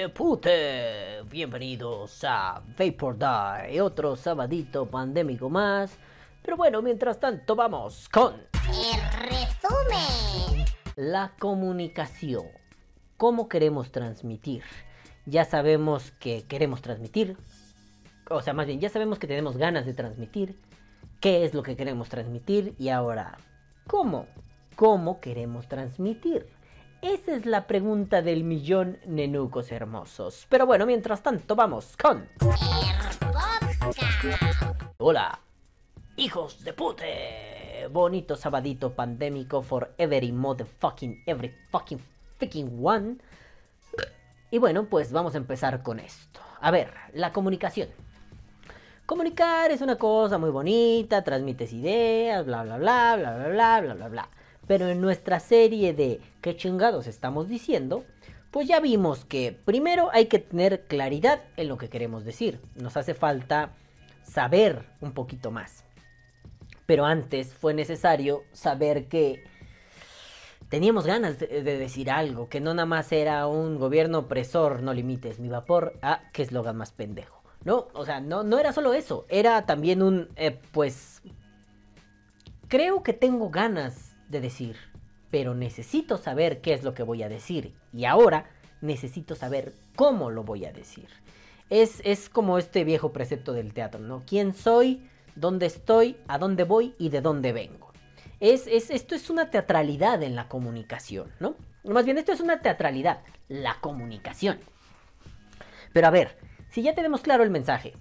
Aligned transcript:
de 0.00 0.08
pute. 0.08 1.22
Bienvenidos 1.28 2.24
a 2.24 2.62
Vapor 2.78 3.18
Die, 3.18 3.82
otro 3.82 4.16
sabadito 4.16 4.86
pandémico 4.86 5.50
más. 5.50 5.94
Pero 6.42 6.56
bueno, 6.56 6.80
mientras 6.80 7.20
tanto 7.20 7.54
vamos 7.54 8.08
con... 8.08 8.32
El 8.32 9.28
resumen. 9.28 10.64
La 10.96 11.34
comunicación. 11.38 12.46
¿Cómo 13.18 13.50
queremos 13.50 13.92
transmitir? 13.92 14.62
Ya 15.26 15.44
sabemos 15.44 16.12
que 16.12 16.44
queremos 16.44 16.80
transmitir. 16.80 17.36
O 18.30 18.40
sea, 18.40 18.54
más 18.54 18.68
bien, 18.68 18.80
ya 18.80 18.88
sabemos 18.88 19.18
que 19.18 19.26
tenemos 19.26 19.58
ganas 19.58 19.84
de 19.84 19.92
transmitir. 19.92 20.58
¿Qué 21.20 21.44
es 21.44 21.52
lo 21.52 21.62
que 21.62 21.76
queremos 21.76 22.08
transmitir? 22.08 22.74
Y 22.78 22.88
ahora, 22.88 23.36
¿cómo? 23.86 24.28
¿Cómo 24.76 25.20
queremos 25.20 25.68
transmitir? 25.68 26.48
Esa 27.02 27.34
es 27.34 27.46
la 27.46 27.66
pregunta 27.66 28.20
del 28.20 28.44
millón 28.44 28.98
nenucos 29.06 29.72
hermosos. 29.72 30.46
Pero 30.50 30.66
bueno, 30.66 30.84
mientras 30.84 31.22
tanto, 31.22 31.56
vamos 31.56 31.96
con... 31.96 32.28
Hola, 34.98 35.40
hijos 36.16 36.62
de 36.62 36.74
pute. 36.74 37.86
Bonito 37.90 38.36
sabadito 38.36 38.92
pandémico 38.92 39.62
for 39.62 39.94
every 39.96 40.30
motherfucking, 40.30 41.22
every 41.24 41.54
fucking, 41.70 42.00
fucking 42.38 42.78
one. 42.82 43.16
Y 44.50 44.58
bueno, 44.58 44.84
pues 44.84 45.10
vamos 45.10 45.34
a 45.34 45.38
empezar 45.38 45.82
con 45.82 46.00
esto. 46.00 46.40
A 46.60 46.70
ver, 46.70 46.92
la 47.14 47.32
comunicación. 47.32 47.88
Comunicar 49.06 49.70
es 49.70 49.80
una 49.80 49.96
cosa 49.96 50.36
muy 50.36 50.50
bonita, 50.50 51.24
transmites 51.24 51.72
ideas, 51.72 52.44
bla 52.44 52.62
bla 52.62 52.76
bla, 52.76 53.16
bla 53.16 53.36
bla 53.36 53.48
bla, 53.48 53.80
bla 53.80 53.94
bla 53.94 54.08
bla. 54.08 54.28
Pero 54.70 54.86
en 54.86 55.00
nuestra 55.00 55.40
serie 55.40 55.94
de 55.94 56.20
¿qué 56.40 56.56
chingados 56.56 57.08
estamos 57.08 57.48
diciendo? 57.48 58.04
Pues 58.52 58.68
ya 58.68 58.78
vimos 58.78 59.24
que 59.24 59.58
primero 59.64 60.10
hay 60.12 60.26
que 60.26 60.38
tener 60.38 60.82
claridad 60.86 61.40
en 61.56 61.66
lo 61.66 61.76
que 61.76 61.88
queremos 61.88 62.24
decir. 62.24 62.60
Nos 62.76 62.96
hace 62.96 63.14
falta 63.14 63.72
saber 64.22 64.84
un 65.00 65.10
poquito 65.10 65.50
más. 65.50 65.82
Pero 66.86 67.04
antes 67.04 67.52
fue 67.52 67.74
necesario 67.74 68.44
saber 68.52 69.08
que 69.08 69.42
teníamos 70.68 71.04
ganas 71.04 71.40
de, 71.40 71.48
de, 71.64 71.76
decir 71.76 72.08
algo, 72.08 72.48
que 72.48 72.60
no 72.60 72.72
nada 72.72 72.86
más 72.86 73.10
era 73.10 73.48
un 73.48 73.76
gobierno 73.76 74.20
opresor, 74.20 74.84
no 74.84 74.94
limites 74.94 75.40
mi 75.40 75.48
vapor, 75.48 75.94
ah, 76.00 76.22
qué 76.32 76.42
eslogan 76.42 76.76
más 76.76 76.92
pendejo. 76.92 77.42
No, 77.64 77.88
o 77.92 78.04
sea, 78.04 78.20
no, 78.20 78.44
no 78.44 78.60
era 78.60 78.72
solo 78.72 78.94
eso, 78.94 79.26
era 79.30 79.66
también 79.66 80.00
un, 80.00 80.28
eh, 80.36 80.56
pues, 80.70 81.22
creo 82.68 83.02
que 83.02 83.12
tengo 83.12 83.50
ganas 83.50 84.09
de 84.30 84.40
decir, 84.40 84.76
pero 85.30 85.54
necesito 85.54 86.16
saber 86.16 86.60
qué 86.60 86.72
es 86.72 86.82
lo 86.82 86.94
que 86.94 87.02
voy 87.02 87.22
a 87.22 87.28
decir 87.28 87.74
y 87.92 88.04
ahora 88.04 88.46
necesito 88.80 89.34
saber 89.34 89.74
cómo 89.96 90.30
lo 90.30 90.44
voy 90.44 90.64
a 90.64 90.72
decir. 90.72 91.08
Es, 91.68 92.00
es 92.04 92.28
como 92.28 92.58
este 92.58 92.84
viejo 92.84 93.12
precepto 93.12 93.52
del 93.52 93.74
teatro, 93.74 94.00
¿no? 94.00 94.22
¿Quién 94.26 94.54
soy? 94.54 95.08
¿Dónde 95.36 95.66
estoy? 95.66 96.16
¿A 96.26 96.38
dónde 96.38 96.64
voy? 96.64 96.94
¿Y 96.98 97.10
de 97.10 97.20
dónde 97.20 97.52
vengo? 97.52 97.92
Es, 98.40 98.66
es, 98.66 98.90
esto 98.90 99.14
es 99.14 99.30
una 99.30 99.50
teatralidad 99.50 100.22
en 100.22 100.34
la 100.34 100.48
comunicación, 100.48 101.30
¿no? 101.38 101.54
Más 101.84 102.04
bien, 102.04 102.18
esto 102.18 102.32
es 102.32 102.40
una 102.40 102.60
teatralidad, 102.60 103.20
la 103.48 103.76
comunicación. 103.80 104.58
Pero 105.92 106.06
a 106.06 106.10
ver, 106.10 106.36
si 106.70 106.82
ya 106.82 106.94
tenemos 106.94 107.20
claro 107.20 107.42
el 107.42 107.50
mensaje, 107.50 107.94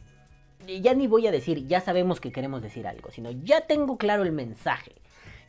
ya 0.82 0.94
ni 0.94 1.08
voy 1.08 1.28
a 1.28 1.32
decir, 1.32 1.66
ya 1.68 1.82
sabemos 1.82 2.20
que 2.20 2.32
queremos 2.32 2.62
decir 2.62 2.88
algo, 2.88 3.12
sino 3.12 3.32
ya 3.32 3.62
tengo 3.62 3.98
claro 3.98 4.24
el 4.24 4.32
mensaje 4.32 4.94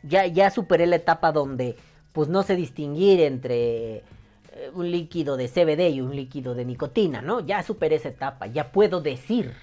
ya, 0.03 0.27
ya 0.27 0.50
superé 0.50 0.87
la 0.87 0.97
etapa 0.97 1.33
donde 1.33 1.77
pues 2.12 2.28
no 2.28 2.43
sé 2.43 2.56
distinguir 2.56 3.21
entre 3.21 3.97
eh, 3.97 4.71
un 4.75 4.91
líquido 4.91 5.37
de 5.37 5.49
CBD 5.49 5.91
y 5.91 6.00
un 6.00 6.15
líquido 6.15 6.55
de 6.55 6.65
nicotina, 6.65 7.22
¿no? 7.22 7.41
Ya 7.41 7.62
superé 7.62 7.97
esa 7.97 8.09
etapa, 8.09 8.47
ya 8.47 8.72
puedo 8.72 9.00
decir, 9.00 9.55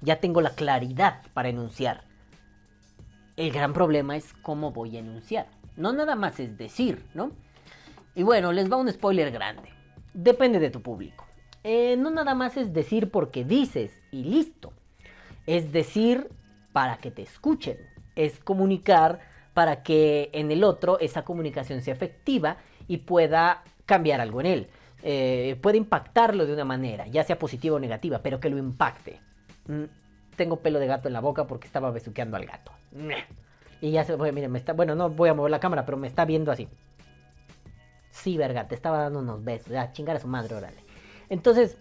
ya 0.00 0.16
tengo 0.20 0.40
la 0.40 0.50
claridad 0.50 1.22
para 1.34 1.48
enunciar. 1.48 2.04
El 3.36 3.52
gran 3.52 3.72
problema 3.72 4.16
es 4.16 4.32
cómo 4.42 4.72
voy 4.72 4.96
a 4.96 5.00
enunciar. 5.00 5.46
No 5.76 5.92
nada 5.92 6.14
más 6.14 6.40
es 6.40 6.58
decir, 6.58 7.04
¿no? 7.14 7.32
Y 8.14 8.22
bueno, 8.22 8.52
les 8.52 8.70
va 8.70 8.76
un 8.76 8.90
spoiler 8.90 9.30
grande. 9.30 9.70
Depende 10.14 10.58
de 10.58 10.70
tu 10.70 10.82
público. 10.82 11.26
Eh, 11.62 11.96
no 11.96 12.10
nada 12.10 12.34
más 12.34 12.56
es 12.56 12.72
decir 12.72 13.10
porque 13.10 13.44
dices 13.44 13.92
y 14.10 14.24
listo. 14.24 14.72
Es 15.46 15.72
decir 15.72 16.28
para 16.72 16.96
que 16.96 17.10
te 17.10 17.22
escuchen. 17.22 17.76
Es 18.16 18.38
comunicar 18.40 19.20
para 19.60 19.82
que 19.82 20.30
en 20.32 20.50
el 20.50 20.64
otro 20.64 20.98
esa 21.00 21.22
comunicación 21.22 21.82
sea 21.82 21.92
efectiva 21.92 22.56
y 22.88 22.96
pueda 22.96 23.62
cambiar 23.84 24.18
algo 24.18 24.40
en 24.40 24.46
él. 24.46 24.68
Eh, 25.02 25.58
puede 25.60 25.76
impactarlo 25.76 26.46
de 26.46 26.54
una 26.54 26.64
manera, 26.64 27.06
ya 27.08 27.24
sea 27.24 27.38
positiva 27.38 27.76
o 27.76 27.78
negativa, 27.78 28.20
pero 28.22 28.40
que 28.40 28.48
lo 28.48 28.56
impacte. 28.56 29.20
Mm, 29.66 29.84
tengo 30.34 30.60
pelo 30.60 30.78
de 30.78 30.86
gato 30.86 31.08
en 31.08 31.12
la 31.12 31.20
boca 31.20 31.46
porque 31.46 31.66
estaba 31.66 31.90
besuqueando 31.90 32.38
al 32.38 32.46
gato. 32.46 32.72
Y 33.82 33.90
ya 33.90 34.02
se, 34.02 34.16
miren, 34.16 34.50
me 34.50 34.58
está, 34.58 34.72
bueno, 34.72 34.94
no 34.94 35.10
voy 35.10 35.28
a 35.28 35.34
mover 35.34 35.50
la 35.50 35.60
cámara, 35.60 35.84
pero 35.84 35.98
me 35.98 36.06
está 36.06 36.24
viendo 36.24 36.50
así. 36.50 36.66
Sí, 38.10 38.38
verga, 38.38 38.66
te 38.66 38.74
estaba 38.74 39.02
dando 39.02 39.18
unos 39.18 39.44
besos. 39.44 39.68
Ya, 39.68 39.92
chingar 39.92 40.16
a 40.16 40.20
su 40.20 40.26
madre, 40.26 40.54
órale. 40.54 40.82
Entonces, 41.28 41.76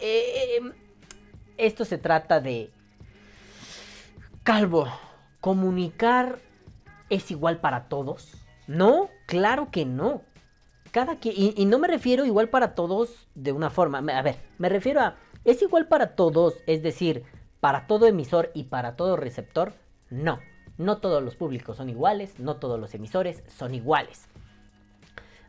eh, 0.00 0.60
esto 1.56 1.86
se 1.86 1.96
trata 1.96 2.42
de... 2.42 2.68
Calvo, 4.42 4.86
comunicar 5.40 6.49
es 7.10 7.30
igual 7.30 7.58
para 7.58 7.88
todos? 7.88 8.34
No, 8.66 9.10
claro 9.26 9.70
que 9.70 9.84
no. 9.84 10.22
Cada 10.92 11.16
que, 11.20 11.32
y, 11.32 11.64
no 11.66 11.78
me 11.78 11.88
refiero 11.88 12.24
igual 12.24 12.48
para 12.48 12.74
todos 12.74 13.28
de 13.34 13.52
una 13.52 13.70
forma. 13.70 13.98
A 13.98 14.22
ver, 14.22 14.36
me 14.58 14.68
refiero 14.68 15.00
a. 15.00 15.16
¿Es 15.44 15.62
igual 15.62 15.88
para 15.88 16.14
todos? 16.14 16.54
Es 16.66 16.82
decir, 16.82 17.24
para 17.60 17.86
todo 17.86 18.06
emisor 18.06 18.50
y 18.54 18.64
para 18.64 18.96
todo 18.96 19.16
receptor. 19.16 19.72
No. 20.08 20.38
No 20.78 20.98
todos 20.98 21.22
los 21.22 21.36
públicos 21.36 21.76
son 21.76 21.90
iguales, 21.90 22.38
no 22.38 22.56
todos 22.56 22.80
los 22.80 22.94
emisores 22.94 23.42
son 23.48 23.74
iguales. 23.74 24.28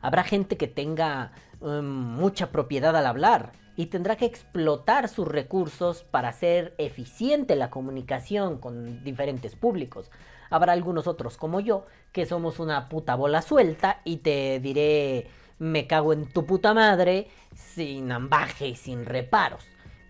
Habrá 0.01 0.23
gente 0.23 0.57
que 0.57 0.67
tenga 0.67 1.31
um, 1.61 1.85
mucha 1.85 2.51
propiedad 2.51 2.95
al 2.95 3.05
hablar 3.05 3.53
y 3.77 3.85
tendrá 3.85 4.17
que 4.17 4.25
explotar 4.25 5.07
sus 5.07 5.27
recursos 5.27 6.03
para 6.03 6.29
hacer 6.29 6.75
eficiente 6.77 7.55
la 7.55 7.69
comunicación 7.69 8.57
con 8.57 9.03
diferentes 9.03 9.55
públicos. 9.55 10.11
Habrá 10.51 10.73
algunos 10.73 11.07
otros 11.07 11.37
como 11.37 11.59
yo, 11.59 11.85
que 12.11 12.27
somos 12.27 12.59
una 12.59 12.87
puta 12.87 13.15
bola 13.15 13.41
suelta 13.41 14.01
y 14.03 14.17
te 14.17 14.59
diré 14.59 15.27
me 15.61 15.85
cago 15.85 16.11
en 16.11 16.25
tu 16.25 16.47
puta 16.47 16.73
madre 16.73 17.27
sin 17.55 18.11
ambaje 18.11 18.67
y 18.67 18.75
sin 18.75 19.05
reparos. 19.05 19.63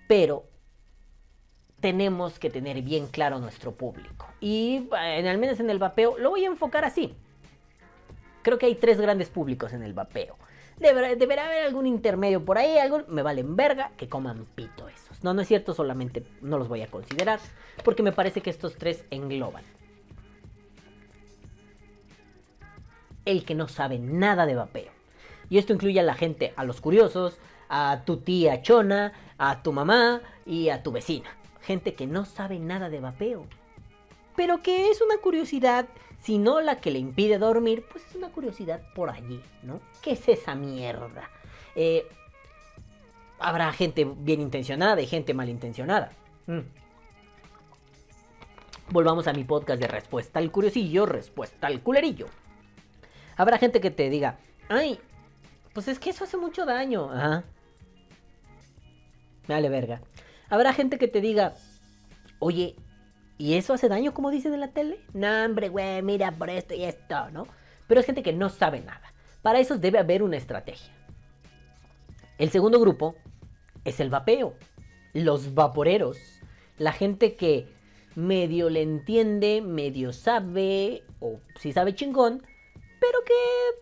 Pero 0.07 0.45
tenemos 1.81 2.39
que 2.39 2.49
tener 2.49 2.81
bien 2.81 3.07
claro 3.07 3.39
nuestro 3.39 3.73
público. 3.73 4.27
Y 4.39 4.87
al 4.93 5.37
menos 5.37 5.59
en 5.59 5.69
el 5.69 5.77
vapeo 5.77 6.17
lo 6.17 6.29
voy 6.29 6.45
a 6.45 6.47
enfocar 6.47 6.85
así. 6.85 7.13
Creo 8.43 8.57
que 8.57 8.67
hay 8.67 8.75
tres 8.75 9.01
grandes 9.01 9.29
públicos 9.29 9.73
en 9.73 9.83
el 9.83 9.93
vapeo. 9.93 10.37
Deberá, 10.79 11.13
deberá 11.15 11.45
haber 11.45 11.65
algún 11.65 11.85
intermedio 11.85 12.45
por 12.45 12.57
ahí, 12.57 12.77
algún, 12.77 13.03
me 13.09 13.21
valen 13.21 13.57
verga, 13.57 13.91
que 13.97 14.07
coman 14.07 14.45
pito 14.55 14.87
esos. 14.87 15.21
No, 15.21 15.33
no 15.33 15.41
es 15.41 15.49
cierto, 15.49 15.73
solamente 15.73 16.23
no 16.41 16.57
los 16.57 16.69
voy 16.69 16.81
a 16.81 16.87
considerar, 16.87 17.39
porque 17.83 18.03
me 18.03 18.13
parece 18.13 18.41
que 18.41 18.49
estos 18.49 18.77
tres 18.77 19.03
engloban. 19.11 19.63
El 23.25 23.45
que 23.45 23.55
no 23.55 23.67
sabe 23.67 23.99
nada 23.99 24.45
de 24.45 24.55
vapeo. 24.55 24.91
Y 25.49 25.57
esto 25.57 25.73
incluye 25.73 25.99
a 25.99 26.03
la 26.03 26.15
gente, 26.15 26.53
a 26.55 26.63
los 26.63 26.81
curiosos, 26.81 27.37
a 27.69 28.03
tu 28.05 28.17
tía 28.17 28.61
chona, 28.61 29.13
a 29.37 29.63
tu 29.63 29.73
mamá 29.73 30.21
y 30.45 30.69
a 30.69 30.83
tu 30.83 30.91
vecina. 30.91 31.29
Gente 31.61 31.93
que 31.93 32.07
no 32.07 32.25
sabe 32.25 32.59
nada 32.59 32.89
de 32.89 32.99
vapeo. 32.99 33.45
Pero 34.35 34.61
que 34.61 34.89
es 34.89 35.01
una 35.01 35.17
curiosidad, 35.17 35.87
si 36.21 36.37
no 36.37 36.61
la 36.61 36.77
que 36.77 36.91
le 36.91 36.99
impide 36.99 37.37
dormir, 37.37 37.85
pues 37.91 38.05
es 38.07 38.15
una 38.15 38.29
curiosidad 38.29 38.81
por 38.95 39.09
allí, 39.09 39.41
¿no? 39.63 39.81
¿Qué 40.01 40.11
es 40.11 40.27
esa 40.29 40.55
mierda? 40.55 41.29
Eh, 41.75 42.07
habrá 43.39 43.71
gente 43.73 44.05
bien 44.05 44.41
intencionada 44.41 45.01
y 45.01 45.07
gente 45.07 45.33
malintencionada. 45.33 46.11
Mm. 46.47 46.59
Volvamos 48.91 49.27
a 49.27 49.33
mi 49.33 49.43
podcast 49.43 49.81
de 49.81 49.87
respuesta 49.87 50.39
al 50.39 50.51
curiosillo, 50.51 51.05
respuesta 51.05 51.67
al 51.67 51.81
culerillo. 51.81 52.27
Habrá 53.37 53.57
gente 53.57 53.81
que 53.81 53.91
te 53.91 54.09
diga, 54.09 54.37
ay, 54.69 54.99
pues 55.73 55.87
es 55.87 55.99
que 55.99 56.09
eso 56.09 56.23
hace 56.23 56.37
mucho 56.37 56.65
daño. 56.65 57.11
Ajá. 57.11 57.43
Dale 59.47 59.69
verga. 59.69 60.01
Habrá 60.49 60.73
gente 60.73 60.97
que 60.97 61.07
te 61.07 61.21
diga, 61.21 61.53
oye, 62.39 62.75
¿y 63.37 63.55
eso 63.55 63.73
hace 63.73 63.89
daño 63.89 64.13
como 64.13 64.31
dicen 64.31 64.53
en 64.53 64.59
la 64.59 64.69
tele? 64.69 64.99
No, 65.13 65.45
hombre, 65.45 65.69
güey, 65.69 66.01
mira 66.01 66.31
por 66.31 66.49
esto 66.49 66.73
y 66.73 66.83
esto, 66.83 67.29
¿no? 67.31 67.47
Pero 67.87 67.99
es 67.99 68.05
gente 68.05 68.23
que 68.23 68.33
no 68.33 68.49
sabe 68.49 68.81
nada. 68.81 69.13
Para 69.41 69.59
eso 69.59 69.77
debe 69.77 69.99
haber 69.99 70.23
una 70.23 70.37
estrategia. 70.37 70.91
El 72.37 72.49
segundo 72.49 72.79
grupo 72.79 73.15
es 73.85 73.99
el 73.99 74.09
vapeo. 74.09 74.55
Los 75.13 75.53
vaporeros. 75.53 76.17
La 76.77 76.91
gente 76.91 77.35
que 77.35 77.67
medio 78.15 78.69
le 78.69 78.81
entiende, 78.81 79.61
medio 79.61 80.13
sabe, 80.13 81.03
o 81.19 81.39
si 81.59 81.71
sabe 81.71 81.95
chingón, 81.95 82.41
pero 83.01 83.23
que 83.25 83.33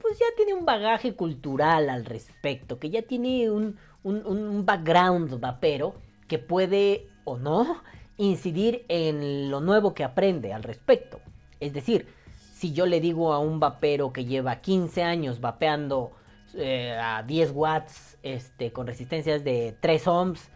pues 0.01 0.17
ya 0.17 0.27
tiene 0.37 0.53
un 0.53 0.65
bagaje 0.65 1.13
cultural 1.13 1.89
al 1.89 2.05
respecto, 2.05 2.79
que 2.79 2.89
ya 2.89 3.01
tiene 3.01 3.51
un, 3.51 3.77
un, 4.01 4.25
un 4.25 4.65
background 4.65 5.41
vapero 5.41 5.95
que 6.29 6.39
puede 6.39 7.05
o 7.25 7.37
no 7.37 7.83
incidir 8.17 8.85
en 8.87 9.51
lo 9.51 9.59
nuevo 9.59 9.93
que 9.93 10.05
aprende 10.05 10.53
al 10.53 10.63
respecto. 10.63 11.19
Es 11.59 11.73
decir, 11.73 12.07
si 12.53 12.71
yo 12.71 12.85
le 12.85 13.01
digo 13.01 13.33
a 13.33 13.39
un 13.39 13.59
vapero 13.59 14.13
que 14.13 14.23
lleva 14.23 14.61
15 14.61 15.03
años 15.03 15.41
vapeando 15.41 16.11
eh, 16.55 16.97
a 16.97 17.21
10 17.23 17.51
watts 17.51 18.17
este, 18.23 18.71
con 18.71 18.87
resistencias 18.87 19.43
de 19.43 19.75
3 19.81 20.07
ohms, 20.07 20.49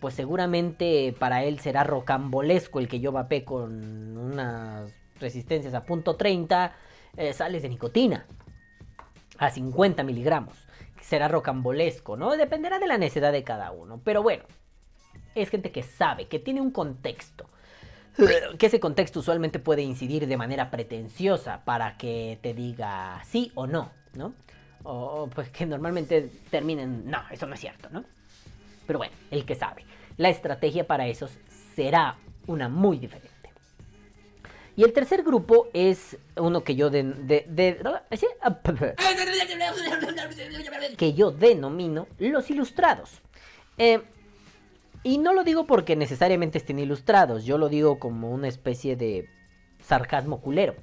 pues 0.00 0.14
seguramente 0.14 1.14
para 1.18 1.44
él 1.44 1.58
será 1.58 1.84
rocambolesco 1.84 2.78
el 2.78 2.88
que 2.88 3.00
yo 3.00 3.12
vape 3.12 3.44
con 3.44 4.16
unas 4.16 4.94
resistencias 5.20 5.74
a 5.74 5.82
punto 5.82 6.16
.30 6.16 6.72
eh, 7.18 7.32
sales 7.32 7.62
de 7.62 7.68
nicotina 7.68 8.24
a 9.38 9.50
50 9.50 10.04
miligramos. 10.04 10.56
Será 11.02 11.28
rocambolesco, 11.28 12.16
¿no? 12.16 12.36
Dependerá 12.36 12.78
de 12.78 12.86
la 12.86 12.96
necesidad 12.96 13.32
de 13.32 13.44
cada 13.44 13.72
uno. 13.72 14.00
Pero 14.04 14.22
bueno, 14.22 14.44
es 15.34 15.50
gente 15.50 15.70
que 15.70 15.82
sabe, 15.82 16.28
que 16.28 16.38
tiene 16.38 16.60
un 16.60 16.70
contexto. 16.70 17.46
Que 18.58 18.66
ese 18.66 18.80
contexto 18.80 19.20
usualmente 19.20 19.58
puede 19.58 19.82
incidir 19.82 20.26
de 20.26 20.36
manera 20.36 20.70
pretenciosa 20.70 21.64
para 21.64 21.96
que 21.96 22.38
te 22.42 22.52
diga 22.52 23.22
sí 23.24 23.52
o 23.54 23.66
no, 23.66 23.90
¿no? 24.14 24.34
O 24.82 25.28
pues 25.32 25.50
que 25.50 25.66
normalmente 25.66 26.30
terminen, 26.50 27.08
no, 27.08 27.18
eso 27.30 27.46
no 27.46 27.54
es 27.54 27.60
cierto, 27.60 27.88
¿no? 27.90 28.04
Pero 28.86 28.98
bueno, 28.98 29.14
el 29.30 29.44
que 29.44 29.54
sabe. 29.54 29.84
La 30.16 30.30
estrategia 30.30 30.86
para 30.86 31.06
esos 31.06 31.30
será 31.74 32.16
una 32.46 32.68
muy 32.68 32.98
diferente. 32.98 33.37
Y 34.78 34.84
el 34.84 34.92
tercer 34.92 35.24
grupo 35.24 35.66
es 35.72 36.16
uno 36.36 36.62
que 36.62 36.76
yo 36.76 36.88
de, 36.88 37.02
que 40.96 41.14
yo 41.14 41.32
denomino 41.32 42.06
los 42.20 42.48
ilustrados. 42.48 43.20
Eh, 43.76 44.04
y 45.02 45.18
no 45.18 45.34
lo 45.34 45.42
digo 45.42 45.66
porque 45.66 45.96
necesariamente 45.96 46.58
estén 46.58 46.78
ilustrados, 46.78 47.44
yo 47.44 47.58
lo 47.58 47.68
digo 47.68 47.98
como 47.98 48.30
una 48.30 48.46
especie 48.46 48.94
de 48.94 49.28
sarcasmo 49.82 50.40
culero. 50.40 50.76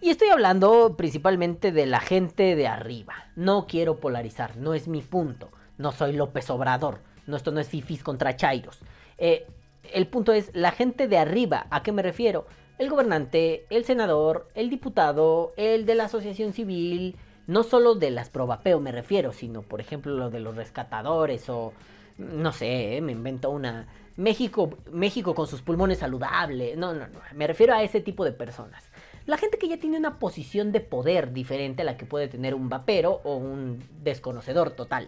Y 0.00 0.10
estoy 0.10 0.30
hablando 0.30 0.96
principalmente 0.96 1.70
de 1.70 1.86
la 1.86 2.00
gente 2.00 2.56
de 2.56 2.66
arriba. 2.66 3.14
No 3.36 3.68
quiero 3.68 4.00
polarizar, 4.00 4.56
no 4.56 4.74
es 4.74 4.88
mi 4.88 5.02
punto. 5.02 5.50
No 5.78 5.92
soy 5.92 6.14
López 6.14 6.50
Obrador. 6.50 6.98
No, 7.28 7.36
esto 7.36 7.52
no 7.52 7.60
es 7.60 7.68
fifis 7.68 8.02
contra 8.02 8.34
chairos. 8.34 8.80
Eh, 9.18 9.46
el 9.92 10.08
punto 10.08 10.32
es 10.32 10.50
la 10.52 10.72
gente 10.72 11.06
de 11.06 11.18
arriba. 11.18 11.68
¿A 11.70 11.84
qué 11.84 11.92
me 11.92 12.02
refiero? 12.02 12.44
El 12.82 12.90
gobernante, 12.90 13.64
el 13.70 13.84
senador, 13.84 14.48
el 14.56 14.68
diputado, 14.68 15.52
el 15.56 15.86
de 15.86 15.94
la 15.94 16.06
asociación 16.06 16.52
civil. 16.52 17.14
No 17.46 17.62
solo 17.62 17.94
de 17.94 18.10
las 18.10 18.28
probapeo 18.28 18.80
me 18.80 18.90
refiero, 18.90 19.32
sino 19.32 19.62
por 19.62 19.80
ejemplo 19.80 20.12
lo 20.16 20.30
de 20.30 20.40
los 20.40 20.56
rescatadores 20.56 21.48
o 21.48 21.72
no 22.18 22.50
sé, 22.50 22.98
me 23.00 23.12
invento 23.12 23.50
una 23.50 23.86
México, 24.16 24.70
México 24.90 25.32
con 25.32 25.46
sus 25.46 25.62
pulmones 25.62 25.98
saludables. 25.98 26.76
No, 26.76 26.92
no, 26.92 27.06
no. 27.06 27.20
Me 27.36 27.46
refiero 27.46 27.72
a 27.72 27.84
ese 27.84 28.00
tipo 28.00 28.24
de 28.24 28.32
personas. 28.32 28.82
La 29.26 29.38
gente 29.38 29.58
que 29.58 29.68
ya 29.68 29.76
tiene 29.76 29.96
una 29.96 30.18
posición 30.18 30.72
de 30.72 30.80
poder 30.80 31.32
diferente 31.32 31.82
a 31.82 31.84
la 31.84 31.96
que 31.96 32.04
puede 32.04 32.26
tener 32.26 32.52
un 32.52 32.68
vapero 32.68 33.20
o 33.22 33.36
un 33.36 33.78
desconocedor 34.02 34.72
total. 34.72 35.06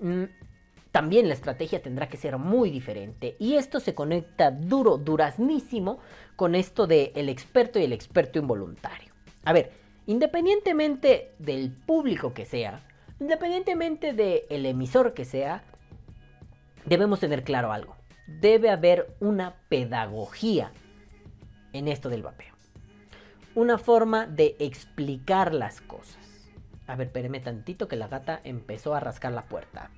Mm, 0.00 0.24
también 0.92 1.26
la 1.26 1.34
estrategia 1.34 1.82
tendrá 1.82 2.08
que 2.08 2.18
ser 2.18 2.36
muy 2.36 2.70
diferente. 2.70 3.34
Y 3.38 3.54
esto 3.54 3.80
se 3.80 3.94
conecta 3.94 4.50
duro, 4.50 4.98
duraznísimo 4.98 5.98
con 6.36 6.54
esto 6.54 6.86
de 6.86 7.12
el 7.14 7.28
experto 7.28 7.78
y 7.78 7.84
el 7.84 7.92
experto 7.92 8.38
involuntario. 8.38 9.12
A 9.44 9.52
ver, 9.52 9.72
independientemente 10.06 11.32
del 11.38 11.70
público 11.70 12.34
que 12.34 12.46
sea, 12.46 12.80
independientemente 13.20 14.12
del 14.12 14.66
emisor 14.66 15.14
que 15.14 15.24
sea, 15.24 15.62
debemos 16.84 17.20
tener 17.20 17.44
claro 17.44 17.72
algo. 17.72 17.96
Debe 18.26 18.70
haber 18.70 19.14
una 19.20 19.54
pedagogía 19.68 20.72
en 21.72 21.88
esto 21.88 22.08
del 22.08 22.22
vapeo. 22.22 22.54
Una 23.54 23.78
forma 23.78 24.26
de 24.26 24.56
explicar 24.58 25.52
las 25.52 25.80
cosas. 25.80 26.16
A 26.86 26.96
ver, 26.96 27.08
espéreme 27.08 27.40
tantito 27.40 27.88
que 27.88 27.96
la 27.96 28.08
gata 28.08 28.40
empezó 28.44 28.94
a 28.94 29.00
rascar 29.00 29.32
la 29.32 29.42
puerta. 29.42 29.90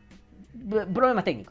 Problema 0.92 1.24
técnico. 1.24 1.50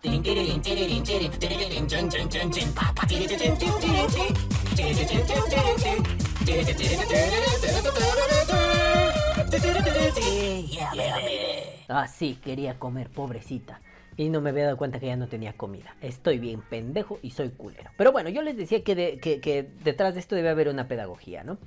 Ah, 11.89 12.07
sí, 12.07 12.39
quería 12.43 12.79
comer, 12.79 13.09
pobrecita 13.09 13.79
y 14.17 14.29
no 14.29 14.41
me 14.41 14.49
había 14.49 14.65
dado 14.65 14.77
cuenta 14.77 14.99
que 14.99 15.07
ya 15.07 15.15
no 15.15 15.27
tenía 15.27 15.53
comida. 15.53 15.95
Estoy 16.01 16.39
bien 16.39 16.61
pendejo 16.61 17.19
y 17.21 17.31
soy 17.31 17.49
culero. 17.49 17.91
Pero 17.97 18.11
bueno, 18.11 18.29
yo 18.29 18.41
les 18.41 18.57
decía 18.57 18.83
que, 18.83 19.69
detrás 19.83 20.13
de 20.13 20.19
esto 20.19 20.35
debe 20.35 20.49
haber 20.49 20.69
una 20.69 20.87
pedagogía, 20.87 21.43
¿no? 21.43 21.57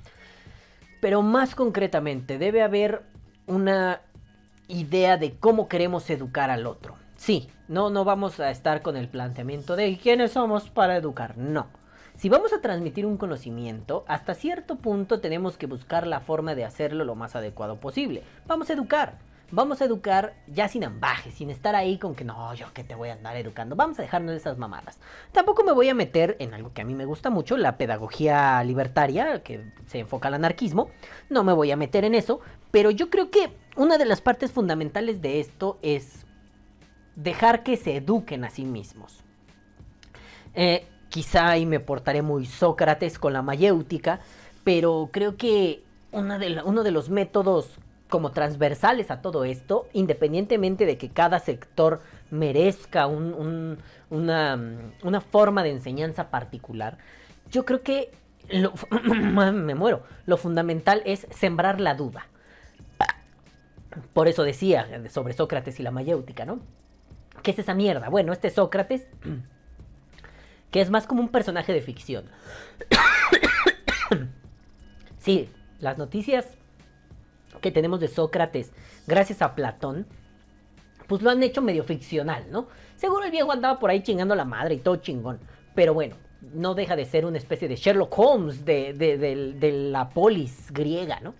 Pero 0.99 1.21
más 1.21 1.55
concretamente, 1.55 2.37
debe 2.37 2.63
haber 2.63 3.03
una 3.45 4.01
idea 4.67 5.17
de 5.17 5.35
cómo 5.35 5.67
queremos 5.67 6.09
educar 6.09 6.49
al 6.49 6.65
otro. 6.65 6.95
Sí, 7.17 7.49
no, 7.67 7.89
no 7.89 8.03
vamos 8.03 8.39
a 8.39 8.51
estar 8.51 8.81
con 8.81 8.97
el 8.97 9.07
planteamiento 9.07 9.75
de 9.75 9.97
quiénes 9.97 10.31
somos 10.31 10.69
para 10.69 10.95
educar, 10.97 11.37
no. 11.37 11.67
Si 12.17 12.29
vamos 12.29 12.51
a 12.51 12.61
transmitir 12.61 13.05
un 13.05 13.17
conocimiento, 13.17 14.03
hasta 14.07 14.33
cierto 14.33 14.77
punto 14.77 15.19
tenemos 15.19 15.55
que 15.55 15.67
buscar 15.67 16.07
la 16.07 16.19
forma 16.19 16.55
de 16.55 16.65
hacerlo 16.65 17.05
lo 17.05 17.13
más 17.13 17.35
adecuado 17.35 17.79
posible. 17.79 18.23
Vamos 18.47 18.71
a 18.71 18.73
educar. 18.73 19.19
Vamos 19.51 19.81
a 19.81 19.85
educar 19.85 20.33
ya 20.47 20.67
sin 20.67 20.83
ambajes, 20.83 21.35
sin 21.35 21.51
estar 21.51 21.75
ahí 21.75 21.99
con 21.99 22.15
que 22.15 22.25
no, 22.25 22.53
yo 22.55 22.73
que 22.73 22.83
te 22.83 22.95
voy 22.95 23.09
a 23.09 23.13
andar 23.13 23.37
educando. 23.37 23.75
Vamos 23.75 23.99
a 23.99 24.01
dejarnos 24.01 24.31
de 24.31 24.37
esas 24.37 24.57
mamadas. 24.57 24.97
Tampoco 25.31 25.63
me 25.63 25.71
voy 25.71 25.89
a 25.89 25.93
meter 25.93 26.35
en 26.39 26.55
algo 26.55 26.73
que 26.73 26.81
a 26.81 26.85
mí 26.85 26.95
me 26.95 27.05
gusta 27.05 27.29
mucho, 27.29 27.55
la 27.55 27.77
pedagogía 27.77 28.63
libertaria, 28.63 29.43
que 29.43 29.71
se 29.85 29.99
enfoca 29.99 30.27
al 30.27 30.33
anarquismo. 30.33 30.89
No 31.29 31.43
me 31.43 31.53
voy 31.53 31.69
a 31.69 31.77
meter 31.77 32.03
en 32.03 32.15
eso, 32.15 32.41
pero 32.71 32.89
yo 32.89 33.11
creo 33.11 33.29
que 33.29 33.51
una 33.75 33.99
de 33.99 34.05
las 34.05 34.21
partes 34.21 34.51
fundamentales 34.51 35.21
de 35.21 35.39
esto 35.39 35.77
es 35.83 36.25
dejar 37.15 37.61
que 37.61 37.77
se 37.77 37.95
eduquen 37.95 38.43
a 38.43 38.49
sí 38.49 38.65
mismos. 38.65 39.23
Eh, 40.55 40.87
quizá 41.09 41.49
ahí 41.49 41.65
me 41.65 41.79
portaré 41.79 42.21
muy 42.21 42.45
Sócrates 42.45 43.19
con 43.19 43.33
la 43.33 43.41
mayéutica, 43.41 44.19
pero 44.63 45.09
creo 45.11 45.37
que 45.37 45.83
de 46.11 46.61
uno 46.63 46.83
de 46.83 46.91
los 46.91 47.09
métodos 47.09 47.69
como 48.09 48.31
transversales 48.31 49.11
a 49.11 49.21
todo 49.21 49.43
esto, 49.43 49.87
independientemente 49.93 50.85
de 50.85 50.97
que 50.97 51.09
cada 51.09 51.39
sector 51.39 52.01
merezca 52.31 53.07
una, 53.07 53.77
una, 54.09 55.21
forma 55.21 55.63
de 55.63 55.71
enseñanza 55.71 56.29
particular, 56.29 56.97
yo 57.51 57.65
creo 57.65 57.81
que 57.81 58.11
lo, 58.49 58.73
me 59.53 59.75
muero. 59.75 60.03
Lo 60.25 60.37
fundamental 60.37 61.01
es 61.05 61.27
sembrar 61.31 61.81
la 61.81 61.95
duda. 61.95 62.27
Por 64.13 64.27
eso 64.27 64.43
decía 64.43 64.87
sobre 65.09 65.33
Sócrates 65.33 65.79
y 65.79 65.83
la 65.83 65.91
mayéutica, 65.91 66.45
¿no? 66.45 66.59
¿Qué 67.41 67.51
es 67.51 67.59
esa 67.59 67.73
mierda? 67.73 68.09
Bueno, 68.09 68.31
este 68.31 68.49
Sócrates, 68.49 69.07
que 70.71 70.81
es 70.81 70.89
más 70.89 71.07
como 71.07 71.21
un 71.21 71.29
personaje 71.29 71.73
de 71.73 71.81
ficción. 71.81 72.25
sí, 75.19 75.49
las 75.79 75.97
noticias 75.97 76.47
que 77.61 77.71
tenemos 77.71 77.99
de 77.99 78.07
Sócrates 78.07 78.71
gracias 79.07 79.41
a 79.41 79.55
Platón, 79.55 80.05
pues 81.07 81.21
lo 81.21 81.29
han 81.29 81.41
hecho 81.41 81.61
medio 81.61 81.83
ficcional, 81.83 82.45
¿no? 82.51 82.67
Seguro 82.97 83.25
el 83.25 83.31
viejo 83.31 83.51
andaba 83.51 83.79
por 83.79 83.89
ahí 83.89 84.01
chingando 84.01 84.35
la 84.35 84.45
madre 84.45 84.75
y 84.75 84.79
todo 84.79 84.97
chingón. 84.97 85.39
Pero 85.73 85.93
bueno, 85.93 86.15
no 86.53 86.73
deja 86.73 86.95
de 86.95 87.05
ser 87.05 87.25
una 87.25 87.37
especie 87.37 87.67
de 87.67 87.75
Sherlock 87.75 88.17
Holmes 88.17 88.65
de, 88.65 88.93
de, 88.93 89.71
la 89.71 90.09
polis 90.09 90.71
griega, 90.71 91.19
¿no? 91.21 91.33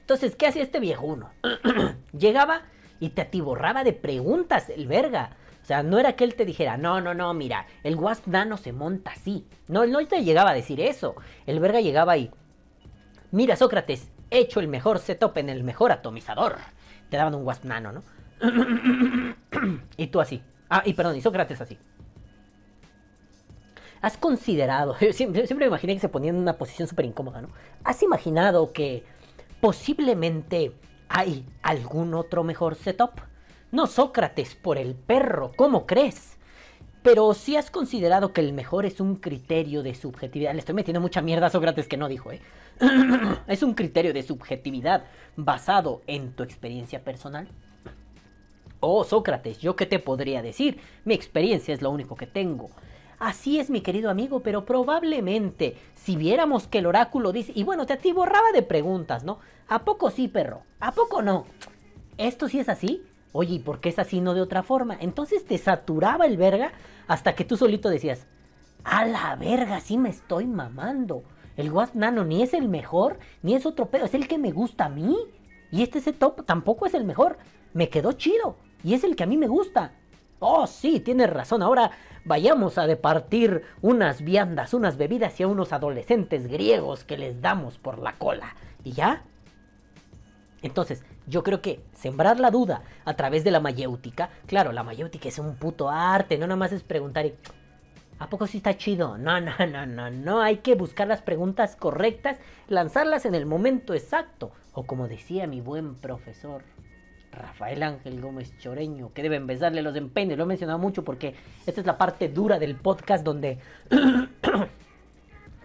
Entonces, 0.00 0.36
¿qué 0.36 0.46
hacía 0.46 0.62
este 0.62 0.80
viejo 0.80 1.06
uno? 1.06 1.30
Llegaba 2.18 2.62
y 3.00 3.10
te 3.10 3.22
atiborraba 3.22 3.84
de 3.84 3.92
preguntas, 3.92 4.70
el 4.70 4.86
verga. 4.86 5.36
Sea, 5.68 5.82
no 5.82 5.98
era 5.98 6.14
que 6.14 6.24
él 6.24 6.34
te 6.34 6.46
dijera, 6.46 6.78
no, 6.78 7.02
no, 7.02 7.12
no, 7.12 7.34
mira, 7.34 7.66
el 7.82 7.94
Wasp 7.94 8.26
Nano 8.26 8.56
se 8.56 8.72
monta 8.72 9.10
así. 9.10 9.46
No, 9.66 9.84
no 9.86 10.06
te 10.06 10.24
llegaba 10.24 10.52
a 10.52 10.54
decir 10.54 10.80
eso. 10.80 11.14
El 11.44 11.60
verga 11.60 11.82
llegaba 11.82 12.16
y, 12.16 12.30
mira, 13.32 13.54
Sócrates, 13.54 14.08
hecho 14.30 14.60
el 14.60 14.68
mejor 14.68 14.98
setup 14.98 15.36
en 15.36 15.50
el 15.50 15.64
mejor 15.64 15.92
atomizador. 15.92 16.56
Te 17.10 17.18
daban 17.18 17.34
un 17.34 17.44
Wasp 17.44 17.66
Nano, 17.66 17.92
¿no? 17.92 18.02
y 19.98 20.06
tú 20.06 20.22
así. 20.22 20.42
Ah, 20.70 20.80
y 20.86 20.94
perdón, 20.94 21.16
y 21.16 21.20
Sócrates 21.20 21.60
así. 21.60 21.76
¿Has 24.00 24.16
considerado, 24.16 24.94
siempre, 25.12 25.46
siempre 25.46 25.66
me 25.66 25.68
imaginé 25.68 25.92
que 25.92 26.00
se 26.00 26.08
ponía 26.08 26.30
en 26.30 26.36
una 26.36 26.54
posición 26.54 26.88
súper 26.88 27.04
incómoda, 27.04 27.42
¿no? 27.42 27.50
¿Has 27.84 28.02
imaginado 28.02 28.72
que 28.72 29.04
posiblemente 29.60 30.72
hay 31.10 31.44
algún 31.60 32.14
otro 32.14 32.42
mejor 32.42 32.74
setup? 32.74 33.27
No 33.70 33.86
Sócrates 33.86 34.54
por 34.54 34.78
el 34.78 34.94
perro, 34.94 35.52
¿cómo 35.54 35.84
crees? 35.84 36.38
Pero 37.02 37.34
si 37.34 37.56
has 37.56 37.70
considerado 37.70 38.32
que 38.32 38.40
el 38.40 38.54
mejor 38.54 38.86
es 38.86 38.98
un 38.98 39.16
criterio 39.16 39.82
de 39.82 39.94
subjetividad. 39.94 40.54
Le 40.54 40.60
estoy 40.60 40.74
metiendo 40.74 41.02
mucha 41.02 41.20
mierda 41.20 41.48
a 41.48 41.50
Sócrates 41.50 41.86
que 41.86 41.98
no 41.98 42.08
dijo, 42.08 42.32
¿eh? 42.32 42.40
es 43.46 43.62
un 43.62 43.74
criterio 43.74 44.14
de 44.14 44.22
subjetividad 44.22 45.04
basado 45.36 46.00
en 46.06 46.32
tu 46.32 46.44
experiencia 46.44 47.04
personal. 47.04 47.46
Oh, 48.80 49.04
Sócrates, 49.04 49.58
¿yo 49.58 49.76
qué 49.76 49.84
te 49.84 49.98
podría 49.98 50.40
decir? 50.40 50.80
Mi 51.04 51.12
experiencia 51.12 51.74
es 51.74 51.82
lo 51.82 51.90
único 51.90 52.14
que 52.16 52.26
tengo. 52.26 52.70
Así 53.18 53.58
es, 53.58 53.68
mi 53.68 53.82
querido 53.82 54.08
amigo, 54.08 54.40
pero 54.40 54.64
probablemente 54.64 55.76
si 55.94 56.16
viéramos 56.16 56.68
que 56.68 56.78
el 56.78 56.86
oráculo 56.86 57.32
dice... 57.32 57.52
Y 57.54 57.64
bueno, 57.64 57.84
te 57.84 58.12
borraba 58.14 58.50
de 58.52 58.62
preguntas, 58.62 59.24
¿no? 59.24 59.40
¿A 59.68 59.84
poco 59.84 60.10
sí, 60.10 60.28
perro? 60.28 60.62
¿A 60.80 60.92
poco 60.92 61.20
no? 61.20 61.44
¿Esto 62.16 62.48
sí 62.48 62.60
es 62.60 62.68
así? 62.70 63.02
Oye, 63.32 63.56
¿y 63.56 63.58
por 63.58 63.80
qué 63.80 63.90
es 63.90 63.98
así 63.98 64.20
no 64.20 64.34
de 64.34 64.40
otra 64.40 64.62
forma? 64.62 64.96
Entonces 65.00 65.44
te 65.44 65.58
saturaba 65.58 66.26
el 66.26 66.36
verga 66.36 66.72
hasta 67.06 67.34
que 67.34 67.44
tú 67.44 67.56
solito 67.56 67.88
decías, 67.88 68.26
a 68.84 69.04
la 69.04 69.36
verga, 69.36 69.80
sí 69.80 69.98
me 69.98 70.08
estoy 70.08 70.46
mamando. 70.46 71.22
El 71.56 71.72
Wasp 71.72 71.94
Nano 71.94 72.24
ni 72.24 72.42
es 72.42 72.54
el 72.54 72.68
mejor, 72.68 73.18
ni 73.42 73.54
es 73.54 73.66
otro 73.66 73.86
pedo, 73.86 74.04
es 74.04 74.14
el 74.14 74.28
que 74.28 74.38
me 74.38 74.52
gusta 74.52 74.86
a 74.86 74.88
mí. 74.88 75.16
Y 75.70 75.82
este 75.82 76.00
top 76.12 76.44
tampoco 76.46 76.86
es 76.86 76.94
el 76.94 77.04
mejor. 77.04 77.36
Me 77.74 77.88
quedó 77.88 78.12
chido. 78.12 78.56
Y 78.82 78.94
es 78.94 79.04
el 79.04 79.16
que 79.16 79.24
a 79.24 79.26
mí 79.26 79.36
me 79.36 79.48
gusta. 79.48 79.92
Oh, 80.38 80.66
sí, 80.66 81.00
tienes 81.00 81.28
razón. 81.28 81.62
Ahora 81.62 81.90
vayamos 82.24 82.78
a 82.78 82.86
departir 82.86 83.62
unas 83.82 84.22
viandas, 84.22 84.72
unas 84.72 84.96
bebidas 84.96 85.38
y 85.40 85.42
a 85.42 85.48
unos 85.48 85.72
adolescentes 85.72 86.46
griegos 86.46 87.04
que 87.04 87.18
les 87.18 87.42
damos 87.42 87.76
por 87.76 87.98
la 87.98 88.12
cola. 88.12 88.54
¿Y 88.84 88.92
ya? 88.92 89.24
Entonces, 90.62 91.04
yo 91.28 91.42
creo 91.42 91.60
que 91.60 91.80
sembrar 91.94 92.40
la 92.40 92.50
duda 92.50 92.82
a 93.04 93.14
través 93.14 93.44
de 93.44 93.50
la 93.50 93.60
mayéutica, 93.60 94.30
claro, 94.46 94.72
la 94.72 94.82
mayéutica 94.82 95.28
es 95.28 95.38
un 95.38 95.56
puto 95.56 95.90
arte, 95.90 96.38
no 96.38 96.46
nada 96.46 96.56
más 96.56 96.72
es 96.72 96.82
preguntar 96.82 97.26
y, 97.26 97.34
¿a 98.18 98.28
poco 98.28 98.46
sí 98.46 98.58
está 98.58 98.76
chido? 98.76 99.18
No, 99.18 99.40
no, 99.40 99.52
no, 99.70 99.86
no, 99.86 100.10
no, 100.10 100.40
hay 100.40 100.58
que 100.58 100.74
buscar 100.74 101.08
las 101.08 101.22
preguntas 101.22 101.76
correctas, 101.76 102.38
lanzarlas 102.68 103.26
en 103.26 103.34
el 103.34 103.46
momento 103.46 103.94
exacto, 103.94 104.52
o 104.72 104.84
como 104.84 105.08
decía 105.08 105.46
mi 105.46 105.60
buen 105.60 105.94
profesor 105.94 106.62
Rafael 107.32 107.82
Ángel 107.82 108.20
Gómez 108.20 108.56
Choreño, 108.58 109.12
que 109.12 109.22
deben 109.22 109.46
besarle 109.46 109.82
los 109.82 109.96
empeños, 109.96 110.38
lo 110.38 110.44
he 110.44 110.46
mencionado 110.46 110.78
mucho 110.78 111.04
porque 111.04 111.34
esta 111.66 111.80
es 111.80 111.86
la 111.86 111.98
parte 111.98 112.28
dura 112.28 112.58
del 112.58 112.76
podcast 112.76 113.24
donde 113.24 113.58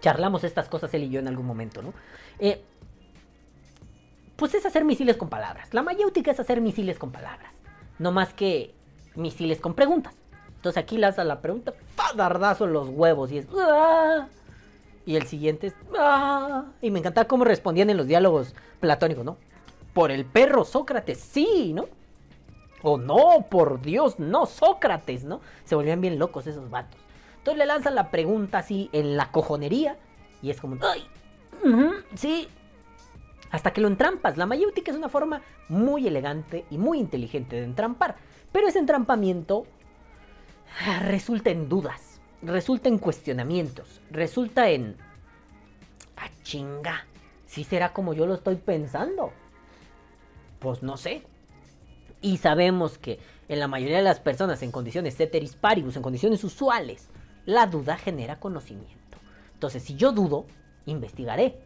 charlamos 0.02 0.44
estas 0.44 0.68
cosas 0.68 0.94
él 0.94 1.04
y 1.04 1.10
yo 1.10 1.20
en 1.20 1.28
algún 1.28 1.46
momento, 1.46 1.82
¿no? 1.82 1.94
Eh, 2.40 2.62
pues 4.44 4.56
es 4.56 4.66
hacer 4.66 4.84
misiles 4.84 5.16
con 5.16 5.30
palabras. 5.30 5.74
La 5.74 5.84
mayéutica 5.84 6.30
es 6.30 6.38
hacer 6.38 6.60
misiles 6.60 7.00
con 7.00 7.14
palabras. 7.14 7.54
No 7.98 8.12
más 8.12 8.34
que 8.34 8.76
misiles 9.16 9.62
con 9.62 9.74
preguntas. 9.74 10.16
Entonces 10.58 10.84
aquí 10.84 10.98
lanza 10.98 11.24
la 11.24 11.40
pregunta, 11.40 11.74
dardazo 12.14 12.66
en 12.66 12.74
los 12.74 12.90
huevos 12.90 13.32
y 13.32 13.38
es... 13.38 13.48
¡Ah! 13.58 14.28
Y 15.06 15.16
el 15.16 15.28
siguiente 15.28 15.68
es... 15.68 15.76
¡Ah! 15.98 16.66
Y 16.82 16.92
me 16.92 17.00
encanta 17.00 17.26
cómo 17.26 17.46
respondían 17.46 17.90
en 17.90 17.96
los 17.96 18.06
diálogos 18.06 18.54
platónicos, 18.82 19.24
¿no? 19.24 19.38
Por 19.94 20.12
el 20.12 20.26
perro 20.26 20.66
Sócrates, 20.66 21.22
sí, 21.22 21.72
¿no? 21.74 21.86
O 22.82 22.98
no, 22.98 23.46
por 23.50 23.82
Dios, 23.82 24.20
no, 24.20 24.46
Sócrates, 24.46 25.24
¿no? 25.24 25.40
Se 25.64 25.76
volvían 25.76 26.02
bien 26.02 26.20
locos 26.20 26.48
esos 26.48 26.70
vatos. 26.70 27.00
Entonces 27.38 27.60
le 27.60 27.66
lanzan 27.66 27.96
la 27.96 28.12
pregunta 28.12 28.58
así 28.58 28.90
en 28.92 29.16
la 29.16 29.32
cojonería 29.32 29.96
y 30.42 30.50
es 30.50 30.60
como... 30.60 30.76
¡Ay! 30.86 31.08
sí, 32.16 32.50
hasta 33.54 33.72
que 33.72 33.82
lo 33.82 33.88
entrampas. 33.88 34.36
La 34.36 34.48
mayéutica 34.48 34.92
es 34.92 34.98
una 34.98 35.10
forma 35.10 35.44
muy 35.70 36.08
elegante 36.08 36.66
y 36.72 36.80
muy 36.80 36.98
inteligente 36.98 37.56
de 37.56 37.64
entrampar, 37.64 38.16
pero 38.52 38.68
ese 38.68 38.80
entrampamiento 38.80 39.68
ah, 40.88 41.02
resulta 41.06 41.52
en 41.52 41.70
dudas, 41.70 42.20
resulta 42.42 42.90
en 42.90 42.98
cuestionamientos, 42.98 44.02
resulta 44.10 44.72
en... 44.72 44.98
¡Ah, 46.18 46.30
chinga! 46.42 47.06
¿Sí 47.46 47.64
será 47.64 47.94
como 47.94 48.16
yo 48.16 48.26
lo 48.26 48.34
estoy 48.34 48.56
pensando? 48.56 49.32
Pues 50.58 50.82
no 50.82 50.98
sé. 50.98 51.22
Y 52.22 52.38
sabemos 52.38 52.98
que 52.98 53.20
en 53.50 53.60
la 53.60 53.68
mayoría 53.68 53.98
de 53.98 54.04
las 54.04 54.20
personas 54.20 54.64
en 54.64 54.72
condiciones 54.72 55.16
ceteris 55.16 55.56
paribus, 55.56 55.96
en 55.96 56.02
condiciones 56.02 56.44
usuales, 56.44 57.08
la 57.46 57.68
duda 57.68 57.98
genera 57.98 58.40
conocimiento. 58.40 59.20
Entonces, 59.54 59.84
si 59.84 59.94
yo 59.94 60.12
dudo, 60.12 60.48
investigaré. 60.88 61.60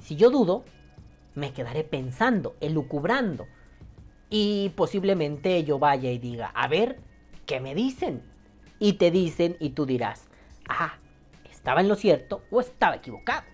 Si 0.00 0.16
yo 0.16 0.30
dudo, 0.30 0.64
me 1.34 1.52
quedaré 1.52 1.84
pensando, 1.84 2.56
elucubrando. 2.60 3.46
Y 4.30 4.70
posiblemente 4.70 5.62
yo 5.64 5.78
vaya 5.78 6.10
y 6.10 6.18
diga, 6.18 6.50
a 6.54 6.68
ver, 6.68 6.98
¿qué 7.46 7.60
me 7.60 7.74
dicen? 7.74 8.22
Y 8.78 8.94
te 8.94 9.10
dicen 9.10 9.56
y 9.60 9.70
tú 9.70 9.86
dirás, 9.86 10.28
ah, 10.68 10.94
¿estaba 11.50 11.80
en 11.80 11.88
lo 11.88 11.94
cierto 11.94 12.42
o 12.50 12.60
estaba 12.60 12.96
equivocado? 12.96 13.44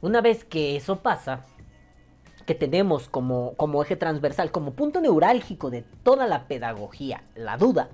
Una 0.00 0.20
vez 0.20 0.44
que 0.44 0.76
eso 0.76 1.00
pasa, 1.00 1.44
que 2.44 2.54
tenemos 2.54 3.08
como, 3.08 3.54
como 3.56 3.82
eje 3.82 3.96
transversal, 3.96 4.50
como 4.50 4.74
punto 4.74 5.00
neurálgico 5.00 5.70
de 5.70 5.82
toda 6.02 6.26
la 6.26 6.46
pedagogía, 6.46 7.22
la 7.34 7.56
duda, 7.56 7.88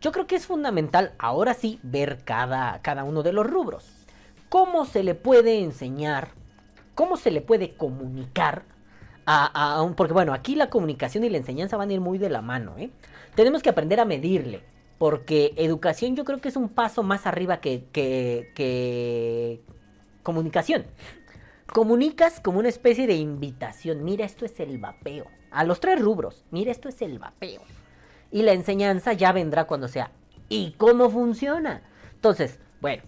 yo 0.00 0.12
creo 0.12 0.26
que 0.26 0.36
es 0.36 0.46
fundamental 0.46 1.12
ahora 1.18 1.54
sí 1.54 1.78
ver 1.82 2.24
cada, 2.24 2.80
cada 2.82 3.04
uno 3.04 3.22
de 3.22 3.32
los 3.32 3.46
rubros. 3.46 3.84
¿Cómo 4.48 4.86
se 4.86 5.02
le 5.02 5.14
puede 5.14 5.60
enseñar 5.60 6.28
cómo 7.00 7.16
se 7.16 7.30
le 7.30 7.40
puede 7.40 7.70
comunicar 7.70 8.64
a, 9.24 9.82
un... 9.82 9.94
Porque 9.94 10.12
bueno, 10.12 10.34
aquí 10.34 10.54
la 10.54 10.68
comunicación 10.68 11.24
y 11.24 11.30
la 11.30 11.38
enseñanza 11.38 11.78
van 11.78 11.88
a 11.88 11.94
ir 11.94 12.00
muy 12.02 12.18
de 12.18 12.28
la 12.28 12.42
mano, 12.42 12.74
¿eh? 12.76 12.90
Tenemos 13.34 13.62
que 13.62 13.70
aprender 13.70 14.00
a 14.00 14.04
medirle, 14.04 14.60
porque 14.98 15.54
educación 15.56 16.14
yo 16.14 16.26
creo 16.26 16.42
que 16.42 16.50
es 16.50 16.56
un 16.56 16.68
paso 16.68 17.02
más 17.02 17.24
arriba 17.26 17.62
que, 17.62 17.86
que, 17.90 18.52
que 18.54 19.62
comunicación. 20.22 20.84
Comunicas 21.72 22.38
como 22.38 22.58
una 22.58 22.68
especie 22.68 23.06
de 23.06 23.14
invitación. 23.14 24.04
Mira, 24.04 24.26
esto 24.26 24.44
es 24.44 24.60
el 24.60 24.76
vapeo. 24.76 25.24
A 25.50 25.64
los 25.64 25.80
tres 25.80 26.02
rubros. 26.02 26.44
Mira, 26.50 26.70
esto 26.70 26.90
es 26.90 27.00
el 27.00 27.18
vapeo. 27.18 27.62
Y 28.30 28.42
la 28.42 28.52
enseñanza 28.52 29.14
ya 29.14 29.32
vendrá 29.32 29.64
cuando 29.64 29.88
sea. 29.88 30.10
¿Y 30.50 30.72
cómo 30.72 31.08
funciona? 31.08 31.80
Entonces, 32.12 32.58
bueno, 32.82 33.04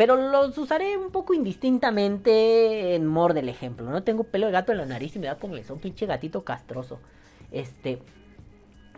pero 0.00 0.16
los 0.16 0.56
usaré 0.56 0.96
un 0.96 1.10
poco 1.10 1.34
indistintamente 1.34 2.94
en 2.94 3.06
mor 3.06 3.34
del 3.34 3.50
ejemplo. 3.50 3.90
No 3.90 4.02
tengo 4.02 4.24
pelo 4.24 4.46
de 4.46 4.52
gato 4.52 4.72
en 4.72 4.78
la 4.78 4.86
nariz 4.86 5.14
y 5.14 5.18
me 5.18 5.26
da 5.26 5.36
un 5.42 5.78
pinche 5.78 6.06
gatito 6.06 6.42
castroso. 6.42 7.00
Este. 7.52 8.00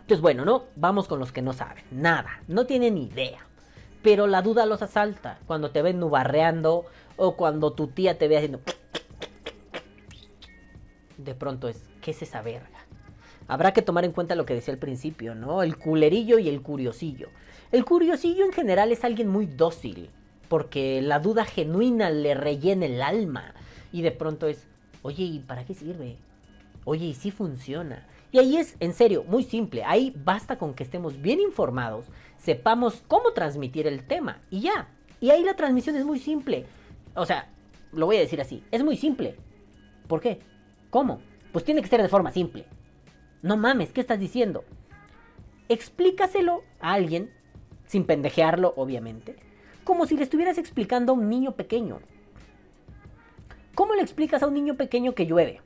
Pues 0.07 0.21
bueno, 0.21 0.45
¿no? 0.45 0.63
Vamos 0.77 1.09
con 1.09 1.19
los 1.19 1.33
que 1.33 1.41
no 1.41 1.51
saben. 1.51 1.83
Nada. 1.91 2.41
No 2.47 2.65
tienen 2.67 2.97
idea. 2.97 3.39
Pero 4.01 4.27
la 4.27 4.41
duda 4.41 4.65
los 4.65 4.81
asalta. 4.81 5.39
Cuando 5.45 5.71
te 5.71 5.81
ven 5.81 5.99
nubarreando. 5.99 6.85
O 7.17 7.35
cuando 7.35 7.73
tu 7.73 7.87
tía 7.87 8.17
te 8.17 8.29
ve 8.29 8.37
haciendo. 8.37 8.61
De 11.17 11.35
pronto 11.35 11.67
es. 11.67 11.83
¿Qué 12.01 12.11
es 12.11 12.21
esa 12.21 12.41
verga? 12.41 12.79
Habrá 13.49 13.73
que 13.73 13.81
tomar 13.81 14.05
en 14.05 14.13
cuenta 14.13 14.35
lo 14.35 14.45
que 14.45 14.53
decía 14.53 14.73
al 14.73 14.79
principio, 14.79 15.35
¿no? 15.35 15.63
El 15.63 15.75
culerillo 15.77 16.39
y 16.39 16.47
el 16.47 16.61
curiosillo. 16.61 17.27
El 17.73 17.83
curiosillo 17.83 18.45
en 18.45 18.53
general 18.53 18.93
es 18.93 19.03
alguien 19.03 19.27
muy 19.27 19.47
dócil 19.47 20.09
porque 20.53 21.01
la 21.01 21.17
duda 21.17 21.45
genuina 21.45 22.11
le 22.11 22.35
rellena 22.35 22.85
el 22.85 23.01
alma. 23.01 23.55
Y 23.91 24.03
de 24.03 24.11
pronto 24.11 24.45
es, 24.45 24.67
oye, 25.01 25.23
¿y 25.23 25.39
para 25.39 25.65
qué 25.65 25.73
sirve? 25.73 26.15
Oye, 26.85 27.07
¿y 27.07 27.13
si 27.15 27.31
funciona? 27.31 28.05
Y 28.31 28.37
ahí 28.37 28.57
es, 28.57 28.75
en 28.79 28.93
serio, 28.93 29.23
muy 29.27 29.45
simple. 29.45 29.83
Ahí 29.83 30.13
basta 30.15 30.59
con 30.59 30.75
que 30.75 30.83
estemos 30.83 31.19
bien 31.19 31.39
informados, 31.39 32.05
sepamos 32.37 33.01
cómo 33.07 33.31
transmitir 33.31 33.87
el 33.87 34.05
tema 34.05 34.41
y 34.51 34.59
ya. 34.59 34.89
Y 35.19 35.31
ahí 35.31 35.43
la 35.43 35.55
transmisión 35.55 35.95
es 35.95 36.05
muy 36.05 36.19
simple. 36.19 36.67
O 37.15 37.25
sea, 37.25 37.49
lo 37.91 38.05
voy 38.05 38.17
a 38.17 38.19
decir 38.19 38.39
así, 38.39 38.63
es 38.69 38.83
muy 38.83 38.95
simple. 38.95 39.37
¿Por 40.07 40.21
qué? 40.21 40.37
¿Cómo? 40.91 41.19
Pues 41.51 41.65
tiene 41.65 41.81
que 41.81 41.87
ser 41.87 42.03
de 42.03 42.09
forma 42.09 42.31
simple. 42.31 42.67
No 43.41 43.57
mames, 43.57 43.91
¿qué 43.91 44.01
estás 44.01 44.19
diciendo? 44.19 44.65
Explícaselo 45.67 46.61
a 46.79 46.93
alguien, 46.93 47.31
sin 47.87 48.05
pendejearlo, 48.05 48.75
obviamente 48.77 49.42
como 49.83 50.05
si 50.05 50.17
le 50.17 50.23
estuvieras 50.23 50.57
explicando 50.57 51.11
a 51.11 51.15
un 51.15 51.29
niño 51.29 51.53
pequeño. 51.53 51.99
¿Cómo 53.75 53.95
le 53.95 54.01
explicas 54.01 54.43
a 54.43 54.47
un 54.47 54.53
niño 54.53 54.75
pequeño 54.75 55.13
que 55.15 55.25
llueve? 55.25 55.61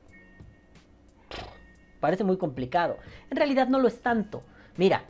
Parece 2.00 2.24
muy 2.24 2.36
complicado. 2.36 2.96
En 3.30 3.36
realidad 3.36 3.68
no 3.68 3.78
lo 3.78 3.88
es 3.88 4.00
tanto. 4.00 4.42
Mira, 4.76 5.04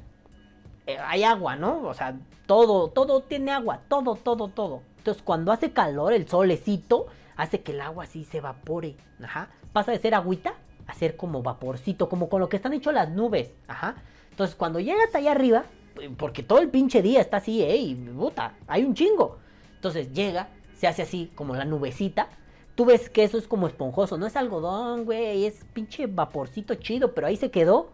eh, 0.87 0.97
hay 0.99 1.23
agua, 1.23 1.55
¿no? 1.55 1.83
O 1.83 1.95
sea, 1.95 2.17
todo, 2.47 2.89
todo 2.89 3.23
tiene 3.23 3.53
agua, 3.53 3.81
todo, 3.89 4.17
todo, 4.17 4.49
todo. 4.49 4.83
Entonces, 4.97 5.23
cuando 5.23 5.53
hace 5.53 5.71
calor, 5.73 6.13
el 6.13 6.27
solecito 6.27 7.07
hace 7.37 7.61
que 7.61 7.73
el 7.73 7.81
agua 7.81 8.05
así 8.05 8.25
se 8.25 8.39
evapore. 8.39 8.97
Ajá. 9.23 9.51
Pasa 9.73 9.93
de 9.93 9.99
ser 9.99 10.15
agüita 10.15 10.55
a 10.87 10.95
ser 10.95 11.17
como 11.17 11.43
vaporcito, 11.43 12.09
como 12.09 12.29
con 12.29 12.41
lo 12.41 12.49
que 12.49 12.57
están 12.57 12.73
hechas 12.73 12.95
las 12.95 13.11
nubes. 13.11 13.53
Ajá. 13.69 13.97
Entonces, 14.31 14.57
cuando 14.57 14.81
llega 14.81 15.01
allá 15.13 15.33
arriba, 15.33 15.65
porque 16.17 16.43
todo 16.43 16.61
el 16.61 16.71
pinche 16.71 17.03
día 17.03 17.21
está 17.21 17.39
así, 17.39 17.63
¿eh? 17.63 17.77
Y 17.77 17.95
puta, 17.95 18.55
hay 18.67 18.85
un 18.85 18.95
chingo. 18.95 19.39
Entonces 19.75 20.13
llega, 20.13 20.49
se 20.77 20.87
hace 20.87 21.03
así, 21.03 21.31
como 21.35 21.55
la 21.55 21.65
nubecita. 21.65 22.29
Tú 22.75 22.85
ves 22.85 23.11
que 23.11 23.25
eso 23.25 23.39
es 23.39 23.49
como 23.49 23.67
esponjoso, 23.67 24.19
no 24.19 24.27
es 24.27 24.37
algodón, 24.37 25.05
güey, 25.05 25.47
es 25.47 25.65
pinche 25.73 26.07
vaporcito 26.07 26.77
chido, 26.77 27.13
pero 27.13 27.27
ahí 27.27 27.37
se 27.37 27.51
quedó 27.51 27.91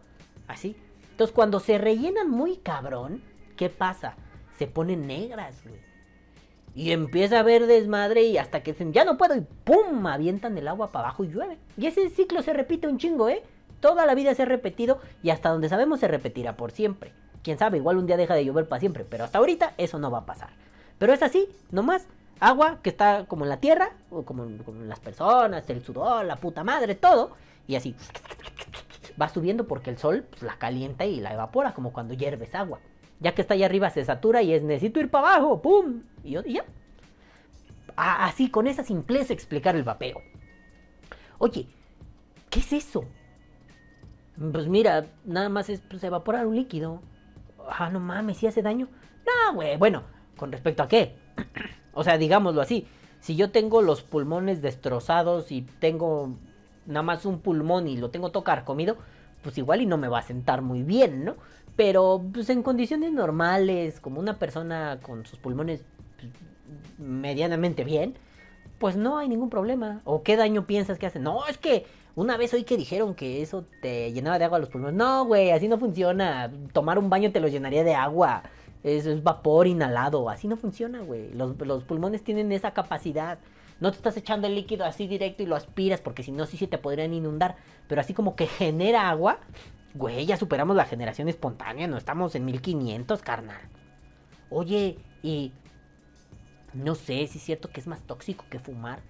así. 0.47 0.77
Entonces 1.11 1.35
cuando 1.35 1.59
se 1.61 1.79
rellenan 1.79 2.31
muy 2.31 2.57
cabrón, 2.57 3.23
¿qué 3.57 3.71
pasa? 3.71 4.17
se 4.59 4.67
ponen 4.67 5.07
negras, 5.07 5.63
güey. 5.65 5.81
Y 6.75 6.91
empieza 6.91 7.37
a 7.37 7.41
haber 7.41 7.67
desmadre 7.67 8.25
y 8.25 8.39
hasta 8.39 8.63
que 8.63 8.73
dicen, 8.73 8.93
ya 8.93 9.05
no 9.05 9.17
puedo 9.17 9.37
y 9.37 9.47
¡pum! 9.65 10.07
avientan 10.07 10.59
el 10.59 10.67
agua 10.67 10.91
para 10.91 11.09
abajo 11.09 11.25
y 11.25 11.29
llueve. 11.29 11.59
Y 11.77 11.87
ese 11.87 12.09
ciclo 12.11 12.43
se 12.43 12.53
repite 12.53 12.89
un 12.89 12.99
chingo, 12.99 13.29
¿eh? 13.29 13.43
Toda 13.81 14.07
la 14.07 14.15
vida 14.15 14.35
se 14.35 14.43
ha 14.43 14.47
repetido 14.47 14.99
y 15.23 15.31
hasta 15.31 15.51
donde 15.51 15.69
sabemos 15.69 16.01
se 16.01 16.09
repetirá 16.09 16.57
por 16.57 16.73
siempre. 16.73 17.13
Quién 17.45 17.59
sabe, 17.59 17.79
igual 17.79 17.99
un 17.99 18.07
día 18.07 18.17
deja 18.17 18.35
de 18.35 18.45
llover 18.45 18.67
para 18.67 18.81
siempre, 18.81 19.05
pero 19.05 19.23
hasta 19.23 19.39
ahorita 19.39 19.75
eso 19.79 20.01
no 20.01 20.11
va 20.11 20.19
a 20.19 20.27
pasar. 20.27 20.51
Pero 20.99 21.13
es 21.13 21.23
así, 21.23 21.49
nomás. 21.71 22.09
Agua 22.41 22.81
que 22.83 22.91
está 22.91 23.27
como 23.27 23.45
en 23.45 23.51
la 23.51 23.59
tierra, 23.59 23.91
o 24.11 24.25
como, 24.25 24.43
en 24.45 24.89
las 24.89 24.99
personas, 24.99 25.71
el 25.71 25.85
sudor, 25.85 26.25
la 26.25 26.37
puta 26.37 26.65
madre, 26.65 26.97
todo. 26.97 27.31
Y 27.69 27.77
así 27.77 27.95
va 29.21 29.29
subiendo 29.29 29.67
porque 29.67 29.91
el 29.91 29.99
sol 29.99 30.27
pues, 30.29 30.43
la 30.43 30.57
calienta 30.59 31.05
y 31.05 31.21
la 31.21 31.33
evapora, 31.33 31.75
como 31.75 31.93
cuando 31.93 32.15
hierves 32.15 32.55
agua. 32.55 32.81
Ya 33.21 33.35
que 33.35 33.43
está 33.43 33.55
allá 33.55 33.67
arriba 33.67 33.91
se 33.91 34.05
satura 34.05 34.43
y 34.43 34.53
es 34.53 34.63
necesito 34.63 35.01
ir 35.01 35.11
para 35.11 35.35
abajo, 35.35 35.63
¡pum! 35.63 36.03
Y, 36.23 36.33
ya. 36.33 36.65
Así, 37.97 38.51
con 38.51 38.67
esa 38.67 38.83
simpleza 38.83 39.33
explicar 39.33 39.77
el 39.77 39.85
vapeo. 39.85 40.21
Oye, 41.39 41.67
¿qué 42.51 42.59
es 42.59 42.73
eso? 42.73 43.05
Pues 44.53 44.67
mira, 44.67 45.07
nada 45.25 45.49
más 45.49 45.69
es 45.69 45.81
pues, 45.81 46.03
evaporar 46.03 46.47
un 46.47 46.57
líquido. 46.57 47.01
Ah, 47.69 47.91
no 47.91 48.01
mames, 48.01 48.39
¿sí 48.39 48.47
hace 48.47 48.63
daño? 48.63 48.89
No, 49.27 49.55
güey, 49.55 49.77
bueno, 49.77 50.03
¿con 50.37 50.53
respecto 50.53 50.83
a 50.83 50.89
qué? 50.89 51.17
o 51.95 52.05
sea, 52.05 52.19
digámoslo 52.19 52.61
así. 52.61 52.87
Si 53.21 53.37
yo 53.37 53.51
tengo 53.51 53.81
los 53.81 54.03
pulmones 54.03 54.61
destrozados 54.61 55.51
y 55.51 55.63
tengo 55.63 56.37
nada 56.87 57.03
más 57.03 57.25
un 57.25 57.41
pulmón 57.41 57.89
y 57.89 57.97
lo 57.97 58.11
tengo 58.11 58.31
tocar 58.31 58.65
comido, 58.65 58.99
pues 59.43 59.57
igual 59.59 59.81
y 59.81 59.87
no 59.87 59.97
me 59.97 60.09
va 60.09 60.19
a 60.19 60.23
sentar 60.23 60.63
muy 60.63 60.83
bien, 60.83 61.25
¿no? 61.25 61.35
Pero 61.77 62.23
pues 62.33 62.51
en 62.51 62.63
condiciones 62.63 63.13
normales, 63.13 64.01
como 64.01 64.21
una 64.21 64.39
persona 64.39 64.99
con 65.03 65.27
sus 65.27 65.39
pulmones 65.39 65.83
pues, 66.19 66.33
medianamente 66.99 67.85
bien, 67.85 68.15
pues 68.79 68.97
no 68.97 69.19
hay 69.19 69.29
ningún 69.29 69.51
problema. 69.51 70.01
¿O 70.05 70.23
qué 70.23 70.37
daño 70.37 70.67
piensas 70.67 70.99
que 70.99 71.07
hace? 71.07 71.19
No, 71.19 71.47
es 71.47 71.59
que 71.59 71.87
una 72.17 72.37
vez 72.37 72.55
oí 72.55 72.65
que 72.65 72.77
dijeron 72.77 73.15
que 73.15 73.43
eso 73.43 73.65
te 73.81 74.13
llenaba 74.13 74.39
de 74.39 74.45
agua 74.45 74.59
los 74.59 74.69
pulmones. 74.69 74.97
No, 74.97 75.25
güey, 75.25 75.51
así 75.51 75.67
no 75.67 75.79
funciona. 75.79 76.51
Tomar 76.73 76.99
un 76.99 77.11
baño 77.11 77.33
te 77.33 77.41
lo 77.41 77.49
llenaría 77.49 77.83
de 77.83 77.95
agua. 77.95 78.45
Eso 78.85 79.11
es 79.11 79.23
vapor 79.23 79.67
inhalado. 79.67 80.31
Así 80.31 80.47
no 80.47 80.57
funciona, 80.57 81.01
güey. 81.01 81.33
Los, 81.35 81.59
los 81.59 81.83
pulmones 81.85 82.23
tienen 82.23 82.53
esa 82.53 82.73
capacidad. 82.73 83.39
No 83.81 83.91
te 83.91 83.97
estás 83.97 84.17
echando 84.17 84.47
el 84.47 84.55
líquido 84.55 84.85
así 84.85 85.09
directo 85.09 85.43
y 85.43 85.47
lo 85.47 85.57
aspiras, 85.57 86.01
porque 86.01 86.23
si 86.23 86.31
no, 86.31 86.47
sí 86.47 86.57
se 86.57 86.69
te 86.69 86.79
podrían 86.79 87.13
inundar. 87.13 87.57
Pero 87.89 88.01
así 88.01 88.15
como 88.15 88.37
que 88.37 88.47
genera 88.47 89.11
agua, 89.11 89.39
güey, 89.95 90.25
ya 90.27 90.37
superamos 90.37 90.77
la 90.77 90.85
generación 90.85 91.29
espontánea. 91.29 91.89
No 91.89 91.97
estamos 91.97 92.37
en 92.37 92.45
1500, 92.45 93.23
carnal. 93.23 93.61
Oye, 94.51 94.99
y 95.23 95.53
no 96.75 96.95
sé 96.95 97.27
si 97.27 97.39
es 97.39 97.45
cierto 97.45 97.71
que 97.71 97.81
es 97.81 97.89
más 97.89 98.03
tóxico 98.03 98.45
que 98.51 98.61
fumar. 98.61 99.01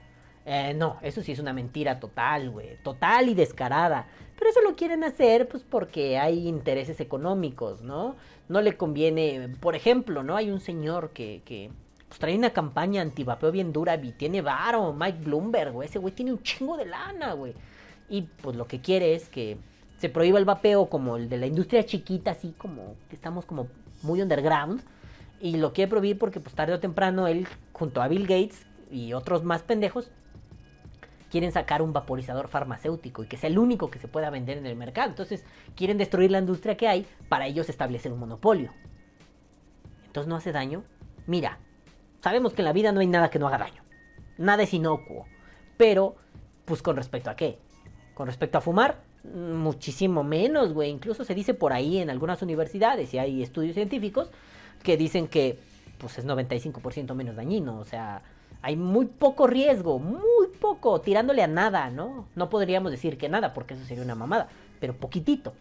Eh, 0.47 0.75
no, 0.75 0.99
eso 1.03 1.23
sí 1.23 1.33
es 1.33 1.39
una 1.39 1.53
mentira 1.53 2.01
total, 2.01 2.51
güey. 2.51 2.77
Total 2.83 3.29
y 3.29 3.35
descarada. 3.35 4.07
Pero 4.37 4.51
eso 4.51 4.61
lo 4.61 4.77
quieren 4.77 5.05
hacer, 5.05 5.49
pues 5.49 5.63
porque 5.63 6.19
hay 6.19 6.49
intereses 6.49 7.01
económicos, 7.01 7.83
¿no? 7.83 8.17
No 8.49 8.61
le 8.61 8.77
conviene. 8.77 9.49
Por 9.61 9.75
ejemplo, 9.75 10.23
¿no? 10.23 10.37
Hay 10.37 10.51
un 10.51 10.61
señor 10.61 11.11
que, 11.11 11.43
que 11.45 11.71
pues, 12.09 12.19
trae 12.19 12.37
una 12.37 12.51
campaña 12.51 13.03
antivapeo 13.03 13.51
bien 13.53 13.73
dura 13.73 13.97
y 13.97 14.13
tiene 14.13 14.43
varo, 14.43 14.93
Mike 14.93 15.19
Bloomberg, 15.25 15.73
güey. 15.73 15.89
Ese 15.89 15.99
güey 15.99 16.15
tiene 16.15 16.33
un 16.33 16.43
chingo 16.43 16.77
de 16.77 16.87
lana, 16.87 17.33
güey. 17.33 17.55
Y 18.09 18.23
pues 18.23 18.57
lo 18.57 18.67
que 18.67 18.81
quiere 18.81 19.15
es 19.15 19.29
que 19.29 19.57
se 19.99 20.09
prohíba 20.09 20.39
el 20.39 20.45
vapeo 20.45 20.87
como 20.87 21.17
el 21.17 21.29
de 21.29 21.39
la 21.39 21.47
industria 21.47 21.85
chiquita, 21.87 22.33
así 22.33 22.55
como 22.59 22.97
que 23.09 23.17
estamos 23.17 23.47
como 23.47 23.69
muy 24.03 24.21
underground. 24.21 24.83
Y 25.41 25.57
lo 25.57 25.73
quiere 25.73 25.91
prohibir 25.91 26.19
porque 26.19 26.41
pues 26.41 26.55
tarde 26.55 26.75
o 26.75 26.81
temprano 26.81 27.27
él, 27.27 27.49
junto 27.73 28.03
a 28.03 28.09
Bill 28.09 28.27
Gates 28.27 28.67
y 28.91 29.13
otros 29.13 29.45
más 29.45 29.63
pendejos, 29.63 30.11
quieren 31.35 31.51
sacar 31.51 31.83
un 31.83 31.93
vaporizador 31.93 32.47
farmacéutico 32.47 33.25
y 33.25 33.27
que 33.27 33.37
sea 33.37 33.51
el 33.51 33.59
único 33.59 33.91
que 33.91 33.99
se 33.99 34.07
pueda 34.07 34.31
vender 34.31 34.57
en 34.57 34.67
el 34.67 34.77
mercado. 34.77 35.11
Entonces 35.11 35.43
quieren 35.75 35.99
destruir 35.99 36.31
la 36.31 36.39
industria 36.39 36.77
que 36.77 36.87
hay 36.87 37.09
para 37.29 37.49
ellos 37.49 37.69
establecer 37.69 38.13
un 38.13 38.21
monopolio. 38.21 38.71
Entonces 40.07 40.29
no 40.29 40.37
hace 40.37 40.53
daño. 40.53 40.85
Mira, 41.27 41.59
sabemos 42.23 42.53
que 42.53 42.63
en 42.63 42.67
la 42.67 42.73
vida 42.73 42.93
no 42.93 43.01
hay 43.01 43.09
nada 43.09 43.31
que 43.31 43.41
no 43.41 43.49
haga 43.49 43.59
daño. 43.59 43.83
Nada 44.39 44.63
es 44.63 44.73
inocuo. 44.75 45.27
Pero, 45.77 46.15
pues 46.67 46.83
con 46.83 46.95
respecto 46.95 47.31
a 47.31 47.35
qué? 47.35 47.59
Con 48.15 48.29
respecto 48.29 48.59
a 48.59 48.61
fumar, 48.61 49.01
muchísimo 49.25 50.23
menos, 50.23 50.73
güey. 50.73 50.89
Incluso 50.89 51.25
se 51.25 51.35
dice 51.35 51.53
por 51.53 51.73
ahí 51.73 51.99
en 51.99 52.11
algunas 52.11 52.43
universidades 52.43 53.13
y 53.13 53.19
hay 53.19 53.43
estudios 53.43 53.75
científicos 53.75 54.31
que 54.85 54.97
dicen 54.97 55.27
que 55.27 55.59
pues 55.99 56.17
es 56.17 56.27
95% 56.27 57.13
menos 57.17 57.35
dañino, 57.35 57.77
o 57.77 57.85
sea, 57.85 58.23
hay 58.65 58.77
muy 58.77 59.05
poco 59.05 59.47
riesgo, 59.47 59.99
muy 59.99 60.49
poco, 60.59 61.03
tirándole 61.03 61.43
a 61.43 61.47
nada, 61.47 61.91
¿no? 61.91 62.29
No 62.35 62.49
podríamos 62.49 62.91
decir 62.91 63.19
que 63.19 63.29
nada, 63.29 63.53
porque 63.53 63.75
eso 63.75 63.85
sería 63.85 64.03
una 64.03 64.15
mamada, 64.15 64.49
pero 64.81 64.95
poquitito. 64.95 65.53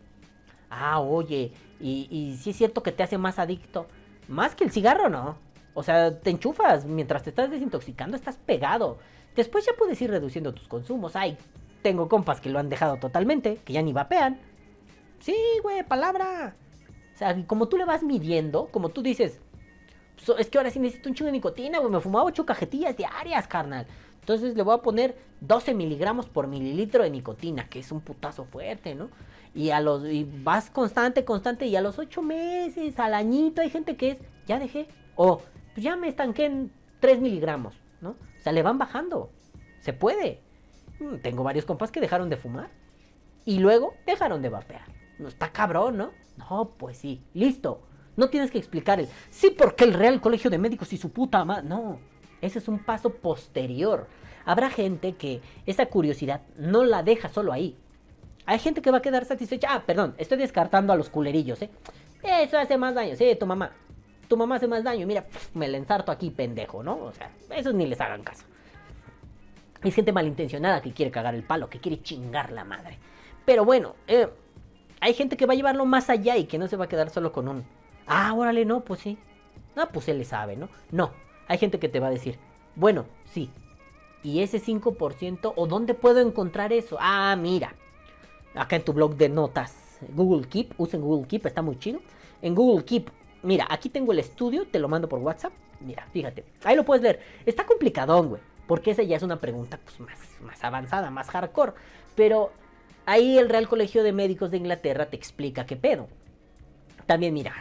Ah, 0.70 1.02
oye, 1.02 1.52
y, 1.82 2.38
si 2.40 2.52
es 2.52 2.56
cierto 2.56 2.82
que 2.82 2.94
te 2.94 3.04
hace 3.04 3.18
más 3.18 3.40
adicto, 3.40 3.88
más 4.30 4.56
que 4.56 4.64
el 4.64 4.72
cigarro, 4.72 5.10
¿no? 5.10 5.36
O 5.74 5.84
sea, 5.84 6.18
te 6.18 6.30
enchufas, 6.30 6.86
mientras 6.86 7.24
te 7.24 7.32
estás 7.32 7.52
desintoxicando, 7.52 8.16
estás 8.16 8.38
pegado. 8.38 9.00
Después 9.36 9.66
ya 9.66 9.74
puedes 9.78 10.02
ir 10.02 10.10
reduciendo 10.10 10.54
tus 10.54 10.70
consumos. 10.70 11.18
Ay, 11.18 11.38
tengo 11.82 12.08
compas 12.08 12.40
que 12.40 12.50
lo 12.50 12.58
han 12.58 12.70
dejado 12.70 12.96
totalmente, 12.96 13.58
que 13.66 13.74
ya 13.74 13.82
ni 13.82 13.92
vapean. 13.92 14.40
Sí, 15.20 15.36
güey, 15.62 15.84
palabra. 15.84 16.56
O 17.14 17.18
sea, 17.18 17.36
como 17.48 17.68
tú 17.68 17.76
le 17.76 17.84
vas 17.84 18.02
midiendo, 18.02 18.68
como 18.68 18.88
tú 18.88 19.02
dices, 19.02 19.42
"So- 20.18 20.38
es 20.38 20.50
que 20.50 20.58
ahora 20.58 20.70
sí 20.70 20.80
necesito 20.80 21.10
un 21.10 21.16
chingo 21.16 21.28
de 21.28 21.34
nicotina, 21.34 21.80
güey, 21.80 21.92
me 21.92 22.00
fumaba 22.00 22.26
ocho 22.26 22.46
cajetillas 22.46 22.96
diarias, 22.96 23.48
carnal. 23.48 23.86
Entonces 24.20 24.56
le 24.56 24.64
voy 24.64 24.74
a 24.76 24.78
poner 24.82 25.18
12 25.42 25.74
miligramos 25.74 26.28
por 26.28 26.48
mililitro 26.48 27.04
de 27.04 27.10
nicotina, 27.10 27.68
que 27.68 27.80
es 27.80 27.92
un 27.92 28.00
putazo 28.02 28.46
fuerte, 28.46 28.96
¿no? 28.96 29.10
Y 29.54 29.70
a 29.72 29.82
los 29.82 30.04
vas 30.44 30.70
constante, 30.70 31.26
constante, 31.26 31.66
y 31.68 31.76
a 31.76 31.82
los 31.82 32.00
ocho 32.00 32.22
meses, 32.22 32.98
al 33.00 33.14
añito, 33.14 33.62
hay 33.62 33.70
gente 33.70 33.96
que 33.98 34.12
es, 34.12 34.18
ya 34.48 34.60
dejé, 34.60 34.88
o 35.16 35.42
pues 35.74 35.84
ya 35.84 35.96
me 35.96 36.08
estanqué 36.08 36.46
en 36.46 36.72
3 37.02 37.20
miligramos, 37.20 37.76
¿no? 38.02 38.12
O 38.12 38.42
sea, 38.42 38.54
le 38.54 38.64
van 38.64 38.78
bajando, 38.78 39.30
se 39.82 39.92
puede. 39.94 40.40
Mm, 41.00 41.18
Tengo 41.18 41.44
varios 41.44 41.66
compas 41.66 41.92
que 41.92 42.00
dejaron 42.00 42.30
de 42.30 42.38
fumar 42.38 42.70
y 43.46 43.60
luego 43.60 43.94
dejaron 44.06 44.42
de 44.42 44.50
vapear. 44.50 44.86
No 45.20 45.28
está 45.28 45.52
cabrón, 45.52 45.98
¿no? 45.98 46.12
No, 46.38 46.70
pues 46.78 46.98
sí, 46.98 47.22
listo. 47.34 47.82
No 48.16 48.30
tienes 48.30 48.52
que 48.52 48.58
explicar 48.58 49.00
el 49.00 49.08
sí 49.30 49.50
porque 49.50 49.84
el 49.84 49.94
Real 49.94 50.22
Colegio 50.22 50.50
de 50.50 50.58
Médicos 50.58 50.94
y 50.94 50.98
su 50.98 51.12
puta 51.12 51.44
madre. 51.46 51.68
No, 51.68 52.00
ese 52.42 52.60
es 52.60 52.68
un 52.68 52.80
paso 52.80 53.10
posterior. 53.10 54.08
Habrá 54.46 54.70
gente 54.70 55.14
que 55.14 55.42
esa 55.66 55.86
curiosidad 55.86 56.42
no 56.58 56.84
la 56.84 57.02
deja 57.02 57.30
solo 57.30 57.54
ahí. 57.54 57.78
Hay 58.46 58.60
gente 58.60 58.82
que 58.82 58.92
va 58.92 58.98
a 58.98 59.02
quedar 59.02 59.26
satisfecha. 59.26 59.70
Ah, 59.72 59.84
perdón, 59.86 60.16
estoy 60.18 60.38
descartando 60.38 60.92
a 60.92 60.98
los 60.98 61.10
culerillos, 61.10 61.62
¿eh? 61.62 61.70
Eso 62.22 62.58
hace 62.58 62.78
más 62.78 62.94
daño. 62.94 63.16
Sí, 63.16 63.36
tu 63.40 63.46
mamá. 63.46 63.72
Tu 64.28 64.38
mamá 64.38 64.56
hace 64.56 64.68
más 64.68 64.84
daño. 64.84 65.08
Mira, 65.08 65.26
me 65.54 65.68
la 65.68 65.78
ensarto 65.78 66.12
aquí, 66.12 66.30
pendejo, 66.30 66.84
¿no? 66.84 66.96
O 66.96 67.12
sea, 67.14 67.32
esos 67.56 67.74
ni 67.74 67.86
les 67.86 68.00
hagan 68.02 68.24
caso. 68.24 68.46
Es 69.84 69.96
gente 69.96 70.12
malintencionada 70.12 70.82
que 70.82 70.94
quiere 70.94 71.12
cagar 71.12 71.36
el 71.36 71.44
palo, 71.44 71.70
que 71.70 71.80
quiere 71.80 72.02
chingar 72.02 72.52
la 72.52 72.64
madre. 72.64 72.98
Pero 73.46 73.66
bueno, 73.66 73.96
eh, 74.08 74.30
hay 75.02 75.14
gente 75.14 75.36
que 75.36 75.46
va 75.46 75.54
a 75.54 75.56
llevarlo 75.56 75.86
más 75.86 76.10
allá 76.10 76.38
y 76.38 76.46
que 76.46 76.58
no 76.58 76.68
se 76.68 76.78
va 76.78 76.86
a 76.86 76.90
quedar 76.90 77.10
solo 77.10 77.32
con 77.32 77.48
un... 77.48 77.66
Ah, 78.08 78.34
órale, 78.34 78.66
no, 78.66 78.82
pues 78.82 79.02
sí. 79.02 79.18
No, 79.76 79.88
pues 79.90 80.08
él 80.08 80.20
le 80.20 80.26
sabe, 80.26 80.56
¿no? 80.56 80.70
No, 80.92 81.12
hay 81.48 81.58
gente 81.58 81.80
que 81.80 81.90
te 81.90 82.00
va 82.00 82.08
a 82.08 82.12
decir, 82.12 82.38
bueno, 82.76 83.06
sí. 83.32 83.50
¿Y 84.24 84.42
ese 84.42 84.60
5% 84.60 85.54
o 85.56 85.68
dónde 85.68 85.94
puedo 85.94 86.20
encontrar 86.20 86.72
eso? 86.72 86.98
Ah, 87.00 87.36
mira. 87.36 87.76
Acá 88.56 88.76
en 88.76 88.84
tu 88.84 88.94
blog 88.94 89.16
de 89.16 89.30
notas, 89.30 89.98
Google 90.16 90.48
Keep, 90.48 90.76
usen 90.78 91.02
Google 91.02 91.28
Keep, 91.28 91.48
está 91.48 91.62
muy 91.62 91.78
chido. 91.80 92.00
En 92.42 92.54
Google 92.54 92.86
Keep, 92.86 93.10
mira, 93.42 93.66
aquí 93.70 93.90
tengo 93.90 94.12
el 94.12 94.20
estudio, 94.20 94.68
te 94.68 94.80
lo 94.80 94.88
mando 94.88 95.10
por 95.10 95.20
WhatsApp. 95.20 95.54
Mira, 95.80 96.08
fíjate, 96.12 96.46
ahí 96.64 96.76
lo 96.76 96.86
puedes 96.86 97.04
leer. 97.04 97.20
Está 97.46 97.66
complicadón, 97.66 98.30
güey, 98.30 98.42
porque 98.68 98.92
esa 98.92 99.04
ya 99.04 99.18
es 99.18 99.24
una 99.24 99.42
pregunta 99.42 99.80
pues, 99.84 100.00
más, 100.00 100.20
más 100.42 100.64
avanzada, 100.64 101.10
más 101.10 101.30
hardcore. 101.30 101.74
Pero 102.16 102.52
ahí 103.06 103.38
el 103.38 103.50
Real 103.50 103.68
Colegio 103.68 104.04
de 104.04 104.14
Médicos 104.14 104.52
de 104.52 104.58
Inglaterra 104.58 105.08
te 105.08 105.18
explica 105.18 105.66
qué 105.66 105.76
pedo. 105.76 106.08
También 107.08 107.34
mira, 107.34 107.54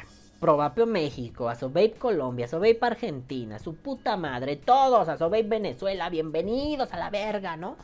Provapeo 0.42 0.86
México, 0.86 1.48
Asovape 1.48 1.92
Colombia, 1.92 2.46
Asovape 2.46 2.78
Argentina, 2.80 3.60
su 3.60 3.76
puta 3.76 4.16
madre, 4.16 4.56
todos, 4.56 5.08
Asovape 5.08 5.44
Venezuela, 5.44 6.10
bienvenidos 6.10 6.92
a 6.92 6.98
la 6.98 7.10
verga, 7.10 7.56
¿no? 7.56 7.76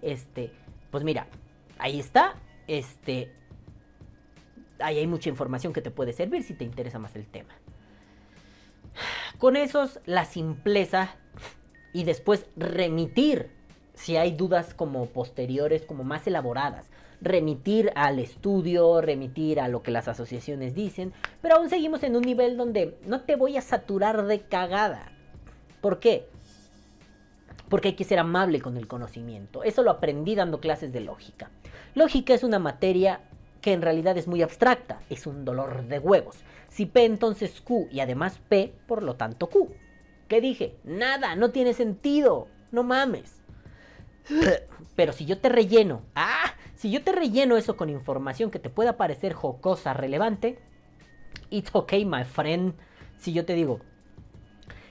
Este, 0.00 0.50
pues 0.90 1.04
mira, 1.04 1.26
ahí 1.76 2.00
está, 2.00 2.36
este, 2.68 3.34
ahí 4.78 4.96
hay 4.96 5.06
mucha 5.06 5.28
información 5.28 5.74
que 5.74 5.82
te 5.82 5.90
puede 5.90 6.14
servir 6.14 6.42
si 6.42 6.54
te 6.54 6.64
interesa 6.64 6.98
más 6.98 7.14
el 7.16 7.26
tema. 7.26 7.52
Con 9.36 9.54
esos, 9.54 10.00
la 10.06 10.24
simpleza 10.24 11.16
y 11.92 12.04
después 12.04 12.46
remitir 12.56 13.50
si 13.92 14.16
hay 14.16 14.32
dudas 14.32 14.72
como 14.72 15.04
posteriores, 15.04 15.84
como 15.84 16.02
más 16.02 16.26
elaboradas. 16.26 16.86
Remitir 17.20 17.92
al 17.94 18.18
estudio, 18.18 19.00
remitir 19.00 19.60
a 19.60 19.68
lo 19.68 19.82
que 19.82 19.90
las 19.90 20.08
asociaciones 20.08 20.74
dicen, 20.74 21.12
pero 21.42 21.56
aún 21.56 21.70
seguimos 21.70 22.02
en 22.02 22.16
un 22.16 22.22
nivel 22.22 22.56
donde 22.56 22.98
no 23.06 23.22
te 23.22 23.36
voy 23.36 23.56
a 23.56 23.62
saturar 23.62 24.26
de 24.26 24.40
cagada. 24.40 25.12
¿Por 25.80 25.98
qué? 25.98 26.28
Porque 27.68 27.88
hay 27.88 27.94
que 27.94 28.04
ser 28.04 28.18
amable 28.18 28.60
con 28.60 28.76
el 28.76 28.86
conocimiento. 28.86 29.62
Eso 29.62 29.82
lo 29.82 29.90
aprendí 29.90 30.34
dando 30.34 30.60
clases 30.60 30.92
de 30.92 31.00
lógica. 31.00 31.50
Lógica 31.94 32.34
es 32.34 32.44
una 32.44 32.58
materia 32.58 33.20
que 33.60 33.72
en 33.72 33.82
realidad 33.82 34.16
es 34.16 34.28
muy 34.28 34.42
abstracta, 34.42 35.00
es 35.10 35.26
un 35.26 35.44
dolor 35.44 35.86
de 35.86 35.98
huevos. 35.98 36.36
Si 36.68 36.86
P 36.86 37.04
entonces 37.04 37.60
Q 37.60 37.88
y 37.90 38.00
además 38.00 38.38
P, 38.48 38.72
por 38.86 39.02
lo 39.02 39.16
tanto 39.16 39.48
Q. 39.48 39.72
¿Qué 40.28 40.40
dije? 40.40 40.76
Nada, 40.84 41.34
no 41.36 41.50
tiene 41.50 41.72
sentido, 41.72 42.48
no 42.70 42.82
mames. 42.82 43.40
Pero 44.94 45.12
si 45.12 45.24
yo 45.24 45.38
te 45.38 45.48
relleno, 45.48 46.02
ah, 46.14 46.54
si 46.76 46.90
yo 46.90 47.02
te 47.02 47.12
relleno 47.12 47.56
eso 47.56 47.76
con 47.76 47.88
información 47.88 48.50
que 48.50 48.58
te 48.58 48.70
pueda 48.70 48.96
parecer 48.96 49.32
jocosa, 49.32 49.94
relevante, 49.94 50.58
it's 51.50 51.70
okay, 51.72 52.04
my 52.04 52.24
friend. 52.24 52.74
Si 53.18 53.32
yo 53.32 53.46
te 53.46 53.54
digo, 53.54 53.80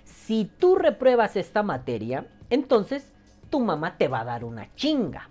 si 0.04 0.46
tú 0.46 0.76
repruebas 0.76 1.36
esta 1.36 1.62
materia, 1.62 2.28
entonces 2.50 3.12
tu 3.52 3.60
mamá 3.60 3.98
te 3.98 4.08
va 4.08 4.22
a 4.22 4.26
dar 4.26 4.44
una 4.44 4.74
chinga. 4.74 5.30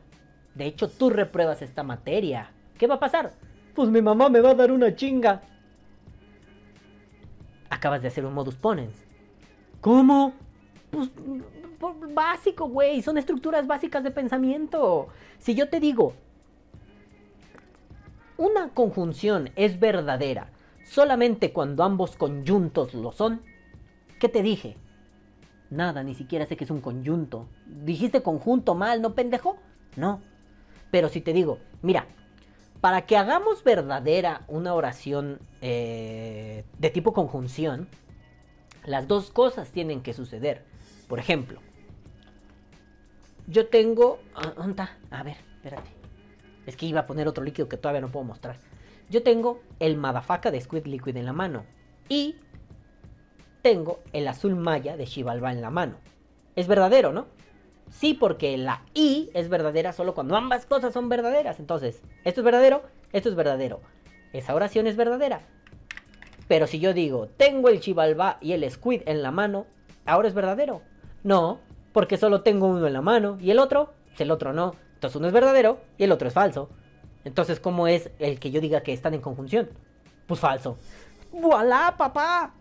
De 0.55 0.67
hecho, 0.67 0.89
tú 0.89 1.11
repruebas 1.11 1.61
esta 1.61 1.83
materia. 1.83 2.53
¿Qué 2.79 2.87
va 2.87 2.95
a 2.95 3.01
pasar? 3.01 3.33
Pues 3.75 3.89
mi 3.89 4.01
mamá 4.01 4.29
me 4.29 4.41
va 4.41 4.51
a 4.51 4.55
dar 4.55 4.71
una 4.71 4.95
chinga. 4.95 5.41
Acabas 7.69 8.03
de 8.03 8.09
hacer 8.09 8.25
un 8.25 8.33
modus 8.33 8.55
ponens. 8.55 8.95
¿Cómo? 9.81 10.33
Pues 10.93 11.11
básico, 12.15 12.69
güey. 12.69 13.03
Son 13.03 13.19
estructuras 13.19 13.67
básicas 13.67 14.05
de 14.05 14.13
pensamiento. 14.13 15.09
Si 15.39 15.57
yo 15.57 15.69
te 15.69 15.81
digo, 15.81 16.15
una 18.37 18.71
conjunción 18.71 19.51
es 19.57 19.79
verdadera 19.81 20.49
solamente 20.85 21.53
cuando 21.53 21.83
ambos 21.83 22.17
conjuntos 22.17 22.95
lo 22.95 23.13
son, 23.13 23.41
¿qué 24.21 24.29
te 24.29 24.43
dije? 24.43 24.77
Nada, 25.71 26.03
ni 26.03 26.15
siquiera 26.15 26.47
sé 26.47 26.57
que 26.57 26.65
es 26.65 26.71
un 26.71 26.81
conjunto. 26.81 27.49
¿Dijiste 27.67 28.23
conjunto 28.23 28.75
mal, 28.75 29.03
no 29.03 29.15
pendejo? 29.15 29.57
No. 29.97 30.21
Pero 30.91 31.09
si 31.09 31.21
te 31.21 31.33
digo, 31.33 31.59
mira, 31.83 32.07
para 32.81 33.07
que 33.07 33.17
hagamos 33.17 33.65
verdadera 33.65 34.45
una 34.47 34.75
oración 34.75 35.41
eh, 35.63 36.65
de 36.79 36.91
tipo 36.91 37.13
conjunción, 37.13 37.89
las 38.85 39.09
dos 39.09 39.31
cosas 39.31 39.71
tienen 39.71 40.03
que 40.03 40.13
suceder. 40.13 40.65
Por 41.09 41.19
ejemplo, 41.19 41.61
yo 43.49 43.67
tengo... 43.67 44.21
Ah, 44.35 44.53
a 45.11 45.23
ver, 45.23 45.37
espérate. 45.57 46.04
Es 46.67 46.77
que 46.77 46.87
iba 46.87 47.01
a 47.01 47.07
poner 47.07 47.29
otro 47.29 47.45
líquido 47.45 47.69
que 47.69 47.77
todavía 47.77 48.01
no 48.01 48.11
puedo 48.11 48.25
mostrar. 48.25 48.57
Yo 49.11 49.23
tengo 49.23 49.61
el 49.81 49.97
Madafaka 49.97 50.51
de 50.51 50.61
Squid 50.61 50.87
Liquid 50.87 51.17
en 51.17 51.27
la 51.27 51.33
mano. 51.33 51.65
Y 52.09 52.37
tengo 53.63 54.01
el 54.13 54.29
azul 54.29 54.57
maya 54.57 54.97
de 54.97 55.07
Shivalba 55.07 55.53
en 55.53 55.61
la 55.61 55.71
mano. 55.71 55.97
Es 56.57 56.67
verdadero, 56.67 57.13
¿no? 57.13 57.27
Sí, 57.91 58.15
porque 58.15 58.57
la 58.57 58.83
I 58.95 59.31
es 59.35 59.49
verdadera 59.49 59.93
solo 59.93 60.15
cuando 60.15 60.37
ambas 60.37 60.67
cosas 60.67 60.93
son 60.93 61.09
verdaderas. 61.09 61.61
Entonces, 61.61 62.03
esto 62.25 62.41
es 62.41 62.45
verdadero, 62.45 62.83
esto 63.13 63.29
es 63.29 63.35
verdadero. 63.35 63.81
Esa 64.33 64.55
oración 64.55 64.87
es 64.87 64.97
verdadera. 64.97 65.41
Pero 66.49 66.67
si 66.67 66.79
yo 66.79 66.93
digo, 66.93 67.29
tengo 67.29 67.69
el 67.69 67.81
Chivalba 67.81 68.39
y 68.41 68.53
el 68.53 68.69
Squid 68.71 69.03
en 69.07 69.23
la 69.23 69.31
mano, 69.31 69.67
¿ahora 70.05 70.29
es 70.29 70.35
verdadero? 70.35 70.83
No, 71.23 71.61
porque 71.93 72.17
solo 72.17 72.43
tengo 72.43 72.67
uno 72.67 72.87
en 72.87 72.93
la 72.93 73.01
mano 73.01 73.39
y 73.41 73.51
el 73.51 73.59
otro, 73.59 73.95
pues 74.09 74.21
el 74.21 74.31
otro 74.31 74.53
no. 74.53 74.75
Entonces 75.05 75.19
uno 75.19 75.27
es 75.27 75.35
verdadero 75.35 75.83
y 75.99 76.05
el 76.05 76.13
otro 76.13 76.29
es 76.29 76.33
falso. 76.33 76.71
Entonces, 77.27 77.61
¿cómo 77.61 77.87
es 77.87 78.09
el 78.19 78.41
que 78.41 78.51
yo 78.51 78.63
diga 78.63 78.83
que 78.83 78.95
están 78.95 79.13
en 79.13 79.21
conjunción? 79.21 79.69
Pues 80.27 80.41
falso. 80.41 80.79
¡Voilà, 81.31 81.95
papá! 81.99 82.55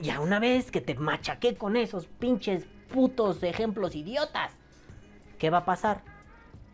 Ya 0.00 0.18
una 0.18 0.40
vez 0.40 0.72
que 0.72 0.80
te 0.80 0.96
machaqué 0.96 1.54
con 1.54 1.76
esos 1.76 2.06
pinches 2.06 2.66
putos 2.92 3.40
ejemplos 3.44 3.94
idiotas, 3.94 4.50
¿qué 5.38 5.48
va 5.48 5.58
a 5.58 5.64
pasar? 5.64 6.02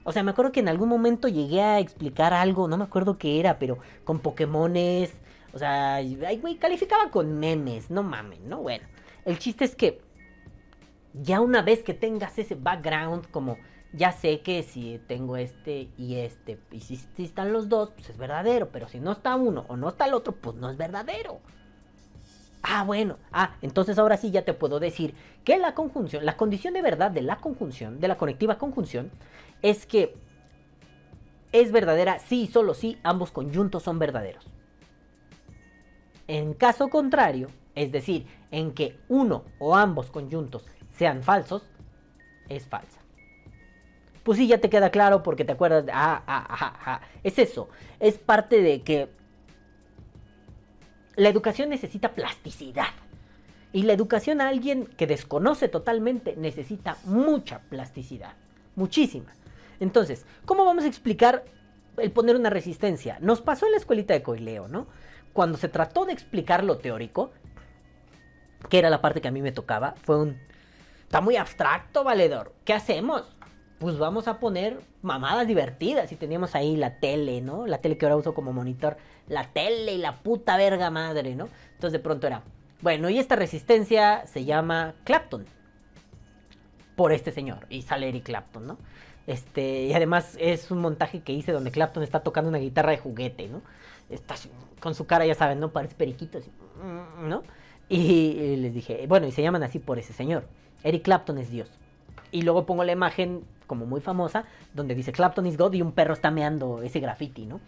O 0.04 0.12
sea, 0.12 0.22
me 0.22 0.30
acuerdo 0.30 0.50
que 0.50 0.60
en 0.60 0.70
algún 0.70 0.88
momento 0.88 1.28
llegué 1.28 1.60
a 1.60 1.78
explicar 1.78 2.32
algo, 2.32 2.68
no 2.68 2.78
me 2.78 2.84
acuerdo 2.84 3.18
qué 3.18 3.40
era, 3.40 3.58
pero 3.58 3.76
con 4.04 4.20
Pokémones. 4.20 5.12
O 5.52 5.58
sea, 5.58 5.96
ay, 5.96 6.38
güey, 6.40 6.56
calificaba 6.56 7.10
con 7.10 7.38
memes, 7.38 7.90
no 7.90 8.02
mames, 8.02 8.40
¿no? 8.40 8.62
Bueno, 8.62 8.86
el 9.26 9.38
chiste 9.38 9.66
es 9.66 9.76
que 9.76 10.00
ya 11.12 11.42
una 11.42 11.60
vez 11.60 11.82
que 11.82 11.92
tengas 11.92 12.38
ese 12.38 12.54
background, 12.54 13.30
como 13.30 13.58
ya 13.92 14.12
sé 14.12 14.40
que 14.40 14.62
si 14.62 15.00
tengo 15.06 15.36
este 15.36 15.88
y 15.96 16.16
este, 16.16 16.58
y 16.70 16.80
si, 16.80 17.00
están 17.18 17.52
los 17.52 17.68
dos, 17.68 17.90
pues 17.90 18.10
es 18.10 18.18
verdadero, 18.18 18.68
pero 18.68 18.88
si 18.88 19.00
no 19.00 19.12
está 19.12 19.34
uno 19.36 19.64
o 19.68 19.76
no 19.76 19.88
está 19.88 20.06
el 20.06 20.14
otro, 20.14 20.34
pues 20.34 20.56
no 20.56 20.70
es 20.70 20.76
verdadero. 20.76 21.40
Ah, 22.62 22.84
bueno. 22.84 23.16
Ah, 23.32 23.56
entonces 23.62 23.98
ahora 23.98 24.16
sí 24.16 24.30
ya 24.30 24.44
te 24.44 24.52
puedo 24.52 24.80
decir 24.80 25.14
que 25.44 25.58
la 25.58 25.74
conjunción, 25.74 26.26
la 26.26 26.36
condición 26.36 26.74
de 26.74 26.82
verdad 26.82 27.10
de 27.10 27.22
la 27.22 27.36
conjunción, 27.36 28.00
de 28.00 28.08
la 28.08 28.18
conectiva 28.18 28.58
conjunción, 28.58 29.10
es 29.62 29.86
que 29.86 30.14
es 31.52 31.72
verdadera 31.72 32.18
si 32.18 32.42
y 32.42 32.46
solo 32.46 32.74
si 32.74 32.98
ambos 33.02 33.30
conjuntos 33.30 33.82
son 33.82 33.98
verdaderos. 33.98 34.46
En 36.26 36.52
caso 36.52 36.88
contrario, 36.88 37.48
es 37.74 37.90
decir, 37.90 38.26
en 38.50 38.72
que 38.72 38.98
uno 39.08 39.44
o 39.58 39.74
ambos 39.76 40.10
conjuntos 40.10 40.66
sean 40.90 41.22
falsos, 41.22 41.62
es 42.50 42.66
falsa. 42.66 42.97
Pues 44.28 44.36
sí, 44.36 44.46
ya 44.46 44.58
te 44.58 44.68
queda 44.68 44.90
claro 44.90 45.22
porque 45.22 45.46
te 45.46 45.52
acuerdas 45.52 45.86
de... 45.86 45.92
Ah, 45.92 46.22
ah, 46.26 46.46
ah, 46.50 46.80
ah. 46.84 47.00
Es 47.24 47.38
eso. 47.38 47.70
Es 47.98 48.18
parte 48.18 48.60
de 48.60 48.82
que 48.82 49.08
la 51.16 51.30
educación 51.30 51.70
necesita 51.70 52.12
plasticidad. 52.12 52.88
Y 53.72 53.84
la 53.84 53.94
educación 53.94 54.42
a 54.42 54.48
alguien 54.48 54.84
que 54.84 55.06
desconoce 55.06 55.68
totalmente 55.68 56.36
necesita 56.36 56.98
mucha 57.04 57.60
plasticidad. 57.70 58.34
Muchísima. 58.76 59.32
Entonces, 59.80 60.26
¿cómo 60.44 60.66
vamos 60.66 60.84
a 60.84 60.88
explicar 60.88 61.46
el 61.96 62.10
poner 62.10 62.36
una 62.36 62.50
resistencia? 62.50 63.16
Nos 63.22 63.40
pasó 63.40 63.64
en 63.64 63.72
la 63.72 63.78
escuelita 63.78 64.12
de 64.12 64.22
Coileo, 64.22 64.68
¿no? 64.68 64.88
Cuando 65.32 65.56
se 65.56 65.70
trató 65.70 66.04
de 66.04 66.12
explicar 66.12 66.64
lo 66.64 66.76
teórico, 66.76 67.30
que 68.68 68.78
era 68.78 68.90
la 68.90 69.00
parte 69.00 69.22
que 69.22 69.28
a 69.28 69.32
mí 69.32 69.40
me 69.40 69.52
tocaba, 69.52 69.94
fue 70.02 70.18
un... 70.18 70.38
Está 71.04 71.22
muy 71.22 71.36
abstracto, 71.36 72.04
valedor. 72.04 72.52
¿Qué 72.66 72.74
hacemos? 72.74 73.34
Pues 73.78 73.98
vamos 73.98 74.26
a 74.28 74.40
poner 74.40 74.80
mamadas 75.02 75.46
divertidas. 75.46 76.10
Y 76.12 76.16
teníamos 76.16 76.54
ahí 76.54 76.76
la 76.76 76.98
tele, 76.98 77.40
¿no? 77.40 77.66
La 77.66 77.78
tele 77.78 77.96
que 77.96 78.06
ahora 78.06 78.16
uso 78.16 78.34
como 78.34 78.52
monitor. 78.52 78.96
La 79.28 79.44
tele 79.44 79.94
y 79.94 79.98
la 79.98 80.16
puta 80.16 80.56
verga 80.56 80.90
madre, 80.90 81.34
¿no? 81.34 81.48
Entonces 81.74 81.92
de 81.92 81.98
pronto 82.00 82.26
era, 82.26 82.42
bueno, 82.80 83.08
y 83.08 83.18
esta 83.18 83.36
resistencia 83.36 84.26
se 84.26 84.44
llama 84.44 84.94
Clapton. 85.04 85.46
Por 86.96 87.12
este 87.12 87.30
señor. 87.30 87.66
Y 87.70 87.82
sale 87.82 88.08
Eric 88.08 88.24
Clapton, 88.24 88.66
¿no? 88.66 88.78
Este, 89.26 89.84
y 89.84 89.92
además 89.92 90.36
es 90.40 90.70
un 90.70 90.78
montaje 90.78 91.20
que 91.20 91.32
hice 91.32 91.52
donde 91.52 91.70
Clapton 91.70 92.02
está 92.02 92.20
tocando 92.20 92.48
una 92.48 92.58
guitarra 92.58 92.92
de 92.92 92.98
juguete, 92.98 93.46
¿no? 93.46 93.62
Está 94.10 94.34
con 94.80 94.94
su 94.94 95.06
cara, 95.06 95.26
ya 95.26 95.34
saben, 95.34 95.60
¿no? 95.60 95.70
Parece 95.70 95.94
periquito, 95.94 96.40
¿no? 97.22 97.42
y 97.90 98.56
les 98.56 98.74
dije, 98.74 99.06
bueno, 99.08 99.26
y 99.26 99.32
se 99.32 99.40
llaman 99.40 99.62
así 99.62 99.78
por 99.78 99.98
ese 99.98 100.12
señor. 100.12 100.44
Eric 100.82 101.04
Clapton 101.04 101.38
es 101.38 101.50
Dios. 101.50 101.70
Y 102.30 102.42
luego 102.42 102.66
pongo 102.66 102.84
la 102.84 102.92
imagen 102.92 103.44
como 103.68 103.86
muy 103.86 104.00
famosa, 104.00 104.44
donde 104.74 104.96
dice 104.96 105.12
Clapton 105.12 105.46
is 105.46 105.56
God 105.56 105.74
y 105.74 105.82
un 105.82 105.92
perro 105.92 106.14
está 106.14 106.32
meando 106.32 106.82
ese 106.82 106.98
graffiti, 106.98 107.46
¿no? 107.46 107.60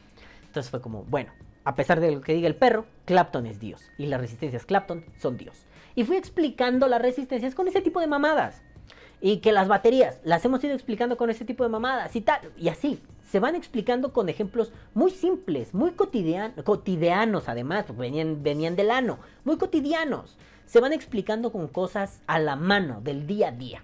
Entonces 0.47 0.69
fue 0.69 0.81
como, 0.81 1.05
bueno, 1.05 1.31
a 1.63 1.77
pesar 1.77 2.01
de 2.01 2.11
lo 2.11 2.21
que 2.23 2.35
diga 2.35 2.49
el 2.49 2.57
perro, 2.57 2.87
Clapton 3.05 3.47
es 3.47 3.61
Dios. 3.61 3.83
Y 3.99 4.07
las 4.07 4.21
resistencias 4.21 4.67
Clapton 4.67 5.05
son 5.21 5.37
Dios. 5.37 5.65
Y 5.95 6.03
fui 6.03 6.17
explicando 6.17 6.89
las 6.89 7.01
resistencias 7.01 7.55
con 7.55 7.69
ese 7.69 7.81
tipo 7.81 8.01
de 8.01 8.09
mamadas. 8.09 8.63
Y 9.21 9.37
que 9.39 9.53
las 9.53 9.69
baterías 9.69 10.19
las 10.25 10.45
hemos 10.45 10.65
ido 10.65 10.75
explicando 10.75 11.17
con 11.17 11.31
ese 11.31 11.45
tipo 11.45 11.63
de 11.63 11.71
mamadas 11.71 12.17
y 12.17 12.23
tal. 12.23 12.41
Y 12.57 12.69
así, 12.69 13.01
se 13.31 13.39
van 13.39 13.55
explicando 13.55 14.13
con 14.13 14.29
ejemplos 14.29 14.73
muy 14.95 15.11
simples, 15.11 15.73
muy 15.75 15.93
cotidianos 15.93 17.49
además, 17.49 17.85
pues 17.87 17.99
venían, 17.99 18.43
venían 18.43 18.75
del 18.75 18.91
ano, 18.91 19.19
muy 19.45 19.57
cotidianos. 19.57 20.37
Se 20.67 20.81
van 20.81 20.93
explicando 20.93 21.53
con 21.53 21.69
cosas 21.69 22.23
a 22.27 22.39
la 22.39 22.57
mano, 22.57 23.01
del 23.03 23.27
día 23.27 23.49
a 23.49 23.53
día. 23.53 23.83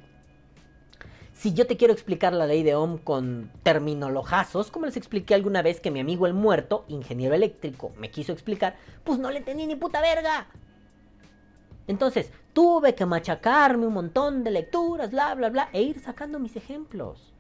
Si 1.37 1.53
yo 1.53 1.67
te 1.67 1.77
quiero 1.77 1.93
explicar 1.93 2.33
la 2.33 2.47
ley 2.47 2.63
de 2.63 2.75
Ohm 2.77 2.97
con 2.97 3.51
terminologazos, 3.63 4.71
como 4.71 4.87
les 4.87 4.97
expliqué 4.97 5.35
alguna 5.35 5.61
vez 5.61 5.81
que 5.81 5.91
mi 5.91 6.01
amigo 6.01 6.27
el 6.27 6.33
muerto, 6.33 6.87
ingeniero 6.89 7.35
eléctrico, 7.35 7.93
me 7.99 8.11
quiso 8.11 8.33
explicar, 8.33 8.77
pues 9.05 9.19
no 9.19 9.31
le 9.31 9.43
tenía 9.43 9.67
ni 9.67 9.77
puta 9.77 10.01
verga. 10.01 10.47
Entonces, 11.87 12.31
tuve 12.55 12.95
que 12.95 13.05
machacarme 13.05 13.87
un 13.87 13.93
montón 13.93 14.45
de 14.45 14.51
lecturas, 14.51 15.11
bla, 15.11 15.35
bla, 15.35 15.51
bla, 15.51 15.69
e 15.75 15.83
ir 15.83 16.01
sacando 16.01 16.39
mis 16.39 16.57
ejemplos. 16.57 17.35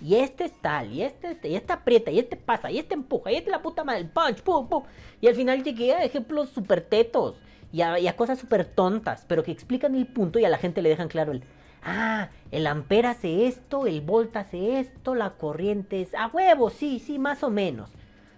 Y 0.00 0.14
este 0.14 0.44
es 0.44 0.52
tal, 0.62 0.90
y 0.90 1.02
este, 1.02 1.38
y 1.46 1.54
este 1.54 1.74
aprieta, 1.74 2.10
y 2.10 2.20
este 2.20 2.36
pasa, 2.36 2.70
y 2.70 2.78
este 2.78 2.94
empuja, 2.94 3.30
y 3.30 3.36
este 3.36 3.50
la 3.50 3.60
puta 3.60 3.84
madre, 3.84 4.00
el 4.00 4.08
punch, 4.08 4.40
pum, 4.40 4.66
pum. 4.68 4.84
Y 5.20 5.28
al 5.28 5.34
final 5.34 5.62
llegué 5.62 5.92
a 5.92 6.02
ejemplos 6.02 6.48
super 6.48 6.80
tetos. 6.80 7.36
y 7.72 7.82
a, 7.82 7.98
y 7.98 8.08
a 8.08 8.16
cosas 8.16 8.38
súper 8.38 8.64
tontas, 8.64 9.26
pero 9.28 9.42
que 9.42 9.52
explican 9.52 9.94
el 9.94 10.06
punto 10.06 10.38
y 10.38 10.46
a 10.46 10.48
la 10.48 10.58
gente 10.58 10.80
le 10.80 10.88
dejan 10.88 11.08
claro 11.08 11.32
el, 11.32 11.42
ah, 11.84 12.28
el 12.50 12.66
ampera 12.66 13.10
hace 13.10 13.46
esto, 13.46 13.86
el 13.86 14.00
volt 14.00 14.36
hace 14.36 14.80
esto, 14.80 15.14
la 15.14 15.30
corriente 15.30 16.00
es 16.00 16.14
a 16.14 16.28
huevo, 16.28 16.70
sí, 16.70 16.98
sí, 16.98 17.18
más 17.18 17.42
o 17.42 17.50
menos. 17.50 17.90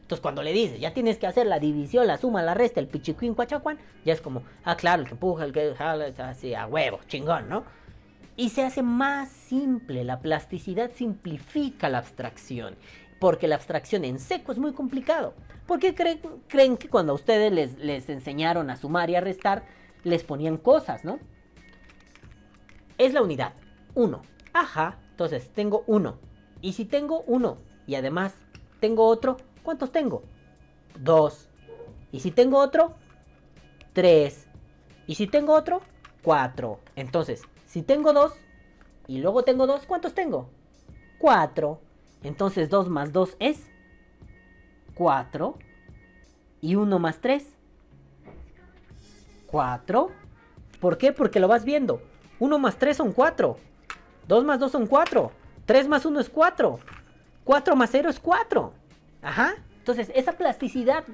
Entonces 0.02 0.22
cuando 0.22 0.42
le 0.42 0.52
dices, 0.52 0.78
ya 0.78 0.94
tienes 0.94 1.18
que 1.18 1.26
hacer 1.26 1.46
la 1.46 1.58
división, 1.58 2.06
la 2.06 2.16
suma, 2.16 2.42
la 2.42 2.54
resta, 2.54 2.78
el 2.78 2.86
pichicuín, 2.86 3.34
cuachacuán, 3.34 3.78
ya 4.04 4.12
es 4.12 4.20
como, 4.20 4.42
ah, 4.64 4.76
claro, 4.76 5.02
el 5.02 5.08
que 5.08 5.14
empuja, 5.14 5.44
el 5.44 5.52
que 5.52 5.74
jala, 5.74 6.06
así, 6.18 6.54
a 6.54 6.66
huevo, 6.66 7.00
chingón, 7.08 7.48
¿no? 7.48 7.64
Y 8.36 8.50
se 8.50 8.62
hace 8.62 8.82
más 8.82 9.30
simple, 9.30 10.04
la 10.04 10.20
plasticidad 10.20 10.90
simplifica 10.94 11.88
la 11.88 11.98
abstracción, 11.98 12.76
porque 13.18 13.48
la 13.48 13.56
abstracción 13.56 14.04
en 14.04 14.20
seco 14.20 14.52
es 14.52 14.58
muy 14.58 14.74
complicado. 14.74 15.34
¿Por 15.66 15.80
qué 15.80 15.94
creen, 15.94 16.20
creen 16.46 16.76
que 16.76 16.88
cuando 16.88 17.12
a 17.12 17.16
ustedes 17.16 17.50
les, 17.50 17.76
les 17.78 18.08
enseñaron 18.08 18.70
a 18.70 18.76
sumar 18.76 19.10
y 19.10 19.16
a 19.16 19.20
restar, 19.20 19.64
les 20.04 20.22
ponían 20.22 20.56
cosas, 20.56 21.04
¿no? 21.04 21.18
Es 22.98 23.12
la 23.12 23.22
unidad, 23.22 23.52
1. 23.94 24.22
Ajá, 24.52 24.98
entonces 25.10 25.50
tengo 25.50 25.84
1. 25.86 26.18
Y 26.62 26.72
si 26.72 26.84
tengo 26.84 27.22
1 27.26 27.58
y 27.86 27.94
además 27.94 28.34
tengo 28.80 29.06
otro, 29.06 29.36
¿cuántos 29.62 29.92
tengo? 29.92 30.22
2. 30.98 31.48
Y 32.12 32.20
si 32.20 32.30
tengo 32.30 32.58
otro, 32.58 32.94
3. 33.92 34.46
Y 35.06 35.14
si 35.14 35.26
tengo 35.26 35.52
otro, 35.54 35.82
4. 36.22 36.80
Entonces, 36.96 37.42
si 37.66 37.82
tengo 37.82 38.12
2 38.12 38.32
y 39.06 39.18
luego 39.18 39.44
tengo 39.44 39.66
2, 39.66 39.86
¿cuántos 39.86 40.14
tengo? 40.14 40.48
4. 41.18 41.80
Entonces 42.22 42.70
2 42.70 42.88
más 42.88 43.12
2 43.12 43.36
es 43.38 43.68
4. 44.94 45.58
Y 46.62 46.74
1 46.76 46.98
más 46.98 47.20
3. 47.20 47.46
4. 49.46 50.10
¿Por 50.80 50.98
qué? 50.98 51.12
Porque 51.12 51.40
lo 51.40 51.48
vas 51.48 51.64
viendo. 51.64 52.00
1 52.38 52.58
más 52.58 52.76
3 52.76 52.96
son 52.96 53.12
4. 53.12 53.56
2 54.28 54.44
más 54.44 54.58
2 54.58 54.72
son 54.72 54.86
4. 54.86 55.32
3 55.64 55.88
más 55.88 56.04
1 56.06 56.20
es 56.20 56.28
4. 56.30 56.78
4 57.44 57.76
más 57.76 57.90
0 57.90 58.10
es 58.10 58.20
4. 58.20 58.72
Ajá. 59.22 59.54
Entonces, 59.78 60.10
esa 60.14 60.32
plasticidad 60.32 61.04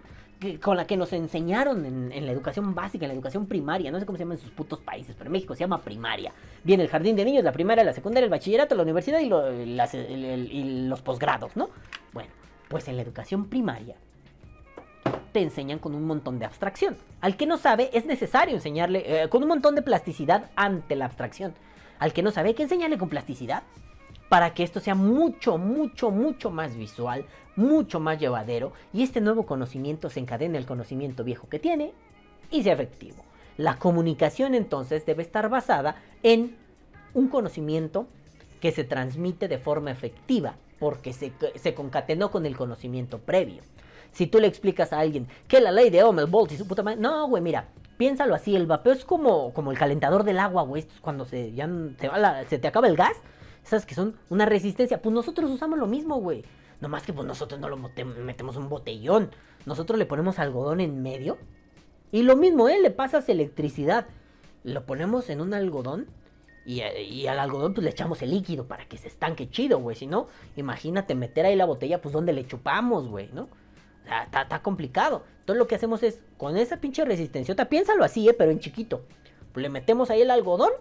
que- 0.40 0.58
con 0.58 0.76
la 0.76 0.86
que 0.86 0.96
nos 0.96 1.12
enseñaron 1.12 1.84
en, 1.86 2.10
en 2.10 2.26
la 2.26 2.32
educación 2.32 2.74
básica, 2.74 3.04
en 3.04 3.10
la 3.10 3.14
educación 3.14 3.46
primaria, 3.46 3.90
no 3.92 4.00
sé 4.00 4.06
cómo 4.06 4.18
se 4.18 4.24
llama 4.24 4.34
en 4.34 4.40
sus 4.40 4.50
putos 4.50 4.80
países, 4.80 5.14
pero 5.16 5.28
en 5.28 5.32
México 5.32 5.54
se 5.54 5.60
llama 5.60 5.80
primaria. 5.80 6.32
Viene 6.64 6.82
el 6.82 6.88
jardín 6.88 7.14
de 7.16 7.24
niños, 7.24 7.44
la 7.44 7.52
primaria, 7.52 7.84
la 7.84 7.92
secundaria, 7.92 8.24
el 8.24 8.30
bachillerato, 8.30 8.74
la 8.74 8.82
universidad 8.82 9.20
y, 9.20 9.26
lo- 9.28 9.50
las- 9.52 9.94
el- 9.94 10.24
el- 10.24 10.50
y 10.52 10.88
los 10.88 11.00
posgrados, 11.02 11.54
¿no? 11.56 11.68
Bueno, 12.12 12.30
pues 12.68 12.88
en 12.88 12.96
la 12.96 13.02
educación 13.02 13.46
primaria 13.46 13.94
te 15.32 15.40
enseñan 15.40 15.78
con 15.78 15.94
un 15.94 16.04
montón 16.04 16.38
de 16.38 16.44
abstracción. 16.44 16.96
Al 17.20 17.36
que 17.36 17.46
no 17.46 17.56
sabe, 17.58 17.90
es 17.92 18.06
necesario 18.06 18.54
enseñarle 18.54 19.22
eh, 19.22 19.28
con 19.28 19.42
un 19.42 19.48
montón 19.48 19.74
de 19.74 19.82
plasticidad 19.82 20.50
ante 20.56 20.96
la 20.96 21.06
abstracción. 21.06 21.54
Al 21.98 22.12
que 22.12 22.22
no 22.22 22.30
sabe, 22.30 22.50
hay 22.50 22.54
que 22.54 22.64
enseñarle 22.64 22.98
con 22.98 23.08
plasticidad 23.08 23.62
para 24.28 24.54
que 24.54 24.62
esto 24.62 24.80
sea 24.80 24.94
mucho, 24.94 25.58
mucho, 25.58 26.10
mucho 26.10 26.50
más 26.50 26.74
visual, 26.76 27.26
mucho 27.54 28.00
más 28.00 28.18
llevadero 28.18 28.72
y 28.92 29.02
este 29.02 29.20
nuevo 29.20 29.44
conocimiento 29.44 30.08
se 30.08 30.20
encadene 30.20 30.58
el 30.58 30.66
conocimiento 30.66 31.22
viejo 31.22 31.48
que 31.48 31.58
tiene 31.58 31.92
y 32.50 32.62
sea 32.62 32.72
efectivo. 32.72 33.24
La 33.58 33.78
comunicación 33.78 34.54
entonces 34.54 35.04
debe 35.04 35.22
estar 35.22 35.48
basada 35.48 35.96
en 36.22 36.56
un 37.12 37.28
conocimiento 37.28 38.06
que 38.60 38.72
se 38.72 38.84
transmite 38.84 39.48
de 39.48 39.58
forma 39.58 39.90
efectiva 39.90 40.54
porque 40.78 41.12
se, 41.12 41.32
se 41.56 41.74
concatenó 41.74 42.30
con 42.30 42.46
el 42.46 42.56
conocimiento 42.56 43.18
previo. 43.18 43.62
Si 44.12 44.26
tú 44.26 44.38
le 44.40 44.46
explicas 44.46 44.92
a 44.92 45.00
alguien 45.00 45.26
que 45.48 45.60
la 45.60 45.70
ley 45.72 45.90
de 45.90 46.02
Ohm, 46.04 46.18
el 46.20 46.26
volt 46.26 46.52
y 46.52 46.56
su 46.56 46.66
puta 46.66 46.82
madre, 46.82 47.00
no, 47.00 47.26
güey, 47.28 47.42
mira, 47.42 47.68
piénsalo 47.96 48.34
así, 48.34 48.54
el 48.54 48.66
vapeo 48.66 48.92
es 48.92 49.04
como, 49.04 49.52
como 49.54 49.70
el 49.72 49.78
calentador 49.78 50.24
del 50.24 50.38
agua, 50.38 50.62
güey, 50.62 50.80
esto 50.82 50.94
es 50.94 51.00
cuando 51.00 51.24
se, 51.24 51.52
ya 51.52 51.68
se, 51.98 52.08
va 52.08 52.18
la- 52.18 52.44
se 52.48 52.58
te 52.58 52.68
acaba 52.68 52.86
el 52.88 52.96
gas, 52.96 53.16
esas 53.64 53.86
que 53.86 53.94
son 53.94 54.16
una 54.28 54.44
resistencia, 54.44 55.00
pues 55.00 55.14
nosotros 55.14 55.50
usamos 55.50 55.78
lo 55.78 55.86
mismo, 55.86 56.16
güey. 56.16 56.44
Nomás 56.80 57.04
que 57.04 57.12
pues 57.12 57.26
nosotros 57.26 57.60
no 57.60 57.68
lo 57.68 57.76
metemos 57.76 58.56
un 58.56 58.68
botellón, 58.68 59.30
nosotros 59.66 59.96
le 59.98 60.04
ponemos 60.06 60.40
algodón 60.40 60.80
en 60.80 61.00
medio 61.00 61.38
y 62.10 62.22
lo 62.24 62.34
mismo, 62.36 62.68
¿eh? 62.68 62.80
Le 62.80 62.90
pasas 62.90 63.28
electricidad, 63.28 64.06
lo 64.64 64.84
ponemos 64.84 65.30
en 65.30 65.40
un 65.40 65.54
algodón 65.54 66.08
y, 66.66 66.82
y 66.82 67.28
al 67.28 67.38
algodón 67.38 67.72
pues 67.74 67.84
le 67.84 67.90
echamos 67.90 68.20
el 68.22 68.30
líquido 68.30 68.66
para 68.66 68.84
que 68.86 68.98
se 68.98 69.06
estanque 69.06 69.48
chido, 69.48 69.78
güey. 69.78 69.94
Si 69.96 70.08
no, 70.08 70.26
imagínate 70.56 71.14
meter 71.14 71.46
ahí 71.46 71.54
la 71.54 71.66
botella, 71.66 72.02
pues 72.02 72.12
donde 72.12 72.32
le 72.32 72.46
chupamos, 72.48 73.06
güey, 73.08 73.30
¿no? 73.32 73.48
Está, 74.24 74.42
está 74.42 74.62
complicado. 74.62 75.22
Entonces 75.40 75.58
lo 75.58 75.66
que 75.66 75.74
hacemos 75.74 76.02
es, 76.02 76.20
con 76.36 76.56
esa 76.56 76.76
pinche 76.78 77.04
resistenciota, 77.04 77.68
piénsalo 77.68 78.04
así, 78.04 78.28
¿eh? 78.28 78.34
Pero 78.34 78.50
en 78.50 78.60
chiquito. 78.60 79.02
Le 79.54 79.68
metemos 79.68 80.10
ahí 80.10 80.22
el 80.22 80.30
algodón 80.30 80.72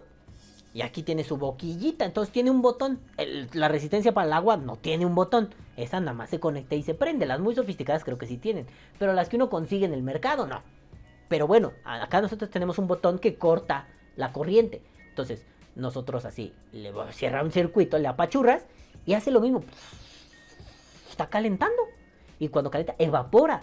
y 0.74 0.82
aquí 0.82 1.02
tiene 1.02 1.24
su 1.24 1.36
boquillita. 1.36 2.04
Entonces 2.04 2.32
tiene 2.32 2.50
un 2.50 2.62
botón. 2.62 3.00
La 3.52 3.68
resistencia 3.68 4.12
para 4.12 4.26
el 4.26 4.32
agua 4.32 4.56
no 4.56 4.76
tiene 4.76 5.04
un 5.04 5.14
botón. 5.14 5.54
Esa 5.76 6.00
nada 6.00 6.14
más 6.14 6.30
se 6.30 6.40
conecta 6.40 6.74
y 6.74 6.82
se 6.82 6.94
prende. 6.94 7.26
Las 7.26 7.40
muy 7.40 7.54
sofisticadas 7.54 8.04
creo 8.04 8.18
que 8.18 8.26
sí 8.26 8.38
tienen. 8.38 8.66
Pero 8.98 9.12
las 9.12 9.28
que 9.28 9.36
uno 9.36 9.50
consigue 9.50 9.84
en 9.84 9.92
el 9.92 10.02
mercado, 10.02 10.46
no. 10.46 10.62
Pero 11.28 11.46
bueno, 11.46 11.72
acá 11.84 12.20
nosotros 12.20 12.50
tenemos 12.50 12.78
un 12.78 12.86
botón 12.86 13.18
que 13.18 13.36
corta 13.36 13.86
la 14.16 14.32
corriente. 14.32 14.82
Entonces, 15.08 15.44
nosotros 15.74 16.24
así, 16.24 16.52
le 16.72 16.92
cierra 17.12 17.42
un 17.42 17.50
circuito, 17.50 17.98
le 17.98 18.08
apachurras 18.08 18.64
y 19.06 19.14
hace 19.14 19.30
lo 19.30 19.40
mismo. 19.40 19.62
Está 21.10 21.26
calentando. 21.26 21.82
Y 22.42 22.48
cuando 22.48 22.72
calienta, 22.72 22.96
evapora. 22.98 23.62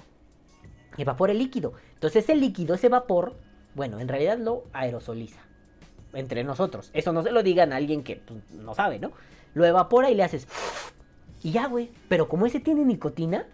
Evapora 0.98 1.34
el 1.34 1.38
líquido. 1.40 1.74
Entonces 1.96 2.24
ese 2.24 2.34
líquido, 2.34 2.76
ese 2.76 2.88
vapor, 2.88 3.36
bueno, 3.76 4.00
en 4.00 4.08
realidad 4.08 4.38
lo 4.38 4.64
aerosoliza. 4.72 5.42
Entre 6.14 6.46
nosotros. 6.46 6.90
Eso 6.94 7.12
no 7.12 7.22
se 7.22 7.32
lo 7.32 7.44
digan 7.44 7.74
a 7.74 7.76
alguien 7.76 8.04
que 8.04 8.22
pues, 8.26 8.40
no 8.52 8.74
sabe, 8.74 8.98
¿no? 8.98 9.12
Lo 9.54 9.66
evapora 9.66 10.10
y 10.10 10.16
le 10.16 10.24
haces... 10.24 10.48
Y 11.44 11.52
ya, 11.52 11.68
güey. 11.68 11.92
Pero 12.08 12.30
como 12.30 12.46
ese 12.46 12.62
tiene 12.62 12.86
nicotina, 12.86 13.46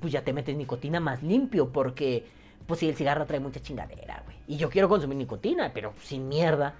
pues 0.00 0.14
ya 0.14 0.24
te 0.24 0.32
metes 0.32 0.56
nicotina 0.56 0.98
más 0.98 1.22
limpio. 1.22 1.68
Porque, 1.68 2.24
pues 2.66 2.80
si 2.80 2.88
el 2.88 2.96
cigarro 2.96 3.26
trae 3.26 3.40
mucha 3.40 3.60
chingadera, 3.60 4.22
güey. 4.24 4.38
Y 4.46 4.56
yo 4.56 4.70
quiero 4.70 4.88
consumir 4.88 5.18
nicotina, 5.18 5.72
pero 5.74 5.92
sin 6.02 6.26
mierda. 6.26 6.74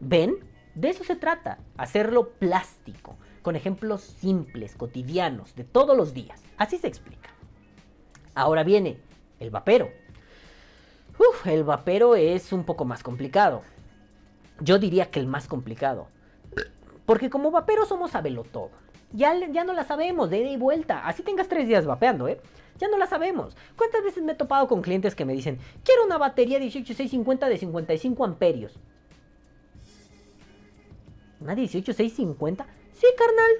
¿Ven? 0.00 0.36
De 0.74 0.88
eso 0.88 1.04
se 1.04 1.16
trata. 1.16 1.58
Hacerlo 1.76 2.30
plástico. 2.38 3.16
Con 3.42 3.56
ejemplos 3.56 4.02
simples, 4.02 4.74
cotidianos, 4.74 5.54
de 5.54 5.64
todos 5.64 5.96
los 5.96 6.14
días. 6.14 6.42
Así 6.56 6.78
se 6.78 6.88
explica. 6.88 7.30
Ahora 8.34 8.64
viene 8.64 8.98
el 9.40 9.50
vapero. 9.50 9.90
Uf, 11.18 11.46
el 11.46 11.64
vapero 11.64 12.14
es 12.14 12.52
un 12.52 12.64
poco 12.64 12.84
más 12.84 13.02
complicado. 13.02 13.62
Yo 14.60 14.78
diría 14.78 15.10
que 15.10 15.20
el 15.20 15.26
más 15.26 15.48
complicado. 15.48 16.08
Porque 17.06 17.30
como 17.30 17.50
vapero 17.50 17.86
somos 17.86 18.12
todo. 18.52 18.70
Ya, 19.12 19.34
ya 19.50 19.64
no 19.64 19.72
la 19.72 19.84
sabemos 19.84 20.30
de 20.30 20.40
ida 20.40 20.50
y 20.50 20.56
vuelta. 20.56 21.06
Así 21.06 21.22
tengas 21.22 21.48
tres 21.48 21.66
días 21.66 21.86
vapeando, 21.86 22.28
¿eh? 22.28 22.40
Ya 22.78 22.88
no 22.88 22.98
la 22.98 23.06
sabemos. 23.06 23.56
¿Cuántas 23.76 24.04
veces 24.04 24.22
me 24.22 24.32
he 24.32 24.36
topado 24.36 24.68
con 24.68 24.82
clientes 24.82 25.14
que 25.14 25.24
me 25.24 25.32
dicen, 25.32 25.58
quiero 25.84 26.04
una 26.04 26.18
batería 26.18 26.58
18650 26.58 27.48
de 27.48 27.58
55 27.58 28.24
amperios? 28.24 28.78
¿Una 31.40 31.54
18650? 31.54 32.66
Sí, 32.98 33.06
carnal. 33.16 33.52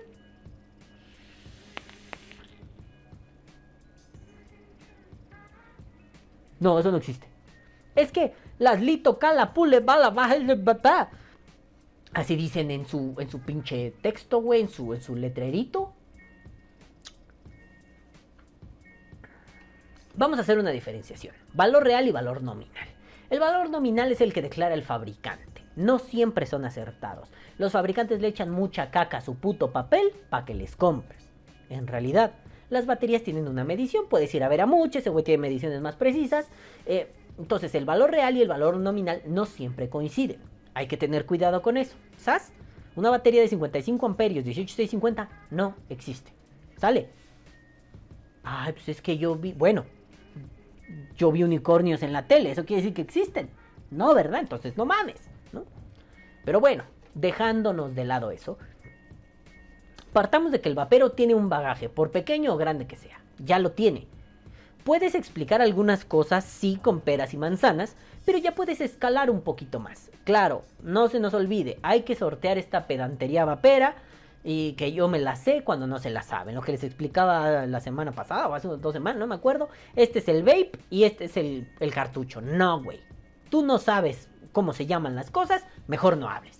No, 6.61 6.79
eso 6.79 6.91
no 6.91 6.97
existe. 6.97 7.27
Es 7.95 8.11
que 8.11 8.35
las 8.59 8.81
lito 8.81 9.19
cala 9.19 9.55
pule 9.55 9.81
bala 9.81 10.11
baja. 10.11 10.37
Así 12.15 12.37
dicen 12.37 12.71
en 12.71 12.87
su 12.87 13.15
en 13.19 13.31
su 13.31 13.41
pinche 13.41 13.93
texto, 14.03 14.41
güey, 14.41 14.63
en 14.63 14.69
su 14.69 14.93
en 14.95 15.03
su 15.03 15.15
letrerito. 15.15 15.93
Vamos 20.15 20.39
a 20.39 20.43
hacer 20.43 20.59
una 20.59 20.71
diferenciación. 20.71 21.35
Valor 21.55 21.85
real 21.85 22.09
y 22.09 22.11
valor 22.11 22.43
nominal. 22.43 22.89
El 23.31 23.39
valor 23.39 23.71
nominal 23.71 24.11
es 24.11 24.21
el 24.21 24.33
que 24.33 24.43
declara 24.43 24.75
el 24.75 24.83
fabricante. 24.83 25.58
No 25.79 26.01
siempre 26.01 26.45
son 26.45 26.65
acertados. 26.65 27.29
Los 27.57 27.71
fabricantes 27.71 28.21
le 28.21 28.27
echan 28.27 28.51
mucha 28.51 28.91
caca 28.91 29.19
a 29.19 29.21
su 29.21 29.37
puto 29.37 29.71
papel 29.71 30.11
para 30.29 30.45
que 30.45 30.53
les 30.53 30.75
compres. 30.75 31.31
En 31.71 31.87
realidad, 31.87 32.33
las 32.69 32.85
baterías 32.85 33.23
tienen 33.23 33.47
una 33.47 33.63
medición. 33.63 34.07
Puedes 34.11 34.35
ir 34.35 34.43
a 34.43 34.49
ver 34.49 34.61
a 34.61 34.67
muchos, 34.67 35.03
ese 35.03 35.11
güey 35.11 35.23
tiene 35.23 35.41
mediciones 35.41 35.81
más 35.81 35.95
precisas. 35.95 36.49
Eh, 36.85 37.13
entonces, 37.39 37.77
el 37.77 37.85
valor 37.85 38.11
real 38.11 38.37
y 38.37 38.43
el 38.43 38.49
valor 38.49 38.77
nominal 38.77 39.23
no 39.25 39.47
siempre 39.47 39.89
coinciden. 39.89 40.39
Hay 40.75 40.89
que 40.89 40.97
tener 40.97 41.27
cuidado 41.27 41.63
con 41.63 41.77
eso. 41.77 41.95
¿Sabes? 42.17 42.51
Una 42.97 43.11
batería 43.11 43.41
de 43.41 43.47
55 43.47 44.05
amperios, 44.05 44.45
18650, 44.45 45.29
no 45.53 45.77
existe. 45.89 46.33
¿Sale? 46.77 47.09
Ay, 48.43 48.73
pues 48.73 48.89
es 48.89 49.01
que 49.01 49.17
yo 49.17 49.37
vi. 49.37 49.53
Bueno, 49.53 49.85
yo 51.17 51.31
vi 51.31 51.45
unicornios 51.45 52.03
en 52.03 52.13
la 52.13 52.27
tele, 52.27 52.51
eso 52.51 52.65
quiere 52.65 52.83
decir 52.83 52.95
que 52.95 53.03
existen. 53.03 53.49
No, 53.93 54.13
¿verdad? 54.13 54.41
Entonces 54.41 54.77
no 54.77 54.85
mames, 54.85 55.28
Pero 56.45 56.61
bueno, 56.61 56.85
dejándonos 57.15 57.95
de 57.95 58.05
lado 58.05 58.31
eso, 58.31 58.59
partamos 60.13 60.53
de 60.53 60.61
que 60.61 60.69
el 60.69 60.75
vapero 60.75 61.13
tiene 61.13 61.35
un 61.35 61.49
bagaje, 61.49 61.89
por 61.89 62.11
pequeño 62.11 62.55
o 62.55 62.57
grande 62.57 62.87
que 62.87 62.97
sea, 62.97 63.21
ya 63.39 63.59
lo 63.59 63.73
tiene. 63.73 64.07
Puedes 64.85 65.15
explicar 65.15 65.61
algunas 65.61 66.05
cosas, 66.05 66.45
sí, 66.45 66.79
con 66.83 67.01
peras 67.01 67.35
y 67.35 67.37
manzanas, 67.37 67.97
pero 68.25 68.39
ya 68.39 68.55
puedes 68.55 68.81
escalar 68.81 69.31
un 69.31 69.43
poquito 69.43 69.81
más. 69.81 70.11
Claro, 70.25 70.63
no 70.83 71.09
se 71.09 71.21
nos 71.21 71.35
olvide, 71.35 71.79
hay 71.83 72.03
que 72.03 72.15
sortear 72.15 72.57
esta 72.57 72.87
pedantería 72.87 73.45
vapera 73.45 73.97
y 74.45 74.73
que 74.75 74.93
yo 74.93 75.09
me 75.09 75.19
la 75.19 75.37
sé 75.37 75.63
cuando 75.63 75.87
no 75.87 75.99
se 75.99 76.11
la 76.11 76.23
saben. 76.23 76.55
Lo 76.55 76.63
que 76.63 76.73
les 76.73 76.85
explicaba 76.85 77.67
la 77.67 77.81
semana 77.81 78.13
pasada 78.13 78.49
o 78.49 78.55
hace 78.55 78.69
dos 78.69 78.93
semanas, 78.95 79.19
no 79.19 79.27
me 79.27 79.35
acuerdo. 79.35 79.69
Este 79.97 80.21
es 80.21 80.29
el 80.29 80.43
vape 80.43 80.73
y 80.89 81.05
este 81.05 81.27
es 81.27 81.37
el, 81.37 81.69
el 81.81 81.93
cartucho. 81.93 82.41
No, 82.41 82.83
güey. 82.83 83.01
Tú 83.51 83.63
no 83.63 83.79
sabes 83.79 84.29
cómo 84.53 84.73
se 84.73 84.87
llaman 84.87 85.15
las 85.15 85.31
cosas, 85.31 85.65
mejor 85.87 86.17
no 86.17 86.29
hables. 86.29 86.59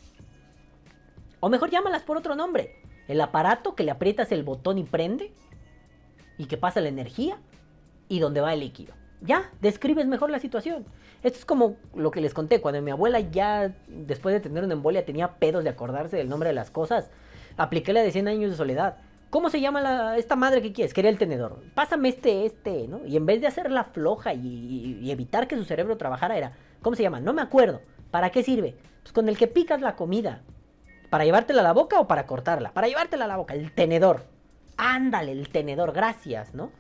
O 1.41 1.49
mejor 1.49 1.71
llámalas 1.71 2.03
por 2.03 2.17
otro 2.17 2.35
nombre. 2.35 2.83
El 3.07 3.21
aparato 3.21 3.75
que 3.75 3.85
le 3.85 3.91
aprietas 3.91 4.33
el 4.33 4.43
botón 4.43 4.79
y 4.79 4.85
prende 4.85 5.33
y 6.37 6.47
que 6.47 6.57
pasa 6.57 6.81
la 6.81 6.89
energía 6.89 7.39
y 8.09 8.19
donde 8.19 8.41
va 8.41 8.53
el 8.53 8.61
líquido. 8.61 8.95
Ya, 9.21 9.51
describes 9.61 10.07
mejor 10.07 10.31
la 10.31 10.39
situación. 10.39 10.85
Esto 11.23 11.39
es 11.39 11.45
como 11.45 11.77
lo 11.95 12.11
que 12.11 12.21
les 12.21 12.35
conté, 12.35 12.61
cuando 12.61 12.81
mi 12.81 12.93
abuela 12.93 13.19
ya, 13.19 13.75
después 13.89 14.33
de 14.33 14.41
tener 14.41 14.63
una 14.63 14.75
embolia, 14.75 15.05
tenía 15.05 15.35
pedos 15.35 15.65
de 15.65 15.71
acordarse 15.71 16.17
del 16.17 16.29
nombre 16.29 16.51
de 16.51 16.55
las 16.55 16.71
cosas. 16.71 17.11
Apliqué 17.57 17.93
la 17.93 18.03
de 18.03 18.13
100 18.13 18.29
años 18.29 18.51
de 18.53 18.57
soledad. 18.57 18.99
¿Cómo 19.31 19.51
se 19.51 19.61
llama 19.61 19.81
la, 19.81 20.17
esta 20.17 20.37
madre 20.37 20.63
que 20.63 20.73
quieres? 20.73 20.95
Quería 20.95 21.11
el 21.11 21.19
tenedor. 21.19 21.61
Pásame 21.75 22.09
este, 22.09 22.47
este, 22.47 22.87
¿no? 22.87 23.05
Y 23.05 23.17
en 23.17 23.27
vez 23.27 23.41
de 23.41 23.49
hacerla 23.49 23.85
floja 23.85 24.33
y, 24.33 25.11
evitar 25.11 25.49
que 25.49 25.57
su 25.57 25.65
cerebro 25.65 25.99
trabajara, 25.99 26.39
era, 26.39 26.53
¿cómo 26.83 26.97
se 26.97 27.03
llama? 27.03 27.21
No 27.21 27.33
me 27.33 27.43
acuerdo. 27.43 27.81
¿Para 28.11 28.31
qué 28.31 28.43
sirve? 28.43 28.77
Pues 29.03 29.13
con 29.13 29.29
el 29.29 29.37
que 29.37 29.47
picas 29.47 29.81
la 29.81 29.97
comida. 29.97 30.43
¿Para 31.11 31.25
llevártela 31.25 31.61
a 31.61 31.65
la 31.65 31.73
boca 31.73 32.01
o 32.01 32.07
para 32.07 32.27
cortarla? 32.27 32.73
Para 32.73 32.89
llevártela 32.89 33.25
a 33.25 33.29
la 33.29 33.37
boca, 33.37 33.55
el 33.55 33.73
tenedor. 33.73 34.25
Ándale, 34.77 35.33
el 35.33 35.49
tenedor, 35.49 35.93
gracias, 35.93 36.55
¿no? 36.55 36.71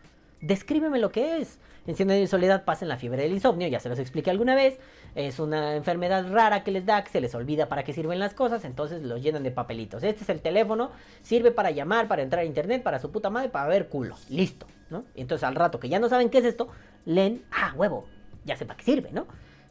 Descríbeme 0.40 0.98
lo 0.98 1.11
que 1.11 1.38
es. 1.38 1.58
En 1.88 2.06
de 2.06 2.26
soledad 2.26 2.66
pasa 2.66 2.84
en 2.84 2.90
la 2.90 2.98
fiebre 2.98 3.22
del 3.22 3.32
insomnio, 3.32 3.66
ya 3.66 3.80
se 3.80 3.88
los 3.88 3.98
expliqué 3.98 4.30
alguna 4.30 4.54
vez. 4.54 4.78
Es 5.14 5.38
una 5.38 5.74
enfermedad 5.74 6.30
rara 6.30 6.62
que 6.62 6.70
les 6.70 6.84
da, 6.84 7.02
que 7.02 7.11
se 7.11 7.18
les 7.22 7.34
olvida 7.34 7.66
para 7.70 7.82
qué 7.82 7.94
sirven 7.94 8.18
las 8.18 8.34
cosas, 8.34 8.66
entonces 8.66 9.02
los 9.02 9.22
llenan 9.22 9.42
de 9.42 9.50
papelitos. 9.50 10.02
Este 10.02 10.22
es 10.22 10.28
el 10.28 10.42
teléfono, 10.42 10.90
sirve 11.22 11.50
para 11.50 11.70
llamar, 11.70 12.06
para 12.06 12.20
entrar 12.20 12.42
a 12.42 12.44
internet, 12.44 12.82
para 12.82 12.98
su 12.98 13.11
puta 13.11 13.30
madre, 13.30 13.48
para 13.48 13.68
ver 13.68 13.88
culos. 13.88 14.28
Listo, 14.28 14.66
¿no? 14.90 15.04
Y 15.14 15.22
entonces 15.22 15.48
al 15.48 15.54
rato 15.54 15.80
que 15.80 15.88
ya 15.88 15.98
no 15.98 16.11
saben 16.11 16.28
qué 16.28 16.38
es 16.38 16.44
esto, 16.44 16.68
leen, 17.06 17.42
ah, 17.50 17.72
huevo, 17.74 18.06
ya 18.44 18.54
sé 18.54 18.66
para 18.66 18.76
qué 18.76 18.84
sirve, 18.84 19.11
¿no? 19.11 19.26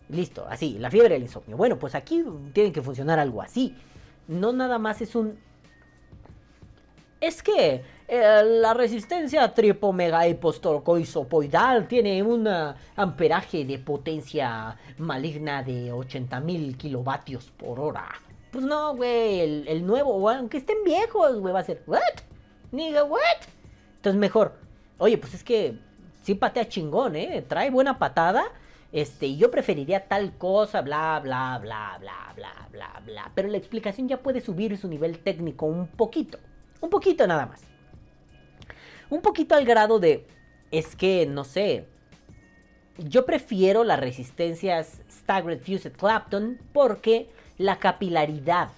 Listo, 0.09 0.45
así, 0.49 0.77
la 0.79 0.89
fiebre 0.89 1.15
del 1.15 1.23
insomnio. 1.23 1.57
Bueno, 1.57 1.77
pues 1.77 1.93
aquí 1.95 2.23
tiene 2.53 2.71
que 2.71 2.81
funcionar 2.81 3.19
algo 3.19 3.41
así. 3.41 3.75
No 4.27 4.53
nada 4.53 4.79
más 4.79 5.01
es 5.01 5.15
un... 5.15 5.37
Es 7.19 7.43
que 7.43 7.83
eh, 8.07 8.41
la 8.61 8.73
resistencia 8.73 9.53
tripomega-hipostorcoisopoidal 9.53 11.87
tiene 11.87 12.23
un 12.23 12.47
amperaje 12.95 13.65
de 13.65 13.79
potencia 13.79 14.77
maligna 14.97 15.61
de 15.63 15.91
80.000 15.91 16.77
kilovatios 16.77 17.51
por 17.57 17.77
hora. 17.79 18.07
Pues 18.51 18.63
no, 18.63 18.95
güey, 18.95 19.65
el, 19.67 19.83
nuevo, 19.85 20.29
aunque 20.29 20.57
estén 20.57 20.77
viejos, 20.85 21.39
güey, 21.39 21.53
va 21.53 21.59
a 21.59 21.63
ser, 21.63 21.83
¿what? 21.85 21.99
Niga, 22.71 23.03
¿what? 23.03 23.19
Entonces 23.97 24.19
mejor, 24.19 24.53
oye, 24.99 25.17
pues 25.17 25.33
es 25.33 25.43
que 25.43 25.77
sí 26.23 26.33
patea 26.33 26.69
chingón, 26.69 27.17
¿eh? 27.17 27.43
Trae 27.47 27.69
buena 27.69 27.99
patada. 27.99 28.45
Este, 28.97 29.35
yo 29.35 29.51
preferiría 29.51 30.07
tal 30.07 30.35
cosa, 30.39 30.81
bla, 30.81 31.19
bla, 31.21 31.59
bla, 31.61 31.99
bla, 31.99 32.33
bla, 32.35 32.67
bla, 32.71 33.01
bla. 33.05 33.31
Pero 33.35 33.47
la 33.47 33.57
explicación 33.57 34.07
ya 34.07 34.23
puede 34.23 34.41
subir 34.41 34.75
su 34.75 34.87
nivel 34.87 35.19
técnico 35.19 35.67
un 35.67 35.85
poquito. 35.85 36.39
Un 36.81 36.89
poquito 36.89 37.27
nada 37.27 37.45
más. 37.45 37.61
Un 39.11 39.21
poquito 39.21 39.53
al 39.53 39.65
grado 39.65 39.99
de, 39.99 40.25
es 40.71 40.95
que, 40.95 41.27
no 41.27 41.43
sé, 41.43 41.85
yo 42.97 43.23
prefiero 43.27 43.83
las 43.83 43.99
resistencias 43.99 45.03
Staggered 45.11 45.59
Fused 45.59 45.91
Clapton 45.91 46.57
porque 46.73 47.29
la 47.59 47.77
capilaridad, 47.77 48.69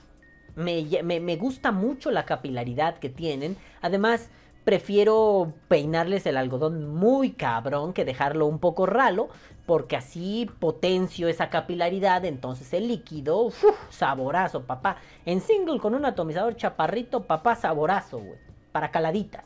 me, 0.58 0.84
me, 1.02 1.36
gusta 1.38 1.72
mucho 1.72 2.12
la 2.12 2.26
capilaridad 2.26 3.00
que 3.00 3.08
tienen. 3.08 3.56
Además, 3.80 4.30
prefiero 4.70 5.52
peinarles 5.68 6.28
el 6.28 6.38
algodón 6.38 6.94
muy 6.94 7.32
cabrón 7.32 7.92
que 7.92 8.06
dejarlo 8.06 8.46
un 8.46 8.60
poco 8.60 8.86
ralo, 8.86 9.30
porque 9.66 9.96
así 9.96 10.48
potencio 10.60 11.28
esa 11.28 11.50
capilaridad, 11.50 12.24
entonces 12.24 12.72
el 12.74 12.88
líquido, 12.88 13.52
saborazo, 13.90 14.68
papá. 14.68 14.98
En 15.26 15.42
single 15.42 15.80
con 15.80 15.96
un 15.96 16.06
atomizador 16.06 16.56
chaparrito, 16.56 17.24
papá, 17.24 17.56
saborazo, 17.56 18.20
güey, 18.20 18.38
para 18.72 18.92
caladitas 18.92 19.46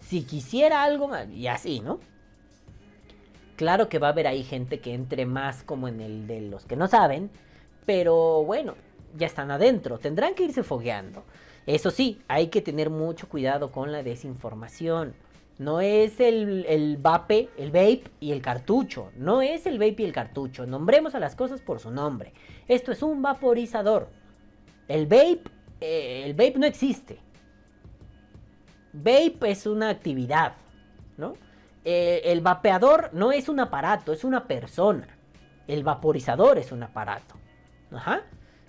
si 0.00 0.22
quisiera 0.22 0.84
algo 0.84 1.10
y 1.30 1.48
así, 1.48 1.80
¿no? 1.80 2.00
Claro 3.56 3.90
que 3.90 3.98
va 3.98 4.06
a 4.06 4.12
haber 4.12 4.26
ahí 4.26 4.42
gente 4.42 4.80
que 4.80 4.94
entre 4.94 5.26
más 5.26 5.64
como 5.64 5.86
en 5.86 6.00
el 6.00 6.26
de 6.26 6.40
los 6.40 6.64
que 6.64 6.76
no 6.76 6.88
saben, 6.88 7.28
pero 7.84 8.42
bueno, 8.42 8.74
ya 9.18 9.26
están 9.26 9.50
adentro, 9.50 9.98
tendrán 9.98 10.34
que 10.34 10.44
irse 10.44 10.62
fogueando. 10.62 11.24
Eso 11.66 11.90
sí, 11.90 12.20
hay 12.28 12.46
que 12.48 12.62
tener 12.62 12.90
mucho 12.90 13.28
cuidado 13.28 13.72
con 13.72 13.90
la 13.92 14.02
desinformación. 14.02 15.14
No 15.58 15.80
es 15.80 16.20
el, 16.20 16.64
el 16.68 16.96
vape, 16.98 17.48
el 17.56 17.70
vape 17.70 18.04
y 18.20 18.32
el 18.32 18.42
cartucho. 18.42 19.10
No 19.16 19.42
es 19.42 19.66
el 19.66 19.78
vape 19.78 19.96
y 20.02 20.04
el 20.04 20.12
cartucho. 20.12 20.66
Nombremos 20.66 21.14
a 21.14 21.18
las 21.18 21.34
cosas 21.34 21.60
por 21.60 21.80
su 21.80 21.90
nombre. 21.90 22.32
Esto 22.68 22.92
es 22.92 23.02
un 23.02 23.22
vaporizador. 23.22 24.08
El 24.86 25.06
vape, 25.06 25.42
eh, 25.80 26.22
el 26.24 26.34
vape 26.34 26.54
no 26.58 26.66
existe. 26.66 27.18
Vape 28.92 29.50
es 29.50 29.66
una 29.66 29.88
actividad, 29.88 30.54
¿no? 31.16 31.32
Eh, 31.84 32.22
el 32.24 32.40
vapeador 32.40 33.10
no 33.12 33.32
es 33.32 33.48
un 33.48 33.60
aparato, 33.60 34.12
es 34.12 34.24
una 34.24 34.46
persona. 34.46 35.06
El 35.66 35.84
vaporizador 35.84 36.58
es 36.58 36.70
un 36.70 36.82
aparato. 36.82 37.34
Ajá. 37.92 38.22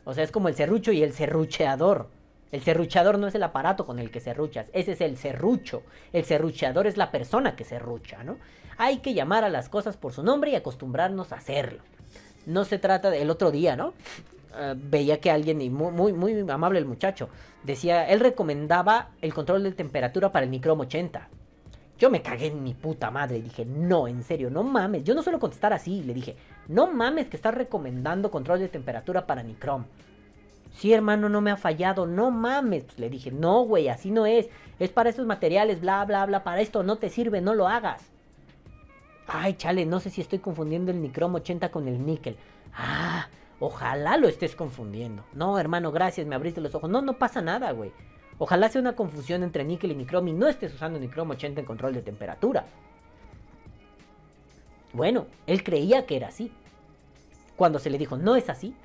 O 0.06 0.14
sea, 0.14 0.24
es 0.24 0.32
como 0.32 0.48
el 0.48 0.56
serrucho 0.56 0.92
y 0.92 1.04
el 1.04 1.14
serrucheador. 1.14 2.10
El 2.52 2.62
serrucheador 2.62 3.20
no 3.20 3.28
es 3.28 3.36
el 3.36 3.44
aparato 3.44 3.86
con 3.86 4.00
el 4.00 4.10
que 4.10 4.20
serruchas, 4.20 4.70
ese 4.74 4.94
es 4.94 5.02
el 5.02 5.18
serrucho. 5.18 5.84
El 6.14 6.26
serrucheador 6.26 6.88
es 6.88 6.98
la 6.98 7.12
persona 7.12 7.56
que 7.56 7.64
serrucha, 7.64 8.24
¿no? 8.24 8.38
Hay 8.78 8.98
que 8.98 9.14
llamar 9.14 9.44
a 9.44 9.50
las 9.50 9.70
cosas 9.70 9.98
por 9.98 10.14
su 10.14 10.24
nombre 10.24 10.52
y 10.52 10.56
acostumbrarnos 10.56 11.32
a 11.32 11.38
hacerlo. 11.38 11.82
No 12.46 12.64
se 12.64 12.78
trata 12.78 13.10
del 13.10 13.30
otro 13.30 13.52
día, 13.52 13.76
¿no? 13.76 13.94
Eh, 14.56 14.76
veía 14.78 15.20
que 15.20 15.30
alguien, 15.30 15.62
y 15.62 15.70
muy, 15.70 15.92
muy, 15.92 16.14
muy 16.14 16.50
amable 16.50 16.80
el 16.80 16.86
muchacho, 16.86 17.30
decía, 17.64 18.08
él 18.08 18.20
recomendaba 18.20 19.10
el 19.22 19.34
control 19.34 19.64
de 19.64 19.72
temperatura 19.72 20.32
para 20.32 20.46
el 20.46 20.52
Nicrom 20.52 20.80
80. 20.80 21.28
Yo 22.00 22.12
me 22.12 22.22
cagué 22.22 22.48
en 22.48 22.64
mi 22.64 22.76
puta 22.76 23.10
madre 23.10 23.42
dije, 23.42 23.66
no, 23.66 24.08
en 24.08 24.24
serio, 24.24 24.52
no 24.52 24.62
mames. 24.64 25.04
Yo 25.04 25.16
no 25.16 25.24
suelo 25.24 25.40
contestar 25.40 25.74
así. 25.74 26.04
Le 26.04 26.14
dije, 26.14 26.36
no 26.68 26.92
mames 26.92 27.28
que 27.28 27.38
estás 27.38 27.56
recomendando 27.56 28.30
control 28.30 28.60
de 28.60 28.68
temperatura 28.68 29.26
para 29.26 29.42
Nicrom. 29.42 29.86
Sí, 30.78 30.94
hermano, 30.94 31.28
no 31.28 31.42
me 31.42 31.52
ha 31.52 31.58
fallado, 31.58 32.06
no 32.06 32.32
mames. 32.32 32.86
Pues 32.86 33.00
le 33.00 33.10
dije, 33.10 33.32
no, 33.32 33.64
güey, 33.64 33.90
así 33.90 34.12
no 34.12 34.26
es. 34.26 34.48
Es 34.80 34.90
para 34.92 35.10
esos 35.10 35.26
materiales, 35.26 35.82
bla, 35.82 36.06
bla, 36.06 36.26
bla. 36.26 36.44
Para 36.44 36.62
esto 36.62 36.84
no 36.84 36.98
te 36.98 37.10
sirve, 37.10 37.42
no 37.42 37.54
lo 37.54 37.68
hagas. 37.68 38.04
Ay, 39.28 39.56
chale, 39.56 39.86
no 39.86 40.00
sé 40.00 40.10
si 40.10 40.22
estoy 40.22 40.40
confundiendo 40.40 40.92
el 40.92 41.02
Nicrom 41.02 41.36
80 41.36 41.70
con 41.70 41.88
el 41.88 42.06
níquel. 42.06 42.38
Ah, 42.74 43.28
Ojalá 43.60 44.18
lo 44.18 44.28
estés 44.28 44.56
confundiendo. 44.56 45.24
No, 45.34 45.58
hermano, 45.58 45.92
gracias, 45.92 46.28
me 46.28 46.36
abriste 46.36 46.62
los 46.62 46.76
ojos. 46.76 46.90
No, 46.90 47.02
no 47.02 47.14
pasa 47.14 47.42
nada, 47.42 47.72
güey. 47.72 47.92
Ojalá 48.38 48.70
sea 48.70 48.82
una 48.82 48.96
confusión 48.96 49.42
entre 49.42 49.64
níquel 49.64 49.92
y 49.92 49.96
nicrom 49.96 50.28
y 50.28 50.34
no 50.34 50.48
estés 50.48 50.74
usando 50.76 51.00
nicrom 51.00 51.32
80 51.32 51.62
en 51.62 51.66
control 51.66 51.94
de 51.96 52.04
temperatura. 52.04 52.66
Bueno, 54.94 55.26
él 55.48 55.64
creía 55.64 56.06
que 56.06 56.18
era 56.18 56.28
así. 56.28 56.52
Cuando 57.56 57.80
se 57.80 57.90
le 57.90 57.98
dijo, 57.98 58.16
no 58.16 58.36
es 58.36 58.48
así, 58.50 58.76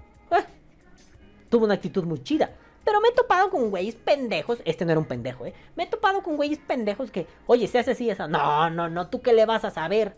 tuvo 1.52 1.66
una 1.66 1.74
actitud 1.74 2.04
muy 2.04 2.22
chida. 2.22 2.50
Pero 2.82 3.00
me 3.02 3.08
he 3.08 3.12
topado 3.12 3.50
con 3.50 3.68
güeyes 3.68 3.94
pendejos. 3.94 4.62
Este 4.64 4.86
no 4.86 4.92
era 4.92 4.98
un 4.98 5.06
pendejo, 5.06 5.44
¿eh? 5.44 5.52
Me 5.76 5.84
he 5.84 5.86
topado 5.86 6.22
con 6.22 6.36
güeyes 6.36 6.58
pendejos 6.58 7.10
que, 7.10 7.26
oye, 7.46 7.68
se 7.68 7.78
hace 7.78 7.90
así, 7.90 8.08
esa. 8.08 8.26
No, 8.26 8.70
no, 8.70 8.88
no, 8.88 9.08
¿tú 9.08 9.20
qué 9.20 9.34
le 9.34 9.44
vas 9.44 9.64
a 9.66 9.70
saber? 9.70 10.16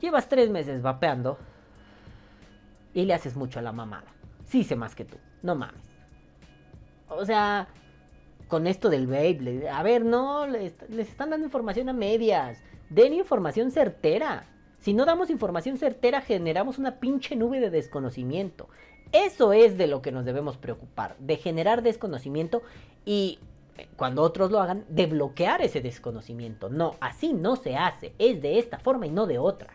Llevas 0.00 0.28
tres 0.28 0.50
meses 0.50 0.82
vapeando 0.82 1.38
y 2.92 3.04
le 3.04 3.14
haces 3.14 3.36
mucho 3.36 3.60
a 3.60 3.62
la 3.62 3.72
mamada. 3.72 4.08
Sí 4.44 4.64
sé 4.64 4.74
más 4.74 4.96
que 4.96 5.04
tú, 5.04 5.16
no 5.42 5.54
mames. 5.54 5.80
O 7.08 7.24
sea, 7.24 7.68
con 8.48 8.66
esto 8.66 8.90
del 8.90 9.06
vape, 9.06 9.68
a 9.70 9.82
ver, 9.84 10.04
no, 10.04 10.48
les, 10.48 10.74
están 10.98 11.30
dando 11.30 11.46
información 11.46 11.88
a 11.88 11.92
medias. 11.92 12.58
Den 12.90 13.14
información 13.14 13.70
certera. 13.70 14.44
Si 14.86 14.94
no 14.94 15.04
damos 15.04 15.30
información 15.30 15.78
certera, 15.78 16.20
generamos 16.20 16.78
una 16.78 17.00
pinche 17.00 17.34
nube 17.34 17.58
de 17.58 17.70
desconocimiento. 17.70 18.68
Eso 19.10 19.52
es 19.52 19.76
de 19.76 19.88
lo 19.88 20.00
que 20.00 20.12
nos 20.12 20.24
debemos 20.24 20.58
preocupar, 20.58 21.16
de 21.18 21.38
generar 21.38 21.82
desconocimiento 21.82 22.62
y 23.04 23.40
eh, 23.78 23.88
cuando 23.96 24.22
otros 24.22 24.52
lo 24.52 24.60
hagan, 24.60 24.84
de 24.88 25.06
bloquear 25.06 25.60
ese 25.60 25.80
desconocimiento. 25.80 26.68
No, 26.68 26.94
así 27.00 27.32
no 27.32 27.56
se 27.56 27.76
hace, 27.76 28.14
es 28.20 28.40
de 28.40 28.60
esta 28.60 28.78
forma 28.78 29.08
y 29.08 29.10
no 29.10 29.26
de 29.26 29.40
otra. 29.40 29.72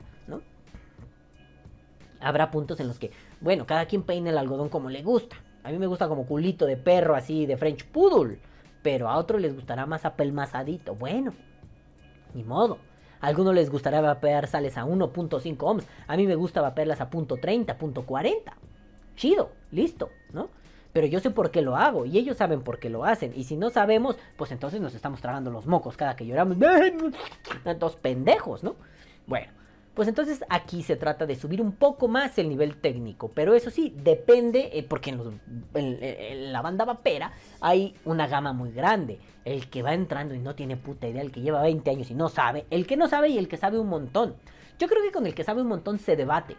Habrá 2.21 2.49
puntos 2.49 2.79
en 2.79 2.87
los 2.87 2.97
que, 2.97 3.11
bueno, 3.41 3.65
cada 3.65 3.87
quien 3.87 4.03
peine 4.03 4.29
el 4.29 4.37
algodón 4.37 4.69
como 4.69 4.89
le 4.89 5.03
gusta. 5.03 5.35
A 5.63 5.71
mí 5.71 5.77
me 5.77 5.87
gusta 5.87 6.07
como 6.07 6.25
culito 6.25 6.65
de 6.65 6.77
perro 6.77 7.15
así, 7.15 7.45
de 7.45 7.57
French 7.57 7.85
Poodle. 7.87 8.39
pero 8.81 9.09
a 9.09 9.17
otros 9.17 9.41
les 9.41 9.53
gustará 9.53 9.85
más 9.85 10.05
apelmazadito. 10.05 10.95
Bueno, 10.95 11.33
ni 12.33 12.45
modo. 12.45 12.77
Algunos 13.21 13.55
les 13.55 13.69
gustará 13.69 14.01
vapear 14.01 14.47
sales 14.47 14.77
a 14.77 14.85
1.5 14.85 15.55
ohms. 15.59 15.85
A 16.07 16.17
mí 16.17 16.27
me 16.27 16.35
gusta 16.35 16.61
vapearlas 16.61 17.01
a 17.01 17.09
.30, 17.09 17.77
.40. 17.77 18.33
Chido, 19.15 19.51
listo, 19.71 20.09
¿no? 20.33 20.49
Pero 20.93 21.07
yo 21.07 21.19
sé 21.19 21.29
por 21.29 21.51
qué 21.51 21.61
lo 21.61 21.75
hago 21.77 22.05
y 22.05 22.17
ellos 22.17 22.37
saben 22.37 22.61
por 22.61 22.79
qué 22.79 22.89
lo 22.89 23.05
hacen. 23.05 23.31
Y 23.35 23.45
si 23.45 23.55
no 23.55 23.69
sabemos, 23.69 24.17
pues 24.35 24.51
entonces 24.51 24.81
nos 24.81 24.93
estamos 24.93 25.21
tragando 25.21 25.49
los 25.51 25.65
mocos 25.65 25.95
cada 25.95 26.15
que 26.15 26.25
lloramos. 26.25 26.57
Dos 27.79 27.95
pendejos, 27.95 28.63
¿no? 28.63 28.75
Bueno, 29.27 29.51
pues 29.93 30.07
entonces 30.07 30.43
aquí 30.49 30.83
se 30.83 30.95
trata 30.95 31.25
de 31.25 31.35
subir 31.35 31.61
un 31.61 31.73
poco 31.73 32.07
más 32.07 32.37
el 32.37 32.47
nivel 32.47 32.77
técnico, 32.77 33.29
pero 33.33 33.53
eso 33.53 33.69
sí, 33.69 33.93
depende, 33.97 34.69
eh, 34.73 34.83
porque 34.83 35.09
en, 35.73 36.53
la 36.53 36.61
banda 36.61 36.85
vapera 36.85 37.33
hay 37.59 37.95
una 38.05 38.27
gama 38.27 38.53
muy 38.53 38.71
grande. 38.71 39.19
El 39.43 39.69
que 39.69 39.81
va 39.81 39.93
entrando 39.93 40.33
y 40.33 40.39
no 40.39 40.55
tiene 40.55 40.77
puta 40.77 41.07
idea, 41.07 41.21
el 41.21 41.31
que 41.31 41.41
lleva 41.41 41.61
20 41.63 41.89
años 41.89 42.11
y 42.11 42.13
no 42.13 42.29
sabe, 42.29 42.65
el 42.69 42.87
que 42.87 42.95
no 42.95 43.07
sabe 43.07 43.29
y 43.29 43.37
el 43.37 43.47
que 43.47 43.57
sabe 43.57 43.79
un 43.79 43.87
montón. 43.87 44.35
Yo 44.79 44.87
creo 44.87 45.03
que 45.03 45.11
con 45.11 45.25
el 45.25 45.35
que 45.35 45.43
sabe 45.43 45.61
un 45.61 45.67
montón 45.67 45.99
se 45.99 46.15
debate 46.15 46.55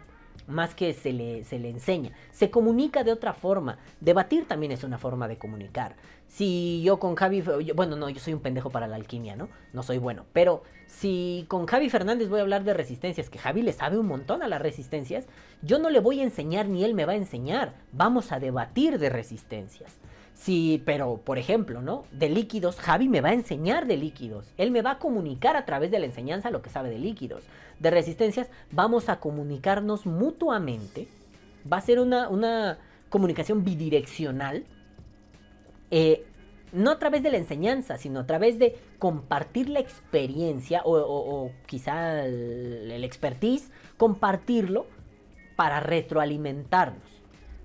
más 0.47 0.75
que 0.75 0.93
se 0.93 1.13
le, 1.13 1.43
se 1.43 1.59
le 1.59 1.69
enseña. 1.69 2.11
Se 2.31 2.49
comunica 2.49 3.03
de 3.03 3.11
otra 3.11 3.33
forma. 3.33 3.77
Debatir 3.99 4.47
también 4.47 4.71
es 4.71 4.83
una 4.83 4.97
forma 4.97 5.27
de 5.27 5.37
comunicar. 5.37 5.95
Si 6.27 6.81
yo 6.83 6.99
con 6.99 7.15
Javi, 7.15 7.43
bueno, 7.75 7.95
no, 7.95 8.09
yo 8.09 8.19
soy 8.19 8.33
un 8.33 8.39
pendejo 8.39 8.71
para 8.71 8.87
la 8.87 8.95
alquimia, 8.95 9.35
¿no? 9.35 9.49
No 9.71 9.83
soy 9.83 9.99
bueno. 9.99 10.25
Pero 10.33 10.63
si 10.87 11.45
con 11.47 11.67
Javi 11.67 11.89
Fernández 11.89 12.29
voy 12.29 12.39
a 12.39 12.41
hablar 12.41 12.63
de 12.63 12.73
resistencias, 12.73 13.29
que 13.29 13.37
Javi 13.37 13.61
le 13.61 13.71
sabe 13.71 13.99
un 13.99 14.07
montón 14.07 14.41
a 14.41 14.47
las 14.47 14.61
resistencias, 14.61 15.27
yo 15.61 15.77
no 15.77 15.89
le 15.89 15.99
voy 15.99 16.21
a 16.21 16.23
enseñar 16.23 16.67
ni 16.67 16.83
él 16.83 16.95
me 16.95 17.05
va 17.05 17.13
a 17.13 17.17
enseñar. 17.17 17.73
Vamos 17.91 18.31
a 18.31 18.39
debatir 18.39 18.97
de 18.97 19.09
resistencias. 19.09 19.99
Sí, 20.33 20.81
pero 20.85 21.17
por 21.17 21.37
ejemplo, 21.37 21.81
¿no? 21.81 22.05
De 22.11 22.29
líquidos, 22.29 22.77
Javi 22.77 23.07
me 23.07 23.21
va 23.21 23.29
a 23.29 23.33
enseñar 23.33 23.87
de 23.87 23.97
líquidos. 23.97 24.51
Él 24.57 24.71
me 24.71 24.81
va 24.81 24.91
a 24.91 24.99
comunicar 24.99 25.55
a 25.55 25.65
través 25.65 25.91
de 25.91 25.99
la 25.99 26.05
enseñanza 26.05 26.51
lo 26.51 26.61
que 26.61 26.69
sabe 26.69 26.89
de 26.89 26.99
líquidos. 26.99 27.43
De 27.79 27.91
resistencias, 27.91 28.49
vamos 28.71 29.09
a 29.09 29.19
comunicarnos 29.19 30.05
mutuamente. 30.05 31.07
Va 31.71 31.77
a 31.77 31.81
ser 31.81 31.99
una, 31.99 32.77
comunicación 33.09 33.63
bidireccional. 33.63 34.65
Eh, 35.91 36.25
no 36.73 36.89
a 36.89 36.99
través 36.99 37.21
de 37.21 37.29
la 37.29 37.37
enseñanza, 37.37 37.97
sino 37.97 38.21
a 38.21 38.25
través 38.25 38.57
de 38.57 38.75
compartir 38.97 39.69
la 39.69 39.79
experiencia 39.79 40.81
o, 40.83 41.51
quizá 41.67 42.25
el 42.25 43.03
expertise, 43.03 43.71
compartirlo 43.97 44.87
para 45.55 45.79
retroalimentarnos. 45.79 47.03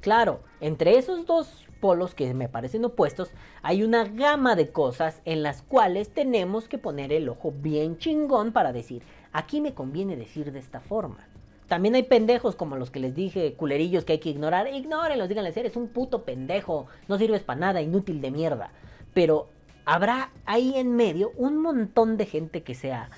Claro, 0.00 0.40
entre 0.60 0.98
esos 0.98 1.26
dos 1.26 1.67
polos 1.80 2.14
que 2.14 2.32
me 2.34 2.48
parecen 2.48 2.84
opuestos, 2.84 3.30
hay 3.62 3.82
una 3.82 4.04
gama 4.04 4.56
de 4.56 4.70
cosas 4.70 5.20
en 5.24 5.42
las 5.42 5.62
cuales 5.62 6.10
tenemos 6.10 6.68
que 6.68 6.78
poner 6.78 7.12
el 7.12 7.28
ojo 7.28 7.52
bien 7.52 7.98
chingón 7.98 8.52
para 8.52 8.72
decir, 8.72 9.02
aquí 9.32 9.60
me 9.60 9.74
conviene 9.74 10.16
decir 10.16 10.52
de 10.52 10.58
esta 10.58 10.80
forma. 10.80 11.26
También 11.68 11.94
hay 11.94 12.02
pendejos 12.02 12.56
como 12.56 12.76
los 12.76 12.90
que 12.90 12.98
les 12.98 13.14
dije, 13.14 13.52
culerillos 13.52 14.04
que 14.04 14.14
hay 14.14 14.18
que 14.20 14.30
ignorar. 14.30 14.72
Ignórenlos, 14.72 15.28
díganles, 15.28 15.56
eres 15.56 15.76
un 15.76 15.88
puto 15.88 16.24
pendejo, 16.24 16.86
no 17.08 17.18
sirves 17.18 17.42
para 17.42 17.60
nada, 17.60 17.82
inútil 17.82 18.22
de 18.22 18.30
mierda. 18.30 18.70
Pero 19.12 19.48
habrá 19.84 20.30
ahí 20.46 20.74
en 20.76 20.96
medio 20.96 21.32
un 21.36 21.58
montón 21.58 22.16
de 22.16 22.24
gente 22.24 22.62
que 22.62 22.74
sea, 22.74 23.10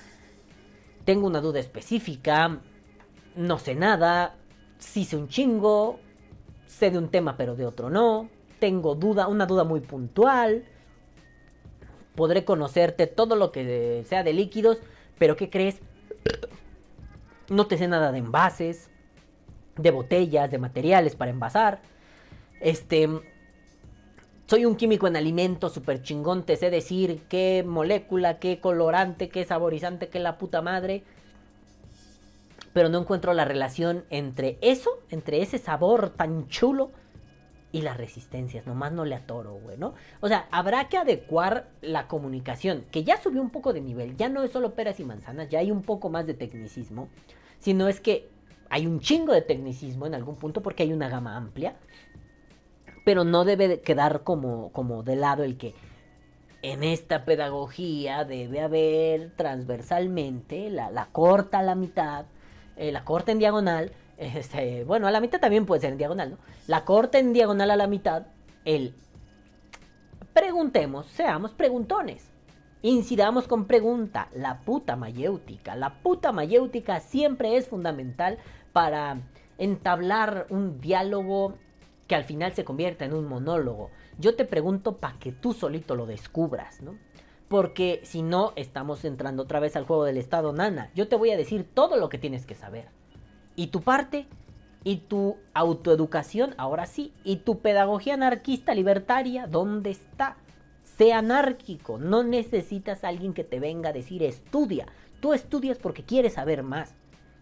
tengo 1.05 1.27
una 1.27 1.41
duda 1.41 1.59
específica, 1.59 2.59
no 3.35 3.57
sé 3.57 3.75
nada, 3.75 4.35
sí 4.77 5.05
sé 5.05 5.15
un 5.15 5.29
chingo, 5.29 5.99
sé 6.67 6.91
de 6.91 6.97
un 6.97 7.09
tema 7.09 7.37
pero 7.37 7.55
de 7.55 7.65
otro 7.65 7.89
no, 7.89 8.29
tengo 8.61 8.93
duda, 8.93 9.27
una 9.27 9.47
duda 9.47 9.65
muy 9.65 9.81
puntual. 9.81 10.63
Podré 12.15 12.45
conocerte 12.45 13.07
todo 13.07 13.35
lo 13.35 13.51
que 13.51 14.05
sea 14.07 14.23
de 14.23 14.33
líquidos, 14.33 14.77
pero 15.17 15.35
¿qué 15.35 15.49
crees? 15.49 15.79
No 17.49 17.65
te 17.65 17.77
sé 17.77 17.87
nada 17.87 18.11
de 18.11 18.19
envases, 18.19 18.89
de 19.77 19.89
botellas, 19.89 20.51
de 20.51 20.59
materiales 20.59 21.15
para 21.15 21.31
envasar. 21.31 21.81
Este, 22.61 23.09
soy 24.45 24.65
un 24.65 24.75
químico 24.75 25.07
en 25.07 25.15
alimentos 25.15 25.73
super 25.73 26.03
chingón, 26.03 26.43
te 26.43 26.55
sé 26.55 26.69
decir 26.69 27.23
qué 27.29 27.65
molécula, 27.67 28.37
qué 28.37 28.59
colorante, 28.59 29.29
qué 29.29 29.43
saborizante, 29.43 30.09
qué 30.09 30.19
la 30.19 30.37
puta 30.37 30.61
madre. 30.61 31.03
Pero 32.73 32.89
no 32.89 32.99
encuentro 32.99 33.33
la 33.33 33.43
relación 33.43 34.05
entre 34.11 34.59
eso, 34.61 34.91
entre 35.09 35.41
ese 35.41 35.57
sabor 35.57 36.11
tan 36.11 36.47
chulo 36.47 36.91
y 37.71 37.81
las 37.81 37.97
resistencias, 37.97 38.67
nomás 38.67 38.91
no 38.91 39.05
le 39.05 39.15
atoro, 39.15 39.53
güey, 39.53 39.77
¿no? 39.77 39.93
O 40.19 40.27
sea, 40.27 40.47
habrá 40.51 40.89
que 40.89 40.97
adecuar 40.97 41.69
la 41.81 42.07
comunicación, 42.07 42.83
que 42.91 43.03
ya 43.03 43.21
subió 43.21 43.41
un 43.41 43.49
poco 43.49 43.73
de 43.73 43.81
nivel, 43.81 44.17
ya 44.17 44.29
no 44.29 44.43
es 44.43 44.51
solo 44.51 44.73
peras 44.73 44.99
y 44.99 45.05
manzanas, 45.05 45.49
ya 45.49 45.59
hay 45.59 45.71
un 45.71 45.81
poco 45.81 46.09
más 46.09 46.27
de 46.27 46.33
tecnicismo, 46.33 47.07
sino 47.59 47.87
es 47.87 48.01
que 48.01 48.29
hay 48.69 48.87
un 48.87 48.99
chingo 48.99 49.33
de 49.33 49.41
tecnicismo 49.41 50.05
en 50.05 50.15
algún 50.15 50.35
punto 50.35 50.61
porque 50.61 50.83
hay 50.83 50.93
una 50.93 51.09
gama 51.09 51.37
amplia, 51.37 51.75
pero 53.05 53.23
no 53.23 53.45
debe 53.45 53.81
quedar 53.81 54.23
como, 54.23 54.71
como 54.71 55.03
de 55.03 55.15
lado 55.15 55.43
el 55.43 55.57
que 55.57 55.73
en 56.61 56.83
esta 56.83 57.25
pedagogía 57.25 58.23
debe 58.23 58.61
haber 58.61 59.31
transversalmente 59.35 60.69
la, 60.69 60.91
la 60.91 61.07
corta 61.07 61.59
a 61.59 61.63
la 61.63 61.75
mitad, 61.75 62.25
eh, 62.75 62.91
la 62.91 63.03
corta 63.03 63.31
en 63.31 63.39
diagonal, 63.39 63.91
este, 64.21 64.83
bueno, 64.83 65.07
a 65.07 65.11
la 65.11 65.19
mitad 65.19 65.39
también 65.39 65.65
puede 65.65 65.81
ser 65.81 65.91
en 65.91 65.97
diagonal, 65.97 66.31
¿no? 66.31 66.37
La 66.67 66.85
corta 66.85 67.17
en 67.17 67.33
diagonal 67.33 67.71
a 67.71 67.75
la 67.75 67.87
mitad, 67.87 68.27
el 68.65 68.93
preguntemos, 70.33 71.07
seamos 71.07 71.51
preguntones. 71.51 72.29
Incidamos 72.83 73.47
con 73.47 73.65
pregunta, 73.65 74.29
la 74.33 74.61
puta 74.61 74.95
mayéutica. 74.95 75.75
La 75.75 76.01
puta 76.01 76.31
mayéutica 76.31 76.99
siempre 76.99 77.57
es 77.57 77.67
fundamental 77.67 78.37
para 78.73 79.17
entablar 79.57 80.47
un 80.49 80.79
diálogo 80.79 81.55
que 82.07 82.15
al 82.15 82.23
final 82.23 82.53
se 82.53 82.63
convierta 82.63 83.05
en 83.05 83.13
un 83.13 83.27
monólogo. 83.27 83.89
Yo 84.17 84.35
te 84.35 84.45
pregunto 84.45 84.97
para 84.97 85.17
que 85.19 85.31
tú 85.31 85.53
solito 85.53 85.95
lo 85.95 86.05
descubras, 86.05 86.81
¿no? 86.81 86.95
Porque 87.47 88.01
si 88.03 88.21
no, 88.21 88.53
estamos 88.55 89.03
entrando 89.03 89.43
otra 89.43 89.59
vez 89.59 89.75
al 89.75 89.85
juego 89.85 90.05
del 90.05 90.17
estado 90.17 90.53
nana. 90.53 90.89
Yo 90.95 91.07
te 91.07 91.15
voy 91.15 91.31
a 91.31 91.37
decir 91.37 91.67
todo 91.73 91.97
lo 91.97 92.09
que 92.09 92.17
tienes 92.17 92.45
que 92.45 92.55
saber. 92.55 92.87
Y 93.55 93.67
tu 93.67 93.81
parte, 93.81 94.27
y 94.83 94.97
tu 94.97 95.37
autoeducación, 95.53 96.55
ahora 96.57 96.85
sí, 96.85 97.13
y 97.23 97.37
tu 97.37 97.59
pedagogía 97.59 98.15
anarquista 98.15 98.73
libertaria, 98.73 99.47
¿dónde 99.47 99.91
está? 99.91 100.37
Sé 100.97 101.13
anárquico, 101.13 101.97
no 101.97 102.23
necesitas 102.23 103.03
a 103.03 103.09
alguien 103.09 103.33
que 103.33 103.43
te 103.43 103.59
venga 103.59 103.89
a 103.89 103.93
decir 103.93 104.23
estudia. 104.23 104.87
Tú 105.19 105.33
estudias 105.33 105.77
porque 105.77 106.03
quieres 106.03 106.33
saber 106.33 106.63
más. 106.63 106.93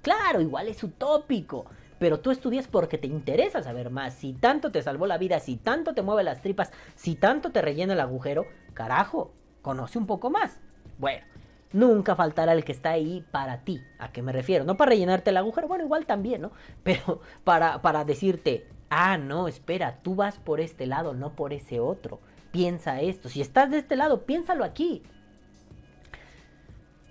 Claro, 0.01 0.41
igual 0.41 0.67
es 0.67 0.83
utópico, 0.83 1.65
pero 1.97 2.19
tú 2.19 2.31
estudias 2.31 2.67
porque 2.67 2.97
te 2.97 3.07
interesa 3.07 3.61
saber 3.61 3.89
más. 3.89 4.13
Si 4.13 4.33
tanto 4.33 4.71
te 4.71 4.81
salvó 4.81 5.07
la 5.07 5.17
vida, 5.17 5.39
si 5.39 5.57
tanto 5.57 5.93
te 5.93 6.01
mueve 6.01 6.23
las 6.23 6.41
tripas, 6.41 6.71
si 6.95 7.15
tanto 7.15 7.51
te 7.51 7.61
rellena 7.61 7.93
el 7.93 7.99
agujero, 7.99 8.45
carajo, 8.73 9.33
conoce 9.61 9.97
un 9.97 10.07
poco 10.07 10.29
más. 10.29 10.57
Bueno, 10.97 11.25
nunca 11.71 12.15
faltará 12.15 12.53
el 12.53 12.63
que 12.63 12.71
está 12.71 12.91
ahí 12.91 13.23
para 13.31 13.59
ti. 13.59 13.81
¿A 13.97 14.11
qué 14.11 14.21
me 14.21 14.31
refiero? 14.31 14.65
No 14.65 14.77
para 14.77 14.89
rellenarte 14.89 15.29
el 15.29 15.37
agujero, 15.37 15.67
bueno, 15.67 15.83
igual 15.83 16.05
también, 16.05 16.41
¿no? 16.41 16.51
Pero 16.83 17.21
para, 17.43 17.81
para 17.81 18.05
decirte, 18.05 18.67
ah, 18.89 19.17
no, 19.17 19.47
espera, 19.47 19.99
tú 20.01 20.15
vas 20.15 20.37
por 20.37 20.59
este 20.59 20.87
lado, 20.87 21.13
no 21.13 21.33
por 21.33 21.53
ese 21.53 21.79
otro. 21.79 22.19
Piensa 22.51 23.01
esto. 23.01 23.29
Si 23.29 23.41
estás 23.41 23.69
de 23.69 23.77
este 23.77 23.95
lado, 23.95 24.25
piénsalo 24.25 24.63
aquí. 24.63 25.03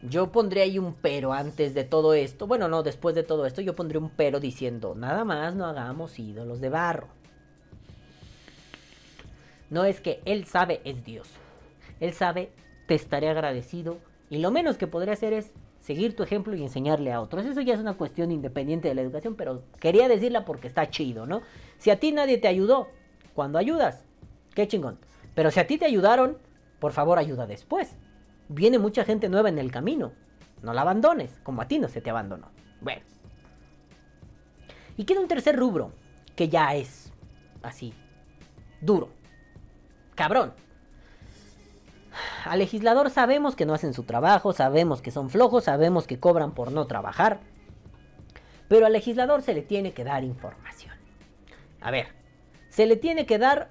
Yo 0.03 0.31
pondré 0.31 0.63
ahí 0.63 0.79
un 0.79 0.95
pero 0.95 1.33
antes 1.33 1.75
de 1.75 1.85
todo 1.85 2.15
esto. 2.15 2.47
Bueno, 2.47 2.69
no, 2.69 2.83
después 2.83 3.15
de 3.15 3.25
todo 3.25 3.47
esto, 3.47 3.61
yo 3.61 3.75
pondré 3.75 3.99
un 3.99 4.11
pero 4.11 4.39
diciendo, 4.39 4.95
nada 4.97 5.25
más 5.25 5.55
no 5.55 5.67
hagamos 5.67 6.19
ídolos 6.19 6.61
de 6.61 6.69
barro. 6.69 7.09
No 9.71 9.85
es 9.85 10.01
que 10.01 10.23
Él 10.25 10.47
sabe, 10.47 10.81
es 10.85 11.05
Dios. 11.05 11.29
Él 12.01 12.13
sabe, 12.15 12.53
te 12.87 12.95
estaré 12.95 13.29
agradecido 13.29 13.99
y 14.31 14.39
lo 14.39 14.51
menos 14.51 14.76
que 14.76 14.87
podría 14.87 15.14
hacer 15.14 15.33
es 15.33 15.53
seguir 15.81 16.14
tu 16.14 16.22
ejemplo 16.22 16.55
y 16.55 16.62
enseñarle 16.62 17.12
a 17.12 17.20
otros. 17.20 17.47
Eso 17.47 17.61
ya 17.61 17.74
es 17.74 17.81
una 17.81 17.95
cuestión 17.95 18.31
independiente 18.31 18.89
de 18.89 18.95
la 18.95 19.01
educación, 19.01 19.35
pero 19.35 19.62
quería 19.81 20.09
decirla 20.09 20.45
porque 20.45 20.68
está 20.68 20.91
chido, 20.91 21.26
¿no? 21.26 21.43
Si 21.79 21.91
a 21.91 21.99
ti 21.99 22.12
nadie 22.12 22.39
te 22.39 22.49
ayudó, 22.49 22.89
cuando 23.35 23.59
ayudas, 23.59 24.05
qué 24.55 24.68
chingón. 24.68 24.99
Pero 25.35 25.51
si 25.51 25.61
a 25.61 25.66
ti 25.66 25.79
te 25.79 25.87
ayudaron, 25.87 26.37
por 26.79 26.93
favor 26.93 27.18
ayuda 27.18 27.47
después. 27.47 27.95
Viene 28.49 28.79
mucha 28.79 29.05
gente 29.05 29.29
nueva 29.29 29.49
en 29.49 29.59
el 29.59 29.70
camino. 29.70 30.12
No 30.62 30.72
la 30.72 30.83
abandones, 30.83 31.39
como 31.43 31.62
a 31.62 31.68
ti 31.68 31.79
no 31.79 31.89
se 31.89 32.01
te 32.01 32.11
abandonó. 32.11 32.49
Bueno. 32.81 33.03
Y 34.97 35.05
queda 35.05 35.20
un 35.20 35.29
tercer 35.29 35.57
rubro, 35.57 35.93
que 36.35 36.49
ya 36.49 36.74
es 36.74 37.12
así, 37.62 37.95
duro, 38.81 39.11
cabrón. 40.14 40.53
Al 42.45 42.59
legislador 42.59 43.11
sabemos 43.11 43.57
que 43.57 43.66
no 43.66 43.74
hacen 43.74 43.95
su 43.95 44.05
trabajo, 44.05 44.53
sabemos 44.53 45.03
que 45.03 45.11
son 45.11 45.30
flojos, 45.30 45.64
sabemos 45.64 46.07
que 46.07 46.18
cobran 46.20 46.53
por 46.53 46.72
no 46.72 46.86
trabajar. 46.86 47.41
Pero 48.68 48.86
al 48.86 48.93
legislador 48.93 49.43
se 49.43 49.55
le 49.55 49.62
tiene 49.62 49.93
que 49.93 50.05
dar 50.05 50.24
información. 50.24 50.95
A 51.80 51.91
ver, 51.91 52.09
se 52.68 52.86
le 52.86 52.97
tiene 52.97 53.26
que 53.26 53.39
dar 53.39 53.70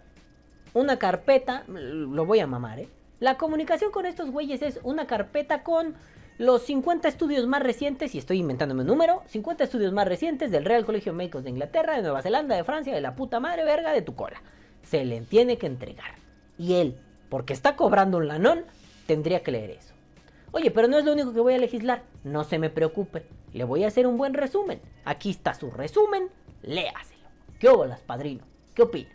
una 0.73 0.97
carpeta, 0.97 1.63
lo 1.67 2.25
voy 2.25 2.39
a 2.39 2.47
mamar, 2.47 2.79
¿eh? 2.79 2.89
La 3.19 3.37
comunicación 3.37 3.91
con 3.91 4.05
estos 4.05 4.29
güeyes 4.29 4.61
es 4.61 4.79
una 4.83 5.07
carpeta 5.07 5.63
con 5.63 5.95
los 6.37 6.61
50 6.63 7.07
estudios 7.07 7.47
más 7.47 7.63
recientes, 7.63 8.13
y 8.13 8.19
estoy 8.19 8.39
inventándome 8.39 8.81
un 8.81 8.87
número, 8.87 9.23
50 9.27 9.63
estudios 9.63 9.91
más 9.91 10.07
recientes 10.07 10.51
del 10.51 10.65
Real 10.65 10.85
Colegio 10.85 11.11
de 11.11 11.17
Médicos 11.17 11.43
de 11.43 11.49
Inglaterra, 11.49 11.95
de 11.95 12.03
Nueva 12.03 12.21
Zelanda, 12.21 12.55
de 12.55 12.63
Francia, 12.63 12.93
de 12.93 13.01
la 13.01 13.15
puta 13.15 13.39
madre 13.39 13.63
verga 13.63 13.91
de 13.91 14.03
tu 14.03 14.15
cola. 14.15 14.41
Se 14.83 15.03
le 15.03 15.21
tiene 15.21 15.57
que 15.57 15.65
entregar. 15.65 16.11
Y 16.59 16.75
él, 16.75 16.99
porque 17.29 17.53
está 17.53 17.75
cobrando 17.75 18.17
un 18.17 18.27
lanón, 18.27 18.65
tendría 19.05 19.43
que 19.43 19.51
leer 19.51 19.71
eso. 19.71 19.93
Oye, 20.51 20.71
pero 20.71 20.87
no 20.87 20.97
es 20.97 21.05
lo 21.05 21.13
único 21.13 21.33
que 21.33 21.39
voy 21.39 21.53
a 21.53 21.59
legislar. 21.59 22.03
No 22.23 22.43
se 22.43 22.57
me 22.57 22.69
preocupe. 22.69 23.25
Le 23.53 23.63
voy 23.63 23.83
a 23.83 23.87
hacer 23.87 24.07
un 24.07 24.17
buen 24.17 24.33
resumen. 24.33 24.81
Aquí 25.05 25.29
está 25.29 25.53
su 25.53 25.71
resumen. 25.71 26.29
Léaselo. 26.61 27.27
¿Qué 27.59 27.69
las 27.87 28.01
padrino? 28.01 28.43
¿Qué 28.73 28.83
opina? 28.83 29.09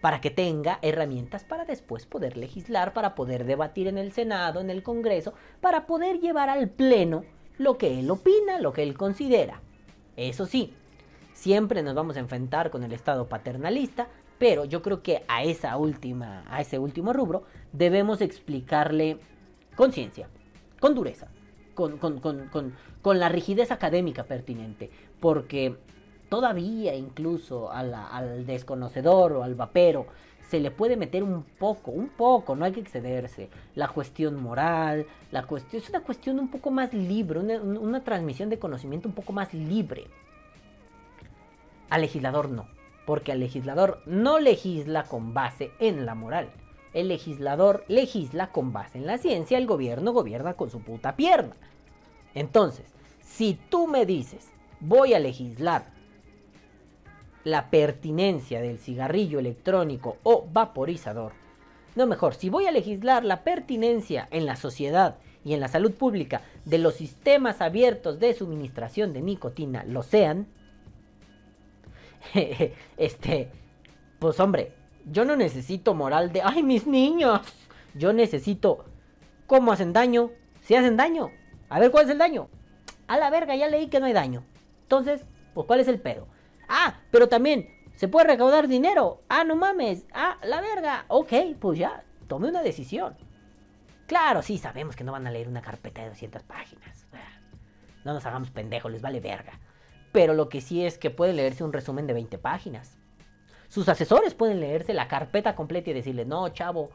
Para 0.00 0.20
que 0.20 0.30
tenga 0.30 0.78
herramientas 0.82 1.44
para 1.44 1.64
después 1.64 2.06
poder 2.06 2.36
legislar, 2.36 2.92
para 2.92 3.14
poder 3.14 3.44
debatir 3.44 3.88
en 3.88 3.98
el 3.98 4.12
Senado, 4.12 4.60
en 4.60 4.70
el 4.70 4.82
Congreso, 4.82 5.34
para 5.60 5.86
poder 5.86 6.20
llevar 6.20 6.48
al 6.48 6.68
Pleno 6.68 7.24
lo 7.58 7.76
que 7.76 7.98
él 7.98 8.10
opina, 8.10 8.60
lo 8.60 8.72
que 8.72 8.82
él 8.82 8.96
considera. 8.96 9.60
Eso 10.16 10.46
sí, 10.46 10.72
siempre 11.34 11.82
nos 11.82 11.94
vamos 11.94 12.16
a 12.16 12.20
enfrentar 12.20 12.70
con 12.70 12.82
el 12.84 12.92
Estado 12.92 13.28
paternalista, 13.28 14.08
pero 14.38 14.64
yo 14.64 14.82
creo 14.82 15.02
que 15.02 15.24
a 15.28 15.42
esa 15.42 15.76
última, 15.76 16.44
a 16.48 16.60
ese 16.60 16.78
último 16.78 17.12
rubro, 17.12 17.44
debemos 17.72 18.20
explicarle 18.20 19.18
con 19.76 19.92
ciencia, 19.92 20.28
con 20.80 20.94
dureza, 20.94 21.28
con, 21.74 23.18
la 23.18 23.28
rigidez 23.28 23.70
académica 23.70 24.24
pertinente, 24.24 24.90
porque 25.20 25.76
todavía 26.28 26.94
incluso 26.94 27.70
al 27.72 28.46
desconocedor 28.46 29.32
o 29.32 29.42
al 29.42 29.54
vapero 29.54 30.06
se 30.48 30.60
le 30.60 30.70
puede 30.70 30.96
meter 30.96 31.22
un 31.22 31.42
poco, 31.42 31.90
un 31.90 32.08
poco, 32.08 32.56
no 32.56 32.64
hay 32.64 32.72
que 32.72 32.80
excederse. 32.80 33.50
La 33.74 33.88
cuestión 33.88 34.42
moral, 34.42 35.06
la 35.30 35.42
cuestión, 35.42 35.82
es 35.82 35.88
una 35.90 36.00
cuestión 36.00 36.38
un 36.38 36.50
poco 36.50 36.70
más 36.70 36.92
libre, 36.94 37.38
una 37.40 38.02
transmisión 38.02 38.48
de 38.48 38.58
conocimiento 38.58 39.08
un 39.08 39.14
poco 39.14 39.32
más 39.32 39.52
libre. 39.52 40.06
Al 41.90 42.00
legislador 42.00 42.48
no, 42.48 42.66
porque 43.08 43.32
al 43.32 43.40
legislador 43.40 44.02
no 44.04 44.38
legisla 44.38 45.04
con 45.04 45.32
base 45.32 45.70
en 45.80 46.04
la 46.04 46.14
moral. 46.14 46.50
El 46.92 47.08
legislador 47.08 47.82
legisla 47.88 48.52
con 48.52 48.74
base 48.74 48.98
en 48.98 49.06
la 49.06 49.16
ciencia, 49.16 49.56
el 49.56 49.66
gobierno 49.66 50.12
gobierna 50.12 50.52
con 50.52 50.68
su 50.68 50.82
puta 50.82 51.16
pierna. 51.16 51.54
Entonces, 52.34 52.84
si 53.24 53.58
tú 53.70 53.86
me 53.86 54.04
dices, 54.04 54.50
voy 54.80 55.14
a 55.14 55.20
legislar 55.20 55.86
la 57.44 57.70
pertinencia 57.70 58.60
del 58.60 58.78
cigarrillo 58.78 59.38
electrónico 59.38 60.18
o 60.22 60.46
vaporizador. 60.52 61.32
No 61.96 62.06
mejor, 62.06 62.34
si 62.34 62.50
voy 62.50 62.66
a 62.66 62.72
legislar 62.72 63.24
la 63.24 63.42
pertinencia 63.42 64.28
en 64.30 64.44
la 64.44 64.56
sociedad 64.56 65.16
y 65.46 65.54
en 65.54 65.60
la 65.60 65.68
salud 65.68 65.92
pública 65.92 66.42
de 66.66 66.76
los 66.76 66.96
sistemas 66.96 67.62
abiertos 67.62 68.20
de 68.20 68.34
suministración 68.34 69.14
de 69.14 69.22
nicotina 69.22 69.82
lo 69.84 70.02
sean, 70.02 70.46
este, 72.96 73.50
pues 74.18 74.38
hombre, 74.40 74.72
yo 75.04 75.24
no 75.24 75.36
necesito 75.36 75.94
moral 75.94 76.32
de, 76.32 76.42
ay, 76.42 76.62
mis 76.62 76.86
niños, 76.86 77.40
yo 77.94 78.12
necesito, 78.12 78.84
¿cómo 79.46 79.72
hacen 79.72 79.92
daño? 79.92 80.30
Si 80.62 80.74
hacen 80.74 80.96
daño, 80.96 81.30
a 81.68 81.80
ver 81.80 81.90
cuál 81.90 82.04
es 82.04 82.10
el 82.10 82.18
daño. 82.18 82.48
A 83.06 83.16
la 83.16 83.30
verga, 83.30 83.56
ya 83.56 83.68
leí 83.68 83.88
que 83.88 84.00
no 84.00 84.06
hay 84.06 84.12
daño. 84.12 84.44
Entonces, 84.82 85.24
pues 85.54 85.66
cuál 85.66 85.80
es 85.80 85.88
el 85.88 86.00
pedo. 86.00 86.26
Ah, 86.68 87.00
pero 87.10 87.28
también 87.28 87.70
se 87.96 88.08
puede 88.08 88.26
recaudar 88.26 88.68
dinero. 88.68 89.20
Ah, 89.28 89.44
no 89.44 89.56
mames. 89.56 90.04
Ah, 90.12 90.36
la 90.42 90.60
verga. 90.60 91.06
Ok, 91.08 91.32
pues 91.58 91.78
ya, 91.78 92.04
tome 92.26 92.48
una 92.48 92.62
decisión. 92.62 93.16
Claro, 94.06 94.42
sí, 94.42 94.58
sabemos 94.58 94.94
que 94.94 95.04
no 95.04 95.12
van 95.12 95.26
a 95.26 95.30
leer 95.30 95.48
una 95.48 95.62
carpeta 95.62 96.02
de 96.02 96.10
200 96.10 96.42
páginas. 96.42 97.06
No 98.04 98.14
nos 98.14 98.24
hagamos 98.24 98.50
pendejos, 98.50 98.92
les 98.92 99.02
vale 99.02 99.20
verga. 99.20 99.58
Pero 100.12 100.34
lo 100.34 100.48
que 100.48 100.60
sí 100.60 100.84
es 100.84 100.98
que 100.98 101.10
puede 101.10 101.32
leerse 101.32 101.64
un 101.64 101.72
resumen 101.72 102.06
de 102.06 102.14
20 102.14 102.38
páginas. 102.38 102.96
Sus 103.68 103.88
asesores 103.88 104.34
pueden 104.34 104.60
leerse 104.60 104.94
la 104.94 105.08
carpeta 105.08 105.54
completa 105.54 105.90
y 105.90 105.94
decirle, 105.94 106.24
no, 106.24 106.48
chavo, 106.48 106.90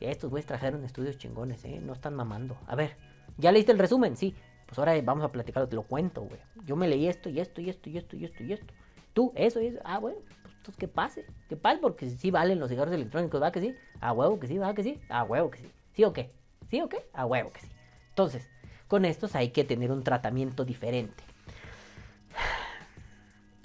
estos 0.00 0.30
güeyes 0.30 0.46
trajeron 0.46 0.84
estudios 0.84 1.16
chingones, 1.18 1.64
¿eh? 1.64 1.80
No 1.82 1.92
están 1.92 2.14
mamando. 2.14 2.56
A 2.66 2.74
ver, 2.74 2.96
¿ya 3.38 3.52
leíste 3.52 3.72
el 3.72 3.78
resumen? 3.78 4.16
Sí. 4.16 4.34
Pues 4.66 4.78
ahora 4.78 5.00
vamos 5.02 5.24
a 5.24 5.28
platicarlo, 5.28 5.68
te 5.68 5.76
lo 5.76 5.82
cuento, 5.82 6.22
güey. 6.22 6.40
Yo 6.64 6.76
me 6.76 6.88
leí 6.88 7.06
esto 7.06 7.28
y 7.28 7.40
esto 7.40 7.60
y 7.60 7.68
esto 7.68 7.90
y 7.90 7.98
esto 7.98 8.16
y 8.16 8.24
esto 8.24 8.42
y 8.42 8.52
esto. 8.54 8.72
Tú, 9.12 9.32
eso 9.34 9.60
y 9.60 9.66
eso. 9.66 9.80
Ah, 9.84 9.98
bueno, 9.98 10.18
pues 10.42 10.54
entonces 10.56 10.76
que 10.76 10.88
pase. 10.88 11.26
Que 11.48 11.56
pase 11.56 11.78
porque 11.80 12.08
sí 12.08 12.30
valen 12.30 12.58
los 12.58 12.70
cigarros 12.70 12.94
electrónicos, 12.94 13.42
¿va 13.42 13.52
que 13.52 13.60
sí? 13.60 13.74
A 14.00 14.12
huevo 14.12 14.40
que 14.40 14.46
sí, 14.46 14.58
¿va 14.58 14.74
que 14.74 14.82
sí? 14.82 15.00
A 15.08 15.24
huevo 15.24 15.50
que 15.50 15.58
sí. 15.58 15.70
¿Sí 15.94 16.04
o 16.04 16.12
qué? 16.12 16.30
¿Sí 16.70 16.80
o 16.80 16.88
qué? 16.88 17.06
A 17.12 17.26
huevo 17.26 17.50
que 17.50 17.60
sí. 17.60 17.68
Entonces, 18.08 18.48
con 18.88 19.04
estos 19.04 19.34
hay 19.34 19.50
que 19.50 19.64
tener 19.64 19.90
un 19.90 20.04
tratamiento 20.04 20.64
diferente. 20.64 21.22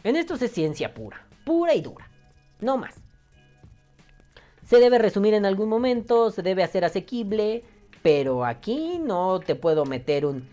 En 0.08 0.16
esto 0.16 0.36
es 0.36 0.52
ciencia 0.54 0.94
pura, 0.94 1.28
pura 1.44 1.76
y 1.76 1.82
dura. 1.82 2.10
No 2.62 2.78
más. 2.78 2.96
Se 4.64 4.78
debe 4.78 5.00
resumir 5.00 5.34
en 5.34 5.46
algún 5.46 5.68
momento, 5.68 6.32
se 6.32 6.42
debe 6.44 6.64
hacer 6.64 6.86
asequible, 6.86 7.66
pero 8.04 8.46
aquí 8.46 9.02
no 9.04 9.42
te 9.42 9.56
puedo 9.56 9.84
meter 9.84 10.26
un... 10.26 10.48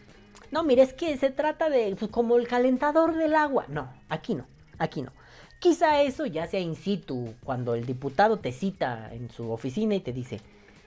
No, 0.51 0.65
mire, 0.65 0.83
es 0.83 0.93
que 0.93 1.17
se 1.19 1.31
trata 1.31 1.71
de 1.71 1.95
pues, 1.97 2.11
como 2.11 2.37
el 2.37 2.49
calentador 2.49 3.15
del 3.15 3.37
agua. 3.37 3.67
No, 3.69 3.93
aquí 4.09 4.35
no. 4.35 4.45
Aquí 4.81 5.03
no. 5.03 5.13
Quizá 5.61 6.03
eso 6.03 6.27
ya 6.27 6.49
sea 6.49 6.59
in 6.59 6.75
situ, 6.75 7.33
cuando 7.45 7.77
el 7.77 7.87
diputado 7.87 8.41
te 8.41 8.51
cita 8.51 9.15
en 9.15 9.31
su 9.31 9.53
oficina 9.53 9.95
y 9.95 10.01
te 10.01 10.13
dice, 10.13 10.41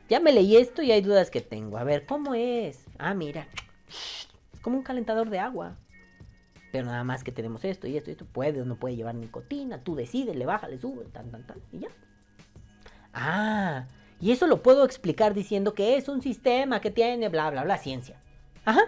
ya 0.09 0.19
me 0.19 0.33
leí 0.33 0.57
esto 0.57 0.81
y 0.81 0.91
hay 0.91 0.99
dudas 0.99 1.31
que 1.31 1.39
tengo. 1.39 1.77
A 1.77 1.85
ver, 1.85 2.05
¿cómo 2.05 2.35
es? 2.35 2.83
Ah, 2.97 3.13
mira, 3.13 3.47
es 3.87 4.27
como 4.61 4.75
un 4.75 4.83
calentador 4.83 5.29
de 5.29 5.39
agua. 5.39 5.77
Pero 6.77 6.89
nada 6.91 7.03
más 7.03 7.23
que 7.23 7.31
tenemos 7.31 7.65
esto 7.65 7.87
y 7.87 7.97
esto 7.97 8.11
y 8.11 8.13
esto. 8.13 8.25
Puede 8.25 8.61
o 8.61 8.65
no 8.65 8.75
puede 8.75 8.95
llevar 8.95 9.15
nicotina. 9.15 9.83
Tú 9.83 9.95
decides, 9.95 10.35
le 10.35 10.45
baja, 10.45 10.67
le 10.67 10.77
sube, 10.77 11.05
tan, 11.05 11.31
tan, 11.31 11.41
tan. 11.41 11.57
Y 11.71 11.79
ya. 11.79 11.87
Ah, 13.15 13.87
y 14.21 14.31
eso 14.31 14.45
lo 14.45 14.61
puedo 14.61 14.85
explicar 14.85 15.33
diciendo 15.33 15.73
que 15.73 15.97
es 15.97 16.07
un 16.07 16.21
sistema 16.21 16.79
que 16.79 16.91
tiene 16.91 17.29
bla, 17.29 17.49
bla, 17.49 17.63
bla, 17.63 17.79
ciencia. 17.79 18.19
Ajá. 18.63 18.81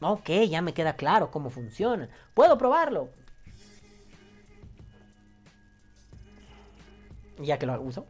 Ok, 0.00 0.30
ya 0.48 0.62
me 0.62 0.72
queda 0.72 0.96
claro 0.96 1.30
cómo 1.30 1.50
funciona. 1.50 2.08
Puedo 2.32 2.56
probarlo. 2.56 3.10
ya 7.38 7.58
que 7.58 7.66
lo 7.66 7.78
uso, 7.82 8.06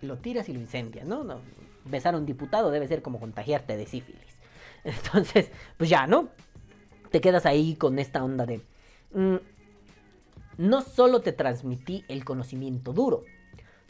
lo 0.00 0.16
tiras 0.16 0.48
y 0.48 0.54
lo 0.54 0.60
incendias, 0.60 1.04
¿no? 1.04 1.24
no 1.24 1.40
besar 1.84 2.14
a 2.14 2.18
un 2.18 2.24
diputado 2.24 2.70
debe 2.70 2.88
ser 2.88 3.02
como 3.02 3.20
contagiarte 3.20 3.76
de 3.76 3.84
sífilis. 3.84 4.38
Entonces, 4.84 5.50
pues 5.76 5.90
ya, 5.90 6.06
¿no? 6.06 6.30
Te 7.10 7.20
quedas 7.20 7.46
ahí 7.46 7.74
con 7.76 7.98
esta 7.98 8.22
onda 8.22 8.46
de... 8.46 8.62
Mm, 9.12 9.36
no 10.58 10.82
solo 10.82 11.20
te 11.20 11.32
transmití 11.32 12.04
el 12.08 12.24
conocimiento 12.24 12.92
duro, 12.92 13.22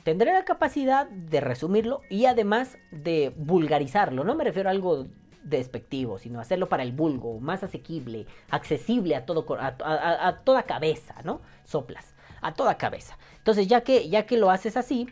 tendré 0.05 0.33
la 0.33 0.45
capacidad 0.45 1.09
de 1.09 1.41
resumirlo 1.41 2.01
y 2.09 2.27
además 2.27 2.79
de 2.93 3.33
vulgarizarlo. 3.37 4.23
No 4.23 4.37
me 4.37 4.45
refiero 4.45 4.69
a 4.69 4.73
algo 4.73 5.07
despectivo, 5.43 6.19
sino 6.19 6.39
hacerlo 6.41 6.69
para 6.69 6.85
el 6.85 6.93
vulgo, 6.93 7.41
más 7.41 7.65
asequible, 7.65 8.27
accesible 8.51 9.17
a, 9.17 9.27
todo, 9.27 9.45
a 9.59 10.41
toda 10.45 10.63
cabeza, 10.63 11.17
¿no? 11.25 11.41
Soplas 11.65 12.15
a 12.41 12.55
toda 12.55 12.77
cabeza. 12.77 13.19
Entonces, 13.39 13.67
ya 13.69 13.83
que, 13.83 14.09
ya 14.09 14.27
que 14.27 14.37
lo 14.37 14.51
haces 14.51 14.77
así, 14.77 15.09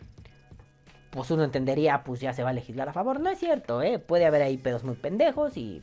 pues 1.10 1.30
uno 1.30 1.44
entendería, 1.44 2.02
pues 2.04 2.20
ya 2.20 2.32
se 2.32 2.42
va 2.42 2.50
a 2.50 2.54
legislar 2.54 2.88
a 2.88 2.92
favor. 2.92 3.20
No 3.20 3.30
es 3.30 3.38
cierto, 3.38 3.82
¿eh? 3.82 3.98
Puede 3.98 4.26
haber 4.26 4.42
ahí 4.42 4.56
pedos 4.56 4.84
muy 4.84 4.96
pendejos 4.96 5.56
y 5.56 5.82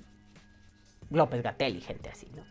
López 1.09 1.41
Gatel 1.41 1.75
y 1.75 1.81
gente 1.81 2.09
así, 2.09 2.27
¿no? 2.35 2.43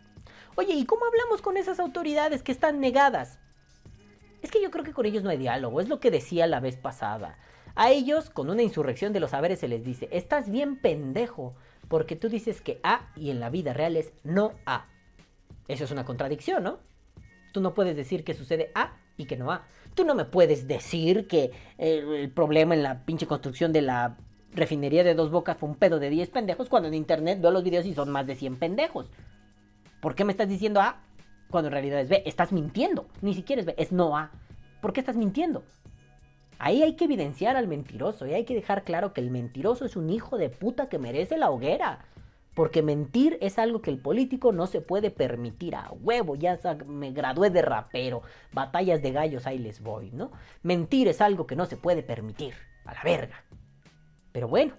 Oye, 0.55 0.73
¿y 0.73 0.85
cómo 0.85 1.05
hablamos 1.05 1.41
con 1.41 1.57
esas 1.57 1.79
autoridades 1.79 2.41
que 2.41 2.51
están 2.51 2.79
negadas? 2.79 3.39
Es 4.41 4.51
que 4.51 4.61
yo 4.61 4.71
creo 4.71 4.83
que 4.83 4.93
con 4.93 5.05
ellos 5.05 5.23
no 5.23 5.29
hay 5.29 5.37
diálogo, 5.37 5.81
es 5.81 5.89
lo 5.89 5.99
que 5.99 6.11
decía 6.11 6.47
la 6.47 6.59
vez 6.59 6.77
pasada. 6.77 7.37
A 7.75 7.91
ellos, 7.91 8.29
con 8.29 8.49
una 8.49 8.61
insurrección 8.61 9.11
de 9.11 9.19
los 9.19 9.31
saberes, 9.31 9.59
se 9.59 9.67
les 9.67 9.83
dice, 9.83 10.07
estás 10.11 10.49
bien 10.49 10.77
pendejo, 10.77 11.53
porque 11.89 12.15
tú 12.15 12.29
dices 12.29 12.61
que 12.61 12.79
A 12.83 13.11
y 13.15 13.31
en 13.31 13.39
la 13.39 13.49
vida 13.49 13.73
real 13.73 13.97
es 13.97 14.13
no 14.23 14.53
A. 14.65 14.85
Eso 15.67 15.83
es 15.83 15.91
una 15.91 16.05
contradicción, 16.05 16.63
¿no? 16.63 16.79
Tú 17.51 17.59
no 17.59 17.73
puedes 17.73 17.95
decir 17.95 18.23
que 18.23 18.33
sucede 18.33 18.71
A 18.75 18.97
y 19.17 19.25
que 19.25 19.35
no 19.35 19.51
A. 19.51 19.65
Tú 19.93 20.05
no 20.05 20.15
me 20.15 20.25
puedes 20.25 20.67
decir 20.67 21.27
que 21.27 21.51
eh, 21.77 22.21
el 22.21 22.31
problema 22.31 22.75
en 22.75 22.83
la 22.83 23.05
pinche 23.05 23.27
construcción 23.27 23.73
de 23.73 23.81
la 23.81 24.17
refinería 24.55 25.03
de 25.03 25.13
dos 25.13 25.31
bocas 25.31 25.57
fue 25.57 25.69
un 25.69 25.75
pedo 25.75 25.99
de 25.99 26.09
10 26.09 26.29
pendejos 26.29 26.69
cuando 26.69 26.87
en 26.87 26.93
internet 26.93 27.39
veo 27.41 27.51
los 27.51 27.63
videos 27.63 27.85
y 27.85 27.93
son 27.93 28.09
más 28.09 28.25
de 28.25 28.35
100 28.35 28.57
pendejos. 28.57 29.09
¿Por 30.01 30.15
qué 30.15 30.23
me 30.23 30.31
estás 30.31 30.49
diciendo 30.49 30.81
A 30.81 31.01
cuando 31.49 31.67
en 31.67 31.73
realidad 31.73 31.99
es 31.99 32.09
B? 32.09 32.23
Estás 32.25 32.51
mintiendo. 32.51 33.07
Ni 33.21 33.33
siquiera 33.33 33.59
es 33.59 33.65
B, 33.65 33.75
es 33.77 33.91
no 33.91 34.17
A. 34.17 34.31
¿Por 34.81 34.93
qué 34.93 34.99
estás 34.99 35.17
mintiendo? 35.17 35.63
Ahí 36.57 36.83
hay 36.83 36.93
que 36.93 37.05
evidenciar 37.05 37.57
al 37.57 37.67
mentiroso 37.67 38.25
y 38.25 38.33
hay 38.33 38.45
que 38.45 38.55
dejar 38.55 38.83
claro 38.83 39.13
que 39.13 39.21
el 39.21 39.29
mentiroso 39.29 39.85
es 39.85 39.95
un 39.95 40.09
hijo 40.09 40.37
de 40.37 40.49
puta 40.49 40.89
que 40.89 40.99
merece 40.99 41.37
la 41.37 41.49
hoguera. 41.49 42.05
Porque 42.55 42.81
mentir 42.81 43.37
es 43.41 43.59
algo 43.59 43.81
que 43.81 43.91
el 43.91 43.99
político 43.99 44.53
no 44.53 44.65
se 44.65 44.79
puede 44.79 45.11
permitir 45.11 45.75
a 45.75 45.91
huevo. 45.91 46.35
Ya 46.35 46.57
me 46.87 47.11
gradué 47.11 47.49
de 47.49 47.61
rapero. 47.61 48.21
Batallas 48.53 49.01
de 49.01 49.11
gallos, 49.11 49.45
ahí 49.45 49.57
les 49.57 49.81
voy, 49.81 50.11
¿no? 50.11 50.31
Mentir 50.63 51.09
es 51.09 51.19
algo 51.19 51.45
que 51.45 51.57
no 51.57 51.65
se 51.65 51.75
puede 51.75 52.01
permitir. 52.01 52.53
a 52.85 52.93
la 52.93 53.03
verga. 53.03 53.43
Pero 54.35 54.49
bueno, 54.49 54.73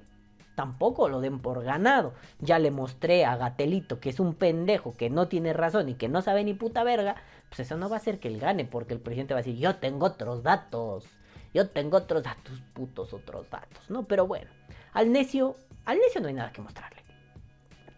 tampoco 0.54 1.08
lo 1.08 1.22
den 1.22 1.38
por 1.38 1.64
ganado. 1.64 2.12
Ya 2.40 2.58
le 2.58 2.70
mostré 2.70 3.24
a 3.24 3.38
Gatelito 3.38 4.00
que 4.00 4.10
es 4.10 4.20
un 4.20 4.34
pendejo, 4.34 4.94
que 4.94 5.08
no 5.08 5.28
tiene 5.28 5.54
razón 5.54 5.88
y 5.88 5.94
que 5.94 6.10
no 6.10 6.20
sabe 6.20 6.44
ni 6.44 6.52
puta 6.52 6.84
verga. 6.84 7.16
Pues 7.48 7.60
eso 7.60 7.78
no 7.78 7.88
va 7.88 7.96
a 7.96 8.00
hacer 8.00 8.20
que 8.20 8.28
él 8.28 8.38
gane, 8.38 8.66
porque 8.66 8.92
el 8.92 9.00
presidente 9.00 9.32
va 9.32 9.40
a 9.40 9.42
decir, 9.42 9.58
yo 9.58 9.76
tengo 9.76 10.04
otros 10.04 10.42
datos. 10.42 11.06
Yo 11.54 11.70
tengo 11.70 11.96
otros 11.96 12.22
datos, 12.22 12.60
putos 12.74 13.14
otros 13.14 13.48
datos, 13.48 13.88
¿no? 13.88 14.02
Pero 14.02 14.26
bueno, 14.26 14.50
al 14.92 15.10
necio, 15.10 15.56
al 15.86 15.96
necio 16.00 16.20
no 16.20 16.28
hay 16.28 16.34
nada 16.34 16.52
que 16.52 16.60
mostrarle. 16.60 17.00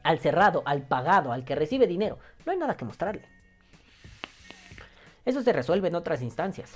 Al 0.04 0.20
cerrado, 0.20 0.62
al 0.64 0.82
pagado, 0.82 1.32
al 1.32 1.44
que 1.44 1.56
recibe 1.56 1.88
dinero, 1.88 2.20
no 2.46 2.52
hay 2.52 2.58
nada 2.58 2.76
que 2.76 2.84
mostrarle. 2.84 3.24
Eso 5.24 5.42
se 5.42 5.52
resuelve 5.52 5.88
en 5.88 5.96
otras 5.96 6.22
instancias. 6.22 6.70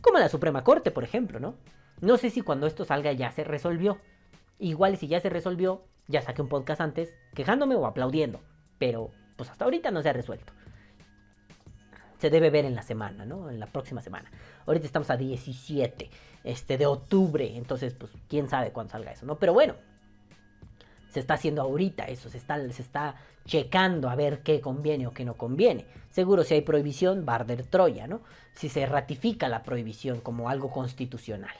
Como 0.00 0.18
la 0.18 0.28
Suprema 0.28 0.64
Corte, 0.64 0.90
por 0.90 1.04
ejemplo, 1.04 1.38
¿no? 1.38 1.54
No 2.00 2.16
sé 2.16 2.30
si 2.30 2.42
cuando 2.42 2.66
esto 2.66 2.84
salga 2.84 3.12
ya 3.12 3.32
se 3.32 3.44
resolvió. 3.44 3.98
Igual 4.58 4.96
si 4.96 5.08
ya 5.08 5.20
se 5.20 5.28
resolvió, 5.28 5.82
ya 6.06 6.22
saqué 6.22 6.42
un 6.42 6.48
podcast 6.48 6.80
antes 6.80 7.14
quejándome 7.34 7.74
o 7.74 7.86
aplaudiendo. 7.86 8.40
Pero 8.78 9.10
pues 9.36 9.50
hasta 9.50 9.64
ahorita 9.64 9.90
no 9.90 10.02
se 10.02 10.08
ha 10.08 10.12
resuelto. 10.12 10.52
Se 12.18 12.30
debe 12.30 12.50
ver 12.50 12.64
en 12.64 12.74
la 12.74 12.82
semana, 12.82 13.24
¿no? 13.24 13.48
En 13.48 13.60
la 13.60 13.66
próxima 13.66 14.00
semana. 14.00 14.30
Ahorita 14.66 14.86
estamos 14.86 15.10
a 15.10 15.16
17 15.16 16.10
este, 16.42 16.76
de 16.76 16.86
octubre. 16.86 17.56
Entonces, 17.56 17.94
pues, 17.94 18.10
quién 18.28 18.48
sabe 18.48 18.72
cuándo 18.72 18.90
salga 18.90 19.12
eso, 19.12 19.24
¿no? 19.24 19.36
Pero 19.36 19.52
bueno, 19.52 19.74
se 21.10 21.20
está 21.20 21.34
haciendo 21.34 21.62
ahorita 21.62 22.04
eso, 22.04 22.28
se 22.28 22.38
está, 22.38 22.58
se 22.72 22.82
está 22.82 23.14
checando 23.46 24.10
a 24.10 24.16
ver 24.16 24.42
qué 24.42 24.60
conviene 24.60 25.06
o 25.06 25.12
qué 25.12 25.24
no 25.24 25.34
conviene. 25.34 25.86
Seguro 26.10 26.42
si 26.42 26.54
hay 26.54 26.60
prohibición, 26.62 27.24
Barder 27.24 27.64
Troya, 27.64 28.06
¿no? 28.06 28.20
Si 28.54 28.68
se 28.68 28.84
ratifica 28.86 29.48
la 29.48 29.62
prohibición 29.62 30.20
como 30.20 30.48
algo 30.48 30.70
constitucional. 30.70 31.54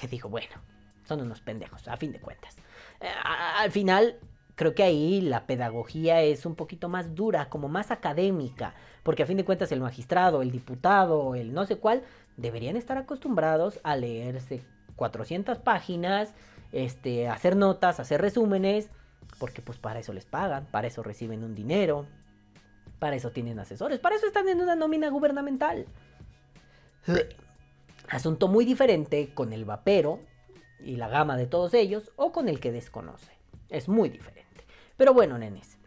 Que, 0.00 0.08
digo, 0.08 0.28
bueno, 0.28 0.54
son 1.04 1.20
unos 1.20 1.40
pendejos, 1.40 1.86
a 1.88 1.96
fin 1.96 2.12
de 2.12 2.20
cuentas. 2.20 2.56
Eh, 3.00 3.08
al 3.24 3.70
final, 3.70 4.18
creo 4.54 4.74
que 4.74 4.82
ahí 4.82 5.20
la 5.20 5.46
pedagogía 5.46 6.22
es 6.22 6.46
un 6.46 6.54
poquito 6.54 6.88
más 6.88 7.14
dura, 7.14 7.48
como 7.48 7.68
más 7.68 7.90
académica, 7.90 8.74
porque 9.02 9.22
a 9.22 9.26
fin 9.26 9.36
de 9.36 9.44
cuentas 9.44 9.70
el 9.72 9.80
magistrado, 9.80 10.42
el 10.42 10.50
diputado, 10.50 11.34
el 11.34 11.52
no 11.52 11.64
sé 11.66 11.76
cuál, 11.76 12.02
deberían 12.36 12.76
estar 12.76 12.98
acostumbrados 12.98 13.78
a 13.82 13.96
leerse 13.96 14.62
400 14.96 15.58
páginas, 15.58 16.34
este, 16.72 17.28
hacer 17.28 17.56
notas, 17.56 18.00
hacer 18.00 18.20
resúmenes, 18.20 18.90
porque 19.38 19.62
pues 19.62 19.78
para 19.78 20.00
eso 20.00 20.12
les 20.12 20.24
pagan, 20.24 20.66
para 20.66 20.88
eso 20.88 21.02
reciben 21.02 21.44
un 21.44 21.54
dinero, 21.54 22.06
para 22.98 23.16
eso 23.16 23.30
tienen 23.30 23.58
asesores, 23.58 24.00
para 24.00 24.16
eso 24.16 24.26
están 24.26 24.48
en 24.48 24.60
una 24.60 24.74
nómina 24.74 25.08
gubernamental. 25.08 25.86
Asunto 28.10 28.48
muy 28.48 28.64
diferente 28.64 29.32
con 29.34 29.52
el 29.52 29.64
vapero 29.64 30.20
y 30.80 30.96
la 30.96 31.08
gama 31.08 31.36
de 31.36 31.46
todos 31.46 31.74
ellos 31.74 32.10
o 32.16 32.32
con 32.32 32.48
el 32.48 32.60
que 32.60 32.72
desconoce. 32.72 33.32
Es 33.68 33.88
muy 33.88 34.08
diferente. 34.08 34.64
Pero 34.96 35.12
bueno, 35.12 35.38
nenes. 35.38 35.78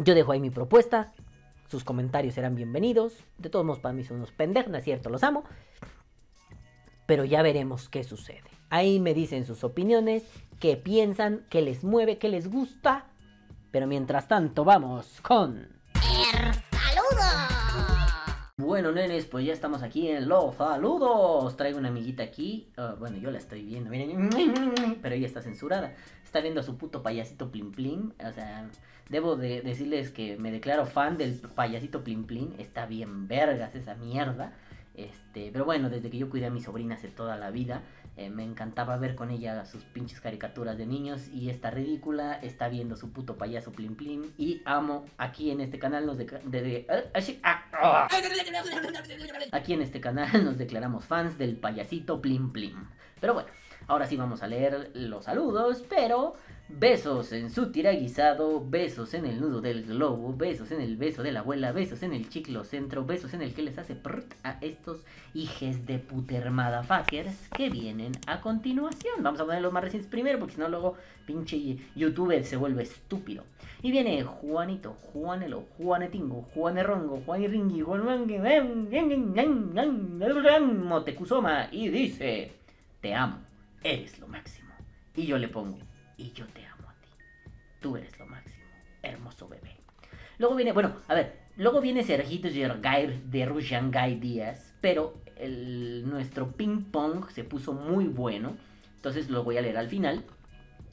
Yo 0.00 0.14
dejo 0.14 0.32
ahí 0.32 0.40
mi 0.40 0.50
propuesta. 0.50 1.12
Sus 1.68 1.84
comentarios 1.84 2.34
serán 2.34 2.54
bienvenidos. 2.54 3.24
De 3.38 3.50
todos 3.50 3.64
modos, 3.64 3.80
para 3.80 3.92
mí 3.92 4.04
son 4.04 4.18
unos 4.18 4.32
pendejos, 4.32 4.70
¿no 4.70 4.78
es 4.78 4.84
cierto? 4.84 5.10
Los 5.10 5.22
amo. 5.22 5.44
Pero 7.06 7.24
ya 7.24 7.42
veremos 7.42 7.88
qué 7.88 8.04
sucede. 8.04 8.50
Ahí 8.70 9.00
me 9.00 9.14
dicen 9.14 9.46
sus 9.46 9.64
opiniones, 9.64 10.24
qué 10.60 10.76
piensan, 10.76 11.46
qué 11.50 11.62
les 11.62 11.84
mueve, 11.84 12.18
qué 12.18 12.28
les 12.28 12.50
gusta. 12.50 13.06
Pero 13.70 13.86
mientras 13.86 14.28
tanto, 14.28 14.64
vamos 14.64 15.20
con... 15.22 15.68
Bueno, 18.68 18.92
nenes, 18.92 19.24
pues 19.24 19.46
ya 19.46 19.54
estamos 19.54 19.82
aquí 19.82 20.08
en 20.08 20.28
los 20.28 20.56
saludos. 20.56 21.56
Traigo 21.56 21.78
una 21.78 21.88
amiguita 21.88 22.22
aquí. 22.22 22.68
Ah, 22.76 22.96
bueno, 22.98 23.16
yo 23.16 23.30
la 23.30 23.38
estoy 23.38 23.64
viendo, 23.64 23.88
miren. 23.88 24.28
Pero 25.00 25.14
ella 25.14 25.26
está 25.26 25.40
censurada. 25.40 25.94
Está 26.22 26.42
viendo 26.42 26.60
a 26.60 26.62
su 26.62 26.76
puto 26.76 27.02
payasito 27.02 27.50
Plim 27.50 27.72
Plim. 27.72 28.12
O 28.22 28.30
sea, 28.30 28.68
debo 29.08 29.36
de 29.36 29.62
decirles 29.62 30.10
que 30.10 30.36
me 30.36 30.52
declaro 30.52 30.84
fan 30.84 31.16
del 31.16 31.40
payasito 31.54 32.04
Plim 32.04 32.26
Plim. 32.26 32.56
Está 32.58 32.84
bien 32.84 33.26
vergas 33.26 33.74
esa 33.74 33.94
mierda. 33.94 34.52
Este, 34.94 35.48
pero 35.50 35.64
bueno, 35.64 35.88
desde 35.88 36.10
que 36.10 36.18
yo 36.18 36.28
cuidé 36.28 36.44
a 36.44 36.50
mi 36.50 36.60
sobrina 36.60 36.96
hace 36.96 37.08
toda 37.08 37.38
la 37.38 37.50
vida, 37.50 37.84
eh, 38.18 38.30
me 38.30 38.42
encantaba 38.42 38.96
ver 38.96 39.14
con 39.14 39.30
ella 39.30 39.64
sus 39.64 39.84
pinches 39.84 40.20
caricaturas 40.20 40.76
de 40.76 40.86
niños 40.86 41.28
y 41.28 41.50
esta 41.50 41.70
ridícula 41.70 42.34
está 42.34 42.68
viendo 42.68 42.96
su 42.96 43.12
puto 43.12 43.38
payaso 43.38 43.70
Plim 43.70 43.94
Plim 43.94 44.32
y 44.36 44.60
amo 44.64 45.04
aquí 45.18 45.52
en 45.52 45.60
este 45.60 45.78
canal 45.78 46.04
nos 46.04 46.18
eh, 46.18 46.86
ah, 47.44 47.62
ah. 47.74 48.08
aquí 49.52 49.72
en 49.72 49.82
este 49.82 50.00
canal 50.00 50.28
nos 50.44 50.58
declaramos 50.58 51.04
fans 51.04 51.38
del 51.38 51.58
payasito 51.58 52.20
Plim 52.20 52.50
Plim. 52.50 52.88
Pero 53.20 53.34
bueno, 53.34 53.48
ahora 53.86 54.06
sí 54.08 54.16
vamos 54.16 54.42
a 54.42 54.48
leer 54.48 54.90
los 54.94 55.26
saludos, 55.26 55.84
pero 55.88 56.34
Besos 56.70 57.32
en 57.32 57.48
su 57.48 57.72
tiraguisado, 57.72 58.62
besos 58.62 59.14
en 59.14 59.24
el 59.24 59.40
nudo 59.40 59.62
del 59.62 59.86
globo, 59.86 60.34
besos 60.36 60.70
en 60.70 60.82
el 60.82 60.98
beso 60.98 61.22
de 61.22 61.32
la 61.32 61.40
abuela, 61.40 61.72
besos 61.72 62.02
en 62.02 62.12
el 62.12 62.28
chiclo 62.28 62.62
centro, 62.62 63.06
besos 63.06 63.32
en 63.32 63.40
el 63.40 63.54
que 63.54 63.62
les 63.62 63.78
hace 63.78 63.94
prrt 63.94 64.34
a 64.42 64.58
estos 64.60 64.98
hijes 65.32 65.86
de 65.86 65.98
putermada 65.98 66.82
fuckers 66.82 67.48
que 67.56 67.70
vienen 67.70 68.12
a 68.26 68.42
continuación. 68.42 69.22
Vamos 69.22 69.40
a 69.40 69.46
poner 69.46 69.62
los 69.62 69.72
más 69.72 69.82
recientes 69.82 70.10
primero, 70.10 70.38
porque 70.38 70.56
si 70.56 70.60
no 70.60 70.68
luego 70.68 70.94
pinche 71.26 71.78
youtuber 71.96 72.44
se 72.44 72.58
vuelve 72.58 72.82
estúpido. 72.82 73.44
Y 73.80 73.90
viene 73.90 74.22
Juanito, 74.24 74.94
Juanelo, 75.12 75.64
Juanetingo, 75.78 76.42
Juanerongo, 76.52 77.22
Juaniringi, 77.24 77.82
Motecuzoma 80.84 81.68
y 81.72 81.88
dice, 81.88 82.52
te 83.00 83.14
amo, 83.14 83.38
eres 83.82 84.18
lo 84.18 84.28
máximo. 84.28 84.68
Y 85.16 85.26
yo 85.26 85.38
le 85.38 85.48
pongo, 85.48 85.78
y 86.18 86.32
yo 86.32 86.46
te 86.48 86.66
amo 86.66 86.88
a 86.88 86.92
ti. 87.00 87.08
Tú 87.80 87.96
eres 87.96 88.18
lo 88.18 88.26
máximo, 88.26 88.64
hermoso 89.02 89.48
bebé. 89.48 89.76
Luego 90.36 90.54
viene, 90.54 90.72
bueno, 90.72 90.96
a 91.08 91.14
ver, 91.14 91.38
luego 91.56 91.80
viene 91.80 92.04
Sergito 92.04 92.48
Yergair 92.48 93.22
de 93.22 93.46
Rushangai 93.46 94.20
Díaz, 94.20 94.74
pero 94.80 95.14
nuestro 96.04 96.52
ping 96.52 96.82
pong 96.90 97.30
se 97.30 97.44
puso 97.44 97.72
muy 97.72 98.06
bueno, 98.06 98.56
entonces 98.96 99.30
lo 99.30 99.44
voy 99.44 99.56
a 99.56 99.62
leer 99.62 99.78
al 99.78 99.88
final, 99.88 100.24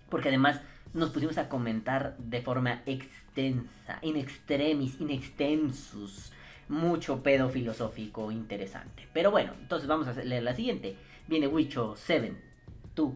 porque 0.09 0.29
además 0.29 0.61
nos 0.93 1.09
pusimos 1.09 1.37
a 1.37 1.49
comentar 1.49 2.15
de 2.17 2.41
forma 2.41 2.81
extensa, 2.85 3.99
in 4.01 4.15
extremis, 4.15 4.99
in 5.01 5.09
extensus, 5.09 6.31
mucho 6.69 7.21
pedo 7.21 7.49
filosófico 7.49 8.31
interesante. 8.31 9.07
Pero 9.13 9.29
bueno, 9.29 9.53
entonces 9.59 9.87
vamos 9.87 10.07
a 10.07 10.13
leer 10.13 10.43
la 10.43 10.53
siguiente. 10.53 10.95
Viene 11.27 11.47
Wicho 11.47 11.95
7, 11.97 12.33
2, 12.95 13.13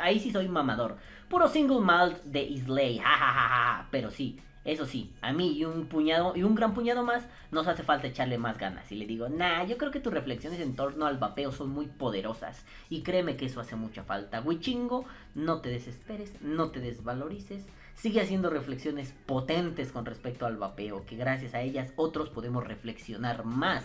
ahí 0.00 0.18
sí 0.18 0.30
soy 0.30 0.48
mamador. 0.48 0.96
Puro 1.28 1.48
single 1.48 1.80
malt 1.80 2.22
de 2.24 2.42
Islay, 2.42 2.98
jajajaja, 2.98 3.48
ja, 3.48 3.88
pero 3.90 4.10
sí, 4.10 4.38
eso 4.64 4.86
sí, 4.86 5.12
a 5.20 5.32
mí 5.32 5.52
y 5.52 5.64
un 5.64 5.86
puñado 5.86 6.36
y 6.36 6.44
un 6.44 6.54
gran 6.54 6.72
puñado 6.72 7.02
más 7.02 7.24
nos 7.50 7.66
hace 7.66 7.82
falta 7.82 8.06
echarle 8.06 8.38
más 8.38 8.58
ganas. 8.58 8.90
Y 8.92 8.94
le 8.94 9.06
digo, 9.06 9.28
nah, 9.28 9.64
yo 9.64 9.76
creo 9.76 9.90
que 9.90 9.98
tus 9.98 10.12
reflexiones 10.12 10.60
en 10.60 10.76
torno 10.76 11.06
al 11.06 11.18
vapeo 11.18 11.50
son 11.50 11.70
muy 11.70 11.86
poderosas. 11.86 12.64
Y 12.88 13.02
créeme 13.02 13.36
que 13.36 13.46
eso 13.46 13.60
hace 13.60 13.74
mucha 13.74 14.04
falta. 14.04 14.40
Wichingo, 14.40 15.04
no 15.34 15.60
te 15.60 15.70
desesperes, 15.70 16.40
no 16.40 16.70
te 16.70 16.80
desvalorices. 16.80 17.66
Sigue 17.94 18.20
haciendo 18.20 18.50
reflexiones 18.50 19.12
potentes 19.26 19.90
con 19.90 20.06
respecto 20.06 20.46
al 20.46 20.56
vapeo, 20.56 21.04
que 21.06 21.16
gracias 21.16 21.54
a 21.54 21.60
ellas 21.60 21.92
otros 21.96 22.30
podemos 22.30 22.64
reflexionar 22.64 23.44
más. 23.44 23.84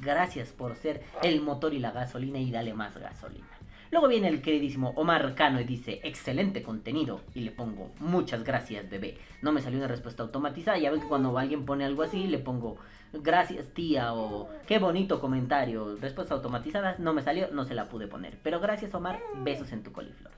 Gracias 0.00 0.48
por 0.48 0.74
ser 0.74 1.04
el 1.22 1.40
motor 1.40 1.74
y 1.74 1.78
la 1.78 1.92
gasolina 1.92 2.38
y 2.38 2.50
dale 2.50 2.74
más 2.74 2.96
gasolina. 2.96 3.46
Luego 3.94 4.08
viene 4.08 4.26
el 4.26 4.42
queridísimo 4.42 4.90
Omar 4.96 5.36
Cano 5.36 5.60
y 5.60 5.64
dice, 5.64 6.00
excelente 6.02 6.64
contenido. 6.64 7.20
Y 7.32 7.42
le 7.42 7.52
pongo, 7.52 7.92
muchas 8.00 8.42
gracias, 8.42 8.90
bebé. 8.90 9.18
No 9.40 9.52
me 9.52 9.60
salió 9.60 9.78
una 9.78 9.86
respuesta 9.86 10.24
automatizada. 10.24 10.76
Ya 10.78 10.90
ven 10.90 11.00
que 11.00 11.06
cuando 11.06 11.38
alguien 11.38 11.64
pone 11.64 11.84
algo 11.84 12.02
así, 12.02 12.26
le 12.26 12.40
pongo, 12.40 12.76
gracias 13.12 13.68
tía 13.72 14.12
o 14.12 14.48
qué 14.66 14.80
bonito 14.80 15.20
comentario. 15.20 15.94
Respuesta 16.00 16.34
automatizada, 16.34 16.96
no 16.98 17.14
me 17.14 17.22
salió, 17.22 17.52
no 17.52 17.62
se 17.62 17.76
la 17.76 17.88
pude 17.88 18.08
poner. 18.08 18.36
Pero 18.42 18.58
gracias 18.58 18.92
Omar, 18.96 19.20
besos 19.44 19.70
en 19.70 19.84
tu 19.84 19.92
coliflor. 19.92 20.32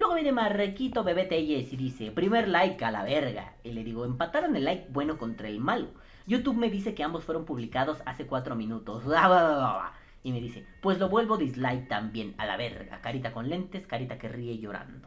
Luego 0.00 0.14
viene 0.14 0.32
Marrequito 0.32 1.04
Bebé 1.04 1.26
Telles 1.26 1.74
y 1.74 1.76
dice, 1.76 2.10
primer 2.10 2.48
like 2.48 2.82
a 2.86 2.90
la 2.90 3.04
verga. 3.04 3.52
Y 3.64 3.72
le 3.72 3.84
digo, 3.84 4.06
empataron 4.06 4.56
el 4.56 4.64
like 4.64 4.86
bueno 4.88 5.18
contra 5.18 5.48
el 5.48 5.60
malo. 5.60 5.88
YouTube 6.26 6.56
me 6.56 6.70
dice 6.70 6.94
que 6.94 7.04
ambos 7.04 7.24
fueron 7.24 7.44
publicados 7.44 7.98
hace 8.06 8.24
cuatro 8.24 8.56
minutos. 8.56 9.02
Y 10.24 10.32
me 10.32 10.40
dice, 10.40 10.64
pues 10.80 10.98
lo 10.98 11.08
vuelvo 11.08 11.36
dislike 11.36 11.86
también, 11.86 12.34
a 12.38 12.46
la 12.46 12.56
verga. 12.56 13.00
Carita 13.00 13.32
con 13.32 13.48
lentes, 13.48 13.86
carita 13.86 14.18
que 14.18 14.28
ríe 14.28 14.58
llorando. 14.58 15.06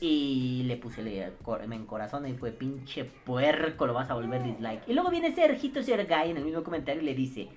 Y 0.00 0.64
le 0.64 0.76
puse 0.76 1.02
en 1.02 1.86
corazón 1.86 2.26
y 2.26 2.32
fue 2.32 2.50
pinche 2.50 3.04
puerco, 3.04 3.86
lo 3.86 3.94
vas 3.94 4.10
a 4.10 4.14
volver 4.14 4.42
dislike. 4.42 4.88
Y 4.88 4.94
luego 4.94 5.10
viene 5.10 5.32
Sergito 5.34 5.82
Sergay 5.82 6.30
en 6.30 6.38
el 6.38 6.44
mismo 6.44 6.64
comentario 6.64 7.02
y 7.02 7.04
le 7.04 7.14
dice, 7.14 7.48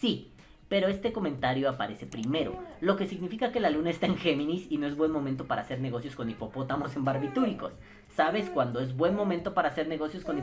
sí, 0.00 0.32
pero 0.72 0.88
este 0.88 1.12
comentario 1.12 1.68
aparece 1.68 2.06
primero, 2.06 2.58
lo 2.80 2.96
que 2.96 3.06
significa 3.06 3.52
que 3.52 3.60
la 3.60 3.68
luna 3.68 3.90
está 3.90 4.06
en 4.06 4.16
Géminis 4.16 4.66
y 4.70 4.78
no 4.78 4.86
es 4.86 4.96
buen 4.96 5.10
momento 5.10 5.44
para 5.46 5.60
hacer 5.60 5.80
negocios 5.80 6.16
con 6.16 6.30
hipopótamos 6.30 6.96
en 6.96 7.04
barbitúricos. 7.04 7.74
¿Sabes 8.16 8.48
cuándo 8.48 8.80
es 8.80 8.96
buen 8.96 9.14
momento 9.14 9.52
para 9.52 9.68
hacer 9.68 9.86
negocios 9.86 10.24
con, 10.24 10.40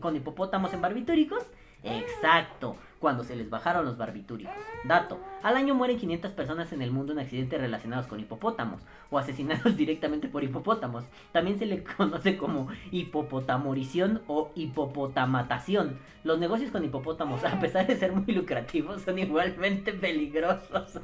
con 0.00 0.14
hipopótamos 0.14 0.72
en 0.74 0.80
barbitúricos? 0.80 1.42
Exacto, 1.82 2.76
cuando 3.04 3.22
se 3.22 3.36
les 3.36 3.50
bajaron 3.50 3.84
los 3.84 3.98
barbitúricos. 3.98 4.54
Dato, 4.82 5.20
al 5.42 5.58
año 5.58 5.74
mueren 5.74 5.98
500 5.98 6.32
personas 6.32 6.72
en 6.72 6.80
el 6.80 6.90
mundo 6.90 7.12
en 7.12 7.18
accidentes 7.18 7.60
relacionados 7.60 8.06
con 8.06 8.18
hipopótamos 8.18 8.80
o 9.10 9.18
asesinados 9.18 9.76
directamente 9.76 10.26
por 10.26 10.42
hipopótamos. 10.42 11.04
También 11.30 11.58
se 11.58 11.66
le 11.66 11.84
conoce 11.98 12.38
como 12.38 12.68
hipopotamorición 12.92 14.22
o 14.26 14.52
hipopotamatación. 14.54 15.98
Los 16.22 16.38
negocios 16.38 16.70
con 16.70 16.82
hipopótamos, 16.82 17.44
a 17.44 17.60
pesar 17.60 17.86
de 17.86 17.94
ser 17.98 18.12
muy 18.12 18.32
lucrativos, 18.34 19.02
son 19.02 19.18
igualmente 19.18 19.92
peligrosos. 19.92 20.98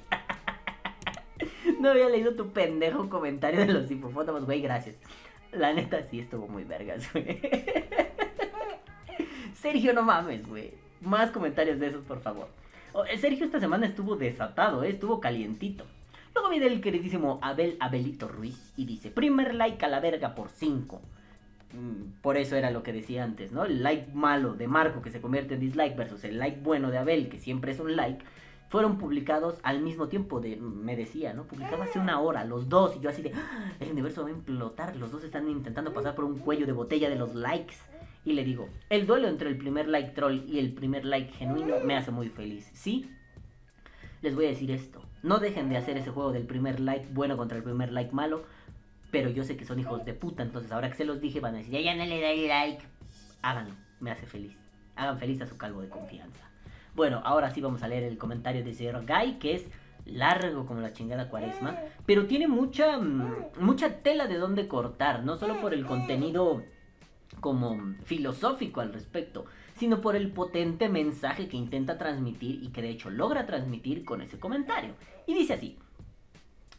no 1.81 1.91
había 1.91 2.09
leído 2.09 2.33
tu 2.35 2.49
pendejo 2.49 3.11
comentario 3.11 3.61
de 3.61 3.75
los 3.75 3.91
hipopótamos, 3.91 4.47
güey, 4.47 4.63
gracias. 4.63 4.97
La 5.53 5.75
neta 5.75 6.03
sí 6.05 6.21
estuvo 6.21 6.49
muy 6.49 6.65
vergas, 6.65 7.13
güey. 7.13 7.43
Sergio, 9.53 9.93
no 9.93 10.01
mames, 10.01 10.49
güey. 10.49 10.89
Más 11.01 11.31
comentarios 11.31 11.79
de 11.79 11.89
esos, 11.89 12.05
por 12.05 12.21
favor. 12.21 12.49
Oh, 12.93 13.05
Sergio 13.19 13.45
esta 13.45 13.61
semana 13.61 13.87
estuvo 13.87 14.17
desatado, 14.17 14.83
eh, 14.83 14.91
estuvo 14.91 15.21
calientito. 15.21 15.85
Luego 16.35 16.51
viene 16.51 16.67
el 16.67 16.81
queridísimo 16.81 17.39
Abel 17.43 17.77
Abelito 17.81 18.29
Ruiz 18.29 18.73
y 18.77 18.85
dice, 18.85 19.11
primer 19.11 19.55
like 19.55 19.85
a 19.85 19.89
la 19.89 20.01
verga 20.01 20.35
por 20.35 20.51
5. 20.51 21.01
Mm, 21.73 22.21
por 22.21 22.37
eso 22.37 22.57
era 22.57 22.71
lo 22.71 22.83
que 22.83 22.93
decía 22.93 23.25
antes, 23.25 23.53
¿no? 23.53 23.65
El 23.65 23.83
like 23.83 24.13
malo 24.13 24.55
de 24.55 24.67
Marco 24.67 25.03
que 25.03 25.11
se 25.11 25.21
convierte 25.21 25.55
en 25.55 25.61
dislike 25.61 25.97
versus 25.97 26.25
el 26.25 26.39
like 26.39 26.61
bueno 26.63 26.91
de 26.91 26.99
Abel 26.99 27.29
que 27.29 27.39
siempre 27.39 27.73
es 27.73 27.81
un 27.81 27.95
like 27.95 28.25
fueron 28.71 28.99
publicados 28.99 29.59
al 29.65 29.81
mismo 29.81 30.07
tiempo 30.07 30.41
de, 30.41 30.57
me 30.57 30.95
decía, 30.95 31.35
¿no? 31.35 31.43
Publicaba 31.43 31.85
hace 31.85 31.99
una 31.99 32.21
hora, 32.21 32.45
los 32.45 32.69
dos, 32.69 32.97
y 32.97 33.01
yo 33.01 33.11
así 33.11 33.21
de, 33.21 33.33
¡Ah! 33.35 33.73
el 33.81 33.91
universo 33.91 34.23
va 34.23 34.29
a 34.29 34.33
implotar, 34.33 34.95
los 34.95 35.11
dos 35.11 35.25
están 35.25 35.49
intentando 35.49 35.93
pasar 35.93 36.15
por 36.15 36.25
un 36.25 36.39
cuello 36.39 36.67
de 36.67 36.73
botella 36.73 37.11
de 37.11 37.17
los 37.17 37.35
likes. 37.35 37.75
Y 38.25 38.35
le 38.35 38.45
digo, 38.45 38.69
el 38.91 39.07
duelo 39.07 39.29
entre 39.29 39.49
el 39.49 39.57
primer 39.57 39.89
like 39.89 40.11
troll 40.11 40.45
y 40.47 40.59
el 40.59 40.73
primer 40.73 41.05
like 41.05 41.33
genuino 41.33 41.81
me 41.85 41.97
hace 41.97 42.11
muy 42.11 42.29
feliz, 42.29 42.71
¿sí? 42.75 43.11
Les 44.21 44.35
voy 44.35 44.45
a 44.45 44.49
decir 44.49 44.71
esto, 44.71 45.03
no 45.23 45.39
dejen 45.39 45.71
de 45.71 45.77
hacer 45.77 45.97
ese 45.97 46.11
juego 46.11 46.33
del 46.33 46.47
primer 46.47 46.81
like 46.81 47.09
bueno 47.13 47.37
contra 47.37 47.57
el 47.57 47.65
primer 47.65 47.93
like 47.93 48.13
malo, 48.13 48.45
pero 49.11 49.31
yo 49.31 49.45
sé 49.45 49.57
que 49.57 49.65
son 49.65 49.81
hijos 49.81 50.05
de 50.05 50.15
puta, 50.15 50.43
entonces 50.43 50.71
ahora 50.73 50.91
que 50.91 50.97
se 50.97 51.05
los 51.05 51.21
dije 51.21 51.41
van 51.41 51.55
a 51.55 51.59
decir, 51.59 51.73
ya, 51.73 51.81
ya 51.81 51.95
no 51.97 52.05
le 52.05 52.21
da 52.21 52.35
like. 52.35 52.85
Háganlo, 53.43 53.75
me 54.01 54.11
hace 54.11 54.27
feliz. 54.27 54.57
Hagan 54.97 55.19
feliz 55.19 55.41
a 55.41 55.47
su 55.47 55.57
calvo 55.57 55.81
de 55.81 55.89
confianza. 55.89 56.45
Bueno, 56.95 57.23
ahora 57.25 57.51
sí 57.51 57.61
vamos 57.61 57.83
a 57.83 57.89
leer 57.89 58.03
el 58.03 58.19
comentario 58.19 58.65
de 58.65 58.75
Zero 58.75 59.03
Guy, 59.07 59.39
que 59.39 59.55
es 59.55 59.71
largo 60.05 60.67
como 60.67 60.81
la 60.81 60.93
chingada 60.93 61.29
cuaresma, 61.29 61.77
pero 62.07 62.27
tiene 62.27 62.49
mucha, 62.49 62.99
mm, 62.99 63.53
mucha 63.61 64.01
tela 64.01 64.27
de 64.27 64.39
donde 64.39 64.69
cortar, 64.69 65.25
no 65.25 65.37
solo 65.37 65.61
por 65.61 65.73
el 65.75 65.87
contenido 65.87 66.63
como 67.41 67.95
filosófico 68.05 68.81
al 68.81 68.93
respecto, 68.93 69.47
sino 69.77 70.01
por 70.01 70.17
el 70.17 70.31
potente 70.31 70.89
mensaje 70.89 71.49
que 71.49 71.57
intenta 71.57 71.99
transmitir 71.99 72.63
y 72.63 72.69
que 72.69 72.83
de 72.83 72.91
hecho 72.91 73.11
logra 73.11 73.47
transmitir 73.47 74.05
con 74.05 74.21
ese 74.21 74.39
comentario. 74.39 74.95
Y 75.27 75.35
dice 75.35 75.55
así, 75.55 75.79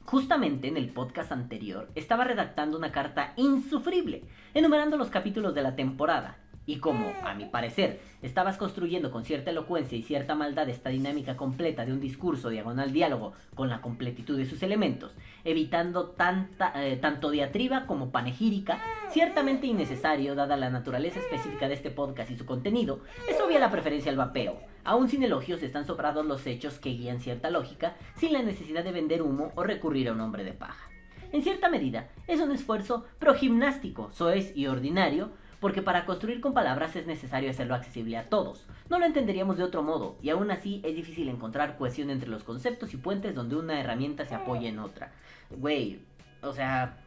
Justamente 0.05 0.67
en 0.67 0.77
el 0.77 0.89
podcast 0.89 1.31
anterior 1.31 1.89
estaba 1.95 2.23
redactando 2.25 2.77
una 2.77 2.91
carta 2.91 3.33
insufrible, 3.37 4.23
enumerando 4.53 4.97
los 4.97 5.09
capítulos 5.09 5.55
de 5.55 5.61
la 5.61 5.75
temporada, 5.75 6.37
y 6.65 6.77
como, 6.77 7.11
a 7.23 7.33
mi 7.33 7.45
parecer, 7.45 7.99
estabas 8.21 8.57
construyendo 8.57 9.11
con 9.11 9.25
cierta 9.25 9.49
elocuencia 9.49 9.97
y 9.97 10.03
cierta 10.03 10.35
maldad 10.35 10.69
esta 10.69 10.89
dinámica 10.89 11.35
completa 11.35 11.85
de 11.85 11.93
un 11.93 11.99
discurso 11.99 12.49
diagonal 12.49 12.93
diálogo 12.93 13.33
con 13.55 13.69
la 13.69 13.81
completitud 13.81 14.37
de 14.37 14.45
sus 14.45 14.61
elementos, 14.61 15.15
evitando 15.43 16.09
tanta, 16.09 16.71
eh, 16.75 16.97
tanto 16.97 17.31
diatriba 17.31 17.87
como 17.87 18.11
panegírica, 18.11 18.79
ciertamente 19.11 19.67
innecesario 19.67 20.35
dada 20.35 20.55
la 20.55 20.69
naturaleza 20.69 21.19
específica 21.19 21.67
de 21.67 21.73
este 21.73 21.89
podcast 21.89 22.29
y 22.29 22.37
su 22.37 22.45
contenido, 22.45 23.01
es 23.27 23.39
obvia 23.41 23.59
la 23.59 23.71
preferencia 23.71 24.11
al 24.11 24.17
vapeo. 24.17 24.59
Aún 24.83 25.09
sin 25.09 25.23
elogios 25.23 25.61
están 25.63 25.85
sobrados 25.85 26.25
los 26.25 26.45
hechos 26.47 26.79
que 26.79 26.91
guían 26.91 27.19
cierta 27.19 27.49
lógica, 27.49 27.95
sin 28.15 28.33
la 28.33 28.41
necesidad 28.41 28.83
de 28.83 28.91
vender 28.91 29.21
humo 29.21 29.51
o 29.55 29.63
recurrir 29.63 30.09
a 30.09 30.13
un 30.13 30.21
hombre 30.21 30.43
de 30.43 30.53
paja. 30.53 30.89
En 31.31 31.43
cierta 31.43 31.69
medida, 31.69 32.09
es 32.27 32.41
un 32.41 32.51
esfuerzo 32.51 33.05
progimnástico, 33.17 34.11
soez 34.11 34.55
y 34.55 34.67
ordinario, 34.67 35.31
porque 35.61 35.83
para 35.83 36.05
construir 36.05 36.41
con 36.41 36.53
palabras 36.53 36.95
es 36.97 37.05
necesario 37.05 37.51
hacerlo 37.51 37.75
accesible 37.75 38.17
a 38.17 38.27
todos. 38.27 38.65
No 38.89 38.99
lo 38.99 39.05
entenderíamos 39.05 39.57
de 39.57 39.63
otro 39.63 39.83
modo, 39.83 40.17
y 40.21 40.31
aún 40.31 40.49
así 40.49 40.81
es 40.83 40.95
difícil 40.95 41.29
encontrar 41.29 41.77
cohesión 41.77 42.09
entre 42.09 42.29
los 42.29 42.43
conceptos 42.43 42.93
y 42.93 42.97
puentes 42.97 43.35
donde 43.35 43.55
una 43.55 43.79
herramienta 43.79 44.25
se 44.25 44.33
apoya 44.35 44.67
en 44.67 44.79
otra. 44.79 45.11
Güey, 45.51 45.99
o 46.41 46.51
sea, 46.51 46.97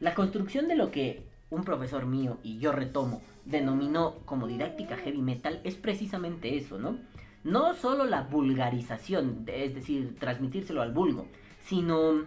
la 0.00 0.14
construcción 0.14 0.66
de 0.66 0.74
lo 0.74 0.90
que 0.90 1.22
un 1.50 1.62
profesor 1.62 2.04
mío 2.04 2.38
y 2.42 2.58
yo 2.58 2.72
retomo 2.72 3.22
denominó 3.44 4.16
como 4.24 4.48
didáctica 4.48 4.96
heavy 4.96 5.22
metal 5.22 5.60
es 5.62 5.76
precisamente 5.76 6.56
eso, 6.56 6.78
¿no? 6.78 6.98
No 7.44 7.74
solo 7.74 8.06
la 8.06 8.22
vulgarización, 8.22 9.44
es 9.46 9.74
decir, 9.74 10.16
transmitírselo 10.18 10.82
al 10.82 10.92
vulgo, 10.92 11.28
sino 11.60 12.24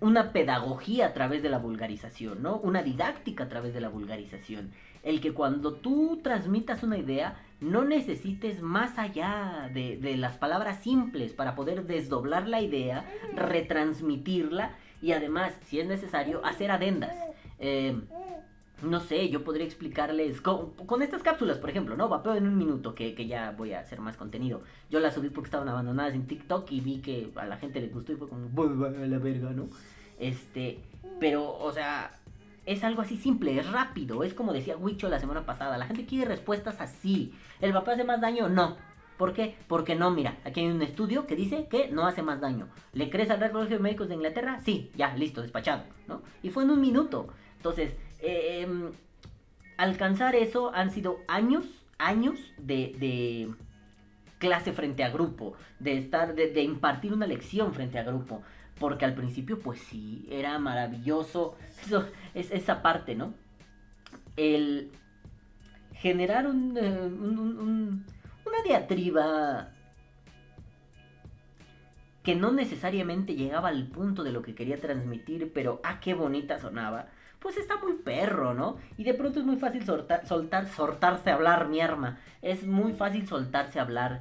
una 0.00 0.32
pedagogía 0.32 1.06
a 1.06 1.12
través 1.12 1.42
de 1.42 1.50
la 1.50 1.58
vulgarización, 1.58 2.42
¿no? 2.42 2.56
Una 2.56 2.82
didáctica 2.82 3.44
a 3.44 3.48
través 3.48 3.74
de 3.74 3.80
la 3.80 3.90
vulgarización. 3.90 4.70
El 5.02 5.20
que 5.20 5.32
cuando 5.32 5.74
tú 5.74 6.20
transmitas 6.22 6.82
una 6.82 6.98
idea, 6.98 7.36
no 7.60 7.84
necesites 7.84 8.62
más 8.62 8.98
allá 8.98 9.70
de, 9.72 9.98
las 10.16 10.38
palabras 10.38 10.82
simples 10.82 11.32
para 11.32 11.54
poder 11.54 11.86
desdoblar 11.86 12.48
la 12.48 12.62
idea, 12.62 13.04
retransmitirla 13.34 14.74
y 15.02 15.12
además, 15.12 15.54
si 15.66 15.80
es 15.80 15.86
necesario, 15.86 16.44
hacer 16.44 16.70
adendas. 16.70 17.14
Eh, 17.58 17.94
no 18.82 19.00
sé, 19.00 19.28
yo 19.28 19.44
podría 19.44 19.66
explicarles 19.66 20.40
con, 20.40 21.02
estas 21.02 21.22
cápsulas, 21.22 21.58
por 21.58 21.70
ejemplo, 21.70 21.96
¿no? 21.96 22.08
Vapeo 22.08 22.34
en 22.34 22.46
un 22.46 22.56
minuto, 22.56 22.94
que, 22.94 23.14
que, 23.14 23.26
ya 23.26 23.52
voy 23.52 23.72
a 23.72 23.80
hacer 23.80 24.00
más 24.00 24.16
contenido. 24.16 24.62
Yo 24.90 25.00
las 25.00 25.14
subí 25.14 25.28
porque 25.28 25.48
estaban 25.48 25.68
abandonadas 25.68 26.14
en 26.14 26.26
TikTok 26.26 26.70
y 26.72 26.80
vi 26.80 27.00
que 27.00 27.30
a 27.36 27.44
la 27.46 27.56
gente 27.58 27.80
le 27.80 27.88
gustó 27.88 28.12
y 28.12 28.16
fue 28.16 28.28
como, 28.28 28.48
a 28.84 28.90
la 28.90 29.18
verga, 29.18 29.50
¿no? 29.50 29.68
Este, 30.20 30.78
pero, 31.18 31.58
o 31.58 31.72
sea, 31.72 32.12
es 32.66 32.84
algo 32.84 33.02
así 33.02 33.16
simple, 33.16 33.58
es 33.58 33.70
rápido, 33.70 34.22
es 34.22 34.34
como 34.34 34.52
decía 34.52 34.76
Wicho 34.76 35.08
la 35.08 35.18
semana 35.18 35.44
pasada, 35.44 35.78
la 35.78 35.86
gente 35.86 36.06
quiere 36.06 36.26
respuestas 36.26 36.80
así. 36.80 37.34
¿El 37.60 37.72
vapeo 37.72 37.94
hace 37.94 38.04
más 38.04 38.20
daño? 38.20 38.48
No. 38.48 38.76
¿Por 39.16 39.34
qué? 39.34 39.56
Porque 39.66 39.96
no, 39.96 40.10
mira, 40.10 40.38
aquí 40.44 40.60
hay 40.60 40.68
un 40.68 40.80
estudio 40.80 41.26
que 41.26 41.36
dice 41.36 41.66
que 41.70 41.88
no 41.88 42.06
hace 42.06 42.22
más 42.22 42.40
daño. 42.40 42.68
¿Le 42.92 43.10
crees 43.10 43.30
al 43.30 43.40
Red 43.40 43.52
Colegio 43.52 43.76
de 43.76 43.82
Médicos 43.82 44.08
de 44.08 44.14
Inglaterra? 44.14 44.60
Sí, 44.64 44.90
ya, 44.94 45.14
listo, 45.14 45.42
despachado, 45.42 45.82
¿no? 46.08 46.22
Y 46.42 46.48
fue 46.48 46.62
en 46.62 46.70
un 46.70 46.80
minuto. 46.80 47.28
Entonces, 47.56 47.92
Em, 48.22 48.90
alcanzar 49.76 50.34
eso 50.34 50.74
han 50.74 50.90
sido 50.90 51.20
años, 51.26 51.64
años 51.98 52.38
de, 52.58 53.48
clase 54.38 54.72
frente 54.72 55.04
a 55.04 55.10
grupo, 55.10 55.54
de 55.78 55.98
estar, 55.98 56.34
de, 56.34 56.62
impartir 56.62 57.12
una 57.12 57.26
lección 57.26 57.74
frente 57.74 57.98
a 57.98 58.04
grupo. 58.04 58.42
Porque 58.80 59.04
al 59.04 59.14
principio, 59.14 59.60
pues 59.60 59.80
sí, 59.80 60.26
era 60.28 60.58
maravilloso. 60.58 61.56
Eso, 61.86 62.08
es 62.34 62.50
esa 62.50 62.82
parte, 62.82 63.14
¿no? 63.14 63.34
El 64.36 64.90
generar 65.94 66.48
un, 66.48 66.76
eh, 66.76 67.08
una 68.46 68.62
diatriba 68.64 69.68
que 72.24 72.34
no 72.34 72.50
necesariamente 72.50 73.36
llegaba 73.36 73.68
al 73.68 73.86
punto 73.86 74.24
de 74.24 74.32
lo 74.32 74.42
que 74.42 74.56
quería 74.56 74.80
transmitir, 74.80 75.52
pero 75.54 75.80
ah, 75.84 76.00
qué 76.00 76.14
bonita 76.14 76.58
sonaba 76.58 77.06
pues 77.40 77.56
está 77.56 77.78
muy 77.78 77.94
perro, 77.94 78.54
¿no? 78.54 78.76
Y 78.98 79.04
de 79.04 79.14
pronto 79.14 79.40
es 79.40 79.46
muy 79.46 79.56
fácil 79.56 79.84
soltar, 79.84 80.26
soltar, 80.26 80.68
soltarse 80.68 81.30
a 81.30 81.34
hablar, 81.34 81.68
mi 81.68 81.80
arma. 81.80 82.18
Es 82.42 82.64
muy 82.64 82.92
fácil 82.92 83.26
soltarse 83.26 83.78
a 83.78 83.82
hablar. 83.82 84.20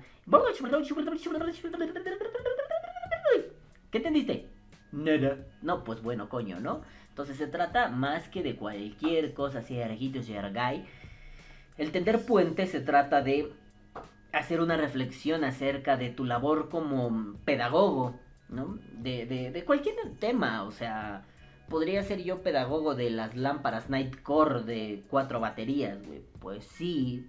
¿Qué 3.92 3.98
entendiste? 3.98 4.48
Nada. 4.92 5.38
No, 5.62 5.84
pues 5.84 6.02
bueno, 6.02 6.30
coño, 6.30 6.60
¿no? 6.60 6.82
Entonces 7.10 7.38
se 7.38 7.48
trata 7.48 7.90
más 7.90 8.30
que 8.30 8.44
de 8.44 8.56
cualquier 8.56 9.34
cosa, 9.34 9.62
sea 9.62 9.86
ergito, 9.86 10.24
sea 10.24 10.40
ergai. 10.46 10.86
El 11.78 11.92
tender 11.92 12.26
puente 12.26 12.66
se 12.68 12.82
trata 12.82 13.22
de 13.22 13.52
hacer 14.32 14.62
una 14.62 14.78
reflexión 14.78 15.44
acerca 15.44 15.98
de 15.98 16.10
tu 16.10 16.26
labor 16.26 16.70
como 16.70 17.36
pedagogo, 17.46 18.16
¿no? 18.48 18.80
De, 18.94 19.26
de, 19.26 19.52
de 19.52 19.66
cualquier 19.66 19.96
tema, 20.20 20.64
o 20.64 20.72
sea, 20.72 21.26
podría 21.70 22.04
ser 22.04 22.24
yo 22.24 22.42
pedagogo 22.42 22.96
de 22.96 23.10
las 23.10 23.36
lámparas 23.36 23.90
Nightcore 23.90 24.64
de 24.64 25.04
cuatro 25.10 25.40
baterías, 25.40 26.02
güey. 26.06 26.22
Pues 26.40 26.66
sí, 26.66 27.28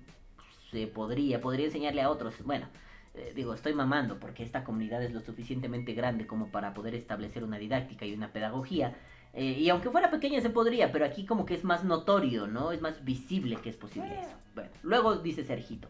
se 0.71 0.87
podría, 0.87 1.41
podría 1.41 1.67
enseñarle 1.67 2.03
a 2.03 2.11
otros. 2.11 2.35
Bueno, 2.45 2.67
eh, 3.15 3.33
digo, 3.35 3.55
estoy 3.55 3.75
mamando 3.75 4.21
porque 4.21 4.43
esta 4.43 4.63
comunidad 4.63 5.03
es 5.03 5.13
lo 5.13 5.21
suficientemente 5.21 5.95
grande 5.95 6.27
como 6.27 6.49
para 6.49 6.75
poder 6.75 6.95
establecer 6.95 7.43
una 7.43 7.59
didáctica 7.59 8.07
y 8.07 8.15
una 8.15 8.33
pedagogía. 8.33 8.95
Eh, 9.33 9.57
y 9.59 9.69
aunque 9.69 9.91
fuera 9.91 10.11
pequeña 10.11 10.41
se 10.41 10.51
podría, 10.51 10.93
pero 10.93 11.05
aquí 11.05 11.25
como 11.25 11.45
que 11.45 11.55
es 11.55 11.65
más 11.65 11.85
notorio, 11.85 12.47
¿no? 12.47 12.73
Es 12.73 12.81
más 12.81 13.05
visible 13.05 13.57
que 13.57 13.71
es 13.71 13.77
posible 13.77 14.21
eso. 14.21 14.37
Bueno, 14.55 14.71
luego 14.83 15.17
dice 15.17 15.45
Sergito. 15.45 15.89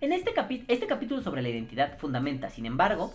En 0.00 0.12
este, 0.12 0.32
este 0.68 0.86
capítulo 0.86 1.20
sobre 1.22 1.42
la 1.42 1.48
identidad 1.48 1.98
fundamenta, 1.98 2.50
sin 2.50 2.66
embargo, 2.66 3.12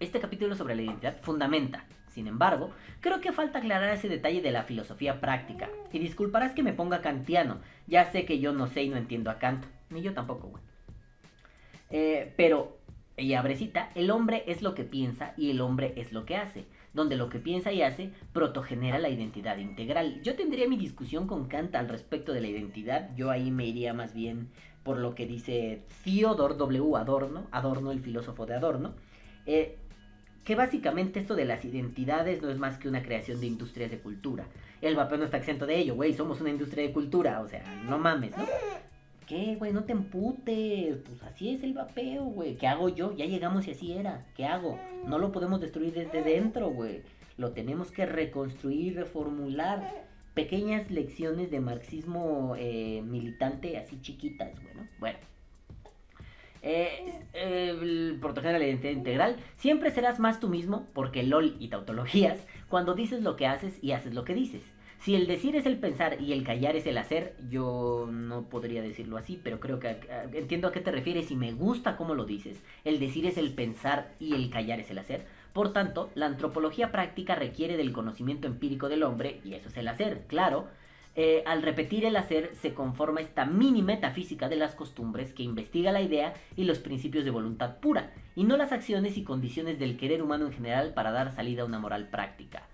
este 0.00 0.20
capítulo 0.20 0.54
sobre 0.54 0.74
la 0.74 0.82
identidad 0.82 1.18
fundamenta, 1.20 1.84
sin 2.10 2.26
embargo, 2.26 2.70
creo 3.00 3.20
que 3.20 3.32
falta 3.32 3.58
aclarar 3.58 3.94
ese 3.94 4.08
detalle 4.08 4.40
de 4.40 4.50
la 4.50 4.62
filosofía 4.62 5.20
práctica. 5.20 5.68
Y 5.92 5.98
disculparás 5.98 6.52
que 6.52 6.62
me 6.62 6.72
ponga 6.72 7.02
kantiano, 7.02 7.58
ya 7.86 8.10
sé 8.10 8.24
que 8.24 8.38
yo 8.38 8.52
no 8.52 8.66
sé 8.66 8.82
y 8.82 8.88
no 8.88 8.96
entiendo 8.96 9.30
a 9.30 9.38
Kant, 9.38 9.64
ni 9.90 10.02
yo 10.02 10.14
tampoco, 10.14 10.48
güey. 10.48 10.67
Eh, 11.90 12.32
pero, 12.36 12.78
y 13.16 13.34
abrecita, 13.34 13.90
el 13.94 14.10
hombre 14.10 14.44
es 14.46 14.62
lo 14.62 14.74
que 14.74 14.84
piensa 14.84 15.34
y 15.36 15.50
el 15.50 15.60
hombre 15.60 15.94
es 15.96 16.12
lo 16.12 16.24
que 16.24 16.36
hace. 16.36 16.64
Donde 16.94 17.16
lo 17.16 17.28
que 17.28 17.38
piensa 17.38 17.72
y 17.72 17.82
hace 17.82 18.10
protogenera 18.32 18.98
la 18.98 19.10
identidad 19.10 19.58
integral. 19.58 20.20
Yo 20.22 20.36
tendría 20.36 20.68
mi 20.68 20.76
discusión 20.76 21.26
con 21.26 21.46
Kant 21.46 21.74
al 21.74 21.88
respecto 21.88 22.32
de 22.32 22.40
la 22.40 22.48
identidad. 22.48 23.10
Yo 23.14 23.30
ahí 23.30 23.50
me 23.50 23.66
iría 23.66 23.92
más 23.92 24.14
bien 24.14 24.48
por 24.82 24.98
lo 24.98 25.14
que 25.14 25.26
dice 25.26 25.82
Theodor 26.04 26.56
W. 26.56 26.96
Adorno, 26.96 27.46
Adorno, 27.50 27.92
el 27.92 28.00
filósofo 28.00 28.46
de 28.46 28.54
Adorno. 28.54 28.94
Eh, 29.44 29.76
que 30.48 30.54
básicamente 30.54 31.20
esto 31.20 31.34
de 31.34 31.44
las 31.44 31.66
identidades 31.66 32.40
no 32.40 32.48
es 32.48 32.58
más 32.58 32.78
que 32.78 32.88
una 32.88 33.02
creación 33.02 33.38
de 33.38 33.46
industrias 33.46 33.90
de 33.90 33.98
cultura. 33.98 34.46
El 34.80 34.96
vapeo 34.96 35.18
no 35.18 35.24
está 35.24 35.36
exento 35.36 35.66
de 35.66 35.76
ello, 35.76 35.94
güey, 35.94 36.14
somos 36.14 36.40
una 36.40 36.48
industria 36.48 36.86
de 36.86 36.92
cultura, 36.94 37.40
o 37.42 37.48
sea, 37.50 37.62
no 37.84 37.98
mames, 37.98 38.34
¿no? 38.34 38.44
¿Qué, 39.28 39.56
güey? 39.56 39.74
No 39.74 39.84
te 39.84 39.92
emputes, 39.92 40.96
pues 41.04 41.22
así 41.22 41.50
es 41.50 41.62
el 41.62 41.74
vapeo, 41.74 42.24
güey. 42.24 42.56
¿Qué 42.56 42.66
hago 42.66 42.88
yo? 42.88 43.14
Ya 43.14 43.26
llegamos 43.26 43.68
y 43.68 43.72
así 43.72 43.92
era. 43.92 44.24
¿Qué 44.34 44.46
hago? 44.46 44.78
No 45.06 45.18
lo 45.18 45.32
podemos 45.32 45.60
destruir 45.60 45.92
desde 45.92 46.22
dentro, 46.22 46.70
güey. 46.70 47.02
Lo 47.36 47.52
tenemos 47.52 47.90
que 47.90 48.06
reconstruir, 48.06 48.96
reformular. 48.96 50.06
Pequeñas 50.32 50.90
lecciones 50.90 51.50
de 51.50 51.60
marxismo 51.60 52.54
eh, 52.56 53.02
militante 53.04 53.76
así 53.76 54.00
chiquitas, 54.00 54.54
güey, 54.62 54.74
¿no? 54.74 54.86
Bueno. 54.98 55.18
Eh, 56.62 57.12
eh, 57.34 58.18
la 58.22 58.64
identidad 58.64 58.92
integral. 58.92 59.36
Siempre 59.58 59.90
serás 59.90 60.18
más 60.18 60.40
tú 60.40 60.48
mismo, 60.48 60.86
porque 60.94 61.22
LOL 61.22 61.54
y 61.60 61.68
tautologías, 61.68 62.38
cuando 62.70 62.94
dices 62.94 63.22
lo 63.22 63.36
que 63.36 63.46
haces 63.46 63.78
y 63.82 63.92
haces 63.92 64.14
lo 64.14 64.24
que 64.24 64.34
dices. 64.34 64.62
Si 65.00 65.14
el 65.14 65.28
decir 65.28 65.54
es 65.54 65.64
el 65.64 65.78
pensar 65.78 66.20
y 66.20 66.32
el 66.32 66.42
callar 66.42 66.74
es 66.74 66.86
el 66.86 66.98
hacer, 66.98 67.36
yo 67.48 68.08
no 68.10 68.48
podría 68.48 68.82
decirlo 68.82 69.16
así, 69.16 69.40
pero 69.42 69.60
creo 69.60 69.78
que 69.78 69.96
entiendo 70.32 70.66
a 70.66 70.72
qué 70.72 70.80
te 70.80 70.90
refieres 70.90 71.30
y 71.30 71.36
me 71.36 71.52
gusta 71.52 71.96
cómo 71.96 72.14
lo 72.14 72.24
dices. 72.24 72.60
El 72.84 72.98
decir 72.98 73.24
es 73.24 73.38
el 73.38 73.54
pensar 73.54 74.12
y 74.18 74.34
el 74.34 74.50
callar 74.50 74.80
es 74.80 74.90
el 74.90 74.98
hacer. 74.98 75.24
Por 75.52 75.72
tanto, 75.72 76.10
la 76.14 76.26
antropología 76.26 76.90
práctica 76.90 77.36
requiere 77.36 77.76
del 77.76 77.92
conocimiento 77.92 78.48
empírico 78.48 78.88
del 78.88 79.04
hombre, 79.04 79.40
y 79.44 79.54
eso 79.54 79.68
es 79.68 79.76
el 79.76 79.86
hacer, 79.86 80.24
claro, 80.26 80.66
eh, 81.14 81.42
al 81.46 81.62
repetir 81.62 82.04
el 82.04 82.16
hacer 82.16 82.52
se 82.60 82.74
conforma 82.74 83.20
esta 83.20 83.44
mini 83.44 83.82
metafísica 83.82 84.48
de 84.48 84.56
las 84.56 84.74
costumbres 84.74 85.32
que 85.32 85.42
investiga 85.42 85.90
la 85.90 86.00
idea 86.00 86.34
y 86.54 86.64
los 86.64 86.78
principios 86.78 87.24
de 87.24 87.30
voluntad 87.30 87.78
pura, 87.78 88.12
y 88.34 88.44
no 88.44 88.56
las 88.56 88.72
acciones 88.72 89.16
y 89.16 89.24
condiciones 89.24 89.78
del 89.78 89.96
querer 89.96 90.22
humano 90.22 90.46
en 90.46 90.52
general 90.52 90.92
para 90.94 91.12
dar 91.12 91.32
salida 91.32 91.62
a 91.62 91.66
una 91.66 91.78
moral 91.78 92.08
práctica. 92.08 92.64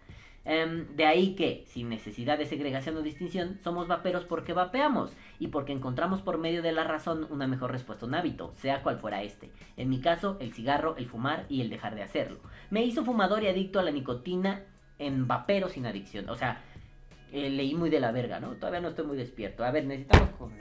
Em, 0.44 0.94
de 0.94 1.06
ahí 1.06 1.34
que, 1.34 1.64
sin 1.68 1.88
necesidad 1.88 2.36
de 2.36 2.44
segregación 2.46 2.96
o 2.96 3.02
distinción, 3.02 3.58
somos 3.62 3.88
vaperos 3.88 4.24
porque 4.24 4.52
vapeamos 4.52 5.12
y 5.38 5.48
porque 5.48 5.72
encontramos 5.72 6.20
por 6.20 6.38
medio 6.38 6.60
de 6.60 6.72
la 6.72 6.84
razón 6.84 7.26
una 7.30 7.46
mejor 7.46 7.72
respuesta 7.72 8.04
un 8.04 8.14
hábito, 8.14 8.52
sea 8.56 8.82
cual 8.82 8.98
fuera 8.98 9.22
este. 9.22 9.50
En 9.76 9.88
mi 9.88 10.00
caso, 10.00 10.36
el 10.40 10.52
cigarro, 10.52 10.96
el 10.96 11.06
fumar 11.06 11.46
y 11.48 11.62
el 11.62 11.70
dejar 11.70 11.94
de 11.94 12.02
hacerlo. 12.02 12.40
Me 12.70 12.84
hizo 12.84 13.04
fumador 13.04 13.42
y 13.42 13.48
adicto 13.48 13.80
a 13.80 13.82
la 13.82 13.90
nicotina 13.90 14.62
en 14.98 15.26
vapero 15.26 15.68
sin 15.68 15.86
adicción. 15.86 16.28
O 16.28 16.36
sea, 16.36 16.62
eh, 17.32 17.50
leí 17.50 17.74
muy 17.74 17.90
de 17.90 18.00
la 18.00 18.12
verga, 18.12 18.38
¿no? 18.38 18.50
Todavía 18.52 18.80
no 18.80 18.88
estoy 18.88 19.06
muy 19.06 19.16
despierto. 19.16 19.64
A 19.64 19.70
ver, 19.70 19.86
necesitamos 19.86 20.30
con 20.30 20.58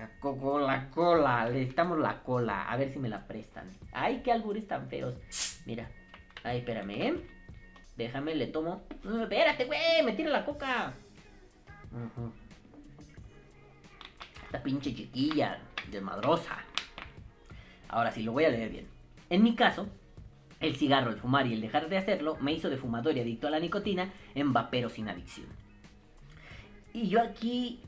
la, 0.66 0.90
cola, 0.90 1.50
necesitamos 1.50 2.00
la 2.00 2.24
cola. 2.24 2.64
A 2.64 2.78
ver 2.78 2.90
si 2.90 3.00
me 3.00 3.10
la 3.10 3.28
prestan. 3.28 3.70
Ay, 3.92 4.22
qué 4.24 4.32
albures 4.32 4.68
tan 4.68 4.88
feos. 4.88 5.16
Mira, 5.66 5.90
ay, 6.44 6.60
espérame, 6.60 6.90
¿eh? 6.92 7.33
Déjame, 7.98 8.36
le 8.36 8.48
tomo. 8.48 8.84
espérate, 9.22 9.66
güey, 9.66 10.04
me 10.04 10.14
tira 10.14 10.32
la 10.32 10.46
coca. 10.46 10.94
Esta 14.46 14.64
pinche 14.64 14.94
chiquilla, 14.94 15.60
desmadrosa. 15.92 16.58
Ahora 17.88 18.12
sí, 18.12 18.24
lo 18.24 18.32
voy 18.32 18.46
a 18.46 18.50
leer 18.50 18.70
bien. 18.70 18.88
En 19.30 19.44
mi 19.44 19.56
caso, 19.56 19.88
el 20.60 20.76
cigarro, 20.76 21.12
el 21.12 21.18
fumar 21.18 21.46
y 21.46 21.54
el 21.54 21.62
dejar 21.62 21.90
de 21.90 21.98
hacerlo 21.98 22.38
me 22.40 22.54
hizo 22.54 22.70
de 22.70 22.78
fumador 22.78 23.16
y 23.16 23.20
adicto 23.20 23.48
a 23.48 23.52
la 23.52 23.60
nicotina 23.60 24.12
en 24.34 24.54
vapero 24.54 24.90
sin 24.90 25.10
adicción. 25.10 25.48
Y 26.94 27.10
yo 27.10 27.22
aquí, 27.22 27.82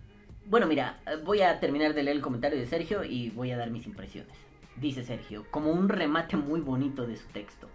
bueno, 0.45 0.67
mira, 0.67 0.99
voy 1.23 1.41
a 1.41 1.59
terminar 1.59 1.93
de 1.93 2.03
leer 2.03 2.17
el 2.17 2.23
comentario 2.23 2.59
de 2.59 2.65
Sergio 2.65 3.03
y 3.03 3.29
voy 3.31 3.51
a 3.51 3.57
dar 3.57 3.71
mis 3.71 3.85
impresiones. 3.85 4.33
Dice 4.75 5.03
Sergio, 5.03 5.45
como 5.51 5.71
un 5.71 5.89
remate 5.89 6.35
muy 6.35 6.59
bonito 6.59 7.07
de 7.07 7.15
su 7.15 7.27
texto. 7.27 7.69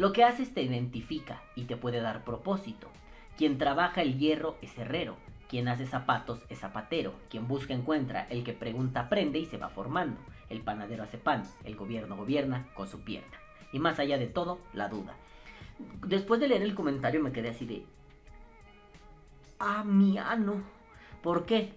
Lo 0.00 0.14
que 0.14 0.24
haces 0.24 0.54
te 0.54 0.62
identifica 0.62 1.42
y 1.54 1.64
te 1.64 1.76
puede 1.76 2.00
dar 2.00 2.24
propósito. 2.24 2.88
Quien 3.36 3.58
trabaja 3.58 4.00
el 4.00 4.18
hierro 4.18 4.56
es 4.62 4.78
herrero, 4.78 5.18
quien 5.46 5.68
hace 5.68 5.84
zapatos 5.84 6.40
es 6.48 6.60
zapatero, 6.60 7.12
quien 7.28 7.46
busca 7.46 7.74
encuentra, 7.74 8.26
el 8.30 8.42
que 8.42 8.54
pregunta 8.54 9.00
aprende 9.00 9.38
y 9.38 9.44
se 9.44 9.58
va 9.58 9.68
formando. 9.68 10.18
El 10.48 10.62
panadero 10.62 11.02
hace 11.02 11.18
pan, 11.18 11.42
el 11.64 11.76
gobierno 11.76 12.16
gobierna 12.16 12.66
con 12.72 12.88
su 12.88 13.02
pierna. 13.02 13.36
Y 13.74 13.78
más 13.78 13.98
allá 13.98 14.16
de 14.16 14.26
todo, 14.26 14.58
la 14.72 14.88
duda. 14.88 15.16
Después 16.06 16.40
de 16.40 16.48
leer 16.48 16.62
el 16.62 16.74
comentario 16.74 17.22
me 17.22 17.32
quedé 17.32 17.50
así 17.50 17.66
de, 17.66 17.84
Amiano. 19.58 20.62
¿Por 21.20 21.44
qué? 21.44 21.74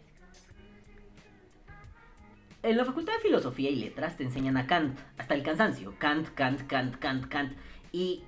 En 2.63 2.77
la 2.77 2.85
Facultad 2.85 3.15
de 3.15 3.19
Filosofía 3.19 3.69
y 3.69 3.75
Letras 3.75 4.15
te 4.15 4.23
enseñan 4.23 4.55
a 4.55 4.65
Kant, 4.65 4.97
hasta 5.17 5.33
el 5.33 5.43
cansancio. 5.43 5.95
Kant, 5.99 6.29
Kant, 6.29 6.61
Kant, 6.61 6.95
Kant, 6.95 7.27
Kant. 7.27 7.57
Y, 7.93 8.23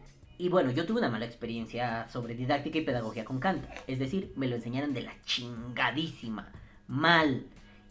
bueno, 0.50 0.70
yo 0.72 0.86
tuve 0.86 1.00
una 1.00 1.10
mala 1.10 1.26
experiencia 1.26 2.08
sobre 2.10 2.36
didáctica 2.36 2.78
y 2.78 2.86
pedagogía 2.86 3.26
con 3.26 3.40
Kant. 3.40 3.66
Es 3.88 3.98
decir, 3.98 4.32
me 4.36 4.48
lo 4.48 4.56
enseñaron 4.56 4.94
de 4.94 5.02
la 5.02 5.14
chingadísima. 5.26 6.52
Mal. 6.88 7.48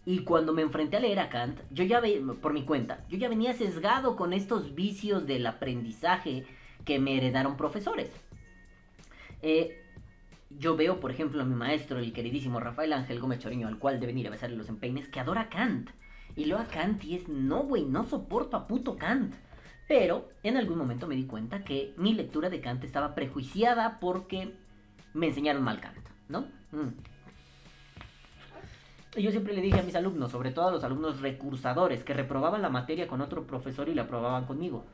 Y 0.06 0.20
cuando 0.20 0.52
me 0.52 0.62
enfrenté 0.62 0.98
a 0.98 1.00
leer 1.00 1.18
a 1.18 1.30
Kant, 1.30 1.58
yo 1.72 1.82
ya, 1.82 2.00
por 2.40 2.52
mi 2.52 2.64
cuenta, 2.64 3.04
yo 3.08 3.18
ya 3.18 3.28
venía 3.28 3.54
sesgado 3.54 4.14
con 4.14 4.32
estos 4.32 4.76
vicios 4.76 5.26
del 5.26 5.46
aprendizaje 5.46 6.46
que 6.84 7.00
me 7.00 7.16
heredaron 7.16 7.56
profesores. 7.56 8.12
Eh, 9.42 9.82
yo 10.50 10.76
veo, 10.76 11.00
por 11.00 11.10
ejemplo, 11.10 11.42
a 11.42 11.44
mi 11.44 11.56
maestro, 11.56 11.98
el 11.98 12.12
queridísimo 12.12 12.60
Rafael 12.60 12.92
Ángel 12.92 13.18
Gómez 13.18 13.40
Choriño, 13.40 13.66
al 13.66 13.80
cual 13.80 13.98
deben 13.98 14.18
ir 14.18 14.28
a 14.28 14.30
besarle 14.30 14.56
los 14.56 14.68
empeines, 14.68 15.08
que 15.08 15.18
adora 15.18 15.48
Kant. 15.48 15.90
Y 16.36 16.44
lo 16.44 16.56
a 16.58 16.66
Kant 16.66 17.02
y 17.02 17.16
es, 17.16 17.28
no, 17.28 17.64
güey, 17.64 17.84
no 17.84 18.04
soporto 18.04 18.56
a 18.56 18.68
puto 18.68 18.96
Kant. 18.96 19.34
Pero 19.86 20.28
en 20.42 20.56
algún 20.56 20.78
momento 20.78 21.06
me 21.06 21.14
di 21.14 21.26
cuenta 21.26 21.62
que 21.62 21.92
mi 21.96 22.14
lectura 22.14 22.48
de 22.48 22.60
Kant 22.60 22.84
estaba 22.84 23.14
prejuiciada 23.14 23.98
porque 24.00 24.54
me 25.12 25.28
enseñaron 25.28 25.62
mal 25.62 25.80
Kant, 25.80 26.08
¿no? 26.28 26.46
Mm. 26.72 26.88
Y 29.16 29.22
yo 29.22 29.30
siempre 29.30 29.54
le 29.54 29.60
dije 29.60 29.78
a 29.78 29.84
mis 29.84 29.94
alumnos, 29.94 30.32
sobre 30.32 30.50
todo 30.50 30.68
a 30.68 30.72
los 30.72 30.82
alumnos 30.82 31.20
recursadores, 31.20 32.02
que 32.02 32.14
reprobaban 32.14 32.62
la 32.62 32.70
materia 32.70 33.06
con 33.06 33.20
otro 33.20 33.46
profesor 33.46 33.88
y 33.88 33.94
la 33.94 34.02
aprobaban 34.02 34.46
conmigo. 34.46 34.84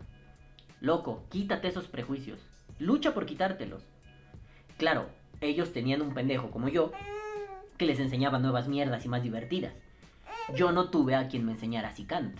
Loco, 0.81 1.25
quítate 1.31 1.69
esos 1.69 1.89
prejuicios. 1.89 2.39
Lucha 2.79 3.15
por 3.15 3.25
quitártelos. 3.25 3.83
Claro, 4.77 5.09
ellos 5.41 5.73
tenían 5.73 6.03
un 6.03 6.13
pendejo 6.13 6.51
como 6.51 6.69
yo 6.69 6.93
que 7.79 7.87
les 7.87 7.99
enseñaba 7.99 8.39
nuevas 8.39 8.69
mierdas 8.69 9.07
y 9.07 9.09
más 9.09 9.23
divertidas. 9.23 9.73
Yo 10.55 10.73
no 10.73 10.91
tuve 10.91 11.15
a 11.15 11.29
quien 11.29 11.47
me 11.47 11.53
enseñara 11.53 11.89
así 11.89 12.05
Kant. 12.05 12.39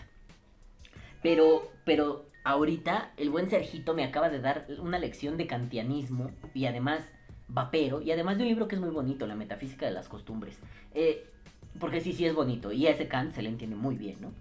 Pero, 1.23 1.71
pero 1.85 2.27
ahorita 2.45 3.13
el 3.17 3.31
buen 3.31 3.49
Sergito 3.49 3.95
me 3.95 4.05
acaba 4.05 4.29
de 4.29 4.41
dar 4.41 4.67
una 4.79 4.99
lección 4.99 5.37
de 5.37 5.47
kantianismo 5.47 6.31
y 6.55 6.67
además 6.67 7.03
vapero 7.49 8.01
y 8.01 8.13
además 8.13 8.37
de 8.37 8.45
un 8.45 8.49
libro 8.49 8.69
que 8.69 8.77
es 8.77 8.81
muy 8.81 8.91
bonito, 8.91 9.27
La 9.27 9.35
metafísica 9.35 9.87
de 9.87 9.93
las 9.93 10.09
costumbres. 10.09 10.59
Eh, 10.95 11.27
porque 11.79 12.01
sí, 12.01 12.13
sí 12.13 12.27
es 12.27 12.35
bonito 12.35 12.73
y 12.73 12.87
a 12.87 12.91
ese 12.91 13.09
Kant 13.09 13.33
se 13.33 13.43
le 13.43 13.49
entiende 13.49 13.77
muy 13.77 13.97
bien, 13.97 14.17
¿no? 14.21 14.33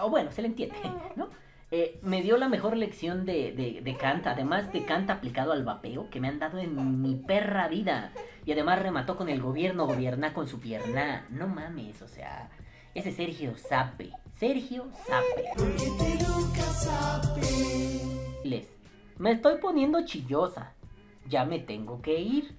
O 0.00 0.10
bueno, 0.10 0.32
se 0.32 0.42
le 0.42 0.48
entiende, 0.48 0.76
¿no? 1.16 1.28
eh, 1.72 1.98
me 2.02 2.20
dio 2.20 2.36
la 2.36 2.50
mejor 2.50 2.76
lección 2.76 3.24
de, 3.24 3.52
de, 3.52 3.80
de 3.80 3.96
Kant, 3.96 4.26
además 4.26 4.70
de 4.74 4.84
Kant 4.84 5.08
aplicado 5.08 5.52
al 5.52 5.64
vapeo, 5.64 6.10
que 6.10 6.20
me 6.20 6.28
han 6.28 6.38
dado 6.38 6.58
en 6.58 7.00
mi 7.00 7.16
perra 7.16 7.66
vida. 7.66 8.12
Y 8.44 8.52
además 8.52 8.82
remató 8.82 9.16
con 9.16 9.30
el 9.30 9.40
gobierno, 9.40 9.86
gobierna 9.86 10.34
con 10.34 10.46
su 10.46 10.60
pierna. 10.60 11.24
No 11.30 11.48
mames, 11.48 12.02
o 12.02 12.08
sea, 12.08 12.50
ese 12.94 13.10
Sergio 13.10 13.56
Sape. 13.56 14.10
Sergio 14.42 14.90
Sape. 15.06 15.44
Les, 18.42 18.68
me 19.16 19.30
estoy 19.30 19.58
poniendo 19.58 20.04
chillosa. 20.04 20.72
Ya 21.28 21.44
me 21.44 21.60
tengo 21.60 22.02
que 22.02 22.18
ir. 22.18 22.52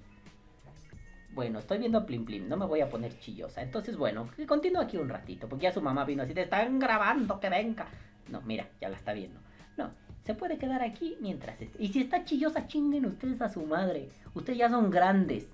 Bueno, 1.34 1.60
estoy 1.60 1.80
viendo 1.80 2.06
Plim 2.06 2.24
Plim, 2.24 2.48
no 2.48 2.56
me 2.56 2.66
voy 2.66 2.80
a 2.80 2.90
poner 2.90 3.20
chillosa. 3.20 3.62
Entonces, 3.62 3.98
bueno, 3.98 4.30
continúo 4.48 4.82
aquí 4.82 4.96
un 4.96 5.10
ratito, 5.10 5.50
porque 5.50 5.64
ya 5.64 5.74
su 5.74 5.82
mamá 5.82 6.06
vino 6.06 6.24
así, 6.24 6.34
te 6.34 6.44
están 6.44 6.80
grabando, 6.80 7.38
que 7.42 7.50
venga. 7.50 7.86
No, 8.30 8.40
mira, 8.44 8.70
ya 8.80 8.88
la 8.88 8.96
está 8.96 9.12
viendo. 9.12 9.42
No, 9.76 9.92
se 10.24 10.36
puede 10.36 10.58
quedar 10.58 10.84
aquí 10.84 11.18
mientras 11.20 11.60
esté. 11.60 11.84
Y 11.84 11.90
si 11.90 12.00
está 12.00 12.24
chillosa, 12.24 12.66
chinguen 12.66 13.06
ustedes 13.08 13.42
a 13.42 13.50
su 13.50 13.62
madre. 13.66 14.08
Ustedes 14.34 14.58
ya 14.58 14.70
son 14.70 14.90
grandes, 14.90 15.50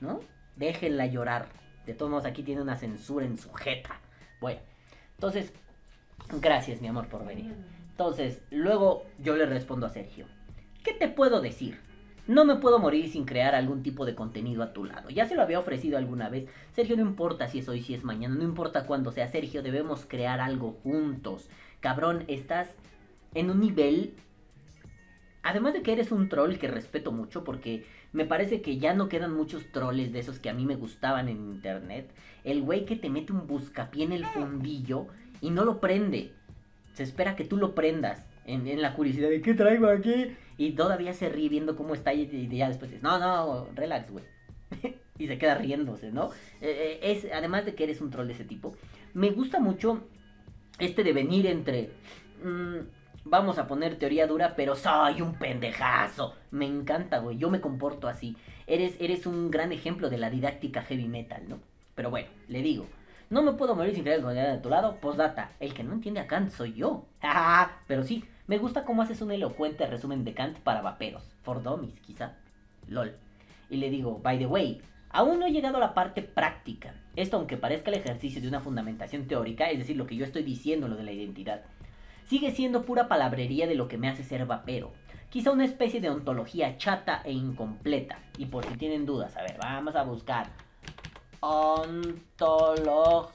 ¿no? 0.00 0.18
Déjenla 0.56 1.06
llorar. 1.06 1.46
De 1.86 1.94
todos 1.94 2.10
modos, 2.10 2.26
aquí 2.26 2.42
tiene 2.42 2.62
una 2.62 2.74
censura 2.74 3.24
en 3.24 3.38
su 3.38 3.52
jeta. 3.52 4.00
Bueno, 4.40 4.58
entonces, 5.14 5.52
gracias, 6.40 6.80
mi 6.80 6.88
amor, 6.88 7.08
por 7.08 7.26
venir. 7.26 7.54
Entonces, 7.90 8.42
luego 8.50 9.04
yo 9.18 9.36
le 9.36 9.46
respondo 9.46 9.86
a 9.86 9.90
Sergio. 9.90 10.26
¿Qué 10.84 10.92
te 10.92 11.08
puedo 11.08 11.40
decir? 11.40 11.78
No 12.28 12.44
me 12.44 12.56
puedo 12.56 12.78
morir 12.78 13.10
sin 13.10 13.24
crear 13.24 13.54
algún 13.54 13.82
tipo 13.82 14.04
de 14.04 14.14
contenido 14.14 14.62
a 14.62 14.72
tu 14.74 14.84
lado. 14.84 15.08
Ya 15.08 15.26
se 15.26 15.34
lo 15.34 15.42
había 15.42 15.58
ofrecido 15.58 15.96
alguna 15.96 16.28
vez. 16.28 16.46
Sergio, 16.72 16.94
no 16.96 17.02
importa 17.02 17.48
si 17.48 17.60
es 17.60 17.68
hoy, 17.68 17.80
si 17.80 17.94
es 17.94 18.04
mañana, 18.04 18.34
no 18.34 18.44
importa 18.44 18.86
cuándo 18.86 19.12
sea. 19.12 19.28
Sergio, 19.28 19.62
debemos 19.62 20.04
crear 20.06 20.38
algo 20.38 20.72
juntos. 20.82 21.48
Cabrón, 21.80 22.24
estás 22.28 22.68
en 23.34 23.50
un 23.50 23.60
nivel... 23.60 24.14
Además 25.42 25.72
de 25.72 25.82
que 25.82 25.92
eres 25.92 26.12
un 26.12 26.28
troll 26.28 26.58
que 26.58 26.68
respeto 26.68 27.12
mucho 27.12 27.42
porque 27.44 27.86
me 28.12 28.26
parece 28.26 28.60
que 28.60 28.76
ya 28.76 28.92
no 28.92 29.08
quedan 29.08 29.32
muchos 29.32 29.72
troles 29.72 30.12
de 30.12 30.18
esos 30.18 30.38
que 30.38 30.50
a 30.50 30.54
mí 30.54 30.66
me 30.66 30.76
gustaban 30.76 31.28
en 31.28 31.38
internet. 31.38 32.10
El 32.44 32.62
güey 32.62 32.84
que 32.84 32.96
te 32.96 33.08
mete 33.08 33.32
un 33.32 33.46
buscapié 33.46 34.04
en 34.04 34.12
el 34.12 34.26
fundillo 34.26 35.06
y 35.40 35.50
no 35.50 35.64
lo 35.64 35.80
prende. 35.80 36.32
Se 36.94 37.02
espera 37.02 37.36
que 37.36 37.44
tú 37.44 37.56
lo 37.56 37.74
prendas 37.74 38.26
en, 38.44 38.80
la 38.82 38.94
curiosidad 38.94 39.28
de 39.28 39.42
qué 39.42 39.54
traigo 39.54 39.88
aquí. 39.88 40.36
Y 40.56 40.72
todavía 40.72 41.12
se 41.12 41.28
ríe 41.28 41.48
viendo 41.48 41.76
cómo 41.76 41.94
está 41.94 42.12
y, 42.12 42.48
ya 42.48 42.68
después 42.68 42.90
dices, 42.90 43.02
no, 43.02 43.18
no, 43.18 43.68
relax, 43.74 44.10
güey. 44.10 44.24
y 45.18 45.28
se 45.28 45.38
queda 45.38 45.54
riéndose, 45.54 46.10
¿no? 46.10 46.30
Eh, 46.60 46.98
eh, 47.00 47.12
es, 47.12 47.26
además 47.32 47.64
de 47.64 47.74
que 47.74 47.84
eres 47.84 48.00
un 48.00 48.10
troll 48.10 48.26
de 48.26 48.32
ese 48.32 48.44
tipo, 48.44 48.74
me 49.14 49.30
gusta 49.30 49.60
mucho 49.60 50.02
este 50.78 51.04
de 51.04 51.12
venir 51.12 51.46
entre... 51.46 51.90
mm, 52.42 52.78
vamos 53.24 53.58
a 53.58 53.66
poner 53.66 53.96
teoría 53.98 54.26
dura, 54.26 54.54
pero 54.56 54.74
soy 54.74 55.22
un 55.22 55.34
pendejazo. 55.34 56.34
Me 56.50 56.66
encanta, 56.66 57.18
güey. 57.18 57.36
Yo 57.38 57.50
me 57.50 57.60
comporto 57.60 58.08
así. 58.08 58.36
Eres, 58.66 58.96
eres 59.00 59.26
un 59.26 59.50
gran 59.50 59.72
ejemplo 59.72 60.10
de 60.10 60.18
la 60.18 60.30
didáctica 60.30 60.82
heavy 60.82 61.08
metal, 61.08 61.42
¿no? 61.48 61.60
Pero 61.94 62.10
bueno, 62.10 62.28
le 62.48 62.62
digo. 62.62 62.86
No 63.30 63.42
me 63.42 63.52
puedo 63.52 63.74
morir 63.74 63.94
sin 63.94 64.04
creer 64.04 64.22
con 64.22 64.34
de 64.34 64.58
tu 64.58 64.70
lado. 64.70 64.96
Postdata. 65.00 65.50
El 65.60 65.74
que 65.74 65.84
no 65.84 65.92
entiende 65.92 66.20
a 66.20 66.26
Kant 66.26 66.50
soy 66.50 66.72
yo. 66.72 67.04
Pero 67.86 68.02
sí, 68.02 68.24
me 68.46 68.56
gusta 68.56 68.84
cómo 68.84 69.02
haces 69.02 69.20
un 69.20 69.30
elocuente 69.30 69.86
resumen 69.86 70.24
de 70.24 70.32
Kant 70.32 70.58
para 70.58 70.80
vaperos. 70.80 71.22
For 71.42 71.62
dummies, 71.62 72.00
quizá. 72.00 72.36
LOL. 72.88 73.12
Y 73.68 73.76
le 73.76 73.90
digo, 73.90 74.18
by 74.22 74.38
the 74.38 74.46
way, 74.46 74.80
aún 75.10 75.40
no 75.40 75.46
he 75.46 75.52
llegado 75.52 75.76
a 75.76 75.80
la 75.80 75.92
parte 75.92 76.22
práctica. 76.22 76.94
Esto, 77.16 77.36
aunque 77.36 77.58
parezca 77.58 77.90
el 77.90 77.98
ejercicio 77.98 78.40
de 78.40 78.48
una 78.48 78.60
fundamentación 78.60 79.26
teórica, 79.26 79.70
es 79.70 79.78
decir, 79.78 79.96
lo 79.96 80.06
que 80.06 80.16
yo 80.16 80.24
estoy 80.24 80.42
diciendo, 80.42 80.88
lo 80.88 80.96
de 80.96 81.02
la 81.02 81.12
identidad, 81.12 81.60
sigue 82.28 82.52
siendo 82.52 82.86
pura 82.86 83.08
palabrería 83.08 83.66
de 83.66 83.74
lo 83.74 83.88
que 83.88 83.98
me 83.98 84.08
hace 84.08 84.24
ser 84.24 84.46
vapero. 84.46 84.92
Quizá 85.28 85.50
una 85.50 85.66
especie 85.66 86.00
de 86.00 86.08
ontología 86.08 86.78
chata 86.78 87.20
e 87.26 87.32
incompleta. 87.32 88.20
Y 88.38 88.46
por 88.46 88.64
si 88.64 88.74
tienen 88.78 89.04
dudas, 89.04 89.36
a 89.36 89.42
ver, 89.42 89.58
vamos 89.60 89.94
a 89.96 90.02
buscar. 90.02 90.46
Ontología. 91.40 93.30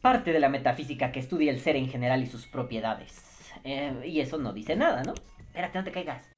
Parte 0.00 0.32
de 0.32 0.40
la 0.40 0.48
metafísica 0.48 1.12
que 1.12 1.20
estudia 1.20 1.50
el 1.50 1.60
ser 1.60 1.76
en 1.76 1.88
general 1.88 2.22
y 2.22 2.26
sus 2.26 2.46
propiedades. 2.46 3.52
Eh, 3.64 4.02
y 4.04 4.20
eso 4.20 4.38
no 4.38 4.52
dice 4.52 4.76
nada, 4.76 5.02
¿no? 5.02 5.14
Espérate, 5.38 5.78
no 5.78 5.84
te 5.84 5.92
caigas. 5.92 6.30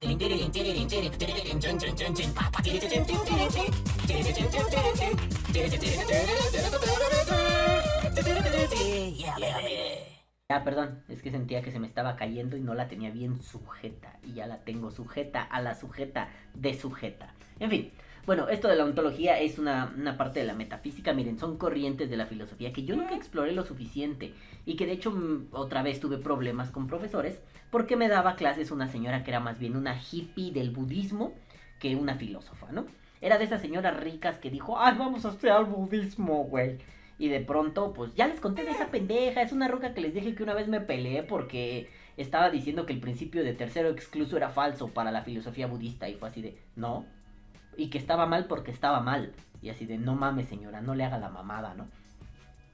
Ah, 10.48 10.62
perdón, 10.62 11.02
es 11.08 11.22
que 11.22 11.30
sentía 11.30 11.62
que 11.62 11.70
se 11.70 11.78
me 11.78 11.86
estaba 11.86 12.16
cayendo 12.16 12.56
y 12.56 12.60
no 12.60 12.74
la 12.74 12.88
tenía 12.88 13.10
bien 13.10 13.40
sujeta. 13.40 14.18
Y 14.22 14.34
ya 14.34 14.46
la 14.46 14.64
tengo 14.64 14.90
sujeta 14.90 15.42
a 15.42 15.60
la 15.62 15.74
sujeta 15.74 16.28
de 16.54 16.74
sujeta. 16.74 17.34
En 17.60 17.70
fin, 17.70 17.92
bueno, 18.26 18.48
esto 18.48 18.68
de 18.68 18.76
la 18.76 18.84
ontología 18.84 19.38
es 19.40 19.58
una, 19.58 19.92
una 19.96 20.16
parte 20.16 20.40
de 20.40 20.46
la 20.46 20.54
metafísica. 20.54 21.12
Miren, 21.12 21.38
son 21.38 21.58
corrientes 21.58 22.08
de 22.08 22.16
la 22.16 22.26
filosofía 22.26 22.72
que 22.72 22.84
yo 22.84 22.96
nunca 22.96 23.14
exploré 23.14 23.52
lo 23.52 23.64
suficiente. 23.64 24.34
Y 24.66 24.76
que 24.76 24.86
de 24.86 24.92
hecho 24.92 25.12
otra 25.52 25.82
vez 25.82 26.00
tuve 26.00 26.18
problemas 26.18 26.70
con 26.70 26.86
profesores 26.86 27.38
porque 27.70 27.96
me 27.96 28.08
daba 28.08 28.36
clases 28.36 28.70
una 28.70 28.88
señora 28.88 29.24
que 29.24 29.30
era 29.30 29.40
más 29.40 29.58
bien 29.58 29.76
una 29.76 30.00
hippie 30.00 30.52
del 30.52 30.70
budismo 30.70 31.34
que 31.78 31.96
una 31.96 32.14
filósofa, 32.14 32.70
¿no? 32.72 32.86
Era 33.20 33.36
de 33.36 33.44
esas 33.44 33.60
señoras 33.60 33.98
ricas 33.98 34.38
que 34.38 34.50
dijo, 34.50 34.78
ay, 34.78 34.96
vamos 34.98 35.24
a 35.24 35.30
estudiar 35.30 35.64
budismo, 35.64 36.44
güey. 36.44 36.78
Y 37.18 37.28
de 37.28 37.40
pronto, 37.40 37.92
pues 37.92 38.14
ya 38.14 38.26
les 38.26 38.40
conté 38.40 38.64
de 38.64 38.70
esa 38.70 38.88
pendeja. 38.88 39.42
Es 39.42 39.52
una 39.52 39.68
roca 39.68 39.94
que 39.94 40.00
les 40.00 40.14
dije 40.14 40.34
que 40.34 40.42
una 40.42 40.54
vez 40.54 40.68
me 40.68 40.80
peleé 40.80 41.22
porque 41.22 41.88
estaba 42.16 42.50
diciendo 42.50 42.86
que 42.86 42.92
el 42.92 43.00
principio 43.00 43.44
de 43.44 43.54
tercero 43.54 43.88
excluso 43.88 44.36
era 44.36 44.50
falso 44.50 44.88
para 44.88 45.10
la 45.10 45.22
filosofía 45.22 45.66
budista. 45.66 46.08
Y 46.08 46.14
fue 46.14 46.28
así 46.28 46.42
de, 46.42 46.56
no. 46.76 47.06
Y 47.76 47.90
que 47.90 47.98
estaba 47.98 48.26
mal 48.26 48.46
porque 48.46 48.70
estaba 48.70 49.00
mal. 49.00 49.32
Y 49.62 49.70
así 49.70 49.86
de, 49.86 49.98
no 49.98 50.14
mames, 50.14 50.48
señora, 50.48 50.80
no 50.80 50.94
le 50.94 51.04
haga 51.04 51.18
la 51.18 51.30
mamada, 51.30 51.74
¿no? 51.74 51.86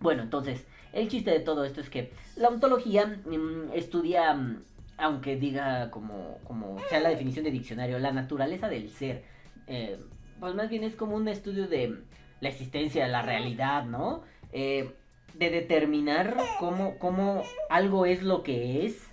Bueno, 0.00 0.22
entonces, 0.22 0.66
el 0.92 1.08
chiste 1.08 1.30
de 1.30 1.40
todo 1.40 1.64
esto 1.64 1.80
es 1.80 1.90
que 1.90 2.12
la 2.36 2.48
ontología 2.48 3.06
mm, 3.06 3.72
estudia, 3.74 4.34
mm, 4.34 4.62
aunque 4.98 5.36
diga 5.36 5.90
como, 5.90 6.38
como 6.44 6.78
sea 6.88 7.00
la 7.00 7.10
definición 7.10 7.44
de 7.44 7.50
diccionario, 7.50 7.98
la 7.98 8.12
naturaleza 8.12 8.68
del 8.68 8.90
ser. 8.90 9.24
Eh, 9.66 9.98
pues 10.40 10.54
más 10.54 10.70
bien 10.70 10.84
es 10.84 10.96
como 10.96 11.16
un 11.16 11.28
estudio 11.28 11.68
de 11.68 12.02
la 12.40 12.48
existencia, 12.48 13.06
la 13.06 13.22
realidad, 13.22 13.84
¿no? 13.84 14.22
Eh, 14.52 14.94
de 15.34 15.50
determinar 15.50 16.36
cómo, 16.58 16.98
cómo 16.98 17.42
algo 17.68 18.06
es 18.06 18.22
lo 18.22 18.42
que 18.42 18.84
es, 18.86 19.06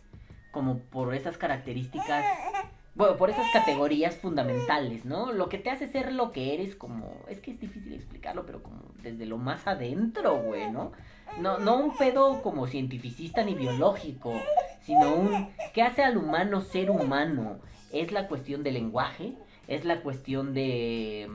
como 0.52 0.80
por 0.80 1.14
esas 1.14 1.38
características, 1.38 2.26
bueno, 2.98 3.16
por 3.16 3.30
esas 3.30 3.46
categorías 3.52 4.16
fundamentales, 4.16 5.06
¿no? 5.06 5.32
Lo 5.32 5.50
que 5.50 5.60
te 5.60 5.70
hace 5.70 5.88
ser 5.88 6.12
lo 6.12 6.32
que 6.32 6.56
eres, 6.56 6.76
como, 6.76 7.22
es 7.30 7.40
que 7.40 7.52
es 7.52 7.60
difícil 7.60 7.94
explicarlo, 7.94 8.44
pero 8.44 8.64
como 8.64 8.82
desde 9.04 9.28
lo 9.28 9.38
más 9.38 9.68
adentro, 9.68 10.42
güey, 10.42 10.72
¿no? 10.72 10.92
No, 11.40 11.78
un 11.78 11.96
pedo 11.96 12.42
como 12.42 12.66
cientificista 12.66 13.44
ni 13.44 13.54
biológico, 13.54 14.34
sino 14.82 15.14
un, 15.14 15.50
¿qué 15.76 15.84
hace 15.84 16.04
al 16.04 16.18
humano 16.18 16.62
ser 16.62 16.90
humano? 16.90 17.60
Es 17.94 18.12
la 18.12 18.28
cuestión 18.28 18.64
del 18.64 18.74
lenguaje, 18.74 19.36
es 19.68 19.86
la 19.86 20.02
cuestión 20.02 20.56
de 20.56 21.30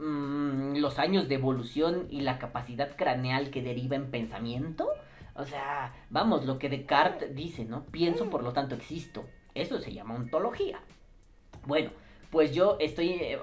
mm, 0.00 0.74
los 0.78 0.98
años 0.98 1.28
de 1.28 1.36
evolución 1.36 2.08
y 2.10 2.22
la 2.22 2.40
capacidad 2.40 2.96
craneal 2.96 3.50
que 3.50 3.62
deriva 3.62 3.94
en 3.94 4.10
pensamiento. 4.10 4.88
O 5.36 5.44
sea, 5.44 5.94
vamos, 6.10 6.44
lo 6.46 6.58
que 6.58 6.68
Descartes 6.68 7.32
dice, 7.36 7.64
¿no? 7.64 7.84
Pienso, 7.84 8.28
por 8.28 8.42
lo 8.42 8.52
tanto 8.52 8.74
existo. 8.74 9.24
Eso 9.54 9.78
se 9.78 9.92
llama 9.92 10.14
ontología. 10.14 10.80
Bueno, 11.66 11.90
pues 12.30 12.52
yo 12.52 12.76
estoy... 12.80 13.10
eh, 13.10 13.38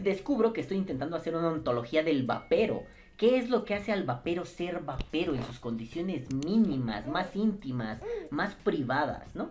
descubro 0.00 0.52
que 0.52 0.60
estoy 0.60 0.76
intentando 0.76 1.16
hacer 1.16 1.34
una 1.34 1.48
ontología 1.48 2.02
del 2.02 2.24
vapero. 2.24 2.84
¿Qué 3.16 3.38
es 3.38 3.50
lo 3.50 3.64
que 3.64 3.74
hace 3.74 3.92
al 3.92 4.04
vapero 4.04 4.44
ser 4.44 4.80
vapero 4.80 5.34
en 5.34 5.42
sus 5.44 5.58
condiciones 5.58 6.32
mínimas, 6.32 7.06
más 7.06 7.36
íntimas, 7.36 8.00
más 8.30 8.54
privadas, 8.54 9.34
¿no? 9.34 9.50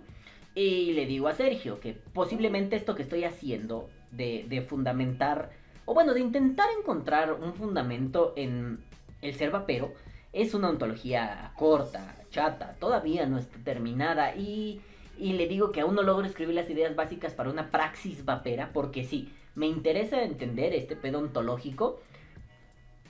Y 0.55 0.93
le 0.93 1.05
digo 1.05 1.28
a 1.28 1.34
Sergio 1.34 1.80
que 1.80 1.93
posiblemente 1.93 2.76
esto 2.76 2.95
que 2.95 3.03
estoy 3.03 3.26
haciendo 3.26 3.89
de, 4.11 4.45
de 4.49 4.61
fundamentar, 4.61 5.51
o 5.86 5.93
bueno, 5.93 6.15
de 6.15 6.22
intentar 6.22 6.67
encontrar 6.80 7.34
un 7.34 7.53
fundamento 7.53 8.34
en 8.36 8.80
el 9.22 9.36
ser 9.36 9.51
vapero, 9.51 9.93
es 10.34 10.53
una 10.53 10.70
ontología 10.70 11.51
corta, 11.55 12.15
chata, 12.32 12.76
todavía 12.80 13.28
no 13.28 13.38
está 13.38 13.57
terminada 13.63 14.36
y, 14.36 14.82
y 15.20 15.34
le 15.34 15.47
digo 15.47 15.72
que 15.72 15.82
aún 15.82 15.95
no 15.95 16.01
logro 16.01 16.26
escribir 16.26 16.55
las 16.55 16.70
ideas 16.70 16.95
básicas 16.95 17.34
para 17.34 17.49
una 17.49 17.72
praxis 17.72 18.24
vapera, 18.24 18.72
porque 18.74 19.03
sí, 19.03 19.30
me 19.55 19.67
interesa 19.67 20.24
entender 20.24 20.74
este 20.74 20.95
pedo 20.95 21.20
ontológico, 21.20 21.99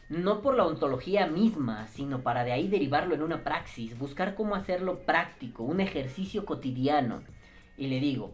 no 0.10 0.42
por 0.42 0.56
la 0.56 0.66
ontología 0.66 1.28
misma, 1.28 1.88
sino 1.88 2.22
para 2.22 2.44
de 2.44 2.52
ahí 2.52 2.68
derivarlo 2.68 3.14
en 3.14 3.22
una 3.22 3.44
praxis, 3.44 3.98
buscar 3.98 4.34
cómo 4.34 4.56
hacerlo 4.56 5.00
práctico, 5.00 5.64
un 5.64 5.82
ejercicio 5.82 6.46
cotidiano. 6.46 7.22
Y 7.78 7.88
le 7.88 8.00
digo, 8.00 8.32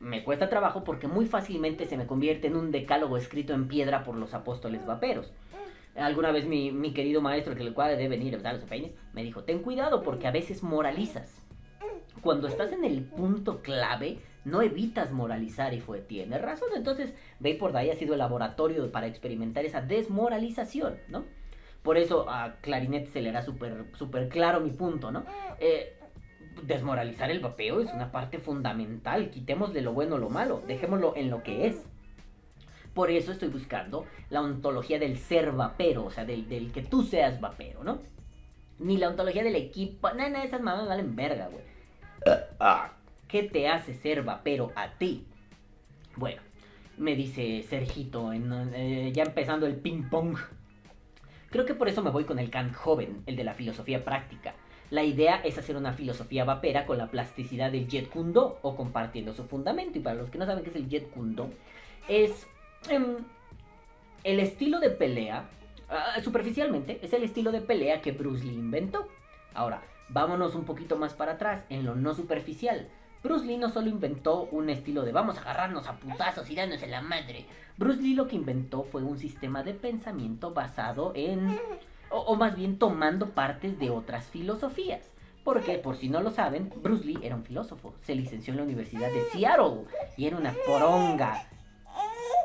me 0.00 0.24
cuesta 0.24 0.48
trabajo 0.48 0.82
porque 0.82 1.06
muy 1.06 1.26
fácilmente 1.26 1.86
se 1.86 1.96
me 1.96 2.06
convierte 2.06 2.48
en 2.48 2.56
un 2.56 2.72
decálogo 2.72 3.16
escrito 3.16 3.52
en 3.54 3.68
piedra 3.68 4.02
por 4.02 4.16
los 4.16 4.34
apóstoles 4.34 4.84
vaperos. 4.86 5.32
Alguna 5.94 6.32
vez 6.32 6.46
mi, 6.46 6.72
mi 6.72 6.92
querido 6.92 7.20
maestro, 7.20 7.54
que 7.54 7.62
el 7.62 7.74
cual 7.74 7.96
debe 7.96 8.08
venir 8.08 8.40
a 8.44 8.52
los 8.52 8.64
peines, 8.64 8.92
me 9.12 9.22
dijo, 9.22 9.44
ten 9.44 9.60
cuidado 9.60 10.02
porque 10.02 10.26
a 10.26 10.32
veces 10.32 10.64
moralizas. 10.64 11.47
Cuando 12.20 12.48
estás 12.48 12.72
en 12.72 12.84
el 12.84 13.02
punto 13.02 13.62
clave, 13.62 14.18
no 14.44 14.62
evitas 14.62 15.12
moralizar 15.12 15.74
y 15.74 15.80
fue, 15.80 16.00
tiene 16.00 16.38
razón. 16.38 16.68
Entonces, 16.74 17.14
por 17.58 17.76
ahí 17.76 17.90
ha 17.90 17.96
sido 17.96 18.14
el 18.14 18.18
laboratorio 18.18 18.90
para 18.90 19.06
experimentar 19.06 19.64
esa 19.64 19.80
desmoralización, 19.80 20.96
¿no? 21.08 21.24
Por 21.82 21.96
eso 21.96 22.28
a 22.28 22.56
Clarinete 22.60 23.10
se 23.10 23.22
le 23.22 23.30
hará 23.30 23.42
súper 23.42 24.28
claro 24.28 24.60
mi 24.60 24.70
punto, 24.70 25.10
¿no? 25.10 25.24
Eh, 25.60 25.96
desmoralizar 26.62 27.30
el 27.30 27.40
vapeo 27.40 27.80
es 27.80 27.92
una 27.92 28.10
parte 28.10 28.38
fundamental. 28.38 29.30
Quitémosle 29.30 29.80
lo 29.80 29.92
bueno 29.92 30.18
lo 30.18 30.28
malo, 30.28 30.62
dejémoslo 30.66 31.14
en 31.16 31.30
lo 31.30 31.42
que 31.42 31.66
es. 31.66 31.86
Por 32.94 33.10
eso 33.10 33.30
estoy 33.30 33.48
buscando 33.48 34.06
la 34.28 34.40
ontología 34.40 34.98
del 34.98 35.18
ser 35.18 35.52
vapero, 35.52 36.06
o 36.06 36.10
sea, 36.10 36.24
del, 36.24 36.48
del 36.48 36.72
que 36.72 36.82
tú 36.82 37.04
seas 37.04 37.40
vapero, 37.40 37.84
¿no? 37.84 38.00
Ni 38.80 38.96
la 38.96 39.08
ontología 39.08 39.44
del 39.44 39.56
equipo. 39.56 40.10
Nada, 40.10 40.30
no, 40.30 40.42
esas 40.42 40.60
mamás 40.60 40.88
valen 40.88 41.14
verga, 41.14 41.48
güey. 41.48 41.62
Ah, 42.58 42.92
¿Qué 43.28 43.42
te 43.42 43.68
hace 43.68 43.94
ser 43.94 44.22
vapero 44.22 44.72
a 44.74 44.90
ti? 44.92 45.26
Bueno, 46.16 46.40
me 46.96 47.14
dice 47.14 47.62
Sergito, 47.68 48.32
eh, 48.32 49.10
ya 49.14 49.22
empezando 49.22 49.66
el 49.66 49.76
ping 49.76 50.08
pong. 50.08 50.36
Creo 51.50 51.64
que 51.64 51.74
por 51.74 51.88
eso 51.88 52.02
me 52.02 52.10
voy 52.10 52.24
con 52.24 52.38
el 52.38 52.50
Kant 52.50 52.74
joven, 52.74 53.22
el 53.26 53.36
de 53.36 53.44
la 53.44 53.54
filosofía 53.54 54.04
práctica. 54.04 54.54
La 54.90 55.02
idea 55.04 55.36
es 55.44 55.58
hacer 55.58 55.76
una 55.76 55.92
filosofía 55.92 56.44
vapera 56.44 56.86
con 56.86 56.98
la 56.98 57.10
plasticidad 57.10 57.70
del 57.70 57.88
Jet 57.88 58.08
Kundo 58.08 58.58
o 58.62 58.74
compartiendo 58.74 59.34
su 59.34 59.44
fundamento. 59.44 59.98
Y 59.98 60.02
para 60.02 60.16
los 60.16 60.30
que 60.30 60.38
no 60.38 60.46
saben 60.46 60.64
qué 60.64 60.70
es 60.70 60.76
el 60.76 60.88
Jet 60.88 61.10
Kundo, 61.10 61.50
es 62.08 62.46
em, 62.88 63.18
el 64.24 64.40
estilo 64.40 64.80
de 64.80 64.90
pelea, 64.90 65.44
ah, 65.90 66.20
superficialmente, 66.22 66.98
es 67.02 67.12
el 67.12 67.22
estilo 67.22 67.52
de 67.52 67.60
pelea 67.60 68.00
que 68.00 68.12
Bruce 68.12 68.44
Lee 68.44 68.54
inventó. 68.54 69.08
Ahora, 69.52 69.82
vámonos 70.08 70.54
un 70.54 70.64
poquito 70.64 70.96
más 70.96 71.14
para 71.14 71.32
atrás, 71.32 71.64
en 71.68 71.84
lo 71.84 71.94
no 71.94 72.14
superficial. 72.14 72.88
Bruce 73.22 73.44
Lee 73.44 73.56
no 73.56 73.68
solo 73.68 73.88
inventó 73.88 74.48
un 74.52 74.70
estilo 74.70 75.02
de 75.02 75.12
vamos 75.12 75.36
a 75.36 75.40
agarrarnos 75.40 75.88
a 75.88 75.96
putazos 75.96 76.48
y 76.50 76.54
darnos 76.54 76.82
en 76.82 76.92
la 76.92 77.02
madre. 77.02 77.46
Bruce 77.76 78.00
Lee 78.00 78.14
lo 78.14 78.28
que 78.28 78.36
inventó 78.36 78.84
fue 78.84 79.02
un 79.02 79.18
sistema 79.18 79.62
de 79.62 79.74
pensamiento 79.74 80.52
basado 80.52 81.12
en, 81.14 81.58
o, 82.10 82.36
más 82.36 82.56
bien 82.56 82.78
tomando 82.78 83.30
partes 83.30 83.78
de 83.78 83.90
otras 83.90 84.26
filosofías. 84.26 85.02
Porque, 85.44 85.78
por 85.78 85.96
si 85.96 86.08
no 86.08 86.20
lo 86.20 86.30
saben, 86.30 86.70
Bruce 86.82 87.04
Lee 87.04 87.18
era 87.22 87.34
un 87.34 87.44
filósofo. 87.44 87.94
Se 88.02 88.14
licenció 88.14 88.52
en 88.52 88.58
la 88.58 88.64
Universidad 88.64 89.10
de 89.10 89.24
Seattle 89.30 89.84
y 90.16 90.26
era 90.26 90.36
una 90.36 90.54
poronga. 90.66 91.48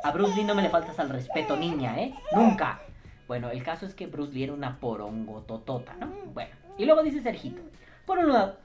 A 0.04 0.12
Bruce 0.12 0.36
Lee 0.36 0.44
no 0.44 0.56
me 0.56 0.62
le 0.62 0.70
faltas 0.70 1.00
al 1.00 1.10
respeto, 1.10 1.58
niña, 1.58 2.00
¿eh? 2.00 2.16
Nunca. 2.34 2.82
Bueno, 3.28 3.52
el 3.52 3.64
caso 3.64 3.86
es 3.86 3.94
que 3.94 4.08
Bruce 4.08 4.34
Lee 4.34 4.44
era 4.44 4.54
una 4.54 4.80
porongo 4.80 5.42
totota, 5.42 5.94
¿no? 5.96 6.08
Bueno, 6.34 6.52
y 6.78 6.86
luego 6.86 7.04
dice 7.04 7.22
Sergito. 7.22 7.62
Por 8.06 8.20
un 8.20 8.34
lado, 8.34 8.58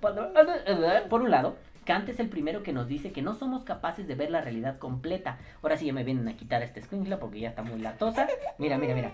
por 1.08 1.22
un 1.22 1.30
lado 1.30 1.56
Kant 1.88 2.08
es 2.10 2.20
el 2.20 2.28
primero 2.28 2.62
que 2.62 2.74
nos 2.74 2.86
dice 2.86 3.12
que 3.12 3.22
no 3.22 3.32
somos 3.32 3.64
capaces 3.64 4.06
de 4.06 4.14
ver 4.14 4.30
la 4.30 4.42
realidad 4.42 4.76
completa. 4.76 5.38
Ahora 5.62 5.78
sí 5.78 5.86
ya 5.86 5.94
me 5.94 6.04
vienen 6.04 6.28
a 6.28 6.36
quitar 6.36 6.62
este 6.62 6.82
screenshot 6.82 7.18
porque 7.18 7.40
ya 7.40 7.48
está 7.48 7.62
muy 7.62 7.78
latosa. 7.80 8.28
Mira, 8.58 8.76
mira, 8.76 8.94
mira. 8.94 9.10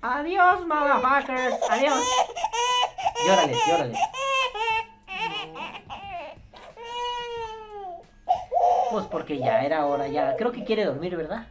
Adiós, 0.00 0.66
motherfuckers. 0.66 1.56
Adiós. 1.68 2.00
Llórales, 3.26 3.58
llórales. 3.66 3.98
Pues 8.90 9.04
porque 9.06 9.38
ya 9.38 9.62
era 9.62 9.84
hora, 9.84 10.08
ya. 10.08 10.36
Creo 10.36 10.52
que 10.52 10.64
quiere 10.64 10.86
dormir, 10.86 11.16
¿verdad? 11.16 11.46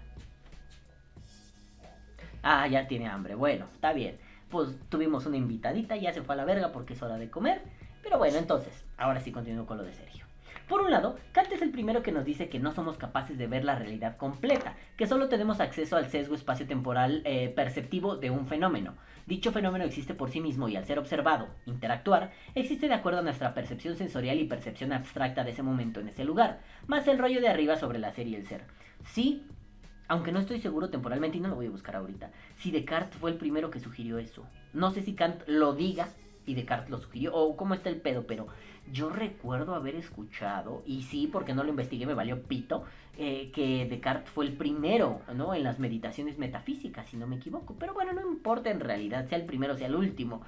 Ah, 2.41 2.65
ya 2.67 2.87
tiene 2.87 3.07
hambre. 3.07 3.35
Bueno, 3.35 3.67
está 3.71 3.93
bien. 3.93 4.17
Pues 4.55 4.69
tuvimos 4.87 5.25
una 5.25 5.35
invitadita, 5.35 5.97
ya 5.97 6.13
se 6.13 6.21
fue 6.21 6.33
a 6.33 6.37
la 6.37 6.45
verga 6.45 6.71
porque 6.71 6.93
es 6.93 7.01
hora 7.01 7.17
de 7.17 7.29
comer. 7.29 7.61
Pero 8.01 8.17
bueno, 8.17 8.37
entonces, 8.37 8.85
ahora 8.95 9.19
sí 9.19 9.33
continúo 9.33 9.65
con 9.65 9.77
lo 9.77 9.83
de 9.83 9.91
Sergio. 9.91 10.23
Por 10.69 10.79
un 10.79 10.91
lado, 10.91 11.17
Kant 11.33 11.51
es 11.51 11.61
el 11.61 11.71
primero 11.71 12.01
que 12.01 12.13
nos 12.13 12.23
dice 12.23 12.47
que 12.47 12.57
no 12.57 12.73
somos 12.73 12.95
capaces 12.95 13.37
de 13.37 13.47
ver 13.47 13.65
la 13.65 13.75
realidad 13.75 14.15
completa, 14.15 14.77
que 14.95 15.07
solo 15.07 15.27
tenemos 15.27 15.59
acceso 15.59 15.97
al 15.97 16.09
sesgo 16.09 16.35
espacio-temporal 16.35 17.21
eh, 17.25 17.51
perceptivo 17.53 18.15
de 18.15 18.31
un 18.31 18.47
fenómeno. 18.47 18.93
Dicho 19.25 19.51
fenómeno 19.51 19.83
existe 19.83 20.13
por 20.13 20.29
sí 20.29 20.39
mismo 20.39 20.69
y 20.69 20.77
al 20.77 20.85
ser 20.85 20.99
observado, 20.99 21.49
interactuar, 21.65 22.31
existe 22.53 22.87
de 22.87 22.93
acuerdo 22.93 23.19
a 23.19 23.23
nuestra 23.23 23.53
percepción 23.53 23.97
sensorial 23.97 24.39
y 24.39 24.45
percepción 24.45 24.93
abstracta 24.93 25.43
de 25.43 25.51
ese 25.51 25.63
momento 25.63 25.99
en 25.99 26.07
ese 26.07 26.23
lugar, 26.23 26.61
más 26.87 27.09
el 27.09 27.19
rollo 27.19 27.41
de 27.41 27.49
arriba 27.49 27.75
sobre 27.75 27.99
la 27.99 28.13
ser 28.13 28.27
y 28.27 28.35
el 28.35 28.47
ser. 28.47 28.63
Sí, 29.03 29.45
aunque 30.07 30.31
no 30.31 30.39
estoy 30.39 30.59
seguro 30.59 30.89
temporalmente 30.89 31.37
y 31.37 31.41
no 31.41 31.49
lo 31.49 31.55
voy 31.55 31.67
a 31.67 31.71
buscar 31.71 31.95
ahorita, 31.95 32.31
si 32.57 32.71
Descartes 32.71 33.19
fue 33.19 33.31
el 33.31 33.37
primero 33.37 33.71
que 33.71 33.79
sugirió 33.79 34.17
eso. 34.17 34.45
No 34.73 34.91
sé 34.91 35.01
si 35.01 35.13
Kant 35.13 35.41
lo 35.47 35.73
diga 35.73 36.09
y 36.45 36.53
Descartes 36.53 36.89
lo 36.89 36.99
sugirió 36.99 37.33
o 37.35 37.55
cómo 37.57 37.73
está 37.73 37.89
el 37.89 37.97
pedo, 37.97 38.25
pero 38.27 38.47
yo 38.91 39.09
recuerdo 39.09 39.75
haber 39.75 39.95
escuchado, 39.95 40.83
y 40.85 41.03
sí, 41.03 41.27
porque 41.31 41.53
no 41.53 41.63
lo 41.63 41.69
investigué, 41.69 42.05
me 42.05 42.13
valió 42.13 42.43
pito, 42.43 42.83
eh, 43.17 43.51
que 43.53 43.87
Descartes 43.89 44.29
fue 44.29 44.45
el 44.45 44.53
primero, 44.53 45.21
¿no? 45.33 45.53
En 45.53 45.63
las 45.63 45.79
meditaciones 45.79 46.37
metafísicas, 46.37 47.07
si 47.07 47.17
no 47.17 47.27
me 47.27 47.37
equivoco. 47.37 47.75
Pero 47.79 47.93
bueno, 47.93 48.13
no 48.13 48.21
importa 48.21 48.69
en 48.69 48.79
realidad, 48.79 49.27
sea 49.27 49.37
el 49.37 49.45
primero, 49.45 49.77
sea 49.77 49.87
el 49.87 49.95
último. 49.95 50.41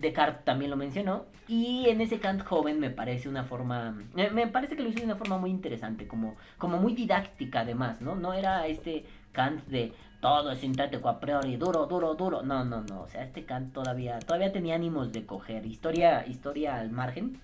Descartes 0.00 0.44
también 0.44 0.70
lo 0.70 0.76
mencionó. 0.76 1.26
Y 1.48 1.88
en 1.88 2.00
ese 2.00 2.18
Kant 2.18 2.42
joven 2.42 2.78
me 2.80 2.90
parece 2.90 3.28
una 3.28 3.44
forma, 3.44 3.96
me 4.14 4.46
parece 4.48 4.76
que 4.76 4.82
lo 4.82 4.88
hizo 4.88 4.98
de 4.98 5.06
una 5.06 5.16
forma 5.16 5.38
muy 5.38 5.50
interesante, 5.50 6.06
como, 6.06 6.36
como 6.58 6.78
muy 6.78 6.94
didáctica 6.94 7.60
además, 7.60 8.00
¿no? 8.00 8.14
No 8.16 8.34
era 8.34 8.66
este 8.66 9.04
Kant 9.32 9.64
de 9.66 9.92
todo 10.20 10.52
es 10.52 10.60
sintético 10.60 11.08
a 11.08 11.18
priori, 11.18 11.56
duro, 11.56 11.86
duro, 11.86 12.14
duro. 12.14 12.42
No, 12.42 12.64
no, 12.64 12.82
no. 12.82 13.02
O 13.02 13.08
sea, 13.08 13.24
este 13.24 13.44
Kant 13.44 13.72
todavía, 13.72 14.18
todavía 14.20 14.52
tenía 14.52 14.74
ánimos 14.74 15.12
de 15.12 15.24
coger. 15.26 15.66
Historia, 15.66 16.26
historia 16.26 16.76
al 16.78 16.90
margen 16.90 17.40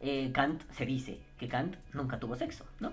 eh, 0.00 0.30
Kant 0.32 0.62
se 0.72 0.86
dice 0.86 1.20
que 1.38 1.48
Kant 1.48 1.76
nunca 1.92 2.18
tuvo 2.18 2.34
sexo, 2.36 2.64
¿no? 2.80 2.92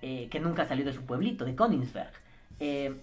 Eh, 0.00 0.28
que 0.30 0.38
nunca 0.38 0.64
salió 0.66 0.84
de 0.84 0.92
su 0.92 1.04
pueblito, 1.04 1.44
de 1.44 1.56
Königsberg. 1.56 2.12
Eh, 2.60 2.94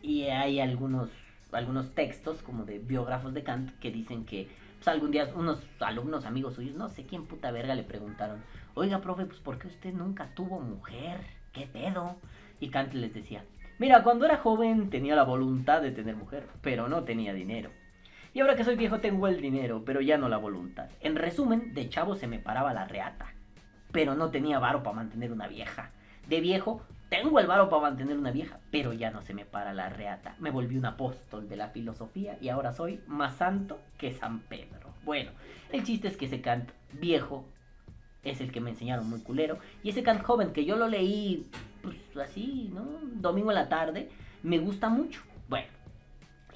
y 0.00 0.22
hay 0.24 0.60
algunos, 0.60 1.10
algunos 1.50 1.94
textos, 1.94 2.42
como 2.42 2.64
de 2.64 2.78
biógrafos 2.78 3.34
de 3.34 3.42
Kant, 3.42 3.76
que 3.80 3.90
dicen 3.90 4.24
que 4.24 4.48
pues, 4.76 4.86
algún 4.88 5.10
día 5.10 5.28
unos 5.34 5.60
alumnos, 5.80 6.24
amigos 6.24 6.54
suyos, 6.54 6.76
no 6.76 6.88
sé 6.88 7.04
quién 7.04 7.26
puta 7.26 7.50
verga, 7.50 7.74
le 7.74 7.82
preguntaron, 7.82 8.42
oiga, 8.74 9.00
profe, 9.00 9.26
pues 9.26 9.40
¿por 9.40 9.58
qué 9.58 9.66
usted 9.66 9.92
nunca 9.92 10.28
tuvo 10.34 10.60
mujer? 10.60 11.20
¿Qué 11.52 11.66
pedo? 11.66 12.16
Y 12.60 12.70
Kant 12.70 12.94
les 12.94 13.12
decía, 13.12 13.44
mira, 13.80 14.04
cuando 14.04 14.24
era 14.24 14.36
joven 14.36 14.90
tenía 14.90 15.16
la 15.16 15.24
voluntad 15.24 15.82
de 15.82 15.90
tener 15.90 16.14
mujer, 16.14 16.46
pero 16.62 16.88
no 16.88 17.02
tenía 17.02 17.32
dinero. 17.32 17.70
Y 18.34 18.40
ahora 18.40 18.56
que 18.56 18.64
soy 18.64 18.76
viejo 18.76 19.00
tengo 19.00 19.26
el 19.26 19.40
dinero, 19.40 19.82
pero 19.84 20.00
ya 20.00 20.18
no 20.18 20.28
la 20.28 20.36
voluntad. 20.36 20.88
En 21.00 21.16
resumen, 21.16 21.74
de 21.74 21.88
chavo 21.88 22.14
se 22.14 22.26
me 22.26 22.38
paraba 22.38 22.74
la 22.74 22.86
reata, 22.86 23.32
pero 23.92 24.14
no 24.14 24.30
tenía 24.30 24.58
varo 24.58 24.82
para 24.82 24.96
mantener 24.96 25.32
una 25.32 25.48
vieja. 25.48 25.90
De 26.28 26.40
viejo, 26.40 26.82
tengo 27.08 27.40
el 27.40 27.46
varo 27.46 27.70
para 27.70 27.82
mantener 27.82 28.18
una 28.18 28.30
vieja, 28.30 28.58
pero 28.70 28.92
ya 28.92 29.10
no 29.10 29.22
se 29.22 29.32
me 29.32 29.46
para 29.46 29.72
la 29.72 29.88
reata. 29.88 30.36
Me 30.38 30.50
volví 30.50 30.76
un 30.76 30.84
apóstol 30.84 31.48
de 31.48 31.56
la 31.56 31.68
filosofía 31.68 32.36
y 32.40 32.50
ahora 32.50 32.72
soy 32.72 33.00
más 33.06 33.36
santo 33.36 33.80
que 33.96 34.12
San 34.12 34.40
Pedro. 34.40 34.92
Bueno, 35.04 35.30
el 35.72 35.84
chiste 35.84 36.08
es 36.08 36.18
que 36.18 36.26
ese 36.26 36.42
Kant 36.42 36.70
viejo 36.92 37.46
es 38.24 38.42
el 38.42 38.52
que 38.52 38.60
me 38.60 38.70
enseñaron 38.70 39.08
muy 39.08 39.20
culero. 39.20 39.58
Y 39.82 39.88
ese 39.88 40.02
Kant 40.02 40.22
joven 40.22 40.52
que 40.52 40.66
yo 40.66 40.76
lo 40.76 40.86
leí 40.86 41.46
pues, 41.82 41.96
así, 42.22 42.70
¿no? 42.74 42.84
Domingo 43.14 43.50
en 43.50 43.54
la 43.54 43.70
tarde, 43.70 44.10
me 44.42 44.58
gusta 44.58 44.90
mucho. 44.90 45.22
Bueno, 45.48 45.68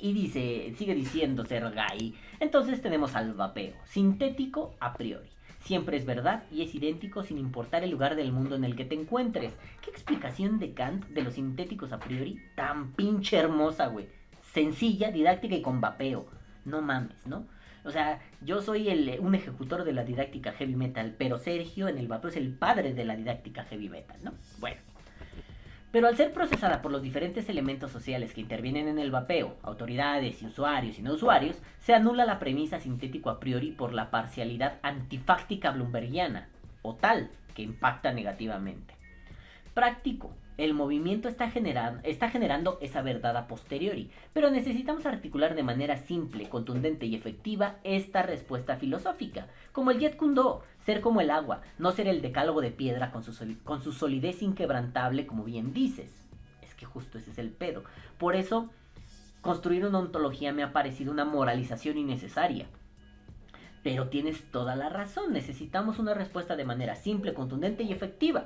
y 0.02 0.12
dice, 0.12 0.74
sigue 0.76 0.96
diciendo 0.96 1.46
ser 1.46 1.70
gay. 1.70 2.14
Entonces 2.40 2.82
tenemos 2.82 3.14
al 3.14 3.34
vapeo, 3.34 3.74
sintético 3.84 4.74
a 4.80 4.94
priori. 4.94 5.28
Siempre 5.60 5.96
es 5.96 6.04
verdad 6.04 6.42
y 6.50 6.62
es 6.62 6.74
idéntico 6.74 7.22
sin 7.22 7.38
importar 7.38 7.84
el 7.84 7.92
lugar 7.92 8.16
del 8.16 8.32
mundo 8.32 8.56
en 8.56 8.64
el 8.64 8.74
que 8.74 8.84
te 8.84 8.96
encuentres. 8.96 9.54
¿Qué 9.80 9.90
explicación 9.90 10.58
de 10.58 10.74
Kant 10.74 11.06
de 11.06 11.22
los 11.22 11.34
sintéticos 11.34 11.92
a 11.92 12.00
priori 12.00 12.40
tan 12.56 12.94
pinche 12.94 13.36
hermosa, 13.36 13.86
güey? 13.86 14.08
Sencilla, 14.42 15.12
didáctica 15.12 15.54
y 15.54 15.62
con 15.62 15.80
vapeo. 15.80 16.26
No 16.64 16.82
mames, 16.82 17.24
¿no? 17.24 17.46
O 17.84 17.92
sea, 17.92 18.20
yo 18.40 18.60
soy 18.60 18.88
el, 18.88 19.20
un 19.20 19.36
ejecutor 19.36 19.84
de 19.84 19.92
la 19.92 20.02
didáctica 20.02 20.50
heavy 20.50 20.74
metal, 20.74 21.14
pero 21.16 21.38
Sergio 21.38 21.86
en 21.86 21.98
el 21.98 22.08
vapeo 22.08 22.30
es 22.30 22.36
el 22.36 22.52
padre 22.52 22.92
de 22.92 23.04
la 23.04 23.14
didáctica 23.14 23.62
heavy 23.64 23.88
metal, 23.88 24.18
¿no? 24.24 24.32
Bueno. 24.58 24.91
Pero 25.92 26.08
al 26.08 26.16
ser 26.16 26.32
procesada 26.32 26.80
por 26.80 26.90
los 26.90 27.02
diferentes 27.02 27.50
elementos 27.50 27.92
sociales 27.92 28.32
que 28.32 28.40
intervienen 28.40 28.88
en 28.88 28.98
el 28.98 29.10
vapeo, 29.10 29.56
autoridades 29.62 30.42
y 30.42 30.46
usuarios 30.46 30.98
y 30.98 31.02
no 31.02 31.12
usuarios, 31.12 31.60
se 31.80 31.92
anula 31.92 32.24
la 32.24 32.38
premisa 32.38 32.80
sintético 32.80 33.28
a 33.28 33.38
priori 33.38 33.72
por 33.72 33.92
la 33.92 34.10
parcialidad 34.10 34.78
antifáctica 34.82 35.70
bloombergiana, 35.70 36.48
o 36.80 36.94
tal, 36.94 37.28
que 37.54 37.60
impacta 37.60 38.10
negativamente. 38.10 38.94
Práctico, 39.74 40.34
el 40.64 40.74
movimiento 40.74 41.28
está, 41.28 41.50
generando 41.50 42.78
esa 42.80 43.02
verdad 43.02 43.36
a 43.36 43.46
posteriori, 43.46 44.10
pero 44.32 44.50
necesitamos 44.50 45.06
articular 45.06 45.54
de 45.54 45.62
manera 45.62 45.96
simple, 45.96 46.48
contundente 46.48 47.06
y 47.06 47.14
efectiva 47.14 47.76
esta 47.84 48.22
respuesta 48.22 48.76
filosófica, 48.76 49.48
como 49.72 49.90
el 49.90 49.98
Jet 49.98 50.16
Kundo, 50.16 50.62
ser 50.84 51.00
como 51.00 51.20
el 51.20 51.30
agua, 51.30 51.62
no 51.78 51.92
ser 51.92 52.08
el 52.08 52.22
decálogo 52.22 52.60
de 52.60 52.70
piedra 52.70 53.10
con 53.10 53.24
su, 53.24 53.32
con 53.64 53.82
su 53.82 53.92
solidez 53.92 54.42
inquebrantable, 54.42 55.26
como 55.26 55.44
bien 55.44 55.72
dices. 55.72 56.10
Es 56.62 56.74
que 56.74 56.86
justo 56.86 57.18
ese 57.18 57.30
es 57.30 57.38
el 57.38 57.50
pedo. 57.50 57.84
Por 58.18 58.36
eso, 58.36 58.70
Construir 59.42 59.84
una 59.84 59.98
ontología 59.98 60.52
me 60.52 60.62
ha 60.62 60.72
parecido 60.72 61.10
una 61.10 61.24
moralización 61.24 61.98
innecesaria. 61.98 62.66
Pero 63.82 64.08
tienes 64.08 64.48
toda 64.52 64.76
la 64.76 64.88
razón, 64.88 65.32
necesitamos 65.32 65.98
una 65.98 66.14
respuesta 66.14 66.54
de 66.54 66.64
manera 66.64 66.94
simple, 66.94 67.34
contundente 67.34 67.82
y 67.82 67.90
efectiva. 67.90 68.44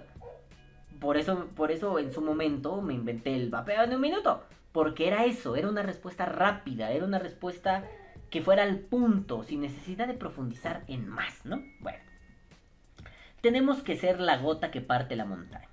Por 1.00 1.16
eso, 1.16 1.48
por 1.54 1.70
eso 1.70 1.98
en 1.98 2.12
su 2.12 2.20
momento 2.20 2.80
me 2.80 2.94
inventé 2.94 3.34
el 3.34 3.50
vapeo 3.50 3.84
en 3.84 3.94
un 3.94 4.00
minuto. 4.00 4.44
Porque 4.72 5.08
era 5.08 5.24
eso, 5.24 5.56
era 5.56 5.68
una 5.68 5.82
respuesta 5.82 6.26
rápida, 6.26 6.90
era 6.90 7.04
una 7.04 7.18
respuesta 7.18 7.84
que 8.30 8.42
fuera 8.42 8.62
al 8.62 8.78
punto, 8.78 9.42
sin 9.42 9.62
necesidad 9.62 10.06
de 10.06 10.14
profundizar 10.14 10.82
en 10.88 11.08
más, 11.08 11.44
¿no? 11.44 11.62
Bueno. 11.80 11.98
Tenemos 13.40 13.82
que 13.82 13.96
ser 13.96 14.20
la 14.20 14.38
gota 14.38 14.70
que 14.70 14.80
parte 14.80 15.16
la 15.16 15.24
montaña. 15.24 15.68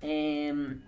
Em, 0.00 0.80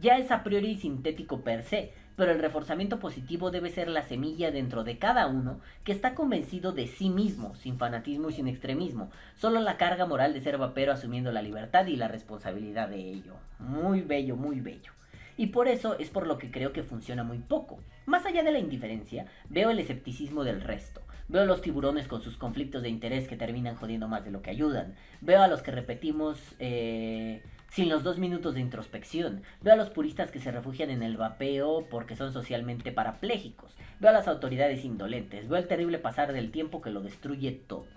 ya 0.00 0.18
es 0.18 0.30
a 0.30 0.42
priori 0.42 0.76
sintético 0.76 1.42
per 1.42 1.62
se, 1.62 1.92
pero 2.16 2.32
el 2.32 2.40
reforzamiento 2.40 2.98
positivo 2.98 3.50
debe 3.50 3.70
ser 3.70 3.88
la 3.88 4.02
semilla 4.02 4.50
dentro 4.50 4.84
de 4.84 4.98
cada 4.98 5.26
uno 5.26 5.60
que 5.84 5.92
está 5.92 6.14
convencido 6.14 6.72
de 6.72 6.86
sí 6.86 7.10
mismo, 7.10 7.54
sin 7.56 7.78
fanatismo 7.78 8.30
y 8.30 8.32
sin 8.32 8.48
extremismo, 8.48 9.10
solo 9.36 9.60
la 9.60 9.76
carga 9.76 10.06
moral 10.06 10.32
de 10.32 10.40
ser 10.40 10.58
vapero 10.58 10.92
asumiendo 10.92 11.32
la 11.32 11.42
libertad 11.42 11.86
y 11.86 11.96
la 11.96 12.08
responsabilidad 12.08 12.88
de 12.88 13.00
ello. 13.00 13.34
Muy 13.58 14.00
bello, 14.02 14.36
muy 14.36 14.60
bello. 14.60 14.92
Y 15.36 15.48
por 15.48 15.66
eso 15.66 15.98
es 15.98 16.10
por 16.10 16.26
lo 16.26 16.38
que 16.38 16.50
creo 16.50 16.72
que 16.72 16.84
funciona 16.84 17.24
muy 17.24 17.38
poco. 17.38 17.80
Más 18.06 18.24
allá 18.24 18.42
de 18.44 18.52
la 18.52 18.60
indiferencia, 18.60 19.26
veo 19.48 19.70
el 19.70 19.80
escepticismo 19.80 20.44
del 20.44 20.60
resto. 20.60 21.00
Veo 21.26 21.46
los 21.46 21.62
tiburones 21.62 22.06
con 22.06 22.20
sus 22.20 22.36
conflictos 22.36 22.82
de 22.82 22.90
interés 22.90 23.26
que 23.26 23.36
terminan 23.36 23.76
jodiendo 23.76 24.08
más 24.08 24.24
de 24.24 24.30
lo 24.30 24.42
que 24.42 24.50
ayudan. 24.50 24.94
Veo 25.22 25.42
a 25.42 25.48
los 25.48 25.62
que 25.62 25.70
repetimos 25.70 26.38
eh, 26.58 27.42
sin 27.74 27.88
los 27.88 28.04
dos 28.04 28.18
minutos 28.18 28.54
de 28.54 28.60
introspección. 28.60 29.42
Veo 29.60 29.72
a 29.72 29.76
los 29.76 29.90
puristas 29.90 30.30
que 30.30 30.38
se 30.38 30.52
refugian 30.52 30.90
en 30.90 31.02
el 31.02 31.16
vapeo 31.16 31.88
porque 31.90 32.14
son 32.14 32.32
socialmente 32.32 32.92
parapléjicos. 32.92 33.74
Veo 33.98 34.10
a 34.10 34.12
las 34.12 34.28
autoridades 34.28 34.84
indolentes. 34.84 35.48
Veo 35.48 35.58
el 35.58 35.66
terrible 35.66 35.98
pasar 35.98 36.32
del 36.32 36.52
tiempo 36.52 36.80
que 36.80 36.90
lo 36.90 37.00
destruye 37.00 37.50
todo. 37.50 37.88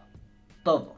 Todo. 0.63 0.95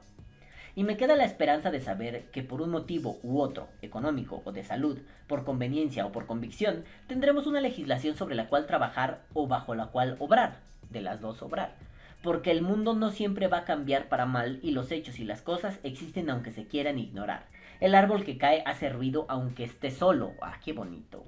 Y 0.76 0.86
me 0.86 0.96
queda 0.96 1.18
la 1.18 1.26
esperanza 1.26 1.72
de 1.72 1.82
saber 1.82 2.30
que 2.32 2.42
por 2.42 2.62
un 2.62 2.70
motivo 2.70 3.20
u 3.22 3.42
otro, 3.42 3.68
económico 3.82 4.42
o 4.46 4.54
de 4.54 4.64
salud, 4.64 4.98
por 5.28 5.44
conveniencia 5.44 6.06
o 6.06 6.14
por 6.14 6.26
convicción, 6.26 6.86
tendremos 7.08 7.48
una 7.48 7.60
legislación 7.60 8.16
sobre 8.16 8.36
la 8.36 8.48
cual 8.48 8.66
trabajar 8.66 9.24
o 9.34 9.46
bajo 9.46 9.76
la 9.76 9.88
cual 9.88 10.16
obrar. 10.20 10.62
De 10.90 11.02
las 11.02 11.20
dos 11.20 11.42
obrar 11.42 11.76
porque 12.22 12.52
el 12.52 12.62
mundo 12.62 12.96
no 12.96 13.12
siempre 13.12 13.48
va 13.48 13.60
a 13.60 13.66
cambiar 13.66 14.10
para 14.10 14.26
mal 14.26 14.60
y 14.62 14.72
los 14.72 14.92
hechos 14.92 15.20
y 15.20 15.24
las 15.24 15.42
cosas 15.42 15.80
existen 15.84 16.30
aunque 16.30 16.52
se 16.52 16.68
quieran 16.68 17.00
ignorar. 17.00 17.46
El 17.80 17.96
árbol 17.96 18.26
que 18.26 18.38
cae 18.38 18.62
hace 18.66 18.90
ruido 18.90 19.26
aunque 19.30 19.64
esté 19.64 19.90
solo. 19.90 20.34
Ah, 20.42 20.60
qué 20.64 20.74
bonito. 20.74 21.24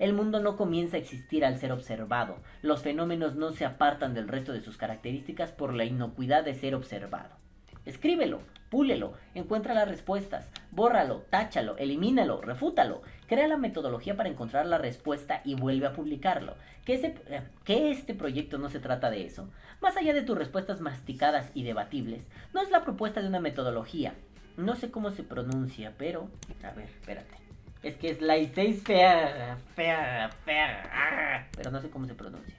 El 0.00 0.14
mundo 0.14 0.40
no 0.40 0.56
comienza 0.56 0.96
a 0.96 1.00
existir 1.00 1.44
al 1.44 1.58
ser 1.58 1.70
observado. 1.70 2.38
Los 2.60 2.82
fenómenos 2.82 3.36
no 3.36 3.52
se 3.52 3.64
apartan 3.64 4.12
del 4.14 4.26
resto 4.26 4.52
de 4.52 4.60
sus 4.60 4.76
características 4.76 5.52
por 5.52 5.74
la 5.74 5.84
inocuidad 5.84 6.42
de 6.42 6.54
ser 6.54 6.74
observado. 6.74 7.36
Escríbelo, 7.84 8.40
púlelo, 8.68 9.12
encuentra 9.34 9.74
las 9.74 9.86
respuestas, 9.86 10.48
bórralo, 10.72 11.22
táchalo, 11.30 11.76
elimínalo, 11.76 12.40
refútalo, 12.40 13.02
crea 13.28 13.46
la 13.46 13.56
metodología 13.56 14.16
para 14.16 14.28
encontrar 14.28 14.66
la 14.66 14.78
respuesta 14.78 15.40
y 15.44 15.54
vuelve 15.54 15.86
a 15.86 15.92
publicarlo. 15.92 16.56
Que, 16.84 16.94
eh, 16.94 17.42
que 17.64 17.92
este 17.92 18.14
proyecto 18.14 18.58
no 18.58 18.70
se 18.70 18.80
trata 18.80 19.08
de 19.08 19.24
eso. 19.24 19.48
Más 19.80 19.96
allá 19.96 20.14
de 20.14 20.22
tus 20.22 20.36
respuestas 20.36 20.80
masticadas 20.80 21.52
y 21.54 21.62
debatibles, 21.62 22.28
no 22.52 22.60
es 22.60 22.72
la 22.72 22.82
propuesta 22.82 23.20
de 23.20 23.28
una 23.28 23.38
metodología, 23.38 24.14
no 24.56 24.76
sé 24.76 24.90
cómo 24.90 25.10
se 25.10 25.22
pronuncia, 25.22 25.94
pero. 25.98 26.28
A 26.62 26.70
ver, 26.72 26.88
espérate. 26.88 27.36
Es 27.82 27.96
que 27.96 28.10
es 28.10 28.20
la 28.20 28.36
6 28.36 28.82
fea, 28.84 29.58
fea, 29.74 30.30
fea. 30.44 30.90
Ah, 30.92 31.46
pero 31.56 31.70
no 31.70 31.80
sé 31.80 31.90
cómo 31.90 32.06
se 32.06 32.14
pronuncia. 32.14 32.54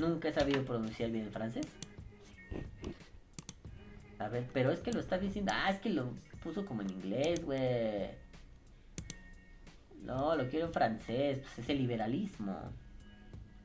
Nunca 0.00 0.28
he 0.28 0.32
sabido 0.32 0.64
pronunciar 0.64 1.10
bien 1.10 1.24
el 1.24 1.30
francés. 1.30 1.66
A 4.18 4.28
ver, 4.28 4.46
pero 4.52 4.70
es 4.70 4.80
que 4.80 4.92
lo 4.92 5.00
está 5.00 5.18
diciendo. 5.18 5.52
Ah, 5.54 5.70
es 5.70 5.80
que 5.80 5.90
lo 5.90 6.12
puso 6.42 6.64
como 6.64 6.82
en 6.82 6.90
inglés, 6.90 7.44
güey. 7.44 8.10
No, 10.02 10.36
lo 10.36 10.48
quiero 10.48 10.66
en 10.66 10.72
francés. 10.72 11.38
Pues 11.38 11.58
es 11.58 11.68
el 11.68 11.78
liberalismo. 11.78 12.56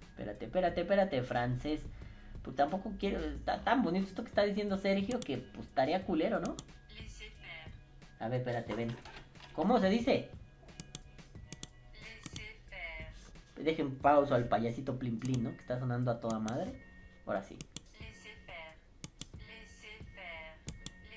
Espérate, 0.09 0.45
espérate, 0.45 0.81
espérate, 0.81 1.21
francés. 1.21 1.81
Pues 2.41 2.55
tampoco 2.55 2.93
quiero. 2.99 3.19
Está 3.19 3.63
tan 3.63 3.83
bonito 3.83 4.07
esto 4.07 4.23
que 4.23 4.29
está 4.29 4.43
diciendo 4.43 4.77
Sergio 4.77 5.19
que 5.19 5.37
pues 5.37 5.67
estaría 5.67 6.03
culero, 6.03 6.39
¿no? 6.39 6.55
A 8.21 8.27
ver, 8.29 8.39
espérate, 8.41 8.75
ven. 8.75 8.95
¿Cómo 9.53 9.79
se 9.79 9.89
dice? 9.89 10.29
Dejen 13.57 13.95
pausa 13.95 14.35
al 14.35 14.47
payasito 14.47 14.97
Plin 14.97 15.19
Plin, 15.19 15.43
¿no? 15.43 15.51
Que 15.51 15.57
está 15.57 15.79
sonando 15.79 16.11
a 16.11 16.19
toda 16.19 16.39
madre. 16.39 16.71
Ahora 17.25 17.43
sí. 17.43 17.57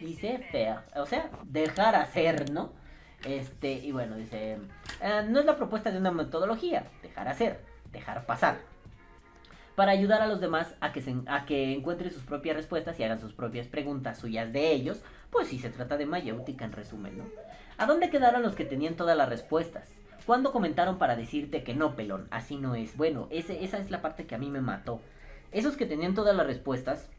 Dice 0.01 0.39
faire. 0.51 0.81
O 0.97 1.07
sea, 1.07 1.31
dejar 1.45 1.95
hacer, 1.95 2.51
¿no? 2.51 2.73
Este, 3.25 3.73
y 3.73 3.93
bueno, 3.93 4.17
dice. 4.17 4.59
Eh, 5.01 5.23
no 5.29 5.41
es 5.41 5.47
la 5.47 5.57
propuesta 5.57 5.91
de 5.91 5.99
una 5.99 6.11
metodología. 6.11 6.87
Dejar 7.03 7.29
hacer. 7.29 7.61
Dejar 7.93 8.27
pasar. 8.27 8.59
Para 9.77 9.93
ayudar 9.93 10.23
a 10.23 10.27
los 10.27 10.41
demás 10.41 10.75
a 10.81 10.93
que, 10.93 11.01
se, 11.01 11.15
a 11.27 11.47
que 11.47 11.73
encuentren 11.75 12.13
sus 12.13 12.23
propias 12.23 12.57
respuestas 12.57 12.99
y 12.99 13.03
hagan 13.03 13.21
sus 13.21 13.33
propias 13.33 13.67
preguntas 13.67 14.19
suyas 14.19 14.53
de 14.53 14.73
ellos 14.73 15.03
pues 15.35 15.49
sí, 15.49 15.59
se 15.59 15.69
trata 15.69 15.97
de 15.97 16.07
mayéutica 16.07 16.65
en 16.65 16.73
resumen, 16.73 17.19
¿no? 17.19 17.25
¿A 17.77 17.87
dónde 17.87 18.09
quedaron 18.09 18.43
los 18.43 18.55
que 18.55 18.65
tenían 18.65 18.95
todas 18.95 19.17
las 19.17 19.29
respuestas? 19.29 19.89
¿Cuándo 20.27 20.53
comentaron 20.53 20.97
para 20.97 21.17
decirte 21.17 21.65
que 21.65 21.75
no, 21.75 21.97
pelón? 21.97 22.29
Así 22.31 22.57
no 22.57 22.77
es. 22.77 22.97
Bueno, 22.97 23.27
esa 23.31 23.53
es 23.53 23.91
la 23.91 24.01
parte 24.01 24.27
que 24.27 24.37
a 24.37 24.39
mí 24.39 24.49
me 24.49 24.61
mató. 24.61 25.01
Esos 25.51 25.77
que 25.77 25.87
tenían 25.87 26.15
todas 26.15 26.37
las 26.37 26.47
respuestas, 26.47 27.11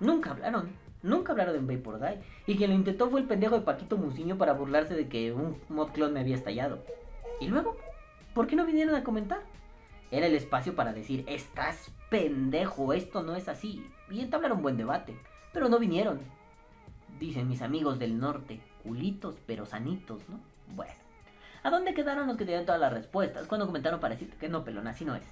nunca 0.00 0.30
hablaron. 0.30 0.70
Nunca 1.02 1.32
hablaron 1.32 1.66
de 1.66 1.76
Vapor 1.76 2.00
Die. 2.00 2.22
Y 2.46 2.56
quien 2.56 2.70
lo 2.70 2.76
intentó 2.76 3.10
fue 3.10 3.20
el 3.20 3.26
pendejo 3.26 3.54
de 3.54 3.66
Paquito 3.66 3.98
Muciño 3.98 4.38
para 4.38 4.54
burlarse 4.54 4.94
de 4.94 5.06
que 5.06 5.30
un 5.32 5.60
mod 5.68 5.90
clone 5.90 6.14
me 6.14 6.20
había 6.20 6.36
estallado. 6.36 6.82
¿Y 7.38 7.48
luego? 7.48 7.76
¿Por 8.34 8.46
qué 8.46 8.56
no 8.56 8.64
vinieron 8.64 8.94
a 8.94 9.04
comentar? 9.04 9.40
Era 10.10 10.26
el 10.26 10.34
espacio 10.34 10.74
para 10.74 10.94
decir, 10.94 11.22
estás 11.28 11.90
pendejo, 12.08 12.94
esto 12.94 13.22
no 13.22 13.36
es 13.36 13.46
así. 13.46 13.84
Y 14.10 14.20
entablar 14.20 14.52
un 14.52 14.62
buen 14.62 14.78
debate. 14.78 15.14
Pero 15.52 15.68
no 15.68 15.78
vinieron 15.78 16.20
dicen 17.18 17.48
mis 17.48 17.62
amigos 17.62 17.98
del 17.98 18.18
norte, 18.18 18.60
culitos 18.82 19.36
pero 19.46 19.66
sanitos, 19.66 20.28
¿no? 20.28 20.40
Bueno. 20.74 20.92
¿A 21.62 21.70
dónde 21.70 21.94
quedaron 21.94 22.28
los 22.28 22.36
que 22.36 22.44
tenían 22.44 22.64
todas 22.64 22.80
las 22.80 22.92
respuestas? 22.92 23.46
Cuando 23.46 23.66
comentaron 23.66 23.98
para 23.98 24.14
decirte 24.14 24.36
que 24.36 24.48
no, 24.48 24.64
pelón, 24.64 24.86
así 24.86 25.04
no 25.04 25.16
es. 25.16 25.24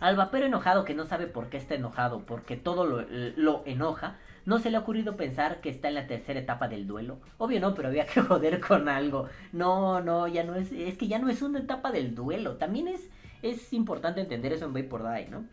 Al 0.00 0.16
vapero 0.16 0.46
enojado 0.46 0.84
que 0.84 0.94
no 0.94 1.06
sabe 1.06 1.26
por 1.26 1.48
qué 1.48 1.56
está 1.56 1.74
enojado, 1.74 2.24
porque 2.24 2.56
todo 2.56 2.84
lo, 2.86 3.62
enoja, 3.64 4.16
¿no 4.46 4.58
se 4.58 4.70
le 4.70 4.76
ha 4.76 4.80
ocurrido 4.80 5.16
pensar 5.16 5.60
que 5.60 5.70
está 5.70 5.88
en 5.88 5.94
la 5.94 6.06
tercera 6.06 6.40
etapa 6.40 6.68
del 6.68 6.86
duelo? 6.86 7.18
Obvio 7.36 7.60
no, 7.60 7.74
pero 7.74 7.88
había 7.88 8.06
que 8.06 8.20
joder 8.22 8.60
con 8.60 8.88
algo. 8.88 9.28
No, 9.52 10.00
no, 10.00 10.26
ya 10.26 10.44
no 10.44 10.56
es, 10.56 10.72
es 10.72 10.96
que 10.98 11.08
ya 11.08 11.18
no 11.18 11.28
es 11.30 11.42
una 11.42 11.60
etapa 11.60 11.92
del 11.92 12.14
duelo. 12.14 12.56
También 12.56 12.88
es, 12.88 13.08
es 13.42 13.72
importante 13.72 14.20
entender 14.20 14.52
eso 14.52 14.64
en 14.64 14.72
Vapor 14.72 15.02
Die, 15.02 15.28
¿no? 15.28 15.44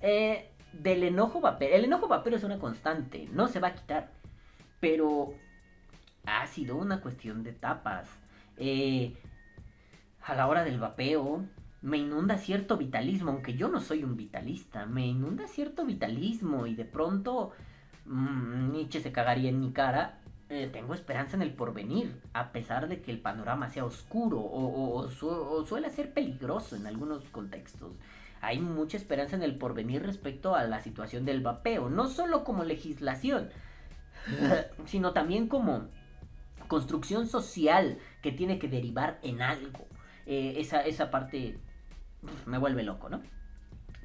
Eh, 0.00 0.48
del 0.72 1.02
enojo 1.02 1.40
vapero, 1.40 1.74
el 1.74 1.84
enojo 1.84 2.08
vapero 2.08 2.36
es 2.36 2.44
una 2.44 2.58
constante, 2.58 3.28
no 3.32 3.48
se 3.48 3.60
va 3.60 3.68
a 3.68 3.74
quitar. 3.74 4.10
Pero 4.80 5.34
ha 6.24 6.46
sido 6.46 6.76
una 6.76 7.00
cuestión 7.00 7.42
de 7.42 7.50
etapas. 7.50 8.08
Eh, 8.56 9.16
a 10.24 10.34
la 10.34 10.46
hora 10.46 10.64
del 10.64 10.78
vapeo 10.78 11.44
me 11.80 11.98
inunda 11.98 12.38
cierto 12.38 12.76
vitalismo, 12.76 13.30
aunque 13.30 13.54
yo 13.54 13.68
no 13.68 13.80
soy 13.80 14.04
un 14.04 14.16
vitalista, 14.16 14.86
me 14.86 15.06
inunda 15.06 15.46
cierto 15.46 15.84
vitalismo 15.84 16.66
y 16.66 16.74
de 16.74 16.84
pronto 16.84 17.52
mmm, 18.04 18.72
Nietzsche 18.72 19.00
se 19.00 19.12
cagaría 19.12 19.50
en 19.50 19.60
mi 19.60 19.72
cara. 19.72 20.20
Eh, 20.50 20.70
tengo 20.72 20.94
esperanza 20.94 21.36
en 21.36 21.42
el 21.42 21.52
porvenir, 21.52 22.22
a 22.32 22.52
pesar 22.52 22.88
de 22.88 23.02
que 23.02 23.10
el 23.10 23.20
panorama 23.20 23.68
sea 23.68 23.84
oscuro 23.84 24.40
o, 24.40 25.06
o 25.06 25.66
suele 25.66 25.90
ser 25.90 26.14
peligroso 26.14 26.74
en 26.74 26.86
algunos 26.86 27.24
contextos. 27.24 27.92
Hay 28.40 28.58
mucha 28.58 28.96
esperanza 28.96 29.36
en 29.36 29.42
el 29.42 29.56
porvenir 29.56 30.02
respecto 30.02 30.54
a 30.54 30.64
la 30.64 30.80
situación 30.80 31.26
del 31.26 31.42
vapeo, 31.42 31.90
no 31.90 32.08
solo 32.08 32.44
como 32.44 32.64
legislación, 32.64 33.50
sino 34.86 35.12
también 35.12 35.48
como 35.48 35.88
construcción 36.68 37.26
social 37.26 37.98
que 38.22 38.32
tiene 38.32 38.58
que 38.58 38.68
derivar 38.68 39.18
en 39.22 39.42
algo. 39.42 39.86
Eh, 40.26 40.56
esa, 40.58 40.82
esa 40.82 41.10
parte 41.10 41.58
me 42.46 42.58
vuelve 42.58 42.82
loco, 42.82 43.08
¿no? 43.08 43.22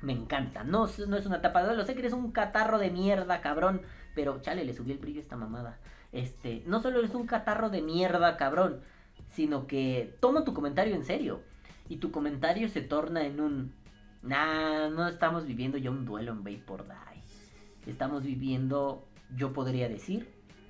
Me 0.01 0.13
encanta. 0.13 0.63
No, 0.63 0.87
no 1.07 1.17
es 1.17 1.25
una 1.25 1.41
tapa 1.41 1.61
de 1.61 1.67
duelo. 1.67 1.85
Sé 1.85 1.93
que 1.93 1.99
eres 1.99 2.13
un 2.13 2.31
catarro 2.31 2.77
de 2.79 2.91
mierda, 2.91 3.41
cabrón. 3.41 3.81
Pero 4.15 4.41
chale, 4.41 4.65
le 4.65 4.73
subí 4.73 4.91
el 4.91 4.97
brillo 4.97 5.19
a 5.19 5.23
esta 5.23 5.35
mamada. 5.35 5.77
Este, 6.11 6.63
no 6.65 6.81
solo 6.81 6.99
eres 6.99 7.15
un 7.15 7.25
catarro 7.25 7.69
de 7.69 7.81
mierda, 7.81 8.37
cabrón. 8.37 8.81
Sino 9.29 9.67
que 9.67 10.15
tomo 10.19 10.43
tu 10.43 10.53
comentario 10.53 10.95
en 10.95 11.05
serio. 11.05 11.41
Y 11.89 11.97
tu 11.97 12.11
comentario 12.11 12.69
se 12.69 12.81
torna 12.81 13.25
en 13.25 13.39
un. 13.39 13.73
Nah, 14.21 14.89
no 14.89 15.07
estamos 15.07 15.45
viviendo 15.45 15.77
ya 15.77 15.91
un 15.91 16.05
duelo 16.05 16.31
en 16.31 16.43
Vapor 16.43 16.85
Die. 16.85 17.91
Estamos 17.91 18.23
viviendo 18.23 19.05
yo 19.35 19.53
podría 19.53 19.87
decir, 19.89 20.27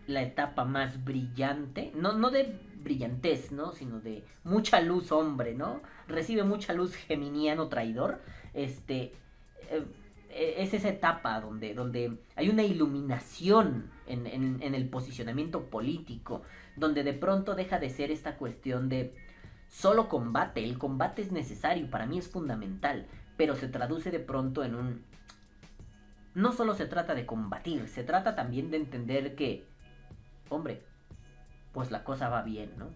la 0.07 0.22
etapa 0.22 0.65
más 0.65 1.03
brillante, 1.03 1.91
no, 1.95 2.14
no 2.14 2.30
de 2.30 2.60
brillantez, 2.84 3.52
¿no? 3.52 3.72
Sino 3.72 3.99
de 3.99 4.23
mucha 4.44 4.81
luz 4.81 5.11
hombre, 5.11 5.56
¿no? 5.56 5.81
Recibe 6.07 6.44
mucha 6.44 6.73
luz 6.73 6.95
geminiano 6.95 7.69
traidor. 7.69 8.22
Este, 8.53 9.14
eh, 9.69 9.85
es 10.30 10.73
esa 10.73 10.90
etapa 10.90 11.40
donde, 11.40 11.73
donde 11.73 12.18
hay 12.35 12.49
una 12.49 12.64
iluminación 12.64 13.90
en, 14.07 14.27
en, 14.27 14.76
el 14.76 14.90
posicionamiento 14.90 15.65
político, 15.65 16.41
donde 16.76 17.03
de 17.03 17.14
pronto 17.14 17.56
deja 17.56 17.80
de 17.80 17.90
ser 17.90 18.11
esta 18.11 18.35
cuestión 18.35 18.90
de 18.90 19.14
solo 19.69 20.10
combate, 20.10 20.64
el 20.64 20.77
combate 20.77 21.22
es 21.22 21.31
necesario, 21.31 21.90
para 21.90 22.06
mí 22.06 22.18
es 22.18 22.27
fundamental, 22.27 23.06
pero 23.38 23.56
se 23.56 23.68
traduce 23.68 24.11
de 24.11 24.19
pronto 24.19 24.64
en 24.64 24.76
un... 24.76 25.03
No 26.35 26.51
solo 26.51 26.73
se 26.73 26.85
trata 26.85 27.14
de 27.15 27.26
combatir, 27.26 27.88
se 27.88 28.03
trata 28.03 28.35
también 28.35 28.72
de 28.72 28.77
entender 28.77 29.35
que, 29.35 29.68
hombre, 30.49 30.81
pues 31.72 31.91
la 31.91 32.03
cosa 32.03 32.30
va 32.30 32.41
bien, 32.41 32.72
¿no? 32.77 32.88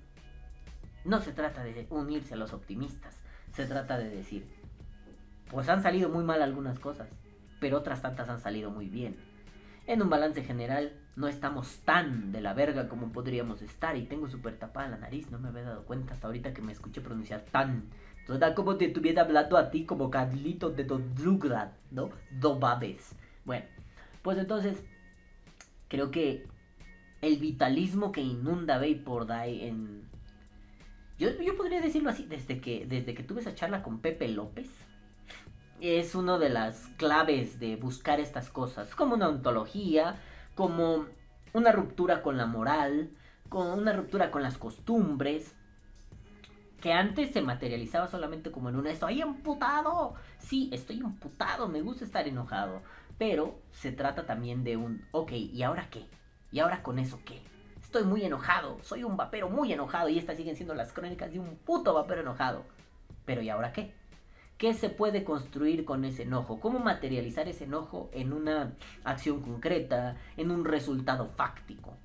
No 1.06 1.22
se 1.22 1.32
trata 1.32 1.64
de 1.64 1.86
unirse 1.90 2.34
a 2.34 2.38
los 2.38 2.54
optimistas, 2.54 3.16
se 3.54 3.66
trata 3.66 3.98
de 3.98 4.10
decir, 4.10 4.46
pues 5.52 5.70
han 5.70 5.84
salido 5.84 6.10
muy 6.10 6.24
mal 6.24 6.42
algunas 6.42 6.80
cosas, 6.80 7.08
pero 7.60 7.78
otras 7.78 8.02
tantas 8.02 8.28
han 8.30 8.40
salido 8.40 8.72
muy 8.72 8.90
bien. 8.90 9.16
En 9.88 10.02
un 10.02 10.10
balance 10.10 10.44
general, 10.44 10.92
no 11.16 11.28
estamos 11.30 11.80
tan 11.86 12.34
de 12.34 12.42
la 12.42 12.54
verga 12.54 12.90
como 12.90 13.14
podríamos 13.14 13.62
estar. 13.62 13.96
Y 13.96 14.04
tengo 14.04 14.28
súper 14.28 14.60
tapada 14.60 14.90
la 14.90 14.98
nariz, 14.98 15.32
no 15.32 15.40
me 15.40 15.48
había 15.48 15.64
dado 15.64 15.86
cuenta 15.86 16.14
hasta 16.14 16.28
ahorita 16.28 16.54
que 16.54 16.62
me 16.62 16.74
escuché 16.74 17.00
pronunciar 17.00 17.46
tan. 17.52 17.86
Toda 18.28 18.54
como 18.54 18.76
te 18.76 18.86
estuviera 18.86 19.22
hablando 19.22 19.58
a 19.58 19.72
ti 19.72 19.86
como 19.86 20.12
Carlito 20.12 20.70
de 20.70 20.84
Dodrugrad, 20.84 21.70
¿no? 21.92 22.10
Do 22.32 22.60
babes. 22.60 23.16
Bueno, 23.48 23.66
pues 24.24 24.38
entonces, 24.38 24.84
creo 25.88 26.12
que 26.12 26.46
el 27.22 27.38
vitalismo 27.38 28.12
que 28.12 28.20
inunda 28.20 28.78
Vapor 28.78 29.26
Die 29.26 29.70
en... 29.70 30.04
Yo, 31.18 31.30
yo 31.42 31.56
podría 31.56 31.80
decirlo 31.80 32.10
así, 32.10 32.26
desde 32.26 32.60
que, 32.60 32.86
desde 32.86 33.14
que 33.14 33.24
tuve 33.24 33.40
esa 33.40 33.56
charla 33.56 33.84
con 33.84 34.00
Pepe 34.00 34.28
López, 34.28 34.68
es 35.80 36.14
una 36.14 36.38
de 36.38 36.50
las 36.50 36.88
claves 36.98 37.58
de 37.58 37.78
buscar 37.78 38.20
estas 38.20 38.50
cosas, 38.50 38.94
como 38.94 39.16
una 39.16 39.30
ontología, 39.30 40.18
como 40.54 41.06
una 41.54 41.72
ruptura 41.72 42.22
con 42.22 42.36
la 42.36 42.48
moral, 42.48 43.10
con 43.48 43.68
una 43.80 43.94
ruptura 43.94 44.30
con 44.30 44.44
las 44.44 44.58
costumbres, 44.58 45.56
que 46.82 46.92
antes 46.92 47.32
se 47.32 47.42
materializaba 47.42 48.08
solamente 48.08 48.52
como 48.52 48.68
en 48.70 48.76
una 48.76 48.92
estoy 48.92 49.22
emputado. 49.22 50.16
Sí, 50.38 50.70
estoy 50.74 51.00
emputado, 51.00 51.70
me 51.70 51.82
gusta 51.82 52.04
estar 52.06 52.28
enojado, 52.28 52.82
pero 53.18 53.60
se 53.72 53.92
trata 53.92 54.26
también 54.26 54.64
de 54.64 54.78
un, 54.78 55.06
ok, 55.12 55.32
¿y 55.32 55.64
ahora 55.64 55.90
qué? 55.90 56.06
¿Y 56.52 56.60
ahora 56.60 56.84
con 56.84 57.00
eso 57.00 57.20
qué? 57.26 57.42
Estoy 57.82 58.04
muy 58.04 58.24
enojado, 58.24 58.78
soy 58.84 59.04
un 59.04 59.18
vapero 59.18 59.50
muy 59.50 59.72
enojado 59.72 60.10
y 60.10 60.20
estas 60.20 60.38
siguen 60.38 60.56
siendo 60.56 60.76
las 60.76 60.94
crónicas 60.94 61.32
de 61.32 61.40
un 61.40 61.56
puto 61.58 61.94
vapero 61.94 62.22
enojado. 62.22 62.66
Pero 63.26 63.42
¿y 63.42 63.50
ahora 63.50 63.74
qué? 63.74 63.94
¿Qué 64.58 64.74
se 64.74 64.90
puede 64.90 65.24
construir 65.24 65.86
con 65.86 66.04
ese 66.04 66.24
enojo? 66.24 66.60
¿Cómo 66.60 66.80
materializar 66.80 67.48
ese 67.48 67.66
enojo 67.66 68.10
en 68.12 68.34
una 68.34 68.74
acción 69.04 69.42
concreta, 69.42 70.18
en 70.36 70.52
un 70.52 70.66
resultado 70.66 71.30
fáctico? 71.30 71.96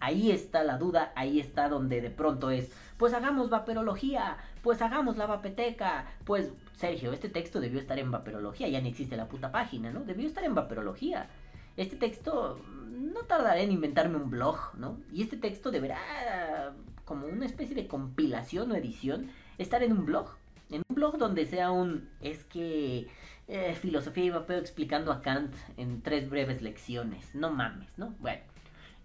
Ahí 0.00 0.30
está 0.30 0.62
la 0.62 0.78
duda, 0.78 1.12
ahí 1.16 1.40
está 1.40 1.68
donde 1.68 2.00
de 2.00 2.10
pronto 2.10 2.50
es, 2.50 2.70
pues 2.96 3.12
hagamos 3.14 3.50
vaperología, 3.50 4.36
pues 4.62 4.80
hagamos 4.80 5.16
la 5.16 5.26
vapeteca, 5.26 6.06
pues 6.24 6.52
Sergio, 6.76 7.12
este 7.12 7.28
texto 7.28 7.58
debió 7.58 7.80
estar 7.80 7.98
en 7.98 8.12
vaperología, 8.12 8.68
ya 8.68 8.80
ni 8.80 8.90
existe 8.90 9.16
la 9.16 9.26
puta 9.26 9.50
página, 9.50 9.90
¿no? 9.90 10.04
Debió 10.04 10.28
estar 10.28 10.44
en 10.44 10.54
vaperología. 10.54 11.28
Este 11.76 11.96
texto, 11.96 12.60
no 12.90 13.20
tardaré 13.22 13.64
en 13.64 13.72
inventarme 13.72 14.16
un 14.16 14.30
blog, 14.30 14.58
¿no? 14.76 14.98
Y 15.12 15.22
este 15.22 15.36
texto 15.36 15.72
deberá, 15.72 16.72
como 17.04 17.26
una 17.26 17.46
especie 17.46 17.74
de 17.74 17.88
compilación 17.88 18.70
o 18.70 18.76
edición, 18.76 19.30
estar 19.58 19.82
en 19.82 19.92
un 19.92 20.06
blog 20.06 20.36
en 20.70 20.82
un 20.88 20.94
blog 20.94 21.18
donde 21.18 21.46
sea 21.46 21.70
un... 21.70 22.08
Es 22.20 22.44
que... 22.44 23.08
Eh, 23.50 23.74
filosofía 23.80 24.24
y 24.24 24.30
vapeo 24.30 24.58
explicando 24.58 25.10
a 25.10 25.22
Kant 25.22 25.54
en 25.78 26.02
tres 26.02 26.28
breves 26.28 26.60
lecciones. 26.60 27.34
No 27.34 27.50
mames, 27.50 27.96
¿no? 27.96 28.14
Bueno. 28.20 28.42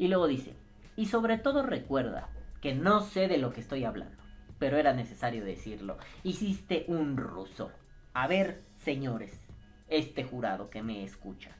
Y 0.03 0.09
luego 0.09 0.27
dice, 0.27 0.53
y 0.97 1.05
sobre 1.05 1.37
todo 1.37 1.63
recuerda 1.63 2.27
que 2.59 2.75
no 2.75 2.99
sé 2.99 3.29
de 3.29 3.37
lo 3.37 3.53
que 3.53 3.61
estoy 3.61 3.85
hablando, 3.85 4.21
pero 4.59 4.75
era 4.75 4.91
necesario 4.91 5.45
decirlo. 5.45 5.97
Hiciste 6.25 6.83
un 6.89 7.15
ruso. 7.15 7.71
A 8.13 8.27
ver, 8.27 8.65
señores, 8.79 9.39
este 9.87 10.25
jurado 10.25 10.69
que 10.69 10.83
me 10.83 11.05
escucha. 11.05 11.51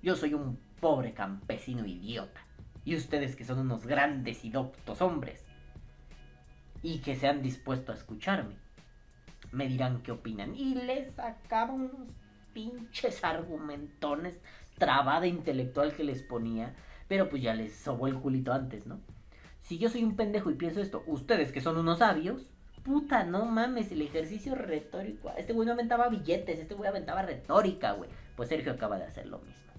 Yo 0.00 0.14
soy 0.14 0.34
un 0.34 0.60
pobre 0.80 1.12
campesino 1.12 1.86
idiota. 1.86 2.40
Y 2.84 2.94
ustedes 2.94 3.34
que 3.34 3.44
son 3.44 3.58
unos 3.58 3.84
grandes 3.84 4.44
y 4.44 4.50
doctos 4.50 5.02
hombres. 5.02 5.44
Y 6.84 7.00
que 7.00 7.16
se 7.16 7.26
han 7.26 7.42
dispuesto 7.42 7.90
a 7.90 7.96
escucharme 7.96 8.54
me 9.50 9.66
dirán 9.66 10.02
qué 10.02 10.12
opinan. 10.12 10.54
Y 10.54 10.74
les 10.74 11.14
sacaba 11.14 11.72
unos 11.72 11.90
pinches 12.52 13.24
argumentones, 13.24 14.40
trabada 14.78 15.26
intelectual 15.26 15.94
que 15.94 16.04
les 16.04 16.22
ponía, 16.22 16.74
pero 17.08 17.28
pues 17.28 17.42
ya 17.42 17.54
les 17.54 17.74
sobó 17.74 18.06
el 18.06 18.14
culito 18.14 18.52
antes, 18.52 18.86
¿no? 18.86 19.00
Si 19.62 19.78
yo 19.78 19.88
soy 19.88 20.04
un 20.04 20.16
pendejo 20.16 20.50
y 20.50 20.54
pienso 20.54 20.80
esto, 20.80 21.02
ustedes 21.06 21.52
que 21.52 21.60
son 21.60 21.76
unos 21.76 21.98
sabios, 21.98 22.50
puta, 22.84 23.24
no 23.24 23.44
mames, 23.44 23.90
el 23.92 24.02
ejercicio 24.02 24.54
retórico. 24.54 25.30
Este 25.36 25.52
güey 25.52 25.66
no 25.66 25.72
aventaba 25.72 26.08
billetes, 26.08 26.58
este 26.58 26.74
güey 26.74 26.88
aventaba 26.88 27.22
retórica, 27.22 27.92
güey. 27.92 28.08
Pues 28.36 28.48
Sergio 28.48 28.72
acaba 28.72 28.98
de 28.98 29.04
hacer 29.04 29.26
lo 29.26 29.38
mismo. 29.38 29.72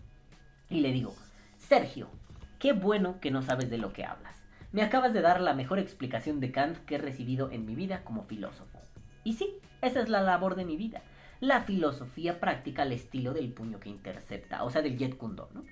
Y 0.70 0.82
le 0.82 0.92
digo, 0.92 1.16
Sergio, 1.58 2.10
qué 2.60 2.74
bueno 2.74 3.20
que 3.20 3.32
no 3.32 3.42
sabes 3.42 3.70
de 3.70 3.78
lo 3.78 3.94
que 3.94 4.06
hablas. 4.06 4.36
Me 4.72 4.84
acabas 4.84 5.14
de 5.14 5.22
dar 5.22 5.42
la 5.42 5.56
mejor 5.56 5.80
explicación 5.80 6.40
de 6.40 6.52
Kant 6.52 6.78
que 6.86 6.96
he 6.96 7.00
recibido 7.00 7.50
en 7.52 7.66
mi 7.66 7.74
vida 7.74 8.04
como 8.04 8.26
filósofo. 8.26 8.80
Y 9.24 9.34
sí, 9.34 9.58
esa 9.82 10.02
es 10.02 10.10
la 10.10 10.22
labor 10.22 10.56
de 10.56 10.66
mi 10.66 10.78
vida. 10.78 11.02
La 11.40 11.62
filosofía 11.62 12.40
práctica 12.40 12.84
al 12.84 12.92
estilo 12.92 13.34
del 13.34 13.52
puño 13.52 13.80
que 13.80 13.90
intercepta, 13.90 14.64
o 14.64 14.70
sea, 14.70 14.84
del 14.84 14.98
Jet 14.98 15.18
Kundo, 15.18 15.50
¿no? 15.54 15.64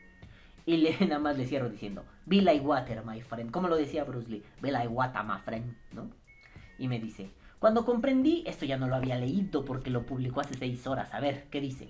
Y 0.67 0.77
le, 0.77 0.95
nada 1.07 1.19
más 1.19 1.37
le 1.37 1.47
cierro 1.47 1.69
diciendo, 1.69 2.03
Be 2.25 2.41
like 2.41 2.63
water, 2.63 3.03
my 3.03 3.21
friend. 3.21 3.49
Como 3.49 3.69
lo 3.69 3.75
decía 3.77 4.03
Bruce 4.03 4.29
Lee, 4.29 4.43
Be 4.61 4.71
like 4.71 4.89
water, 4.89 5.23
my 5.23 5.39
friend, 5.43 5.75
¿no? 5.93 6.11
Y 6.77 6.87
me 6.87 6.99
dice, 6.99 7.31
cuando 7.57 7.85
comprendí, 7.85 8.43
esto 8.45 8.65
ya 8.65 8.77
no 8.77 8.87
lo 8.87 8.95
había 8.95 9.17
leído 9.17 9.65
porque 9.65 9.89
lo 9.89 10.05
publicó 10.05 10.41
hace 10.41 10.53
seis 10.53 10.85
horas, 10.85 11.11
a 11.13 11.19
ver, 11.19 11.45
¿qué 11.49 11.59
dice? 11.59 11.87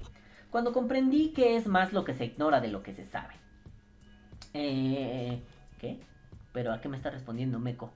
Cuando 0.50 0.72
comprendí 0.72 1.34
que 1.34 1.58
es 1.58 1.68
más 1.68 1.92
lo 1.92 2.06
que 2.06 2.14
se 2.14 2.26
ignora 2.26 2.62
de 2.62 2.70
lo 2.70 2.84
que 2.84 2.94
se 2.94 3.04
sabe. 3.04 3.34
Eh, 4.54 5.42
¿Qué? 5.80 6.00
¿Pero 6.54 6.72
a 6.72 6.80
qué 6.80 6.88
me 6.88 6.96
está 6.96 7.10
respondiendo 7.10 7.60
Meco? 7.60 7.92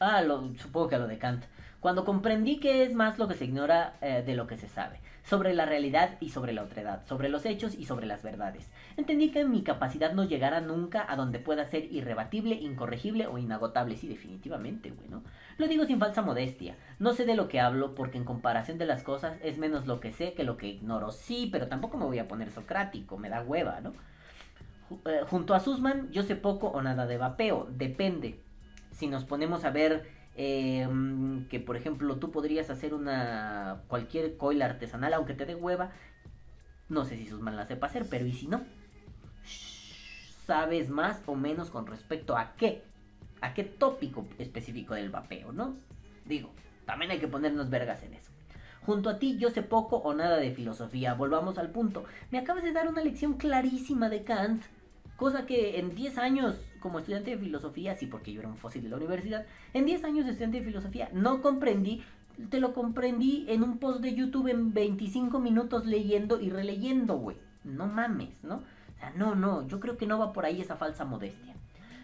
Ah, 0.00 0.24
supongo 0.58 0.88
que 0.88 0.96
a 0.96 0.98
lo 0.98 1.06
de 1.06 1.18
Kant. 1.18 1.44
Cuando 1.78 2.04
comprendí 2.04 2.58
que 2.58 2.82
es 2.82 2.94
más 2.94 3.18
lo 3.18 3.28
que 3.28 3.34
se 3.34 3.44
ignora 3.44 3.94
eh, 4.00 4.22
de 4.26 4.34
lo 4.34 4.48
que 4.48 4.56
se 4.56 4.68
sabe, 4.68 4.98
sobre 5.24 5.54
la 5.54 5.66
realidad 5.66 6.16
y 6.20 6.30
sobre 6.30 6.52
la 6.52 6.62
otredad, 6.62 7.06
sobre 7.06 7.28
los 7.28 7.46
hechos 7.46 7.74
y 7.74 7.84
sobre 7.84 8.06
las 8.06 8.22
verdades. 8.22 8.70
Entendí 8.96 9.30
que 9.30 9.44
mi 9.44 9.62
capacidad 9.62 10.12
no 10.12 10.24
llegará 10.24 10.60
nunca 10.60 11.04
a 11.08 11.16
donde 11.16 11.38
pueda 11.38 11.66
ser 11.66 11.92
irrebatible, 11.92 12.56
incorregible 12.56 13.26
o 13.26 13.38
inagotable. 13.38 13.96
Sí, 13.96 14.08
definitivamente, 14.08 14.90
bueno. 14.90 15.22
Lo 15.58 15.68
digo 15.68 15.84
sin 15.84 15.98
falsa 15.98 16.22
modestia. 16.22 16.76
No 16.98 17.12
sé 17.12 17.24
de 17.24 17.36
lo 17.36 17.48
que 17.48 17.60
hablo 17.60 17.94
porque 17.94 18.18
en 18.18 18.24
comparación 18.24 18.78
de 18.78 18.86
las 18.86 19.02
cosas 19.02 19.38
es 19.42 19.58
menos 19.58 19.86
lo 19.86 20.00
que 20.00 20.12
sé 20.12 20.34
que 20.34 20.44
lo 20.44 20.56
que 20.56 20.68
ignoro. 20.68 21.12
Sí, 21.12 21.48
pero 21.52 21.68
tampoco 21.68 21.96
me 21.96 22.06
voy 22.06 22.18
a 22.18 22.28
poner 22.28 22.50
socrático, 22.50 23.18
me 23.18 23.28
da 23.28 23.42
hueva, 23.42 23.80
¿no? 23.80 23.92
Eh, 25.04 25.20
junto 25.28 25.54
a 25.54 25.60
Sussman, 25.60 26.10
yo 26.10 26.22
sé 26.22 26.36
poco 26.36 26.68
o 26.68 26.82
nada 26.82 27.06
de 27.06 27.16
vapeo, 27.16 27.68
depende 27.70 28.40
si 28.92 29.06
nos 29.06 29.24
ponemos 29.24 29.64
a 29.64 29.70
ver 29.70 30.06
em, 30.36 31.46
que 31.48 31.60
por 31.60 31.76
ejemplo 31.76 32.16
tú 32.16 32.30
podrías 32.30 32.70
hacer 32.70 32.94
una 32.94 33.82
cualquier 33.88 34.36
coil 34.36 34.62
artesanal 34.62 35.14
aunque 35.14 35.34
te 35.34 35.46
dé 35.46 35.54
hueva 35.54 35.90
no 36.88 37.04
sé 37.04 37.16
si 37.16 37.26
Susman 37.26 37.56
la 37.56 37.66
sepa 37.66 37.86
hacer 37.86 38.06
pero 38.08 38.26
y 38.26 38.32
si 38.32 38.46
no 38.46 38.62
sabes 40.46 40.88
más 40.88 41.20
o 41.26 41.34
menos 41.34 41.70
con 41.70 41.86
respecto 41.86 42.36
a 42.36 42.54
qué 42.56 42.82
a 43.40 43.54
qué 43.54 43.64
tópico 43.64 44.26
específico 44.38 44.94
del 44.94 45.10
vapeo 45.10 45.52
no 45.52 45.74
digo 46.26 46.50
también 46.86 47.10
hay 47.10 47.18
que 47.18 47.28
ponernos 47.28 47.70
vergas 47.70 48.02
en 48.02 48.14
eso 48.14 48.30
Junto 48.84 49.10
a 49.10 49.20
ti 49.20 49.38
yo 49.38 49.48
sé 49.50 49.62
poco 49.62 49.98
o 49.98 50.12
nada 50.12 50.38
de 50.38 50.50
filosofía. 50.50 51.14
Volvamos 51.14 51.56
al 51.56 51.70
punto. 51.70 52.04
Me 52.32 52.38
acabas 52.38 52.64
de 52.64 52.72
dar 52.72 52.88
una 52.88 53.00
lección 53.00 53.34
clarísima 53.34 54.08
de 54.08 54.24
Kant 54.24 54.64
Cosa 55.22 55.46
que 55.46 55.78
en 55.78 55.94
10 55.94 56.18
años 56.18 56.56
como 56.82 56.98
estudiante 56.98 57.30
de 57.30 57.38
filosofía, 57.38 57.94
sí, 57.94 58.06
porque 58.06 58.32
yo 58.32 58.40
era 58.40 58.48
un 58.48 58.56
fósil 58.56 58.82
de 58.82 58.90
la 58.90 58.96
universidad, 58.96 59.46
en 59.72 59.86
10 59.86 60.04
años 60.04 60.24
de 60.24 60.32
estudiante 60.32 60.58
de 60.58 60.66
filosofía 60.66 61.08
no 61.12 61.40
comprendí, 61.40 62.02
te 62.50 62.60
lo 62.60 62.74
comprendí 62.74 63.46
en 63.48 63.62
un 63.62 63.78
post 63.78 64.00
de 64.00 64.14
YouTube 64.14 64.48
en 64.48 64.74
25 64.74 65.38
minutos 65.38 65.86
leyendo 65.86 66.40
y 66.40 66.50
releyendo, 66.50 67.16
güey. 67.16 67.36
No 67.64 67.86
mames, 67.86 68.30
¿no? 68.42 68.56
O 68.56 68.98
sea, 68.98 69.12
no, 69.16 69.34
no, 69.34 69.66
yo 69.68 69.78
creo 69.80 69.96
que 69.96 70.06
no 70.06 70.18
va 70.18 70.32
por 70.32 70.44
ahí 70.44 70.60
esa 70.60 70.76
falsa 70.76 71.04
modestia. 71.04 71.54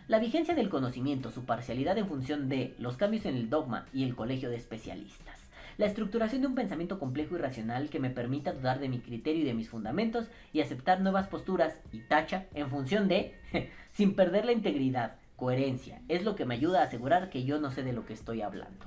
La 0.07 0.21
vigencia 0.21 0.55
del 0.55 0.71
conocimiento, 0.71 1.31
su 1.31 1.45
parcialidad 1.45 1.99
en 1.99 2.07
función 2.07 2.49
de 2.49 2.75
los 2.79 2.97
cambios 2.97 3.27
en 3.27 3.37
el 3.37 3.51
dogma 3.51 3.87
y 3.93 4.05
el 4.05 4.15
colegio 4.15 4.49
de 4.49 4.57
especialistas 4.57 5.38
la 5.79 5.87
estructuración 5.87 6.43
de 6.43 6.49
un 6.49 6.57
pensamiento 6.57 6.99
complejo 6.99 7.37
y 7.37 7.39
racional 7.39 7.89
que 7.89 8.01
me 8.01 8.11
permita 8.11 8.53
dudar 8.53 8.81
de 8.81 8.89
mi 8.89 8.99
criterio 8.99 9.43
y 9.43 9.47
de 9.47 9.55
mis 9.55 9.71
fundamentos 9.71 10.29
y 10.53 10.61
aceptar 10.61 11.01
nuevas 11.01 11.29
posturas 11.29 11.81
y 11.93 12.01
tacha 12.01 12.47
en 12.53 12.69
función 12.69 13.07
de, 13.07 13.35
sin 13.93 14.15
perder 14.15 14.45
la 14.45 14.53
integridad, 14.53 15.15
coherencia. 15.37 16.03
Es 16.09 16.25
lo 16.25 16.35
que 16.35 16.45
me 16.45 16.57
ayuda 16.57 16.81
a 16.81 16.85
asegurar 16.85 17.31
que 17.31 17.45
yo 17.45 17.61
no 17.61 17.71
sé 17.71 17.85
de 17.85 17.93
lo 17.93 18.05
que 18.05 18.13
estoy 18.13 18.43
hablando. 18.43 18.87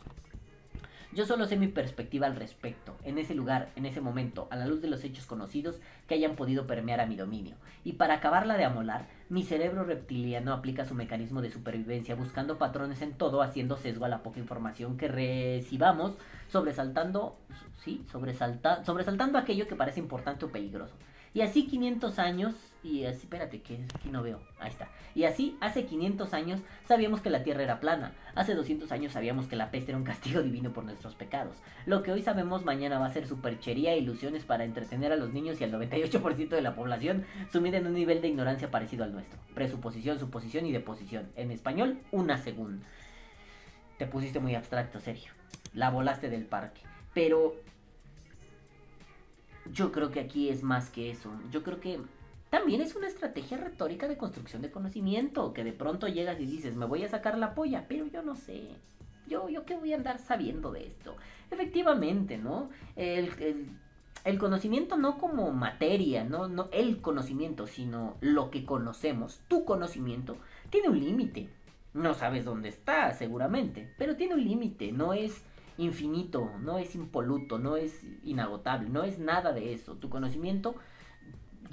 Yo 1.13 1.25
solo 1.25 1.45
sé 1.45 1.57
mi 1.57 1.67
perspectiva 1.67 2.25
al 2.25 2.37
respecto, 2.37 2.95
en 3.03 3.17
ese 3.17 3.35
lugar, 3.35 3.69
en 3.75 3.85
ese 3.85 3.99
momento, 3.99 4.47
a 4.49 4.55
la 4.55 4.65
luz 4.65 4.81
de 4.81 4.87
los 4.87 5.03
hechos 5.03 5.25
conocidos 5.25 5.81
que 6.07 6.13
hayan 6.13 6.37
podido 6.37 6.67
permear 6.67 7.01
a 7.01 7.05
mi 7.05 7.17
dominio. 7.17 7.57
Y 7.83 7.93
para 7.93 8.13
acabarla 8.13 8.55
de 8.55 8.63
amolar, 8.63 9.07
mi 9.27 9.43
cerebro 9.43 9.83
reptiliano 9.83 10.53
aplica 10.53 10.85
su 10.85 10.95
mecanismo 10.95 11.41
de 11.41 11.51
supervivencia 11.51 12.15
buscando 12.15 12.57
patrones 12.57 13.01
en 13.01 13.11
todo, 13.11 13.41
haciendo 13.41 13.75
sesgo 13.75 14.05
a 14.05 14.09
la 14.09 14.23
poca 14.23 14.39
información 14.39 14.95
que 14.95 15.09
recibamos, 15.09 16.13
sobresaltando, 16.49 17.35
sí, 17.83 18.05
sobresalta, 18.09 18.85
sobresaltando 18.85 19.37
aquello 19.37 19.67
que 19.67 19.75
parece 19.75 19.99
importante 19.99 20.45
o 20.45 20.49
peligroso. 20.49 20.93
Y 21.33 21.41
así 21.41 21.67
500 21.67 22.19
años, 22.19 22.55
y 22.83 23.05
así, 23.05 23.19
espérate, 23.21 23.61
que 23.61 23.85
aquí 23.95 24.09
no 24.09 24.23
veo, 24.23 24.41
ahí 24.59 24.69
está. 24.69 24.89
Y 25.13 25.25
así, 25.25 25.55
hace 25.61 25.85
500 25.85 26.33
años 26.33 26.61
sabíamos 26.87 27.21
que 27.21 27.29
la 27.29 27.43
Tierra 27.43 27.61
era 27.61 27.79
plana. 27.79 28.13
Hace 28.33 28.55
200 28.55 28.91
años 28.91 29.11
sabíamos 29.11 29.47
que 29.47 29.55
la 29.55 29.69
peste 29.69 29.91
era 29.91 29.97
un 29.97 30.03
castigo 30.03 30.41
divino 30.43 30.73
por 30.73 30.83
nuestros 30.83 31.13
pecados. 31.13 31.57
Lo 31.85 32.01
que 32.01 32.11
hoy 32.11 32.23
sabemos 32.23 32.65
mañana 32.65 32.97
va 32.97 33.05
a 33.05 33.13
ser 33.13 33.27
superchería 33.27 33.93
e 33.93 33.99
ilusiones 33.99 34.45
para 34.45 34.63
entretener 34.63 35.11
a 35.11 35.15
los 35.15 35.31
niños 35.31 35.61
y 35.61 35.63
al 35.63 35.71
98% 35.71 36.49
de 36.49 36.61
la 36.61 36.75
población 36.75 37.25
sumida 37.51 37.77
en 37.77 37.85
un 37.85 37.93
nivel 37.93 38.21
de 38.21 38.29
ignorancia 38.29 38.71
parecido 38.71 39.03
al 39.03 39.13
nuestro. 39.13 39.39
Presuposición, 39.53 40.17
suposición 40.17 40.65
y 40.65 40.71
deposición. 40.71 41.29
En 41.35 41.51
español, 41.51 41.99
una 42.11 42.37
segunda. 42.37 42.85
Te 43.99 44.07
pusiste 44.07 44.39
muy 44.39 44.55
abstracto, 44.55 44.99
Sergio. 44.99 45.31
La 45.75 45.91
volaste 45.91 46.29
del 46.29 46.45
parque. 46.45 46.81
Pero 47.13 47.55
yo 49.71 49.91
creo 49.91 50.09
que 50.09 50.19
aquí 50.19 50.49
es 50.49 50.63
más 50.63 50.89
que 50.89 51.11
eso. 51.11 51.31
Yo 51.51 51.61
creo 51.61 51.79
que 51.79 51.99
también 52.51 52.81
es 52.81 52.97
una 52.97 53.07
estrategia 53.07 53.55
retórica 53.55 54.09
de 54.09 54.17
construcción 54.17 54.61
de 54.61 54.71
conocimiento, 54.71 55.53
que 55.53 55.63
de 55.63 55.71
pronto 55.71 56.09
llegas 56.09 56.37
y 56.37 56.45
dices, 56.45 56.75
me 56.75 56.85
voy 56.85 57.01
a 57.05 57.09
sacar 57.09 57.37
la 57.37 57.55
polla, 57.55 57.85
pero 57.87 58.05
yo 58.07 58.23
no 58.23 58.35
sé. 58.35 58.67
Yo, 59.25 59.47
yo 59.47 59.65
qué 59.65 59.77
voy 59.77 59.93
a 59.93 59.95
andar 59.95 60.19
sabiendo 60.19 60.69
de 60.73 60.87
esto. 60.87 61.15
Efectivamente, 61.49 62.37
¿no? 62.37 62.69
El, 62.97 63.31
el, 64.25 64.37
conocimiento 64.37 64.97
no 64.97 65.17
como 65.17 65.49
materia, 65.53 66.25
¿no? 66.25 66.49
no 66.49 66.67
el 66.73 66.99
conocimiento, 66.99 67.67
sino 67.67 68.17
lo 68.19 68.51
que 68.51 68.65
conocemos, 68.65 69.39
tu 69.47 69.63
conocimiento, 69.63 70.35
tiene 70.69 70.89
un 70.89 70.99
límite. 70.99 71.47
No 71.93 72.13
sabes 72.13 72.43
dónde 72.43 72.67
está, 72.67 73.13
seguramente, 73.13 73.93
pero 73.97 74.17
tiene 74.17 74.33
un 74.33 74.43
límite, 74.43 74.91
no 74.91 75.13
es 75.13 75.41
infinito, 75.77 76.51
no 76.59 76.79
es 76.79 76.95
impoluto, 76.95 77.59
no 77.59 77.77
es 77.77 78.03
inagotable, 78.25 78.89
no 78.89 79.03
es 79.03 79.19
nada 79.19 79.53
de 79.53 79.73
eso. 79.73 79.95
Tu 79.95 80.09
conocimiento 80.09 80.75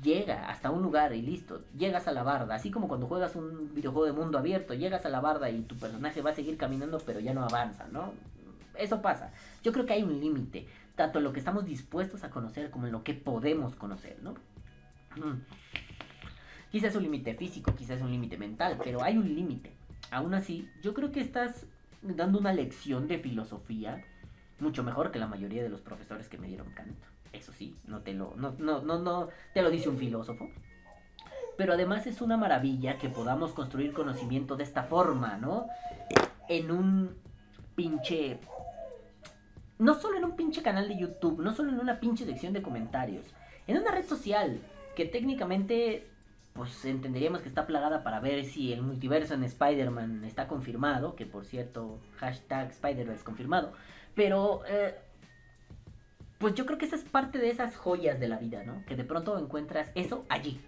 llega 0.03 0.49
hasta 0.49 0.71
un 0.71 0.83
lugar 0.83 1.15
y 1.15 1.23
listo, 1.23 1.63
llegas 1.77 2.09
a 2.09 2.13
la 2.13 2.23
barda, 2.23 2.55
así 2.55 2.71
como 2.71 2.89
cuando 2.89 3.07
juegas 3.07 3.37
un 3.37 3.75
videojuego 3.75 4.07
de 4.07 4.13
mundo 4.13 4.39
abierto, 4.39 4.75
llegas 4.75 5.05
a 5.07 5.09
la 5.09 5.21
barda 5.21 5.51
y 5.51 5.63
tu 5.63 5.77
personaje 5.77 6.23
va 6.23 6.31
a 6.31 6.35
seguir 6.35 6.57
caminando 6.57 6.99
pero 7.05 7.21
ya 7.21 7.35
no 7.35 7.45
avanza, 7.45 7.87
¿no? 7.93 8.13
Eso 8.77 9.03
pasa. 9.03 9.33
Yo 9.63 9.73
creo 9.73 9.87
que 9.87 9.95
hay 9.95 10.03
un 10.03 10.21
límite, 10.21 10.67
tanto 10.95 11.19
en 11.19 11.25
lo 11.25 11.33
que 11.33 11.41
estamos 11.41 11.65
dispuestos 11.65 12.23
a 12.25 12.31
conocer 12.31 12.71
como 12.71 12.87
en 12.87 12.93
lo 12.93 13.03
que 13.03 13.15
podemos 13.15 13.75
conocer, 13.75 14.19
¿no? 14.23 14.33
Mm. 15.17 15.43
Quizás 16.71 16.91
es 16.91 16.97
un 16.97 17.03
límite 17.03 17.35
físico, 17.35 17.75
quizás 17.75 17.97
es 17.97 18.03
un 18.03 18.11
límite 18.11 18.37
mental, 18.37 18.79
pero 18.83 19.03
hay 19.03 19.17
un 19.17 19.35
límite. 19.35 19.73
Aún 20.11 20.35
así, 20.35 20.69
yo 20.83 20.95
creo 20.95 21.11
que 21.11 21.21
estás 21.21 21.67
dando 22.03 22.39
una 22.39 22.53
lección 22.53 23.09
de 23.09 23.19
filosofía 23.19 24.05
mucho 24.61 24.83
mejor 24.83 25.11
que 25.11 25.19
la 25.19 25.27
mayoría 25.27 25.63
de 25.63 25.69
los 25.69 25.81
profesores 25.81 26.29
que 26.29 26.39
me 26.39 26.49
dieron 26.49 26.71
canto. 26.73 27.08
Eso 27.33 27.53
sí, 27.53 27.77
no 27.87 28.01
te 28.01 28.15
lo, 28.15 28.35
no, 28.37 28.55
no, 28.59 28.81
no, 28.83 28.99
no 28.99 29.29
te 29.55 29.63
lo 29.63 29.71
dice 29.71 29.89
un 29.89 29.99
filósofo. 29.99 30.49
Pero 31.57 31.73
además 31.73 32.07
es 32.07 32.21
una 32.21 32.37
maravilla 32.37 32.99
que 32.99 33.09
podamos 33.09 33.53
construir 33.53 33.93
conocimiento 33.93 34.57
de 34.57 34.65
esta 34.65 34.85
forma, 34.85 35.37
¿no? 35.37 35.67
En 36.49 36.71
un 36.71 37.17
pinche... 37.75 38.39
No 39.79 39.95
solo 39.95 40.19
en 40.19 40.25
un 40.25 40.37
pinche 40.37 40.63
canal 40.63 40.89
de 40.89 40.99
YouTube, 40.99 41.41
no 41.41 41.53
solo 41.53 41.71
en 41.71 41.79
una 41.79 42.01
pinche 42.01 42.25
sección 42.25 42.53
de 42.53 42.63
comentarios, 42.63 43.27
en 43.67 43.79
una 43.79 43.93
red 43.93 44.05
social 44.05 44.61
que 44.97 45.05
técnicamente 45.05 46.09
pues 46.59 46.85
entenderíamos 46.85 47.41
que 47.41 47.49
está 47.49 47.67
plagada 47.69 48.03
para 48.03 48.19
ver 48.19 48.45
si 48.45 48.73
el 48.73 48.83
multiverso 48.83 49.35
en 49.35 49.45
Spider-Man 49.45 50.25
está 50.25 50.49
confirmado, 50.49 51.15
que 51.15 51.25
por 51.25 51.45
cierto, 51.45 52.01
hashtag 52.17 52.71
Spider-Verse 52.71 53.23
confirmado, 53.23 53.73
pero 54.17 54.63
eh, 54.67 54.97
pues 56.39 56.55
yo 56.55 56.67
creo 56.67 56.79
que 56.79 56.87
esa 56.87 56.97
es 56.97 57.05
parte 57.05 57.39
de 57.39 57.51
esas 57.51 57.77
joyas 57.77 58.19
de 58.21 58.29
la 58.29 58.39
vida, 58.39 58.63
¿no? 58.65 58.85
Que 58.87 58.97
de 58.97 59.05
pronto 59.05 59.39
encuentras 59.39 59.91
eso 59.95 60.25
allí, 60.29 60.61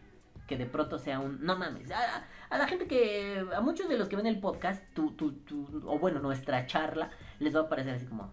que 0.46 0.56
de 0.56 0.66
pronto 0.66 0.98
sea 0.98 1.20
un, 1.20 1.44
no 1.44 1.56
mames, 1.56 1.90
a, 1.92 2.58
la 2.58 2.66
gente 2.66 2.86
que, 2.86 3.44
a 3.54 3.60
muchos 3.60 3.88
de 3.88 3.96
los 3.96 4.08
que 4.08 4.16
ven 4.16 4.26
el 4.26 4.40
podcast, 4.40 4.82
tu, 4.94 5.12
tu, 5.12 5.32
tu, 5.32 5.82
o 5.86 5.98
bueno, 5.98 6.20
nuestra 6.20 6.66
charla, 6.66 7.10
les 7.38 7.54
va 7.54 7.60
a 7.60 7.68
parecer 7.68 7.94
así 7.94 8.06
como, 8.06 8.30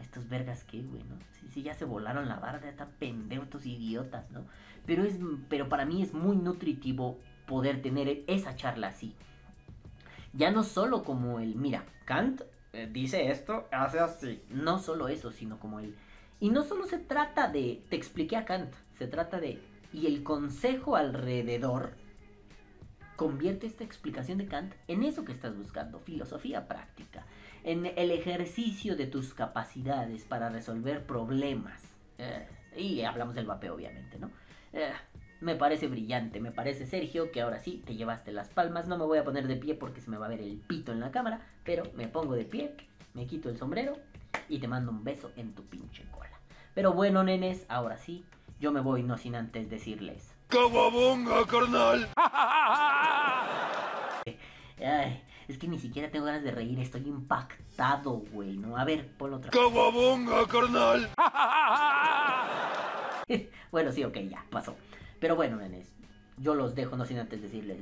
estos 0.00 0.28
vergas 0.28 0.64
que, 0.64 0.82
güey, 0.82 1.02
¿no? 1.04 1.16
Sí, 1.32 1.48
sí, 1.48 1.62
ya 1.62 1.74
se 1.74 1.84
volaron 1.84 2.28
la 2.28 2.36
barra, 2.36 2.68
están 2.68 2.90
pendejos 2.98 3.64
idiotas, 3.64 4.30
¿no? 4.30 4.44
Pero, 4.84 5.04
es, 5.04 5.16
pero 5.48 5.68
para 5.68 5.84
mí 5.84 6.02
es 6.02 6.12
muy 6.12 6.36
nutritivo 6.36 7.18
poder 7.46 7.80
tener 7.80 8.22
esa 8.26 8.54
charla 8.56 8.88
así. 8.88 9.14
Ya 10.32 10.50
no 10.50 10.62
solo 10.64 11.02
como 11.02 11.40
el, 11.40 11.56
mira, 11.56 11.84
Kant 12.04 12.42
eh, 12.72 12.88
dice 12.92 13.30
esto, 13.30 13.66
hace 13.72 14.00
así. 14.00 14.42
No 14.50 14.78
solo 14.78 15.08
eso, 15.08 15.32
sino 15.32 15.58
como 15.58 15.80
el... 15.80 15.96
Y 16.40 16.50
no 16.50 16.62
solo 16.62 16.86
se 16.86 16.98
trata 16.98 17.48
de, 17.48 17.82
te 17.88 17.96
expliqué 17.96 18.36
a 18.36 18.44
Kant, 18.44 18.74
se 18.98 19.06
trata 19.06 19.40
de, 19.40 19.60
y 19.92 20.06
el 20.06 20.22
consejo 20.22 20.96
alrededor 20.96 21.92
convierte 23.16 23.66
esta 23.66 23.84
explicación 23.84 24.38
de 24.38 24.46
Kant 24.46 24.74
en 24.88 25.02
eso 25.02 25.24
que 25.24 25.32
estás 25.32 25.56
buscando, 25.56 25.98
filosofía 26.00 26.68
práctica, 26.68 27.24
en 27.64 27.86
el 27.86 28.10
ejercicio 28.10 28.96
de 28.96 29.06
tus 29.06 29.34
capacidades 29.34 30.24
para 30.24 30.50
resolver 30.50 31.06
problemas. 31.06 31.82
Eh, 32.18 32.46
y 32.76 33.00
hablamos 33.02 33.34
del 33.34 33.46
vapeo, 33.46 33.74
obviamente, 33.74 34.18
¿no? 34.18 34.30
Eh, 34.72 34.92
me 35.40 35.54
parece 35.54 35.88
brillante, 35.88 36.40
me 36.40 36.50
parece 36.50 36.86
Sergio 36.86 37.30
que 37.30 37.40
ahora 37.40 37.58
sí 37.58 37.82
te 37.84 37.94
llevaste 37.94 38.32
las 38.32 38.48
palmas. 38.48 38.88
No 38.88 38.98
me 38.98 39.04
voy 39.04 39.18
a 39.18 39.24
poner 39.24 39.46
de 39.46 39.56
pie 39.56 39.74
porque 39.74 40.00
se 40.00 40.10
me 40.10 40.16
va 40.16 40.26
a 40.26 40.30
ver 40.30 40.40
el 40.40 40.56
pito 40.58 40.92
en 40.92 41.00
la 41.00 41.10
cámara, 41.10 41.40
pero 41.64 41.84
me 41.94 42.08
pongo 42.08 42.34
de 42.34 42.44
pie, 42.44 42.74
me 43.14 43.26
quito 43.26 43.48
el 43.48 43.58
sombrero 43.58 43.98
y 44.48 44.58
te 44.58 44.68
mando 44.68 44.90
un 44.90 45.04
beso 45.04 45.30
en 45.36 45.54
tu 45.54 45.64
pinche 45.64 46.04
cola. 46.10 46.25
Pero 46.76 46.92
bueno, 46.92 47.24
nenes, 47.24 47.64
ahora 47.70 47.96
sí, 47.96 48.22
yo 48.60 48.70
me 48.70 48.80
voy 48.80 49.02
no 49.02 49.16
sin 49.16 49.34
antes 49.34 49.70
decirles. 49.70 50.34
¡Cababonga, 50.48 51.46
carnal! 51.46 52.06
Ay, 54.78 55.22
es 55.48 55.56
que 55.56 55.68
ni 55.68 55.78
siquiera 55.78 56.10
tengo 56.10 56.26
ganas 56.26 56.42
de 56.42 56.50
reír, 56.50 56.78
estoy 56.78 57.08
impactado, 57.08 58.24
güey, 58.30 58.58
¿no? 58.58 58.76
A 58.76 58.84
ver, 58.84 59.08
ponlo 59.16 59.38
otra 59.38 59.50
vez. 59.50 59.58
¡Cababonga, 59.58 60.46
carnal! 60.46 61.08
bueno, 63.72 63.90
sí, 63.90 64.04
ok, 64.04 64.18
ya, 64.28 64.44
pasó. 64.50 64.76
Pero 65.18 65.34
bueno, 65.34 65.56
nenes, 65.56 65.94
yo 66.36 66.54
los 66.54 66.74
dejo 66.74 66.98
no 66.98 67.06
sin 67.06 67.20
antes 67.20 67.40
decirles, 67.40 67.78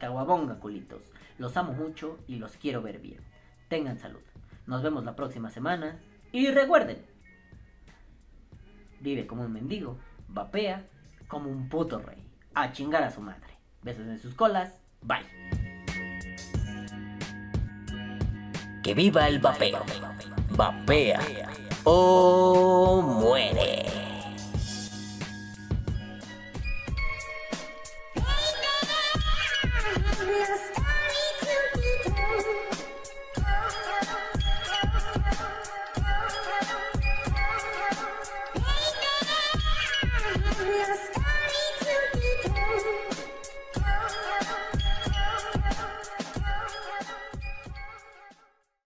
caguabonga, 0.00 0.58
culitos. 0.58 1.12
Los 1.38 1.56
amo 1.56 1.72
mucho 1.72 2.18
y 2.26 2.38
los 2.38 2.56
quiero 2.56 2.82
ver 2.82 2.98
bien. 2.98 3.20
Tengan 3.68 4.00
salud. 4.00 4.22
Nos 4.66 4.82
vemos 4.82 5.04
la 5.04 5.14
próxima 5.14 5.48
semana. 5.48 6.00
Y 6.32 6.48
recuerden, 6.48 7.13
vive 9.04 9.26
como 9.26 9.44
un 9.44 9.52
mendigo, 9.52 9.98
vapea 10.28 10.82
como 11.28 11.50
un 11.50 11.68
puto 11.68 12.00
rey. 12.00 12.26
A 12.54 12.72
chingar 12.72 13.02
a 13.02 13.10
su 13.10 13.20
madre. 13.20 13.54
Besos 13.82 14.06
en 14.06 14.18
sus 14.18 14.34
colas. 14.34 14.80
Bye. 15.02 15.18
Que 18.82 18.94
viva 18.94 19.28
el 19.28 19.38
vapeo. 19.40 19.84
Vapea 20.56 21.20
o 21.84 23.02
muere. 23.02 24.13